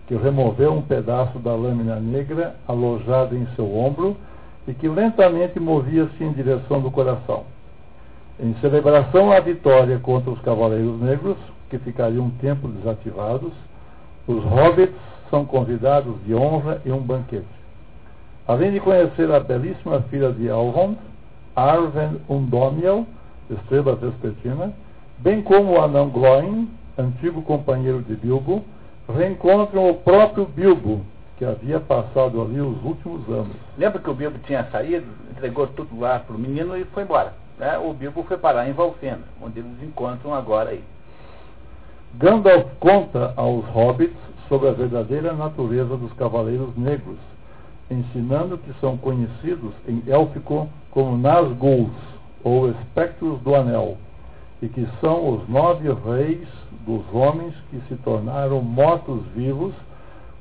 que 0.06 0.14
removeu 0.14 0.72
um 0.72 0.82
pedaço 0.82 1.38
da 1.38 1.54
lâmina 1.54 1.96
negra 1.96 2.54
alojada 2.66 3.34
em 3.34 3.46
seu 3.56 3.76
ombro 3.76 4.16
e 4.66 4.74
que 4.74 4.88
lentamente 4.88 5.58
movia-se 5.58 6.22
em 6.22 6.32
direção 6.32 6.80
do 6.80 6.90
coração. 6.90 7.44
Em 8.38 8.54
celebração 8.60 9.32
à 9.32 9.40
vitória 9.40 9.98
contra 9.98 10.30
os 10.30 10.40
Cavaleiros 10.40 11.00
Negros, 11.00 11.36
que 11.70 11.78
ficariam 11.78 12.26
um 12.26 12.30
tempo 12.30 12.68
desativados, 12.68 13.52
os 14.26 14.44
hobbits 14.44 14.94
são 15.30 15.44
convidados 15.44 16.14
de 16.24 16.34
honra 16.34 16.80
em 16.84 16.92
um 16.92 17.00
banquete. 17.00 17.46
Além 18.46 18.72
de 18.72 18.80
conhecer 18.80 19.30
a 19.32 19.40
belíssima 19.40 20.00
filha 20.02 20.30
de 20.30 20.46
Elrond, 20.46 20.96
Arwen 21.54 22.20
Undomiel, 22.28 23.06
estrela 23.50 23.96
vespertina, 23.96 24.72
bem 25.18 25.42
como 25.42 25.72
o 25.72 25.80
anão 25.82 26.08
Gloin, 26.10 26.68
antigo 26.98 27.42
companheiro 27.42 28.02
de 28.02 28.14
Bilbo, 28.14 28.62
reencontram 29.08 29.90
o 29.90 29.94
próprio 29.94 30.46
Bilbo, 30.46 31.04
que 31.36 31.44
havia 31.44 31.78
passado 31.78 32.40
ali 32.40 32.60
os 32.60 32.82
últimos 32.82 33.28
anos. 33.28 33.56
Lembra 33.76 34.00
que 34.00 34.10
o 34.10 34.14
Bilbo 34.14 34.38
tinha 34.46 34.64
saído, 34.70 35.06
entregou 35.30 35.66
tudo 35.68 35.98
lá 36.00 36.18
para 36.18 36.34
o 36.34 36.38
menino 36.38 36.76
e 36.76 36.84
foi 36.86 37.02
embora. 37.02 37.34
Né? 37.58 37.78
O 37.78 37.92
Bilbo 37.92 38.22
foi 38.24 38.36
parar 38.36 38.68
em 38.68 38.72
Valfenda, 38.72 39.22
onde 39.40 39.60
eles 39.60 39.82
encontram 39.82 40.34
agora 40.34 40.70
aí. 40.70 40.82
Gandalf 42.14 42.66
conta 42.80 43.32
aos 43.36 43.64
hobbits 43.66 44.16
sobre 44.48 44.68
a 44.68 44.72
verdadeira 44.72 45.32
natureza 45.32 45.96
dos 45.96 46.12
Cavaleiros 46.14 46.74
Negros, 46.76 47.18
ensinando 47.90 48.58
que 48.58 48.72
são 48.80 48.96
conhecidos 48.96 49.72
em 49.86 50.02
élfico 50.06 50.68
como 50.90 51.16
Nazguls, 51.16 51.90
ou 52.42 52.70
espectros 52.70 53.40
do 53.40 53.54
anel, 53.54 53.96
e 54.62 54.68
que 54.68 54.86
são 55.00 55.34
os 55.34 55.48
nove 55.48 55.88
reis 55.92 56.48
dos 56.86 57.02
homens 57.12 57.54
que 57.68 57.80
se 57.88 57.96
tornaram 57.96 58.62
mortos-vivos 58.62 59.74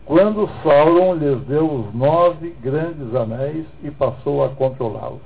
quando 0.05 0.47
Sauron 0.61 1.15
lhes 1.15 1.41
deu 1.47 1.65
os 1.65 1.93
nove 1.93 2.55
grandes 2.61 3.13
anéis 3.15 3.65
e 3.83 3.89
passou 3.89 4.45
a 4.45 4.49
controlá-los. 4.49 5.21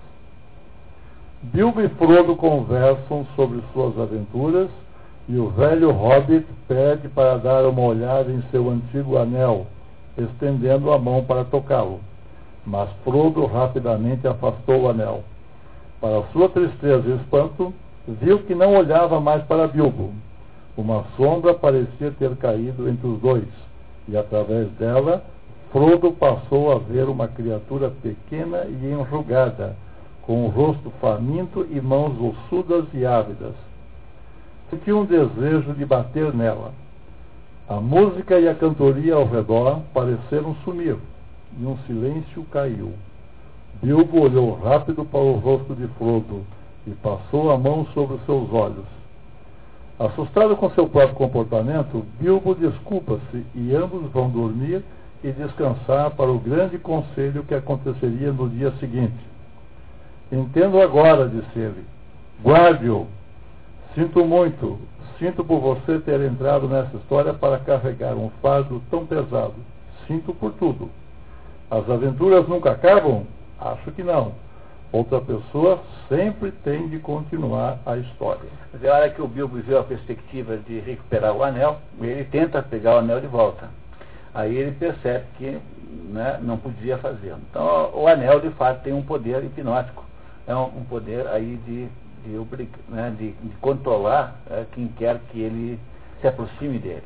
Bilbo 1.41 1.81
e 1.81 1.89
Frodo 1.89 2.35
conversam 2.35 3.25
sobre 3.35 3.61
suas 3.73 3.99
aventuras 3.99 4.69
e 5.27 5.37
o 5.37 5.49
velho 5.49 5.91
hobbit 5.91 6.45
pede 6.67 7.09
para 7.09 7.37
dar 7.37 7.65
uma 7.65 7.81
olhada 7.81 8.31
em 8.31 8.41
seu 8.51 8.69
antigo 8.69 9.17
anel, 9.17 9.67
estendendo 10.17 10.91
a 10.91 10.97
mão 10.97 11.23
para 11.23 11.43
tocá-lo. 11.43 11.99
Mas 12.65 12.89
Frodo 13.03 13.45
rapidamente 13.45 14.27
afastou 14.27 14.83
o 14.83 14.89
anel. 14.89 15.23
Para 15.99 16.23
sua 16.31 16.47
tristeza 16.47 17.07
e 17.07 17.15
espanto, 17.17 17.73
viu 18.07 18.39
que 18.39 18.55
não 18.55 18.75
olhava 18.75 19.19
mais 19.19 19.43
para 19.43 19.67
Bilbo. 19.67 20.13
Uma 20.79 21.03
sombra 21.17 21.53
parecia 21.53 22.11
ter 22.11 22.35
caído 22.37 22.87
entre 22.87 23.07
os 23.07 23.19
dois, 23.19 23.47
e 24.07 24.15
através 24.15 24.69
dela, 24.73 25.23
Frodo 25.71 26.11
passou 26.11 26.71
a 26.71 26.79
ver 26.79 27.09
uma 27.09 27.27
criatura 27.27 27.91
pequena 28.01 28.65
e 28.65 28.85
enrugada, 28.85 29.75
com 30.21 30.45
o 30.45 30.49
rosto 30.49 30.89
faminto 31.01 31.67
e 31.69 31.81
mãos 31.81 32.15
ossudas 32.21 32.85
e 32.93 33.05
ávidas 33.05 33.53
sentiu 34.69 34.99
um 34.99 35.05
desejo 35.05 35.73
de 35.73 35.85
bater 35.85 36.33
nela. 36.33 36.71
A 37.67 37.75
música 37.75 38.39
e 38.39 38.47
a 38.47 38.55
cantoria 38.55 39.15
ao 39.15 39.25
redor 39.25 39.81
pareceram 39.93 40.55
sumir, 40.63 40.95
e 41.59 41.65
um 41.65 41.77
silêncio 41.85 42.43
caiu. 42.51 42.93
Bilbo 43.81 44.21
olhou 44.21 44.59
rápido 44.59 45.05
para 45.05 45.19
o 45.19 45.33
rosto 45.33 45.75
de 45.75 45.87
Frodo 45.89 46.43
e 46.87 46.91
passou 46.91 47.51
a 47.51 47.57
mão 47.57 47.85
sobre 47.93 48.17
seus 48.25 48.51
olhos. 48.51 48.98
Assustado 49.99 50.55
com 50.55 50.69
seu 50.71 50.87
próprio 50.87 51.15
comportamento, 51.15 52.05
Bilbo 52.19 52.55
desculpa-se 52.55 53.45
e 53.53 53.75
ambos 53.75 54.09
vão 54.11 54.29
dormir 54.29 54.83
e 55.23 55.31
descansar 55.31 56.11
para 56.11 56.31
o 56.31 56.39
grande 56.39 56.77
conselho 56.77 57.43
que 57.43 57.53
aconteceria 57.53 58.31
no 58.31 58.49
dia 58.49 58.71
seguinte. 58.79 59.27
Entendo 60.31 60.81
agora, 60.81 61.27
disse 61.27 61.59
ele. 61.59 61.83
Guarde-o, 62.41 63.07
Sinto 63.95 64.23
muito, 64.23 64.79
sinto 65.17 65.43
por 65.43 65.59
você 65.59 65.99
ter 65.99 66.21
entrado 66.21 66.67
nessa 66.67 66.95
história 66.95 67.33
para 67.33 67.57
carregar 67.59 68.13
um 68.13 68.29
fardo 68.41 68.81
tão 68.89 69.05
pesado. 69.05 69.55
Sinto 70.07 70.33
por 70.33 70.53
tudo. 70.53 70.89
As 71.69 71.89
aventuras 71.89 72.47
nunca 72.47 72.71
acabam? 72.71 73.23
Acho 73.59 73.91
que 73.91 74.03
não. 74.03 74.33
Outra 74.91 75.21
pessoa 75.21 75.83
sempre 76.07 76.51
tem 76.51 76.87
de 76.87 76.97
continuar 76.99 77.79
a 77.85 77.97
história. 77.97 78.49
Mas 78.73 78.83
é 78.83 78.89
hora 78.89 79.09
que 79.09 79.21
o 79.21 79.27
Bilbo 79.27 79.57
viu 79.57 79.77
a 79.77 79.83
perspectiva 79.83 80.57
de 80.57 80.79
recuperar 80.79 81.35
o 81.35 81.43
anel, 81.43 81.77
ele 82.01 82.23
tenta 82.25 82.63
pegar 82.63 82.95
o 82.95 82.99
anel 82.99 83.21
de 83.21 83.27
volta. 83.27 83.69
Aí 84.33 84.55
ele 84.55 84.71
percebe 84.71 85.25
que 85.37 85.59
né, 86.11 86.39
não 86.41 86.57
podia 86.57 86.97
fazer. 86.97 87.35
Então 87.49 87.91
o 87.93 88.07
anel 88.07 88.39
de 88.39 88.49
fato 88.51 88.81
tem 88.83 88.93
um 88.93 89.03
poder 89.03 89.43
hipnótico. 89.43 90.03
É 90.47 90.55
um, 90.55 90.65
um 90.79 90.83
poder 90.85 91.27
aí 91.27 91.59
de 91.65 91.87
de, 92.23 92.69
né, 92.89 93.13
de, 93.17 93.31
de 93.31 93.55
controlar 93.57 94.39
é, 94.49 94.65
quem 94.73 94.87
quer 94.89 95.19
que 95.31 95.39
ele 95.39 95.79
se 96.21 96.27
aproxime 96.27 96.79
dele. 96.79 97.03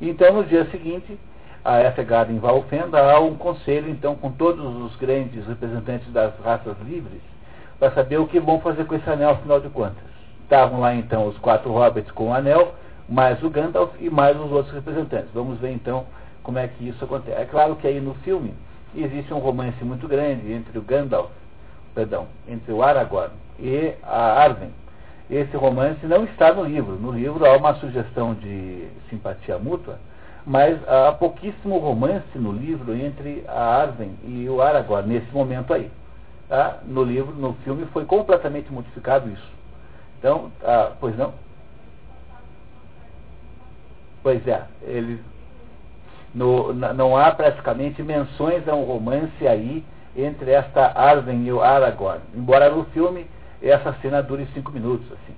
Então, 0.00 0.32
no 0.34 0.44
dia 0.44 0.64
seguinte, 0.70 1.18
a 1.64 1.78
essa 1.78 1.96
chegada 1.96 2.32
em 2.32 2.38
Valfenda, 2.38 2.98
há 2.98 3.20
um 3.20 3.36
conselho, 3.36 3.88
então, 3.88 4.16
com 4.16 4.30
todos 4.32 4.64
os 4.84 4.96
grandes 4.96 5.46
representantes 5.46 6.10
das 6.12 6.32
raças 6.44 6.76
livres, 6.80 7.20
para 7.78 7.92
saber 7.92 8.18
o 8.18 8.26
que 8.26 8.40
vão 8.40 8.60
fazer 8.60 8.84
com 8.84 8.94
esse 8.94 9.08
anel, 9.08 9.30
afinal 9.30 9.60
de 9.60 9.68
contas. 9.68 10.02
Estavam 10.42 10.80
lá, 10.80 10.94
então, 10.94 11.28
os 11.28 11.38
quatro 11.38 11.70
hobbits 11.70 12.10
com 12.12 12.30
o 12.30 12.34
anel, 12.34 12.74
mais 13.08 13.42
o 13.42 13.50
Gandalf 13.50 13.92
e 14.00 14.10
mais 14.10 14.38
os 14.38 14.50
outros 14.50 14.74
representantes. 14.74 15.30
Vamos 15.32 15.58
ver, 15.58 15.72
então, 15.72 16.04
como 16.42 16.58
é 16.58 16.66
que 16.66 16.88
isso 16.88 17.04
acontece. 17.04 17.40
É 17.40 17.44
claro 17.44 17.76
que 17.76 17.86
aí 17.86 18.00
no 18.00 18.14
filme 18.16 18.54
existe 18.94 19.32
um 19.32 19.38
romance 19.38 19.82
muito 19.84 20.06
grande 20.08 20.52
entre 20.52 20.78
o 20.78 20.82
Gandalf, 20.82 21.30
perdão, 21.94 22.26
entre 22.48 22.72
o 22.72 22.82
Aragorn 22.82 23.32
e 23.58 23.94
a 24.02 24.42
Arwen. 24.42 24.70
Esse 25.30 25.56
romance 25.56 26.04
não 26.06 26.24
está 26.24 26.52
no 26.52 26.64
livro. 26.64 26.96
No 26.96 27.12
livro 27.12 27.46
há 27.46 27.56
uma 27.56 27.74
sugestão 27.74 28.34
de 28.34 28.86
simpatia 29.08 29.58
mútua, 29.58 29.98
mas 30.46 30.78
há 30.88 31.12
pouquíssimo 31.12 31.78
romance 31.78 32.26
no 32.36 32.52
livro 32.52 32.94
entre 32.94 33.44
a 33.46 33.82
Arwen 33.82 34.16
e 34.24 34.48
o 34.48 34.60
Aragorn, 34.60 35.08
nesse 35.08 35.30
momento 35.32 35.72
aí. 35.72 35.90
Tá? 36.48 36.78
No 36.84 37.02
livro, 37.02 37.34
no 37.34 37.54
filme, 37.64 37.86
foi 37.86 38.04
completamente 38.04 38.70
modificado 38.72 39.30
isso. 39.30 39.48
Então, 40.18 40.50
ah, 40.62 40.92
pois 41.00 41.16
não? 41.16 41.32
Pois 44.22 44.46
é, 44.46 44.62
ele, 44.82 45.20
no, 46.34 46.72
não 46.72 47.16
há 47.16 47.30
praticamente 47.32 48.02
menções 48.02 48.68
a 48.68 48.74
um 48.74 48.84
romance 48.84 49.46
aí 49.46 49.84
entre 50.16 50.50
esta 50.50 50.92
Arwen 50.94 51.44
e 51.46 51.52
o 51.52 51.62
Aragorn. 51.62 52.20
Embora 52.34 52.70
no 52.70 52.84
filme 52.86 53.26
essa 53.60 53.92
cena 54.02 54.22
dure 54.22 54.46
cinco 54.54 54.70
minutos. 54.72 55.06
Assim. 55.12 55.34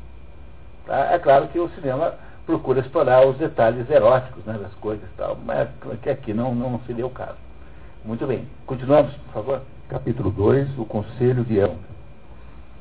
Tá? 0.87 1.13
É 1.13 1.19
claro 1.19 1.49
que 1.49 1.59
o 1.59 1.69
cinema 1.71 2.15
procura 2.47 2.81
explorar 2.81 3.27
os 3.27 3.37
detalhes 3.37 3.89
eróticos 3.91 4.45
né, 4.45 4.59
das 4.61 4.73
coisas 4.75 5.05
e 5.05 5.17
tal, 5.17 5.37
mas 5.45 5.69
que 6.03 6.11
aqui 6.11 6.35
não, 6.35 6.55
não 6.55 6.79
seria 6.87 7.07
o 7.07 7.11
caso. 7.11 7.37
Muito 8.05 8.27
bem. 8.27 8.47
Continuamos, 8.67 9.13
por 9.15 9.33
favor. 9.33 9.61
Capítulo 9.89 10.31
2, 10.31 10.79
o 10.79 10.85
Conselho 10.85 11.45
de 11.45 11.57
Elrond. 11.59 11.79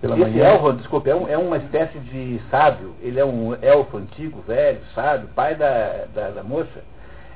Pela 0.01 0.19
Esse 0.19 0.29
manhã... 0.29 0.49
Elrond, 0.53 0.77
desculpe, 0.79 1.09
é, 1.09 1.15
um, 1.15 1.27
é, 1.29 1.37
uma 1.37 1.57
espécie 1.57 1.97
de 1.99 2.41
sábio. 2.51 2.93
Ele 3.01 3.19
é 3.19 3.25
um 3.25 3.55
elfo 3.61 3.97
antigo, 3.97 4.41
velho, 4.45 4.81
sábio, 4.93 5.29
pai 5.33 5.55
da, 5.55 6.05
da, 6.13 6.29
da 6.31 6.43
moça. 6.43 6.83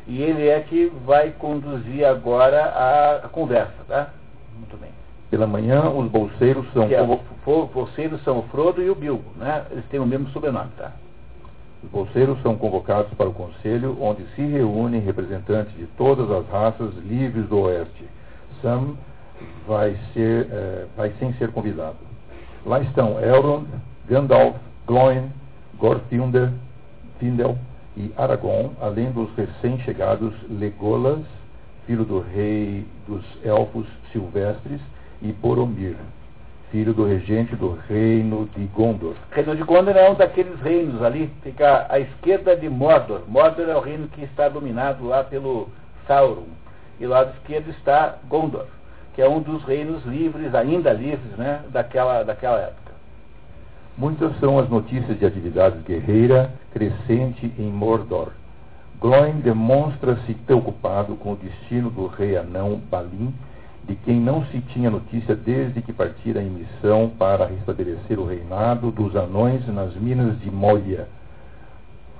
E 0.06 0.22
ele 0.22 0.48
é 0.48 0.60
que 0.62 0.92
vai 1.06 1.32
conduzir 1.32 2.06
agora 2.06 2.64
a, 2.66 3.16
a 3.26 3.30
conversa, 3.30 3.74
tá? 3.88 4.10
Muito 4.58 4.76
bem. 4.78 4.90
Pela 5.30 5.46
manhã, 5.48 5.90
os 5.90 6.10
bolseiros 6.10 6.66
são 6.74 6.88
Que 6.88 6.96
é, 6.96 7.02
o- 7.02 7.68
bolseiros 7.68 8.22
são 8.24 8.40
o 8.40 8.44
Frodo 8.44 8.82
e 8.82 8.90
o 8.90 8.96
Bilbo, 8.96 9.32
né? 9.38 9.66
Eles 9.72 9.86
têm 9.86 10.00
o 10.00 10.06
mesmo 10.06 10.30
sobrenome, 10.30 10.72
tá? 10.78 10.92
Os 11.84 11.90
bolseiros 11.90 12.42
são 12.42 12.56
convocados 12.56 13.14
para 13.14 13.30
o 13.30 13.34
conselho, 13.34 13.98
onde 14.02 14.26
se 14.36 14.42
reúnem 14.42 15.00
representantes 15.00 15.76
de 15.76 15.86
todas 15.98 16.30
as 16.32 16.48
raças 16.50 16.94
livres 17.06 17.48
do 17.48 17.60
Oeste. 17.60 18.06
Sam 18.62 18.96
vai, 19.68 19.96
ser, 20.14 20.48
eh, 20.52 20.86
vai 20.96 21.14
sem 21.20 21.34
ser 21.34 21.52
convidado. 21.52 21.98
Lá 22.66 22.80
estão 22.80 23.22
Elrond, 23.22 23.68
Gandalf, 24.10 24.56
Glóin, 24.86 25.32
Gorfindel 25.78 26.50
Findel 27.20 27.58
e 27.96 28.12
Aragorn, 28.16 28.72
além 28.82 29.12
dos 29.12 29.30
recém-chegados 29.36 30.34
Legolas, 30.50 31.24
filho 31.86 32.06
do 32.06 32.20
rei 32.20 32.86
dos 33.08 33.24
elfos 33.44 33.88
silvestres, 34.12 34.80
e 35.22 35.32
Boromir, 35.32 35.96
filho 36.72 36.94
do 36.94 37.06
regente 37.06 37.56
do 37.56 37.78
reino 37.88 38.48
de 38.56 38.66
Gondor. 38.68 39.16
O 39.32 39.36
reino 39.36 39.56
de 39.56 39.64
Gondor 39.64 39.96
é 39.96 40.10
um 40.10 40.16
daqueles 40.16 40.60
reinos 40.62 41.02
ali, 41.02 41.32
fica 41.42 41.86
à 41.90 42.00
esquerda 42.00 42.56
de 42.56 42.70
Mordor. 42.70 43.22
Mordor 43.28 43.70
é 43.70 43.76
o 43.76 43.80
reino 43.80 44.08
que 44.10 44.24
está 44.24 44.50
dominado 44.50 45.06
lá 45.06 45.24
pelo 45.24 45.70
Sauron. 46.06 46.48
E 47.00 47.06
lá 47.06 47.20
lado 47.20 47.34
esquerdo 47.38 47.70
está 47.70 48.18
Gondor, 48.28 48.66
que 49.14 49.22
é 49.22 49.30
um 49.30 49.40
dos 49.40 49.64
reinos 49.64 50.04
livres, 50.06 50.54
ainda 50.56 50.92
livres, 50.92 51.38
né, 51.38 51.62
daquela, 51.70 52.24
daquela 52.24 52.60
época. 52.60 52.88
Muitas 53.98 54.38
são 54.40 54.60
as 54.60 54.70
notícias 54.70 55.18
de 55.18 55.26
atividade 55.26 55.80
guerreira 55.80 56.52
crescente 56.72 57.52
em 57.58 57.70
Mordor. 57.70 58.30
Glóin 59.00 59.40
demonstra-se 59.40 60.34
preocupado 60.34 61.16
com 61.16 61.34
o 61.34 61.36
destino 61.36 61.90
do 61.90 62.08
rei 62.08 62.36
anão 62.36 62.82
Balin, 62.90 63.34
de 63.88 63.96
quem 63.96 64.20
não 64.20 64.46
se 64.48 64.60
tinha 64.74 64.90
notícia 64.90 65.36
desde 65.36 65.82
que 65.82 65.94
partira 65.94 66.42
em 66.42 66.50
missão 66.50 67.10
para 67.18 67.46
restabelecer 67.46 68.20
o 68.20 68.26
reinado 68.26 68.92
dos 68.92 69.16
anões 69.16 69.66
nas 69.68 69.96
minas 69.96 70.38
de 70.42 70.52
Moria, 70.52 71.08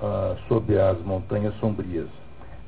ah, 0.00 0.34
sob 0.48 0.78
as 0.78 0.98
montanhas 1.02 1.54
sombrias. 1.60 2.08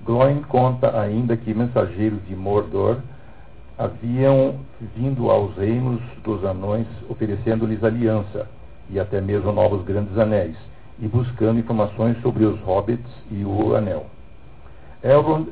Glóin 0.04 0.42
conta 0.42 0.98
ainda 1.00 1.36
que 1.36 1.54
mensageiros 1.54 2.18
de 2.26 2.36
Mordor 2.36 2.98
haviam 3.78 4.56
vindo 4.94 5.30
aos 5.30 5.56
reinos 5.56 6.00
dos 6.22 6.44
anões 6.44 6.86
oferecendo-lhes 7.08 7.82
aliança 7.82 8.46
e 8.90 9.00
até 9.00 9.20
mesmo 9.20 9.52
novos 9.52 9.82
grandes 9.84 10.18
anéis, 10.18 10.56
e 10.98 11.08
buscando 11.08 11.58
informações 11.58 12.20
sobre 12.20 12.44
os 12.44 12.60
hobbits 12.60 13.10
e 13.30 13.44
o 13.44 13.74
anel. 13.74 14.06
Elrond, 15.02 15.48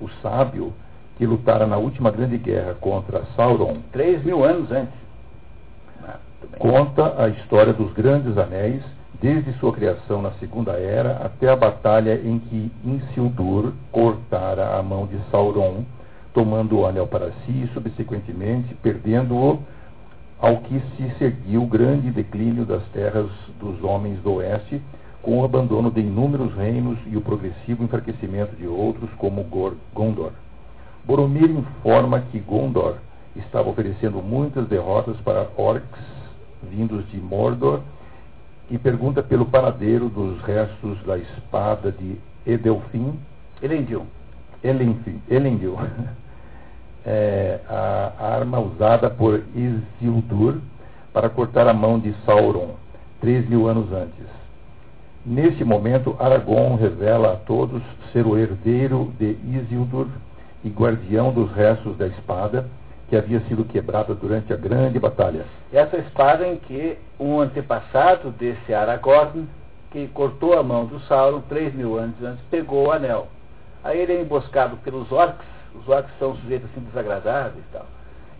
o 0.00 0.08
sábio, 0.22 0.72
que 1.18 1.26
lutara 1.26 1.66
na 1.66 1.76
última 1.76 2.12
grande 2.12 2.38
guerra 2.38 2.74
contra 2.80 3.24
Sauron, 3.34 3.78
Três 3.90 4.24
mil 4.24 4.44
anos 4.44 4.70
antes. 4.70 4.94
Ah, 6.02 6.16
conta 6.58 7.20
a 7.20 7.28
história 7.28 7.72
dos 7.72 7.92
grandes 7.92 8.38
anéis, 8.38 8.82
desde 9.20 9.52
sua 9.54 9.72
criação 9.72 10.22
na 10.22 10.30
Segunda 10.32 10.72
Era 10.74 11.16
até 11.24 11.50
a 11.50 11.56
batalha 11.56 12.14
em 12.14 12.38
que 12.38 12.70
Isildur 12.84 13.72
cortara 13.90 14.78
a 14.78 14.82
mão 14.82 15.06
de 15.06 15.18
Sauron, 15.30 15.84
tomando 16.32 16.78
o 16.78 16.86
anel 16.86 17.08
para 17.08 17.32
si 17.44 17.50
e, 17.50 17.70
subsequentemente, 17.74 18.72
perdendo-o, 18.76 19.58
ao 20.38 20.58
que 20.58 20.80
se 20.96 21.10
seguiu 21.18 21.64
o 21.64 21.66
grande 21.66 22.12
declínio 22.12 22.64
das 22.64 22.84
terras 22.92 23.28
dos 23.58 23.82
homens 23.82 24.20
do 24.20 24.34
Oeste, 24.34 24.80
com 25.20 25.40
o 25.40 25.44
abandono 25.44 25.90
de 25.90 26.00
inúmeros 26.00 26.54
reinos 26.54 26.96
e 27.06 27.16
o 27.16 27.20
progressivo 27.20 27.82
enfraquecimento 27.82 28.54
de 28.54 28.68
outros, 28.68 29.10
como 29.18 29.42
Gondor. 29.92 30.30
Boromir 31.08 31.48
informa 31.48 32.20
que 32.20 32.38
Gondor 32.38 32.96
estava 33.34 33.70
oferecendo 33.70 34.20
muitas 34.22 34.68
derrotas 34.68 35.16
para 35.24 35.48
orcs 35.56 35.98
vindos 36.62 37.08
de 37.08 37.16
Mordor 37.16 37.80
e 38.70 38.76
pergunta 38.76 39.22
pelo 39.22 39.46
paradeiro 39.46 40.10
dos 40.10 40.38
restos 40.42 41.02
da 41.06 41.16
espada 41.16 41.90
de 41.90 42.18
Edelfin, 42.46 43.18
Elendil. 43.62 44.02
Elendil, 44.62 45.18
Elendil 45.30 45.78
é, 47.06 47.60
a 47.66 48.12
arma 48.36 48.60
usada 48.60 49.08
por 49.08 49.42
Isildur 49.54 50.60
para 51.10 51.30
cortar 51.30 51.66
a 51.68 51.72
mão 51.72 51.98
de 51.98 52.14
Sauron, 52.26 52.74
três 53.18 53.48
mil 53.48 53.66
anos 53.66 53.90
antes. 53.94 54.26
Neste 55.24 55.64
momento, 55.64 56.14
Aragorn 56.18 56.76
revela 56.76 57.32
a 57.32 57.36
todos 57.36 57.82
ser 58.12 58.26
o 58.26 58.36
herdeiro 58.36 59.10
de 59.18 59.38
Isildur 59.46 60.06
e 60.64 60.68
guardião 60.68 61.32
dos 61.32 61.50
restos 61.52 61.96
da 61.96 62.06
espada 62.06 62.66
que 63.08 63.16
havia 63.16 63.40
sido 63.48 63.64
quebrada 63.64 64.14
durante 64.14 64.52
a 64.52 64.56
grande 64.56 64.98
batalha. 64.98 65.44
Essa 65.72 65.96
espada 65.96 66.46
em 66.46 66.56
que 66.56 66.98
um 67.18 67.40
antepassado 67.40 68.30
desse 68.32 68.74
Aragorn, 68.74 69.48
que 69.90 70.06
cortou 70.08 70.58
a 70.58 70.62
mão 70.62 70.84
do 70.84 71.00
Sauron 71.00 71.40
três 71.48 71.74
mil 71.74 71.98
anos 71.98 72.22
antes, 72.22 72.44
pegou 72.50 72.88
o 72.88 72.92
anel. 72.92 73.28
Aí 73.82 73.98
ele 73.98 74.12
é 74.12 74.20
emboscado 74.20 74.76
pelos 74.78 75.10
orcs, 75.10 75.46
os 75.74 75.88
orcs 75.88 76.12
são 76.18 76.36
sujeitos 76.36 76.68
assim 76.70 76.84
desagradáveis 76.84 77.56
e 77.56 77.72
tal. 77.72 77.86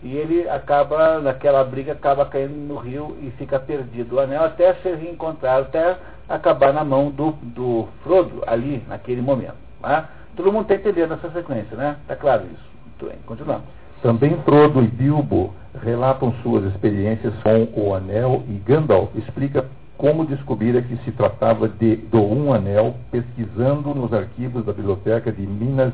E 0.03 0.17
ele 0.17 0.49
acaba, 0.49 1.19
naquela 1.21 1.65
briga, 1.65 1.93
acaba 1.93 2.27
caindo 2.27 2.55
no 2.55 2.77
rio 2.77 3.17
e 3.21 3.31
fica 3.33 3.59
perdido 3.59 4.17
o 4.17 4.21
anel 4.21 4.45
até 4.45 4.75
ser 4.75 4.97
reencontrado, 4.97 5.63
até 5.63 5.97
acabar 6.29 6.73
na 6.73 6.85
mão 6.85 7.11
do, 7.11 7.33
do 7.43 7.89
Frodo, 8.05 8.45
ali, 8.47 8.85
naquele 8.87 9.23
momento. 9.23 9.57
Tá? 9.81 10.09
Todo 10.39 10.53
mundo 10.53 10.71
está 10.71 10.77
entendendo 10.77 11.15
essa 11.15 11.29
sequência, 11.33 11.77
né? 11.77 11.97
Está 12.03 12.15
claro 12.15 12.45
isso? 12.45 12.63
Muito 12.85 13.07
bem, 13.07 13.19
continuamos. 13.27 13.65
Também 14.01 14.41
Frodo 14.45 14.81
e 14.85 14.87
Bilbo 14.87 15.53
relatam 15.83 16.33
suas 16.45 16.65
experiências 16.73 17.35
com 17.75 17.89
o 17.89 17.93
anel 17.93 18.45
e 18.49 18.53
Gandalf 18.53 19.11
explica 19.17 19.67
como 19.97 20.25
descobrira 20.25 20.81
que 20.81 20.97
se 20.99 21.11
tratava 21.11 21.69
de, 21.69 21.97
do 21.97 22.23
um 22.23 22.53
anel 22.53 22.95
pesquisando 23.11 23.93
nos 23.93 24.13
arquivos 24.13 24.65
da 24.65 24.73
biblioteca 24.73 25.33
de 25.33 25.45
Minas 25.45 25.93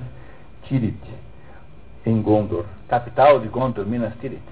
Tirith, 0.65 0.95
em 2.05 2.21
Gondor. 2.21 2.67
Capital 2.87 3.41
de 3.41 3.49
Gondor, 3.49 3.87
Minas 3.87 4.13
Tirith. 4.21 4.43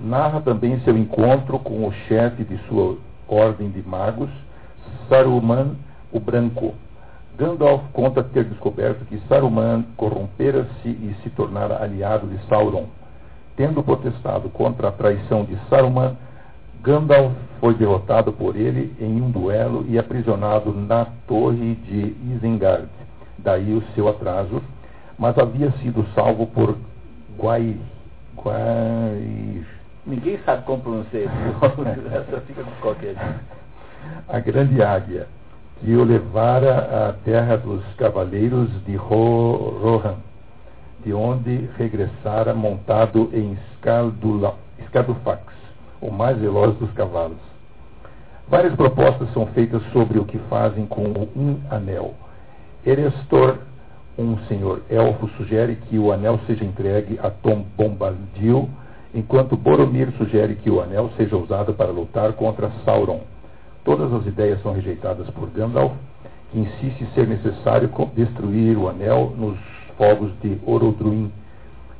Narra 0.00 0.40
também 0.40 0.80
seu 0.80 0.98
encontro 0.98 1.60
com 1.60 1.86
o 1.86 1.92
chefe 2.08 2.42
de 2.42 2.58
sua 2.66 2.96
ordem 3.28 3.70
de 3.70 3.80
magos, 3.80 4.30
Saruman 5.08 5.76
o 6.10 6.18
Branco. 6.18 6.74
Gandalf 7.38 7.84
conta 7.92 8.24
ter 8.24 8.44
descoberto 8.44 9.04
que 9.04 9.16
Saruman 9.28 9.84
corrompera-se 9.96 10.88
e 10.88 11.16
se 11.22 11.30
tornara 11.30 11.80
aliado 11.80 12.26
de 12.26 12.36
Sauron. 12.48 12.86
Tendo 13.56 13.80
protestado 13.80 14.48
contra 14.50 14.88
a 14.88 14.92
traição 14.92 15.44
de 15.44 15.56
Saruman, 15.70 16.16
Gandalf 16.82 17.32
foi 17.60 17.74
derrotado 17.74 18.32
por 18.32 18.56
ele 18.56 18.92
em 19.00 19.22
um 19.22 19.30
duelo 19.30 19.86
e 19.88 19.96
aprisionado 19.96 20.74
na 20.74 21.06
torre 21.28 21.76
de 21.76 22.16
Isengard. 22.34 22.88
Daí 23.38 23.72
o 23.72 23.84
seu 23.94 24.08
atraso, 24.08 24.60
mas 25.16 25.38
havia 25.38 25.70
sido 25.82 26.04
salvo 26.16 26.46
por 26.48 26.76
Guai... 27.38 27.76
Ninguém 30.06 30.38
sabe 30.44 30.64
como 30.64 30.82
pronunciar 30.82 31.22
isso. 31.22 31.32
Essa 32.16 32.40
fica 32.40 32.64
com 32.64 32.70
qualquer 32.80 33.14
a 34.28 34.40
grande 34.40 34.82
águia, 34.82 35.26
que 35.80 35.94
o 35.94 36.04
levara 36.04 37.08
à 37.08 37.12
terra 37.24 37.56
dos 37.56 37.82
cavaleiros 37.96 38.68
de 38.84 38.96
Ro- 38.96 39.78
Rohan, 39.80 40.16
de 41.04 41.12
onde 41.12 41.68
regressara 41.76 42.52
montado 42.52 43.30
em 43.32 43.56
Scaldula- 43.74 44.56
Scadufax, 44.86 45.42
o 46.00 46.10
mais 46.10 46.38
veloz 46.38 46.74
dos 46.76 46.90
cavalos. 46.92 47.38
Várias 48.48 48.74
propostas 48.74 49.32
são 49.32 49.46
feitas 49.46 49.82
sobre 49.92 50.18
o 50.18 50.24
que 50.24 50.38
fazem 50.50 50.86
com 50.86 51.02
o 51.02 51.28
um 51.36 51.60
anel. 51.70 52.14
Erestor, 52.84 53.58
um 54.18 54.38
senhor 54.48 54.82
elfo, 54.90 55.28
sugere 55.36 55.76
que 55.76 55.98
o 55.98 56.10
anel 56.10 56.40
seja 56.46 56.64
entregue 56.64 57.20
a 57.22 57.30
Tom 57.30 57.64
Bombadil, 57.76 58.68
enquanto 59.14 59.56
Boromir 59.56 60.10
sugere 60.16 60.56
que 60.56 60.70
o 60.70 60.80
anel 60.80 61.10
seja 61.16 61.36
usado 61.36 61.74
para 61.74 61.90
lutar 61.92 62.32
contra 62.32 62.70
Sauron. 62.84 63.20
Todas 63.88 64.12
as 64.12 64.26
ideias 64.26 64.60
são 64.60 64.74
rejeitadas 64.74 65.30
por 65.30 65.48
Gandalf, 65.48 65.92
que 66.52 66.58
insiste 66.58 67.08
ser 67.14 67.26
necessário 67.26 67.90
destruir 68.14 68.76
o 68.76 68.86
anel 68.86 69.32
nos 69.34 69.56
fogos 69.96 70.30
de 70.42 70.58
Orodruin, 70.66 71.32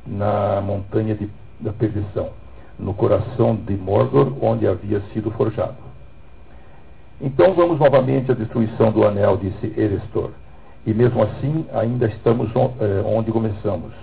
na 0.05 0.61
montanha 0.61 1.15
de- 1.15 1.27
da 1.59 1.73
perdição, 1.73 2.29
no 2.77 2.93
coração 2.93 3.55
de 3.55 3.73
Mordor, 3.75 4.31
onde 4.39 4.67
havia 4.67 5.01
sido 5.11 5.31
forjado. 5.31 5.77
Então 7.19 7.55
vamos 7.55 7.79
novamente 7.79 8.31
à 8.31 8.35
destruição 8.35 8.91
do 8.91 9.03
anel, 9.03 9.37
disse 9.37 9.73
Erestor. 9.75 10.29
E 10.85 10.93
mesmo 10.93 11.23
assim, 11.23 11.65
ainda 11.73 12.05
estamos 12.05 12.51
eh, 12.55 13.03
onde 13.03 13.31
começamos. 13.31 13.93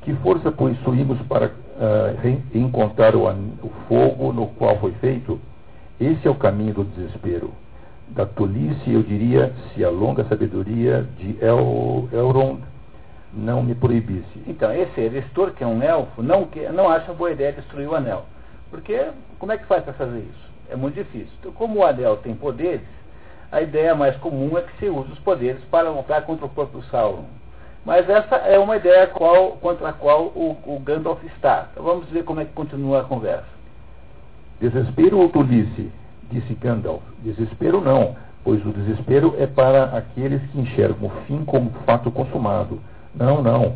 Que 0.00 0.12
força 0.14 0.50
possuímos 0.50 1.20
para 1.28 1.52
re- 2.20 2.40
encontrar 2.52 3.14
o, 3.14 3.28
o 3.28 3.70
fogo 3.88 4.32
no 4.32 4.48
qual 4.48 4.76
foi 4.80 4.90
feito? 4.94 5.38
Esse 6.02 6.26
é 6.26 6.30
o 6.30 6.34
caminho 6.34 6.74
do 6.74 6.82
desespero. 6.82 7.52
Da 8.08 8.26
tolice, 8.26 8.92
eu 8.92 9.04
diria, 9.04 9.52
se 9.72 9.84
a 9.84 9.88
longa 9.88 10.24
sabedoria 10.24 11.06
de 11.16 11.36
El, 11.40 12.08
Elrond 12.12 12.60
não 13.32 13.62
me 13.62 13.72
proibisse. 13.72 14.42
Então, 14.48 14.74
esse 14.74 15.00
Erestor, 15.00 15.52
que 15.52 15.62
é 15.62 15.66
um 15.66 15.80
elfo, 15.80 16.20
não, 16.20 16.46
que, 16.46 16.58
não 16.70 16.88
acha 16.88 17.12
boa 17.12 17.30
ideia 17.30 17.52
destruir 17.52 17.88
o 17.88 17.94
anel. 17.94 18.24
Porque 18.68 19.10
como 19.38 19.52
é 19.52 19.58
que 19.58 19.64
faz 19.66 19.84
para 19.84 19.92
fazer 19.92 20.18
isso? 20.18 20.50
É 20.68 20.74
muito 20.74 20.96
difícil. 20.96 21.32
Então, 21.38 21.52
como 21.52 21.78
o 21.78 21.86
anel 21.86 22.16
tem 22.16 22.34
poderes, 22.34 22.82
a 23.52 23.60
ideia 23.60 23.94
mais 23.94 24.16
comum 24.16 24.58
é 24.58 24.62
que 24.62 24.76
se 24.80 24.90
use 24.90 25.12
os 25.12 25.20
poderes 25.20 25.62
para 25.70 25.88
lutar 25.88 26.22
contra 26.26 26.46
o 26.46 26.48
próprio 26.48 26.82
Sauron. 26.90 27.26
Mas 27.84 28.10
essa 28.10 28.34
é 28.38 28.58
uma 28.58 28.76
ideia 28.76 29.06
qual, 29.06 29.52
contra 29.52 29.90
a 29.90 29.92
qual 29.92 30.24
o, 30.24 30.58
o 30.66 30.80
Gandalf 30.80 31.22
está. 31.22 31.68
Então 31.70 31.84
vamos 31.84 32.08
ver 32.08 32.24
como 32.24 32.40
é 32.40 32.44
que 32.44 32.52
continua 32.52 33.02
a 33.02 33.04
conversa. 33.04 33.51
Desespero 34.62 35.18
ou 35.18 35.28
tolice? 35.28 35.90
Disse 36.30 36.54
Gandalf. 36.54 37.02
Desespero 37.24 37.80
não, 37.80 38.14
pois 38.44 38.64
o 38.64 38.70
desespero 38.70 39.34
é 39.36 39.44
para 39.44 39.86
aqueles 39.86 40.40
que 40.52 40.60
enxergam 40.60 41.08
o 41.08 41.10
fim 41.26 41.44
como 41.44 41.72
fato 41.84 42.12
consumado. 42.12 42.78
Não, 43.12 43.42
não. 43.42 43.74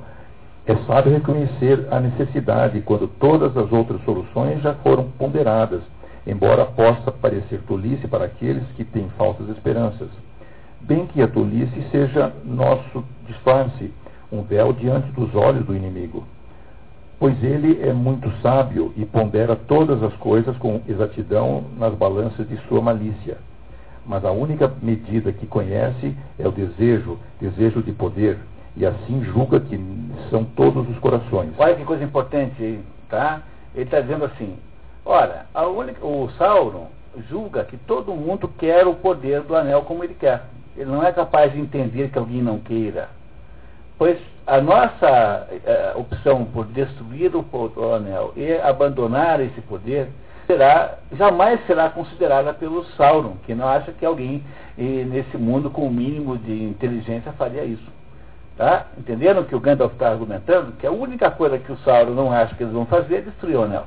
É 0.64 0.76
sábio 0.86 1.12
reconhecer 1.12 1.88
a 1.90 1.98
necessidade 1.98 2.80
quando 2.82 3.08
todas 3.18 3.56
as 3.56 3.72
outras 3.72 4.00
soluções 4.04 4.62
já 4.62 4.74
foram 4.74 5.10
ponderadas, 5.18 5.82
embora 6.24 6.64
possa 6.64 7.10
parecer 7.10 7.62
tolice 7.66 8.06
para 8.06 8.26
aqueles 8.26 8.62
que 8.76 8.84
têm 8.84 9.08
falsas 9.18 9.48
esperanças. 9.48 10.08
Bem 10.82 11.04
que 11.08 11.20
a 11.20 11.26
tolice 11.26 11.82
seja 11.90 12.32
nosso 12.44 13.04
disfarce, 13.26 13.92
um 14.30 14.42
véu 14.42 14.72
diante 14.72 15.10
dos 15.10 15.34
olhos 15.34 15.66
do 15.66 15.74
inimigo. 15.74 16.22
Pois 17.18 17.43
ele 17.43 17.80
é 17.82 17.93
muito 17.93 18.30
sábio 18.43 18.93
e 18.97 19.05
pondera 19.06 19.56
todas 19.56 20.02
as 20.02 20.14
coisas 20.16 20.56
com 20.59 20.82
exatidão 20.86 21.64
nas 21.78 21.94
balanças 21.94 22.47
de 22.48 22.56
sua 22.68 22.82
malícia. 22.82 23.38
Mas 24.05 24.24
a 24.24 24.30
única 24.30 24.70
medida 24.82 25.32
que 25.32 25.47
conhece 25.47 26.14
é 26.38 26.47
o 26.47 26.52
desejo, 26.52 27.18
desejo 27.40 27.82
de 27.82 27.90
poder, 27.93 28.38
e 28.76 28.84
assim 28.84 29.24
julga 29.24 29.59
que 29.59 29.80
são 30.30 30.44
todos 30.44 30.88
os 30.88 30.98
corações. 30.98 31.51
Olha 31.59 31.74
que 31.74 31.84
coisa 31.84 32.05
importante, 32.05 32.80
tá? 33.09 33.43
Ele 33.74 33.84
está 33.84 34.01
dizendo 34.01 34.26
assim, 34.26 34.56
ora, 35.05 35.47
única, 35.74 36.06
o 36.06 36.30
Sauron 36.36 36.88
julga 37.28 37.64
que 37.64 37.78
todo 37.78 38.14
mundo 38.14 38.47
quer 38.59 38.86
o 38.86 38.94
poder 38.94 39.40
do 39.40 39.56
anel 39.56 39.82
como 39.82 40.05
ele 40.05 40.14
quer. 40.14 40.44
Ele 40.76 40.90
não 40.90 41.02
é 41.02 41.10
capaz 41.10 41.52
de 41.52 41.59
entender 41.59 42.10
que 42.10 42.18
alguém 42.18 42.43
não 42.43 42.59
queira. 42.59 43.09
Pois 43.98 44.18
a 44.47 44.60
nossa 44.60 45.48
eh, 45.51 45.93
opção 45.97 46.44
por 46.44 46.66
destruir 46.66 47.35
o, 47.35 47.44
o 47.52 47.94
anel 47.94 48.32
e 48.36 48.52
abandonar 48.59 49.40
esse 49.40 49.60
poder 49.62 50.09
será, 50.47 50.98
jamais 51.12 51.64
será 51.66 51.90
considerada 51.90 52.55
pelo 52.55 52.85
Sauron, 52.97 53.36
que 53.44 53.55
não 53.55 53.66
acha 53.66 53.93
que 53.93 54.06
alguém 54.06 54.43
nesse 54.77 55.36
mundo 55.36 55.70
com 55.70 55.86
o 55.86 55.90
mínimo 55.90 56.36
de 56.39 56.64
inteligência 56.64 57.32
faria 57.32 57.64
isso. 57.64 57.97
Tá? 58.56 58.86
Entenderam 58.97 59.44
que 59.44 59.55
o 59.55 59.60
Gandalf 59.60 59.93
está 59.93 60.10
argumentando? 60.10 60.73
Que 60.73 60.86
a 60.86 60.90
única 60.90 61.31
coisa 61.31 61.59
que 61.59 61.70
o 61.70 61.77
Sauron 61.78 62.14
não 62.14 62.32
acha 62.32 62.55
que 62.55 62.62
eles 62.62 62.73
vão 62.73 62.86
fazer 62.86 63.16
é 63.16 63.20
destruir 63.23 63.56
o 63.56 63.64
anel. 63.64 63.85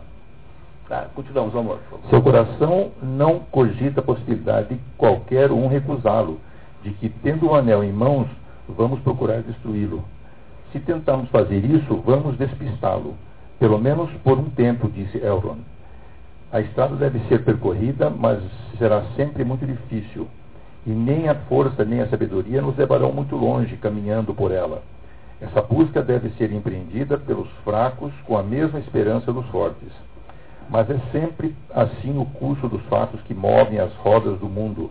Tá? 0.87 1.05
Continuamos, 1.15 1.55
amor. 1.55 1.79
Seu 2.09 2.21
coração 2.21 2.91
não 3.01 3.39
cogita 3.39 3.99
a 3.99 4.03
possibilidade 4.03 4.75
de 4.75 4.81
qualquer 4.97 5.51
um 5.51 5.67
recusá-lo, 5.67 6.39
de 6.83 6.91
que, 6.91 7.09
tendo 7.09 7.49
o 7.49 7.55
anel 7.55 7.83
em 7.83 7.91
mãos, 7.91 8.27
vamos 8.75 8.99
procurar 9.01 9.41
destruí-lo. 9.41 10.03
Se 10.71 10.79
tentamos 10.79 11.29
fazer 11.29 11.63
isso, 11.65 11.95
vamos 12.05 12.37
despistá-lo, 12.37 13.15
pelo 13.59 13.79
menos 13.79 14.09
por 14.23 14.37
um 14.37 14.49
tempo, 14.49 14.89
disse 14.89 15.17
Elrond. 15.17 15.61
A 16.51 16.61
estrada 16.61 16.95
deve 16.95 17.19
ser 17.27 17.43
percorrida, 17.43 18.09
mas 18.09 18.41
será 18.77 19.03
sempre 19.15 19.43
muito 19.43 19.65
difícil 19.65 20.27
e 20.85 20.91
nem 20.91 21.27
a 21.27 21.35
força 21.35 21.83
nem 21.83 22.01
a 22.01 22.07
sabedoria 22.07 22.61
nos 22.61 22.77
levarão 22.77 23.11
muito 23.11 23.35
longe 23.35 23.75
caminhando 23.77 24.33
por 24.33 24.51
ela. 24.51 24.81
Essa 25.41 25.61
busca 25.61 26.01
deve 26.01 26.29
ser 26.31 26.51
empreendida 26.51 27.17
pelos 27.17 27.47
fracos 27.63 28.11
com 28.25 28.37
a 28.37 28.43
mesma 28.43 28.79
esperança 28.79 29.31
dos 29.31 29.45
fortes. 29.47 29.89
Mas 30.69 30.89
é 30.89 30.99
sempre 31.11 31.55
assim 31.73 32.17
o 32.17 32.25
curso 32.25 32.67
dos 32.67 32.81
fatos 32.83 33.21
que 33.21 33.33
movem 33.33 33.79
as 33.79 33.93
rodas 33.95 34.39
do 34.39 34.47
mundo. 34.47 34.89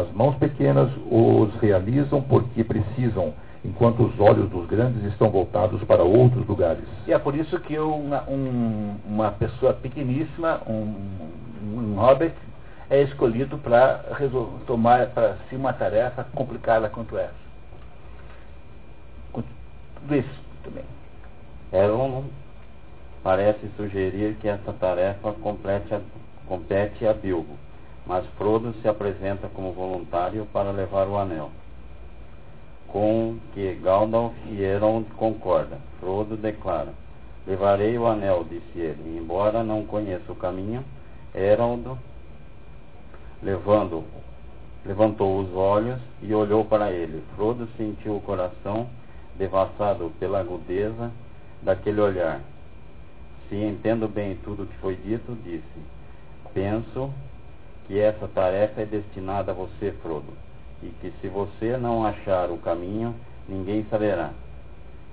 As 0.00 0.10
mãos 0.12 0.34
pequenas 0.36 0.90
os 1.10 1.54
realizam 1.60 2.22
porque 2.22 2.64
precisam, 2.64 3.34
enquanto 3.64 4.02
os 4.02 4.18
olhos 4.18 4.48
dos 4.48 4.66
grandes 4.66 5.04
estão 5.04 5.30
voltados 5.30 5.82
para 5.84 6.02
outros 6.02 6.46
lugares. 6.46 6.84
E 7.06 7.12
é 7.12 7.18
por 7.18 7.34
isso 7.34 7.58
que 7.60 7.78
uma, 7.78 8.22
um, 8.28 8.96
uma 9.06 9.30
pessoa 9.32 9.74
pequeníssima, 9.74 10.62
um, 10.66 10.94
um 11.62 11.94
hobbit, 11.96 12.34
é 12.88 13.02
escolhido 13.02 13.58
para 13.58 14.04
tomar 14.66 15.06
para 15.08 15.36
si 15.48 15.56
uma 15.56 15.72
tarefa 15.72 16.24
complicada 16.34 16.88
quanto 16.88 17.18
essa. 17.18 17.50
Tudo 19.32 20.16
isso 20.16 20.40
também. 20.64 20.84
Elon 21.72 22.24
parece 23.22 23.68
sugerir 23.76 24.36
que 24.40 24.48
essa 24.48 24.72
tarefa 24.72 25.32
complete 25.34 25.94
a, 25.94 26.00
compete 26.46 27.06
a 27.06 27.12
Bilbo, 27.12 27.54
mas 28.10 28.26
Frodo 28.36 28.74
se 28.82 28.88
apresenta 28.88 29.48
como 29.54 29.70
voluntário 29.70 30.44
para 30.52 30.72
levar 30.72 31.06
o 31.06 31.16
anel. 31.16 31.48
Com 32.88 33.38
que 33.54 33.72
Gandalf 33.74 34.34
e 34.48 34.60
Elrond 34.64 35.06
concordam. 35.16 35.78
Frodo 36.00 36.36
declara: 36.36 36.92
Levarei 37.46 37.96
o 37.96 38.08
anel, 38.08 38.44
disse 38.50 38.80
ele, 38.80 39.16
embora 39.16 39.62
não 39.62 39.86
conheça 39.86 40.32
o 40.32 40.34
caminho. 40.34 40.84
Elrond 41.32 41.96
levando, 43.40 44.02
levantou 44.84 45.38
os 45.38 45.54
olhos 45.54 46.00
e 46.20 46.34
olhou 46.34 46.64
para 46.64 46.90
ele. 46.90 47.22
Frodo 47.36 47.68
sentiu 47.76 48.16
o 48.16 48.20
coração 48.22 48.88
devassado 49.38 50.10
pela 50.18 50.40
agudeza 50.40 51.12
daquele 51.62 52.00
olhar. 52.00 52.40
Se 53.48 53.54
entendo 53.54 54.08
bem 54.08 54.36
tudo 54.42 54.64
o 54.64 54.66
que 54.66 54.76
foi 54.78 54.96
dito, 54.96 55.38
disse: 55.44 55.62
Penso 56.52 57.14
que 57.90 57.98
essa 57.98 58.28
tarefa 58.28 58.82
é 58.82 58.84
destinada 58.84 59.50
a 59.50 59.54
você, 59.54 59.90
Frodo, 60.00 60.32
e 60.80 60.90
que 61.00 61.12
se 61.20 61.26
você 61.26 61.76
não 61.76 62.06
achar 62.06 62.48
o 62.48 62.56
caminho, 62.56 63.12
ninguém 63.48 63.84
saberá. 63.90 64.30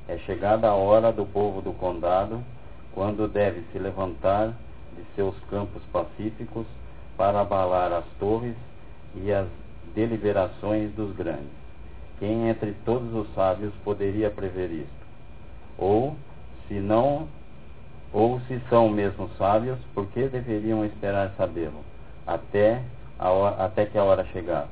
É 0.07 0.19
chegada 0.19 0.67
a 0.67 0.75
hora 0.75 1.11
do 1.11 1.25
povo 1.25 1.59
do 1.59 1.73
condado, 1.73 2.39
quando 2.93 3.27
deve 3.27 3.63
se 3.71 3.79
levantar 3.79 4.53
de 4.95 5.03
seus 5.15 5.35
campos 5.49 5.81
pacíficos 5.91 6.67
para 7.17 7.41
abalar 7.41 7.91
as 7.91 8.05
torres 8.19 8.55
e 9.15 9.31
as 9.31 9.47
deliberações 9.95 10.91
dos 10.91 11.15
grandes. 11.15 11.49
Quem 12.19 12.47
entre 12.47 12.75
todos 12.85 13.11
os 13.11 13.33
sábios 13.33 13.73
poderia 13.83 14.29
prever 14.29 14.69
isto? 14.69 15.07
Ou, 15.79 16.15
se 16.67 16.75
não, 16.75 17.27
ou 18.13 18.39
se 18.41 18.61
são 18.69 18.87
mesmo 18.87 19.31
sábios, 19.35 19.79
por 19.95 20.05
que 20.09 20.27
deveriam 20.27 20.85
esperar 20.85 21.33
sabê-lo? 21.35 21.83
Até, 22.27 22.83
a 23.17 23.65
até 23.65 23.85
que 23.85 23.97
a 23.97 24.03
hora 24.03 24.25
chegasse. 24.25 24.69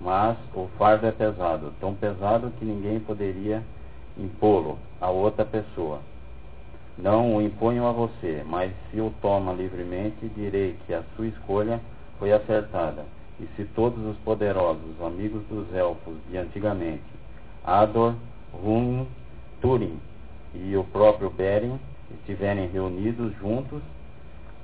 Mas 0.00 0.36
o 0.54 0.66
fardo 0.78 1.06
é 1.06 1.12
pesado, 1.12 1.74
tão 1.78 1.94
pesado 1.94 2.50
que 2.58 2.64
ninguém 2.64 2.98
poderia 2.98 3.62
impô-lo 4.16 4.78
a 4.98 5.10
outra 5.10 5.44
pessoa. 5.44 6.00
Não 6.96 7.36
o 7.36 7.42
imponho 7.42 7.86
a 7.86 7.92
você, 7.92 8.42
mas 8.46 8.72
se 8.90 9.00
o 9.00 9.12
toma 9.22 9.52
livremente, 9.52 10.28
direi 10.34 10.76
que 10.86 10.94
a 10.94 11.02
sua 11.14 11.26
escolha 11.26 11.80
foi 12.18 12.32
acertada. 12.32 13.04
E 13.38 13.46
se 13.56 13.64
todos 13.74 14.04
os 14.04 14.16
poderosos 14.18 15.00
amigos 15.02 15.42
dos 15.48 15.72
elfos 15.74 16.14
de 16.28 16.36
antigamente, 16.36 17.02
Ador, 17.64 18.14
Húrin, 18.52 19.06
Túrin 19.60 19.98
e 20.54 20.76
o 20.76 20.84
próprio 20.84 21.30
Beren, 21.30 21.78
estiverem 22.10 22.68
reunidos 22.68 23.34
juntos, 23.38 23.80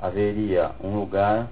haveria 0.01 0.72
um 0.82 0.98
lugar 0.98 1.48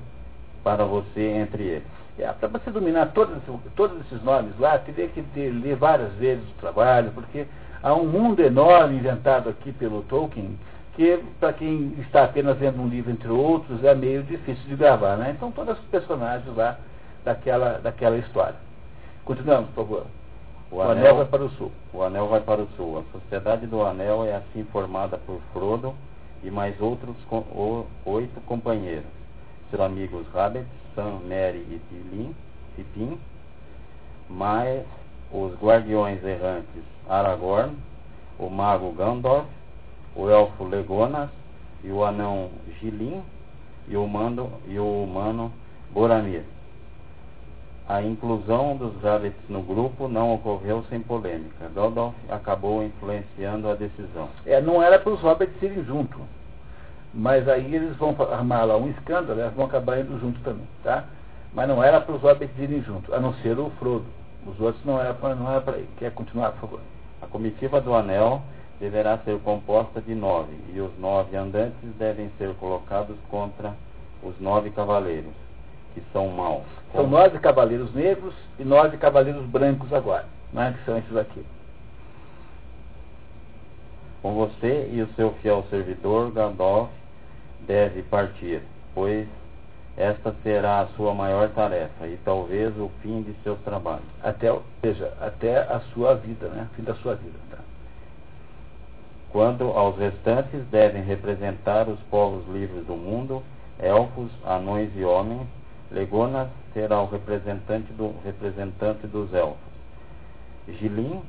para 0.65 0.85
você 0.85 1.21
entre 1.21 1.63
eles. 1.63 1.87
É, 2.19 2.27
para 2.33 2.49
você 2.49 2.71
dominar 2.71 3.13
todos, 3.13 3.37
todos 3.77 4.01
esses 4.07 4.23
nomes 4.25 4.59
lá, 4.59 4.79
teria 4.79 5.09
que 5.09 5.23
ter, 5.23 5.51
ler 5.51 5.77
várias 5.77 6.13
vezes 6.15 6.45
o 6.49 6.61
trabalho, 6.61 7.13
porque 7.13 7.47
há 7.83 7.95
um 7.95 8.07
mundo 8.07 8.41
enorme 8.41 8.97
inventado 8.97 9.49
aqui 9.51 9.73
pelo 9.73 10.03
Tolkien 10.03 10.57
que 10.95 11.23
para 11.41 11.53
quem 11.53 11.93
está 11.99 12.25
apenas 12.25 12.57
vendo 12.57 12.81
um 12.81 12.89
livro 12.89 13.11
entre 13.11 13.29
outros 13.29 13.83
é 13.83 13.95
meio 13.95 14.23
difícil 14.23 14.65
de 14.67 14.77
gravar, 14.77 15.17
né? 15.17 15.33
Então 15.37 15.51
todos 15.51 15.77
os 15.77 15.85
personagens 15.87 16.57
lá 16.57 16.79
daquela, 17.25 17.81
daquela 17.81 18.17
história. 18.17 18.57
Continuamos, 19.25 19.71
por 19.71 19.85
favor. 19.85 20.07
O, 20.71 20.77
o 20.77 20.83
anel, 20.83 20.99
anel, 20.99 21.17
vai 21.17 21.27
para 21.27 21.45
o 21.45 21.51
sul. 21.51 21.73
O 21.93 22.03
anel 22.03 22.29
vai 22.29 22.41
para 22.41 22.63
o 22.63 22.69
sul. 22.77 22.99
A 22.99 23.19
sociedade 23.19 23.67
do 23.67 23.85
anel 23.85 24.25
é 24.25 24.37
assim 24.37 24.65
formada 24.71 25.19
por 25.19 25.41
Frodo 25.53 25.95
e 26.45 26.51
mais 26.51 26.81
outros 26.81 27.17
com, 27.29 27.45
oito 28.05 28.41
companheiros. 28.43 29.24
Seus 29.75 29.87
amigos 29.87 30.25
Rabbit, 30.33 30.67
Sam, 30.95 31.19
Merry 31.27 31.59
e 31.59 31.81
Tilin, 31.89 32.33
Tipin, 32.77 33.19
mais 34.31 34.85
os 35.33 35.53
guardiões 35.61 36.23
errantes 36.23 36.85
Aragorn, 37.09 37.75
o 38.39 38.49
mago 38.49 38.93
Gandalf, 38.93 39.47
o 40.15 40.31
elfo 40.31 40.63
Legonas 40.63 41.29
e 41.83 41.91
o 41.91 42.05
anão 42.05 42.51
Gilin 42.79 43.21
e 43.89 43.97
o, 43.97 44.07
mando, 44.07 44.49
e 44.69 44.79
o 44.79 45.03
humano 45.03 45.51
Boromir. 45.91 46.45
A 47.89 48.01
inclusão 48.01 48.77
dos 48.77 48.95
Hobbits 49.03 49.49
no 49.49 49.61
grupo 49.61 50.07
não 50.07 50.35
ocorreu 50.35 50.85
sem 50.89 51.01
polêmica. 51.01 51.69
Gandalf 51.75 52.15
acabou 52.29 52.85
influenciando 52.85 53.69
a 53.69 53.75
decisão. 53.75 54.29
É, 54.47 54.61
não 54.61 54.81
era 54.81 55.01
para 55.01 55.13
os 55.13 55.21
hobbits 55.21 55.61
irem 55.61 55.83
junto. 55.83 56.21
Mas 57.15 57.49
aí 57.49 57.73
eles 57.73 57.97
vão 57.97 58.15
armar 58.33 58.67
lá 58.67 58.77
um 58.77 58.91
escândalo, 58.91 59.41
eles 59.41 59.55
vão 59.55 59.67
acabar 59.67 60.01
indo 60.01 60.19
junto 60.19 60.41
também, 60.41 60.67
tá? 60.83 61.05
Mas 61.53 61.69
não 61.69 61.83
era 61.83 62.01
para 62.01 62.17
os 62.17 62.21
hobbits 62.21 62.59
irem 62.59 62.83
junto, 62.83 63.15
a 63.15 63.21
não 63.21 63.33
ser 63.35 63.57
o 63.57 63.71
Frodo. 63.79 64.07
Os 64.45 64.61
outros 64.61 64.85
não 64.85 65.01
era 65.01 65.15
para 65.15 65.37
não 65.37 65.49
era 65.49 65.61
para 65.61 65.79
ir. 65.79 65.89
Quer 65.97 66.13
continuar, 66.13 66.51
por 66.53 66.61
favor? 66.63 66.81
A 67.23 67.27
comitiva 67.27 67.81
do 67.81 67.95
anel 67.95 68.43
deverá 68.81 69.17
ser 69.19 69.39
composta 69.41 70.01
de 70.01 70.13
nove, 70.13 70.57
e 70.75 70.81
os 70.81 70.91
nove 70.99 71.37
andantes 71.37 71.89
devem 71.97 72.31
ser 72.37 72.53
colocados 72.57 73.17
contra 73.31 73.75
os 74.21 74.39
nove 74.41 74.71
cavaleiros, 74.71 75.33
que 75.95 76.03
são 76.13 76.29
maus. 76.29 76.65
São 76.93 77.07
nove 77.07 77.39
cavaleiros 77.39 77.95
negros 77.95 78.35
e 78.59 78.65
nove 78.65 78.97
cavaleiros 78.97 79.47
brancos 79.47 79.93
agora, 79.93 80.27
né, 80.53 80.75
que 80.77 80.85
são 80.85 80.99
esses 80.99 81.17
aqui. 81.17 81.47
Com 84.21 84.35
você 84.35 84.91
e 84.93 85.01
o 85.01 85.09
seu 85.15 85.33
fiel 85.35 85.65
servidor 85.71 86.33
Gandalf 86.33 86.91
deve 87.67 88.03
partir, 88.03 88.63
pois 88.95 89.27
esta 89.97 90.35
será 90.43 90.81
a 90.81 90.87
sua 90.89 91.15
maior 91.15 91.49
tarefa 91.51 92.07
e 92.07 92.19
talvez 92.25 92.77
o 92.77 92.91
fim 93.01 93.23
de 93.23 93.33
seus 93.45 93.59
trabalhos. 93.61 94.07
Até, 94.23 94.51
ou 94.51 94.63
seja, 94.81 95.13
até 95.21 95.59
a 95.59 95.81
sua 95.93 96.15
vida, 96.17 96.49
né? 96.49 96.69
Fim 96.75 96.83
da 96.83 96.95
sua 96.97 97.15
vida. 97.15 97.39
Tá? 97.51 97.59
Quanto 99.31 99.65
aos 99.65 99.97
restantes, 99.97 100.65
devem 100.71 101.03
representar 101.03 101.89
os 101.89 101.99
povos 102.11 102.45
livres 102.49 102.85
do 102.87 102.97
mundo, 102.97 103.43
elfos, 103.79 104.31
anões 104.45 104.91
e 104.97 105.05
homens. 105.05 105.47
Legonas 105.93 106.49
será 106.73 107.01
o 107.01 107.07
representante, 107.07 107.93
do, 107.93 108.15
representante 108.25 109.07
dos 109.07 109.33
elfos. 109.33 109.59
Gilin, 110.69 111.23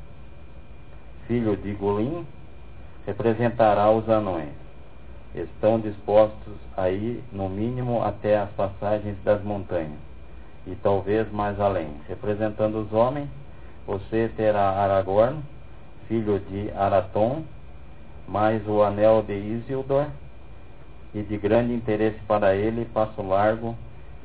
filho 1.27 1.55
de 1.55 1.71
Gulin, 1.73 2.25
representará 3.05 3.91
os 3.91 4.09
anões 4.09 4.64
estão 5.41 5.79
dispostos 5.79 6.53
a 6.77 6.89
ir, 6.89 7.23
no 7.31 7.49
mínimo, 7.49 8.03
até 8.03 8.37
as 8.37 8.49
passagens 8.51 9.17
das 9.23 9.41
montanhas, 9.43 9.99
e 10.65 10.75
talvez 10.75 11.31
mais 11.31 11.59
além. 11.59 11.89
Representando 12.07 12.75
os 12.75 12.93
homens, 12.93 13.29
você 13.85 14.31
terá 14.35 14.69
Aragorn, 14.69 15.41
filho 16.07 16.39
de 16.39 16.71
Araton, 16.71 17.43
mais 18.27 18.65
o 18.67 18.81
anel 18.81 19.21
de 19.21 19.33
Isildur, 19.33 20.07
e 21.13 21.21
de 21.21 21.37
grande 21.37 21.73
interesse 21.73 22.19
para 22.27 22.55
ele, 22.55 22.85
passo 22.85 23.21
largo, 23.21 23.75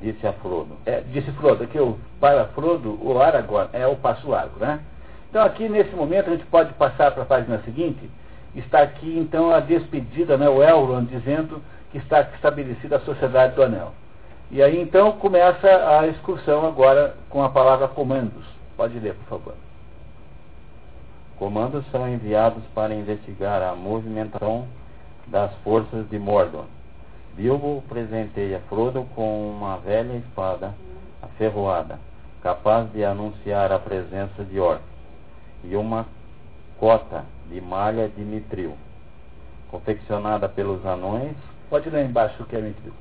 disse 0.01 0.27
a 0.27 0.33
Frodo. 0.33 0.77
É, 0.87 1.01
disse 1.13 1.31
Frodo, 1.33 1.67
que 1.67 1.79
o, 1.79 1.99
para 2.19 2.47
Frodo, 2.47 2.99
o 3.01 3.21
Aragorn 3.21 3.69
é 3.73 3.87
o 3.87 3.97
passo 3.97 4.29
largo, 4.29 4.59
né? 4.59 4.81
Então 5.29 5.45
aqui 5.45 5.69
nesse 5.69 5.95
momento 5.95 6.29
a 6.29 6.33
gente 6.33 6.47
pode 6.47 6.73
passar 6.75 7.13
para 7.13 7.23
a 7.23 7.27
página 7.27 7.61
seguinte, 7.63 8.11
está 8.55 8.83
aqui 8.83 9.19
então 9.19 9.51
a 9.51 9.61
despedida, 9.61 10.37
né, 10.37 10.49
o 10.49 10.63
Elrond 10.63 11.07
dizendo 11.07 11.63
que 11.91 11.99
está 11.99 12.23
estabelecida 12.35 12.97
a 12.97 13.01
Sociedade 13.01 13.55
do 13.55 13.63
Anel. 13.63 13.93
E 14.51 14.63
aí 14.63 14.81
então 14.81 15.13
começa 15.13 15.69
a 15.69 16.07
excursão 16.09 16.67
agora 16.67 17.15
com 17.29 17.43
a 17.43 17.49
palavra 17.49 17.87
comandos. 17.89 18.45
Pode 18.77 18.99
ler, 18.99 19.15
por 19.15 19.39
favor. 19.39 19.55
Comandos 21.39 21.85
são 21.91 22.09
enviados 22.09 22.63
para 22.75 22.95
investigar 22.95 23.63
a 23.63 23.75
movimentação 23.75 24.67
das 25.27 25.55
forças 25.63 26.09
de 26.11 26.19
Mordor. 26.19 26.65
Bilbo 27.35 27.83
presenteia 27.89 28.61
Frodo 28.69 29.07
com 29.15 29.51
uma 29.51 29.79
velha 29.79 30.15
espada 30.17 30.75
aferroada, 31.23 31.99
capaz 32.43 32.91
de 32.93 33.05
anunciar 33.05 33.71
a 33.73 33.79
presença 33.79 34.45
de 34.45 34.59
orcs, 34.59 34.85
e 35.65 35.77
uma 35.77 36.07
cota 36.79 37.25
de 37.51 37.61
malha 37.61 38.09
de 38.09 38.23
mitril, 38.23 38.77
confeccionada 39.71 40.49
pelos 40.49 40.85
anões. 40.87 41.35
Pode 41.69 41.91
ler 41.91 42.07
embaixo 42.07 42.43
o 42.43 42.47
que 42.47 42.57
é 42.57 42.61
mitril. 42.61 42.93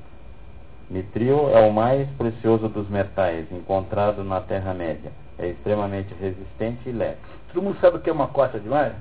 Mitril 0.90 1.50
é 1.50 1.60
o 1.60 1.72
mais 1.72 2.08
precioso 2.10 2.68
dos 2.68 2.88
metais 2.88 3.50
encontrado 3.52 4.24
na 4.24 4.40
Terra-média. 4.40 5.12
É 5.38 5.46
extremamente 5.48 6.12
resistente 6.14 6.88
e 6.88 6.92
leve. 6.92 7.18
Todo 7.52 7.62
mundo 7.62 7.78
sabe 7.80 7.96
o 7.96 8.00
que 8.00 8.10
é 8.10 8.12
uma 8.12 8.28
cota 8.28 8.58
de 8.58 8.68
malha? 8.68 8.96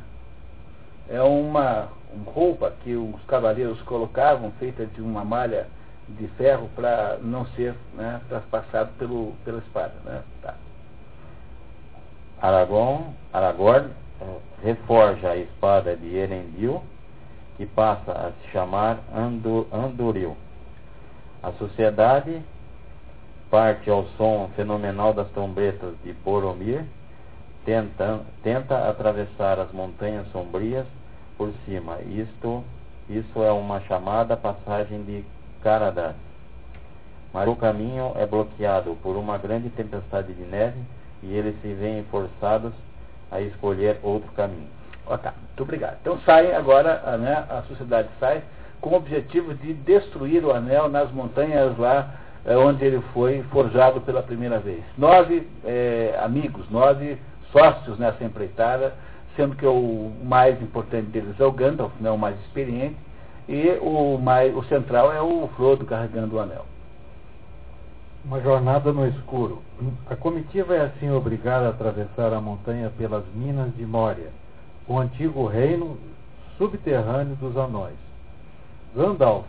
É 1.09 1.21
uma, 1.21 1.89
uma 2.13 2.31
roupa 2.31 2.71
que 2.83 2.95
os 2.95 3.21
cavaleiros 3.23 3.81
colocavam, 3.81 4.51
feita 4.59 4.85
de 4.85 5.01
uma 5.01 5.25
malha 5.25 5.67
de 6.07 6.27
ferro 6.29 6.69
para 6.75 7.17
não 7.21 7.45
ser 7.47 7.75
né, 7.95 8.21
traspassado 8.29 8.91
pelo, 8.97 9.33
pela 9.43 9.59
espada. 9.59 9.93
Né? 10.05 10.21
Tá. 10.41 10.55
Aragorn, 12.41 13.05
Aragorn 13.33 13.89
reforja 14.63 15.31
a 15.31 15.37
espada 15.37 15.95
de 15.95 16.15
Erendil, 16.15 16.81
que 17.57 17.65
passa 17.65 18.11
a 18.11 18.31
se 18.31 18.51
chamar 18.51 18.99
Anduril. 19.71 20.35
A 21.41 21.51
sociedade 21.53 22.41
parte 23.49 23.89
ao 23.89 24.05
som 24.17 24.49
fenomenal 24.55 25.13
das 25.13 25.29
trombetas 25.29 25.93
de 26.03 26.13
Boromir, 26.13 26.85
tenta, 27.65 28.21
tenta 28.43 28.89
atravessar 28.89 29.59
as 29.59 29.71
montanhas 29.71 30.27
sombrias 30.31 30.85
por 31.37 31.51
cima. 31.65 31.97
Isto, 32.01 32.63
isso 33.09 33.43
é 33.43 33.51
uma 33.51 33.81
chamada 33.81 34.37
passagem 34.37 35.03
de 35.03 35.25
Caradas. 35.61 36.15
Mas 37.33 37.47
o 37.47 37.55
caminho 37.55 38.13
é 38.15 38.25
bloqueado 38.25 38.95
por 39.01 39.15
uma 39.15 39.37
grande 39.37 39.69
tempestade 39.69 40.33
de 40.33 40.43
neve 40.43 40.79
e 41.21 41.33
eles 41.33 41.59
se 41.61 41.73
veem 41.73 42.03
forçados 42.05 42.73
a 43.31 43.41
escolher 43.41 43.99
outro 44.03 44.31
caminho. 44.33 44.67
Oh, 45.05 45.17
tá, 45.17 45.33
muito 45.33 45.63
obrigado. 45.63 45.97
Então 46.01 46.19
saem 46.19 46.53
agora, 46.53 47.01
a, 47.05 47.17
né, 47.17 47.45
a 47.49 47.63
sociedade 47.63 48.09
sai 48.19 48.43
com 48.79 48.91
o 48.91 48.95
objetivo 48.95 49.53
de 49.53 49.73
destruir 49.73 50.45
o 50.45 50.51
anel 50.51 50.87
nas 50.87 51.11
montanhas 51.11 51.77
lá 51.77 52.13
é, 52.45 52.55
onde 52.57 52.85
ele 52.85 53.01
foi 53.13 53.43
forjado 53.51 54.01
pela 54.01 54.23
primeira 54.23 54.59
vez. 54.59 54.83
Nove 54.97 55.47
é, 55.65 56.17
amigos, 56.21 56.69
nove 56.69 57.17
sócios 57.51 57.97
nessa 57.97 58.23
empreitada, 58.23 58.93
sendo 59.35 59.55
que 59.55 59.65
o 59.65 60.11
mais 60.23 60.61
importante 60.61 61.07
deles 61.07 61.39
é 61.39 61.43
o 61.43 61.51
Gandalf, 61.51 61.91
né, 61.99 62.09
o 62.11 62.17
mais 62.17 62.39
experiente, 62.41 62.95
e 63.47 63.77
o, 63.81 64.17
mais, 64.17 64.55
o 64.55 64.63
central 64.65 65.11
é 65.11 65.21
o 65.21 65.49
Frodo 65.55 65.85
carregando 65.85 66.35
o 66.35 66.39
anel. 66.39 66.65
Uma 68.25 68.41
jornada 68.41 68.91
no 68.91 69.07
escuro. 69.07 69.61
A 70.09 70.15
comitiva 70.15 70.75
é 70.75 70.81
assim 70.81 71.09
obrigada 71.09 71.67
a 71.67 71.69
atravessar 71.69 72.33
a 72.33 72.41
montanha 72.41 72.91
pelas 72.97 73.23
minas 73.33 73.73
de 73.77 73.85
Moria, 73.85 74.29
o 74.87 74.99
antigo 74.99 75.47
reino 75.47 75.97
subterrâneo 76.57 77.35
dos 77.37 77.55
anões. 77.55 77.95
Gandalf 78.93 79.45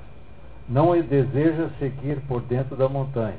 não 0.69 0.93
deseja 1.03 1.69
seguir 1.81 2.21
por 2.29 2.43
dentro 2.43 2.77
da 2.77 2.89
montanha, 2.89 3.39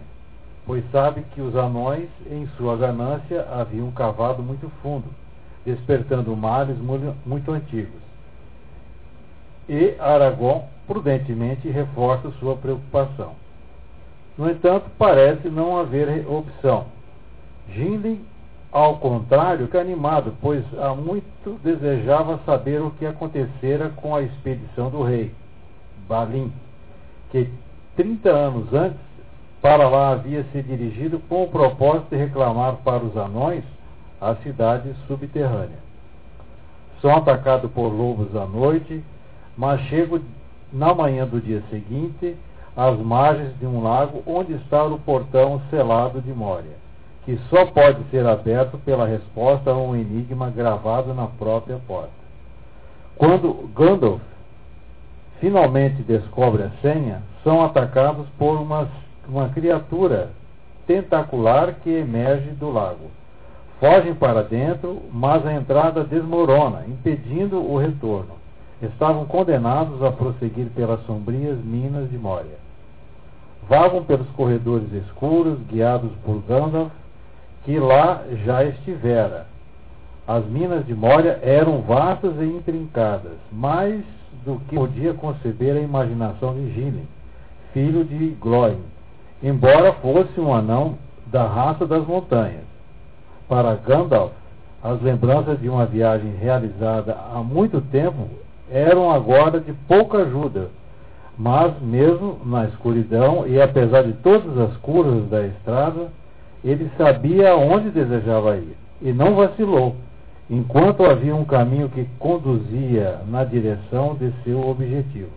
pois 0.66 0.84
sabe 0.92 1.22
que 1.34 1.40
os 1.40 1.56
anões, 1.56 2.10
em 2.30 2.46
sua 2.58 2.76
ganância, 2.76 3.48
haviam 3.54 3.90
cavado 3.92 4.44
muito 4.44 4.70
fundo, 4.82 5.06
despertando 5.66 6.36
males 6.36 6.78
muito 7.26 7.52
antigos. 7.52 8.02
E 9.70 9.96
Aragorn 9.98 10.66
prudentemente 10.86 11.70
reforça 11.70 12.32
sua 12.32 12.58
preocupação. 12.58 13.34
No 14.42 14.50
entanto, 14.50 14.90
parece 14.98 15.50
não 15.50 15.78
haver 15.78 16.28
opção. 16.28 16.86
Gimli, 17.70 18.26
ao 18.72 18.98
contrário, 18.98 19.68
que 19.68 19.78
animado, 19.78 20.34
pois 20.42 20.64
há 20.80 20.96
muito 20.96 21.60
desejava 21.64 22.40
saber 22.44 22.82
o 22.82 22.90
que 22.90 23.06
acontecera 23.06 23.90
com 23.90 24.16
a 24.16 24.24
expedição 24.24 24.90
do 24.90 25.04
rei, 25.04 25.32
Balin, 26.08 26.52
que 27.30 27.52
30 27.96 28.30
anos 28.32 28.74
antes 28.74 29.00
para 29.62 29.88
lá 29.88 30.14
havia 30.14 30.44
se 30.52 30.64
dirigido 30.64 31.20
com 31.30 31.44
o 31.44 31.48
propósito 31.48 32.10
de 32.10 32.16
reclamar 32.16 32.78
para 32.78 33.04
os 33.04 33.16
anões 33.16 33.64
a 34.20 34.34
cidade 34.38 34.92
subterrânea. 35.06 35.78
São 37.00 37.16
atacados 37.16 37.70
por 37.74 37.90
lobos 37.90 38.36
à 38.36 38.48
noite, 38.48 39.04
mas 39.56 39.82
chego 39.82 40.20
na 40.74 40.96
manhã 40.96 41.28
do 41.28 41.40
dia 41.40 41.62
seguinte 41.70 42.36
às 42.76 42.98
margens 43.00 43.58
de 43.60 43.66
um 43.66 43.84
lago 43.84 44.24
onde 44.26 44.54
está 44.54 44.84
o 44.84 45.00
portão 45.00 45.62
selado 45.70 46.22
de 46.22 46.32
Moria, 46.34 46.78
que 47.26 47.38
só 47.50 47.66
pode 47.66 48.04
ser 48.10 48.26
aberto 48.26 48.78
pela 48.80 49.06
resposta 49.06 49.72
a 49.72 49.78
um 49.78 49.96
enigma 49.96 50.50
gravado 50.50 51.14
na 51.14 51.28
própria 51.28 51.80
porta. 51.88 52.10
Quando 53.16 53.70
Gandalf 53.76 54.22
finalmente 55.40 56.02
descobre 56.04 56.64
a 56.64 56.72
senha, 56.82 57.22
são 57.44 57.64
atacados 57.64 58.28
por 58.38 58.60
uma, 58.60 58.88
uma 59.28 59.50
criatura 59.50 60.30
tentacular 60.88 61.76
que 61.84 61.90
emerge 61.90 62.52
do 62.52 62.72
lago. 62.72 63.10
Fogem 63.80 64.14
para 64.14 64.44
dentro, 64.44 65.02
mas 65.12 65.46
a 65.46 65.54
entrada 65.54 66.04
desmorona, 66.04 66.86
impedindo 66.88 67.58
o 67.60 67.78
retorno. 67.78 68.41
Estavam 68.82 69.26
condenados 69.26 70.02
a 70.04 70.12
prosseguir 70.12 70.68
pelas 70.76 71.06
sombrias 71.06 71.58
minas 71.64 72.10
de 72.10 72.18
Moria. 72.18 72.58
Vagam 73.70 74.04
pelos 74.04 74.28
corredores 74.32 74.92
escuros, 74.92 75.60
guiados 75.70 76.12
por 76.26 76.42
Gandalf, 76.48 76.92
que 77.64 77.78
lá 77.78 78.24
já 78.44 78.64
estivera. 78.64 79.46
As 80.28 80.46
minas 80.46 80.86
de 80.86 80.96
Moria 80.96 81.40
eram 81.44 81.82
vastas 81.82 82.34
e 82.40 82.46
intrincadas, 82.46 83.38
mais 83.52 84.04
do 84.44 84.60
que 84.68 84.76
podia 84.76 85.14
conceber 85.14 85.76
a 85.76 85.82
imaginação 85.82 86.54
de 86.56 86.74
Gillen, 86.74 87.08
filho 87.74 88.04
de 88.04 88.30
Gloin, 88.40 88.80
embora 89.44 89.94
fosse 89.94 90.40
um 90.40 90.54
anão 90.54 90.98
da 91.28 91.46
raça 91.46 91.86
das 91.86 92.06
montanhas. 92.06 92.66
Para 93.48 93.76
Gandalf, 93.76 94.32
as 94.84 95.00
lembranças 95.02 95.60
de 95.60 95.70
uma 95.70 95.86
viagem 95.86 96.36
realizada 96.38 97.16
há 97.32 97.44
muito 97.44 97.80
tempo 97.82 98.28
eram 98.72 99.12
agora 99.12 99.60
de 99.60 99.74
pouca 99.88 100.20
ajuda, 100.20 100.70
mas 101.38 101.80
mesmo 101.82 102.40
na 102.46 102.66
escuridão 102.66 103.46
e 103.48 103.62
apesar 103.62 104.04
de 104.04 104.14
todas 104.14 104.58
as 104.58 104.76
curvas 104.78 105.30
da 105.30 105.46
estrada, 105.46 106.08
ele 106.64 106.90
sabia 106.98 107.52
aonde 107.52 107.90
desejava 107.90 108.56
ir 108.58 108.76
e 109.02 109.12
não 109.12 109.36
vacilou, 109.36 109.96
enquanto 110.50 111.04
havia 111.04 111.36
um 111.36 111.44
caminho 111.44 111.90
que 111.90 112.06
conduzia 112.20 113.20
na 113.28 113.44
direção 113.44 114.16
de 114.16 114.32
seu 114.44 114.68
objetivo. 114.68 115.30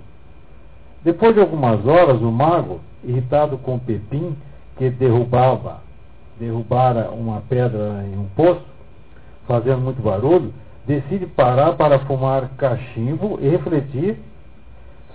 Depois 1.02 1.34
de 1.34 1.40
algumas 1.40 1.84
horas, 1.86 2.20
o 2.20 2.30
mago, 2.30 2.80
irritado 3.02 3.58
com 3.58 3.78
Pepim, 3.78 4.36
que 4.76 4.90
derrubava, 4.90 5.82
derrubara 6.38 7.10
uma 7.10 7.42
pedra 7.48 8.04
em 8.04 8.18
um 8.18 8.26
poço, 8.36 8.64
fazendo 9.46 9.80
muito 9.80 10.02
barulho, 10.02 10.52
decide 10.86 11.26
parar 11.26 11.72
para 11.74 11.98
fumar 12.00 12.48
cachimbo 12.56 13.38
e 13.40 13.48
refletir 13.48 14.18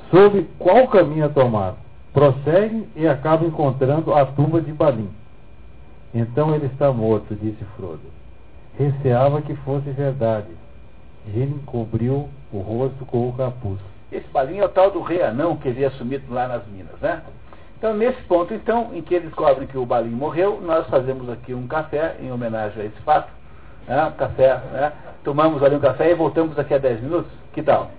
sobre 0.10 0.48
qual 0.58 0.88
caminho 0.88 1.26
a 1.26 1.30
tomar. 1.30 1.76
Prossegue 2.12 2.88
e 2.96 3.08
acaba 3.08 3.46
encontrando 3.46 4.14
a 4.14 4.26
tumba 4.26 4.60
de 4.62 4.72
Balim. 4.74 5.10
Então 6.14 6.56
ele 6.56 6.66
está 6.66 6.91
morto, 6.91 7.36
disse 7.36 7.64
Frodo. 7.76 8.02
Receava 8.78 9.41
que 9.41 9.54
fosse 9.58 9.90
verdade. 9.91 10.48
Gilin 11.28 11.60
cobriu 11.66 12.30
o 12.52 12.60
rosto 12.60 13.06
com 13.06 13.30
o 13.30 13.34
capuz. 13.34 13.80
Esse 14.12 14.28
Balim 14.30 14.58
é 14.58 14.66
o 14.66 14.70
tal 14.70 14.90
do 14.90 15.02
rei 15.02 15.22
anão 15.22 15.58
que 15.58 15.70
havia 15.70 15.91
sumido 15.91 16.34
lá 16.34 16.48
nas 16.48 16.66
minas, 16.68 17.00
né? 17.00 17.22
Então, 17.78 17.94
nesse 17.94 18.22
ponto, 18.24 18.54
então, 18.54 18.90
em 18.94 19.02
que 19.02 19.14
eles 19.14 19.28
descobrem 19.28 19.68
que 19.68 19.78
o 19.78 19.86
Balim 19.86 20.10
morreu, 20.10 20.60
nós 20.62 20.88
fazemos 20.88 21.30
aqui 21.30 21.54
um 21.54 21.68
café 21.68 22.18
em 22.20 22.32
homenagem 22.32 22.82
a 22.82 22.86
esse 22.86 23.00
fato. 23.02 23.32
Né? 23.90 24.14
Café, 24.18 24.61
né? 24.72 24.94
Tomamos 25.24 25.61
ali 25.64 25.76
um 25.76 25.80
café 25.80 26.11
e 26.11 26.16
voltamos 26.16 26.56
daqui 26.56 26.76
a 26.76 26.78
10 26.78 27.02
minutos. 27.02 27.32
Que 27.52 27.64
tal? 27.64 27.91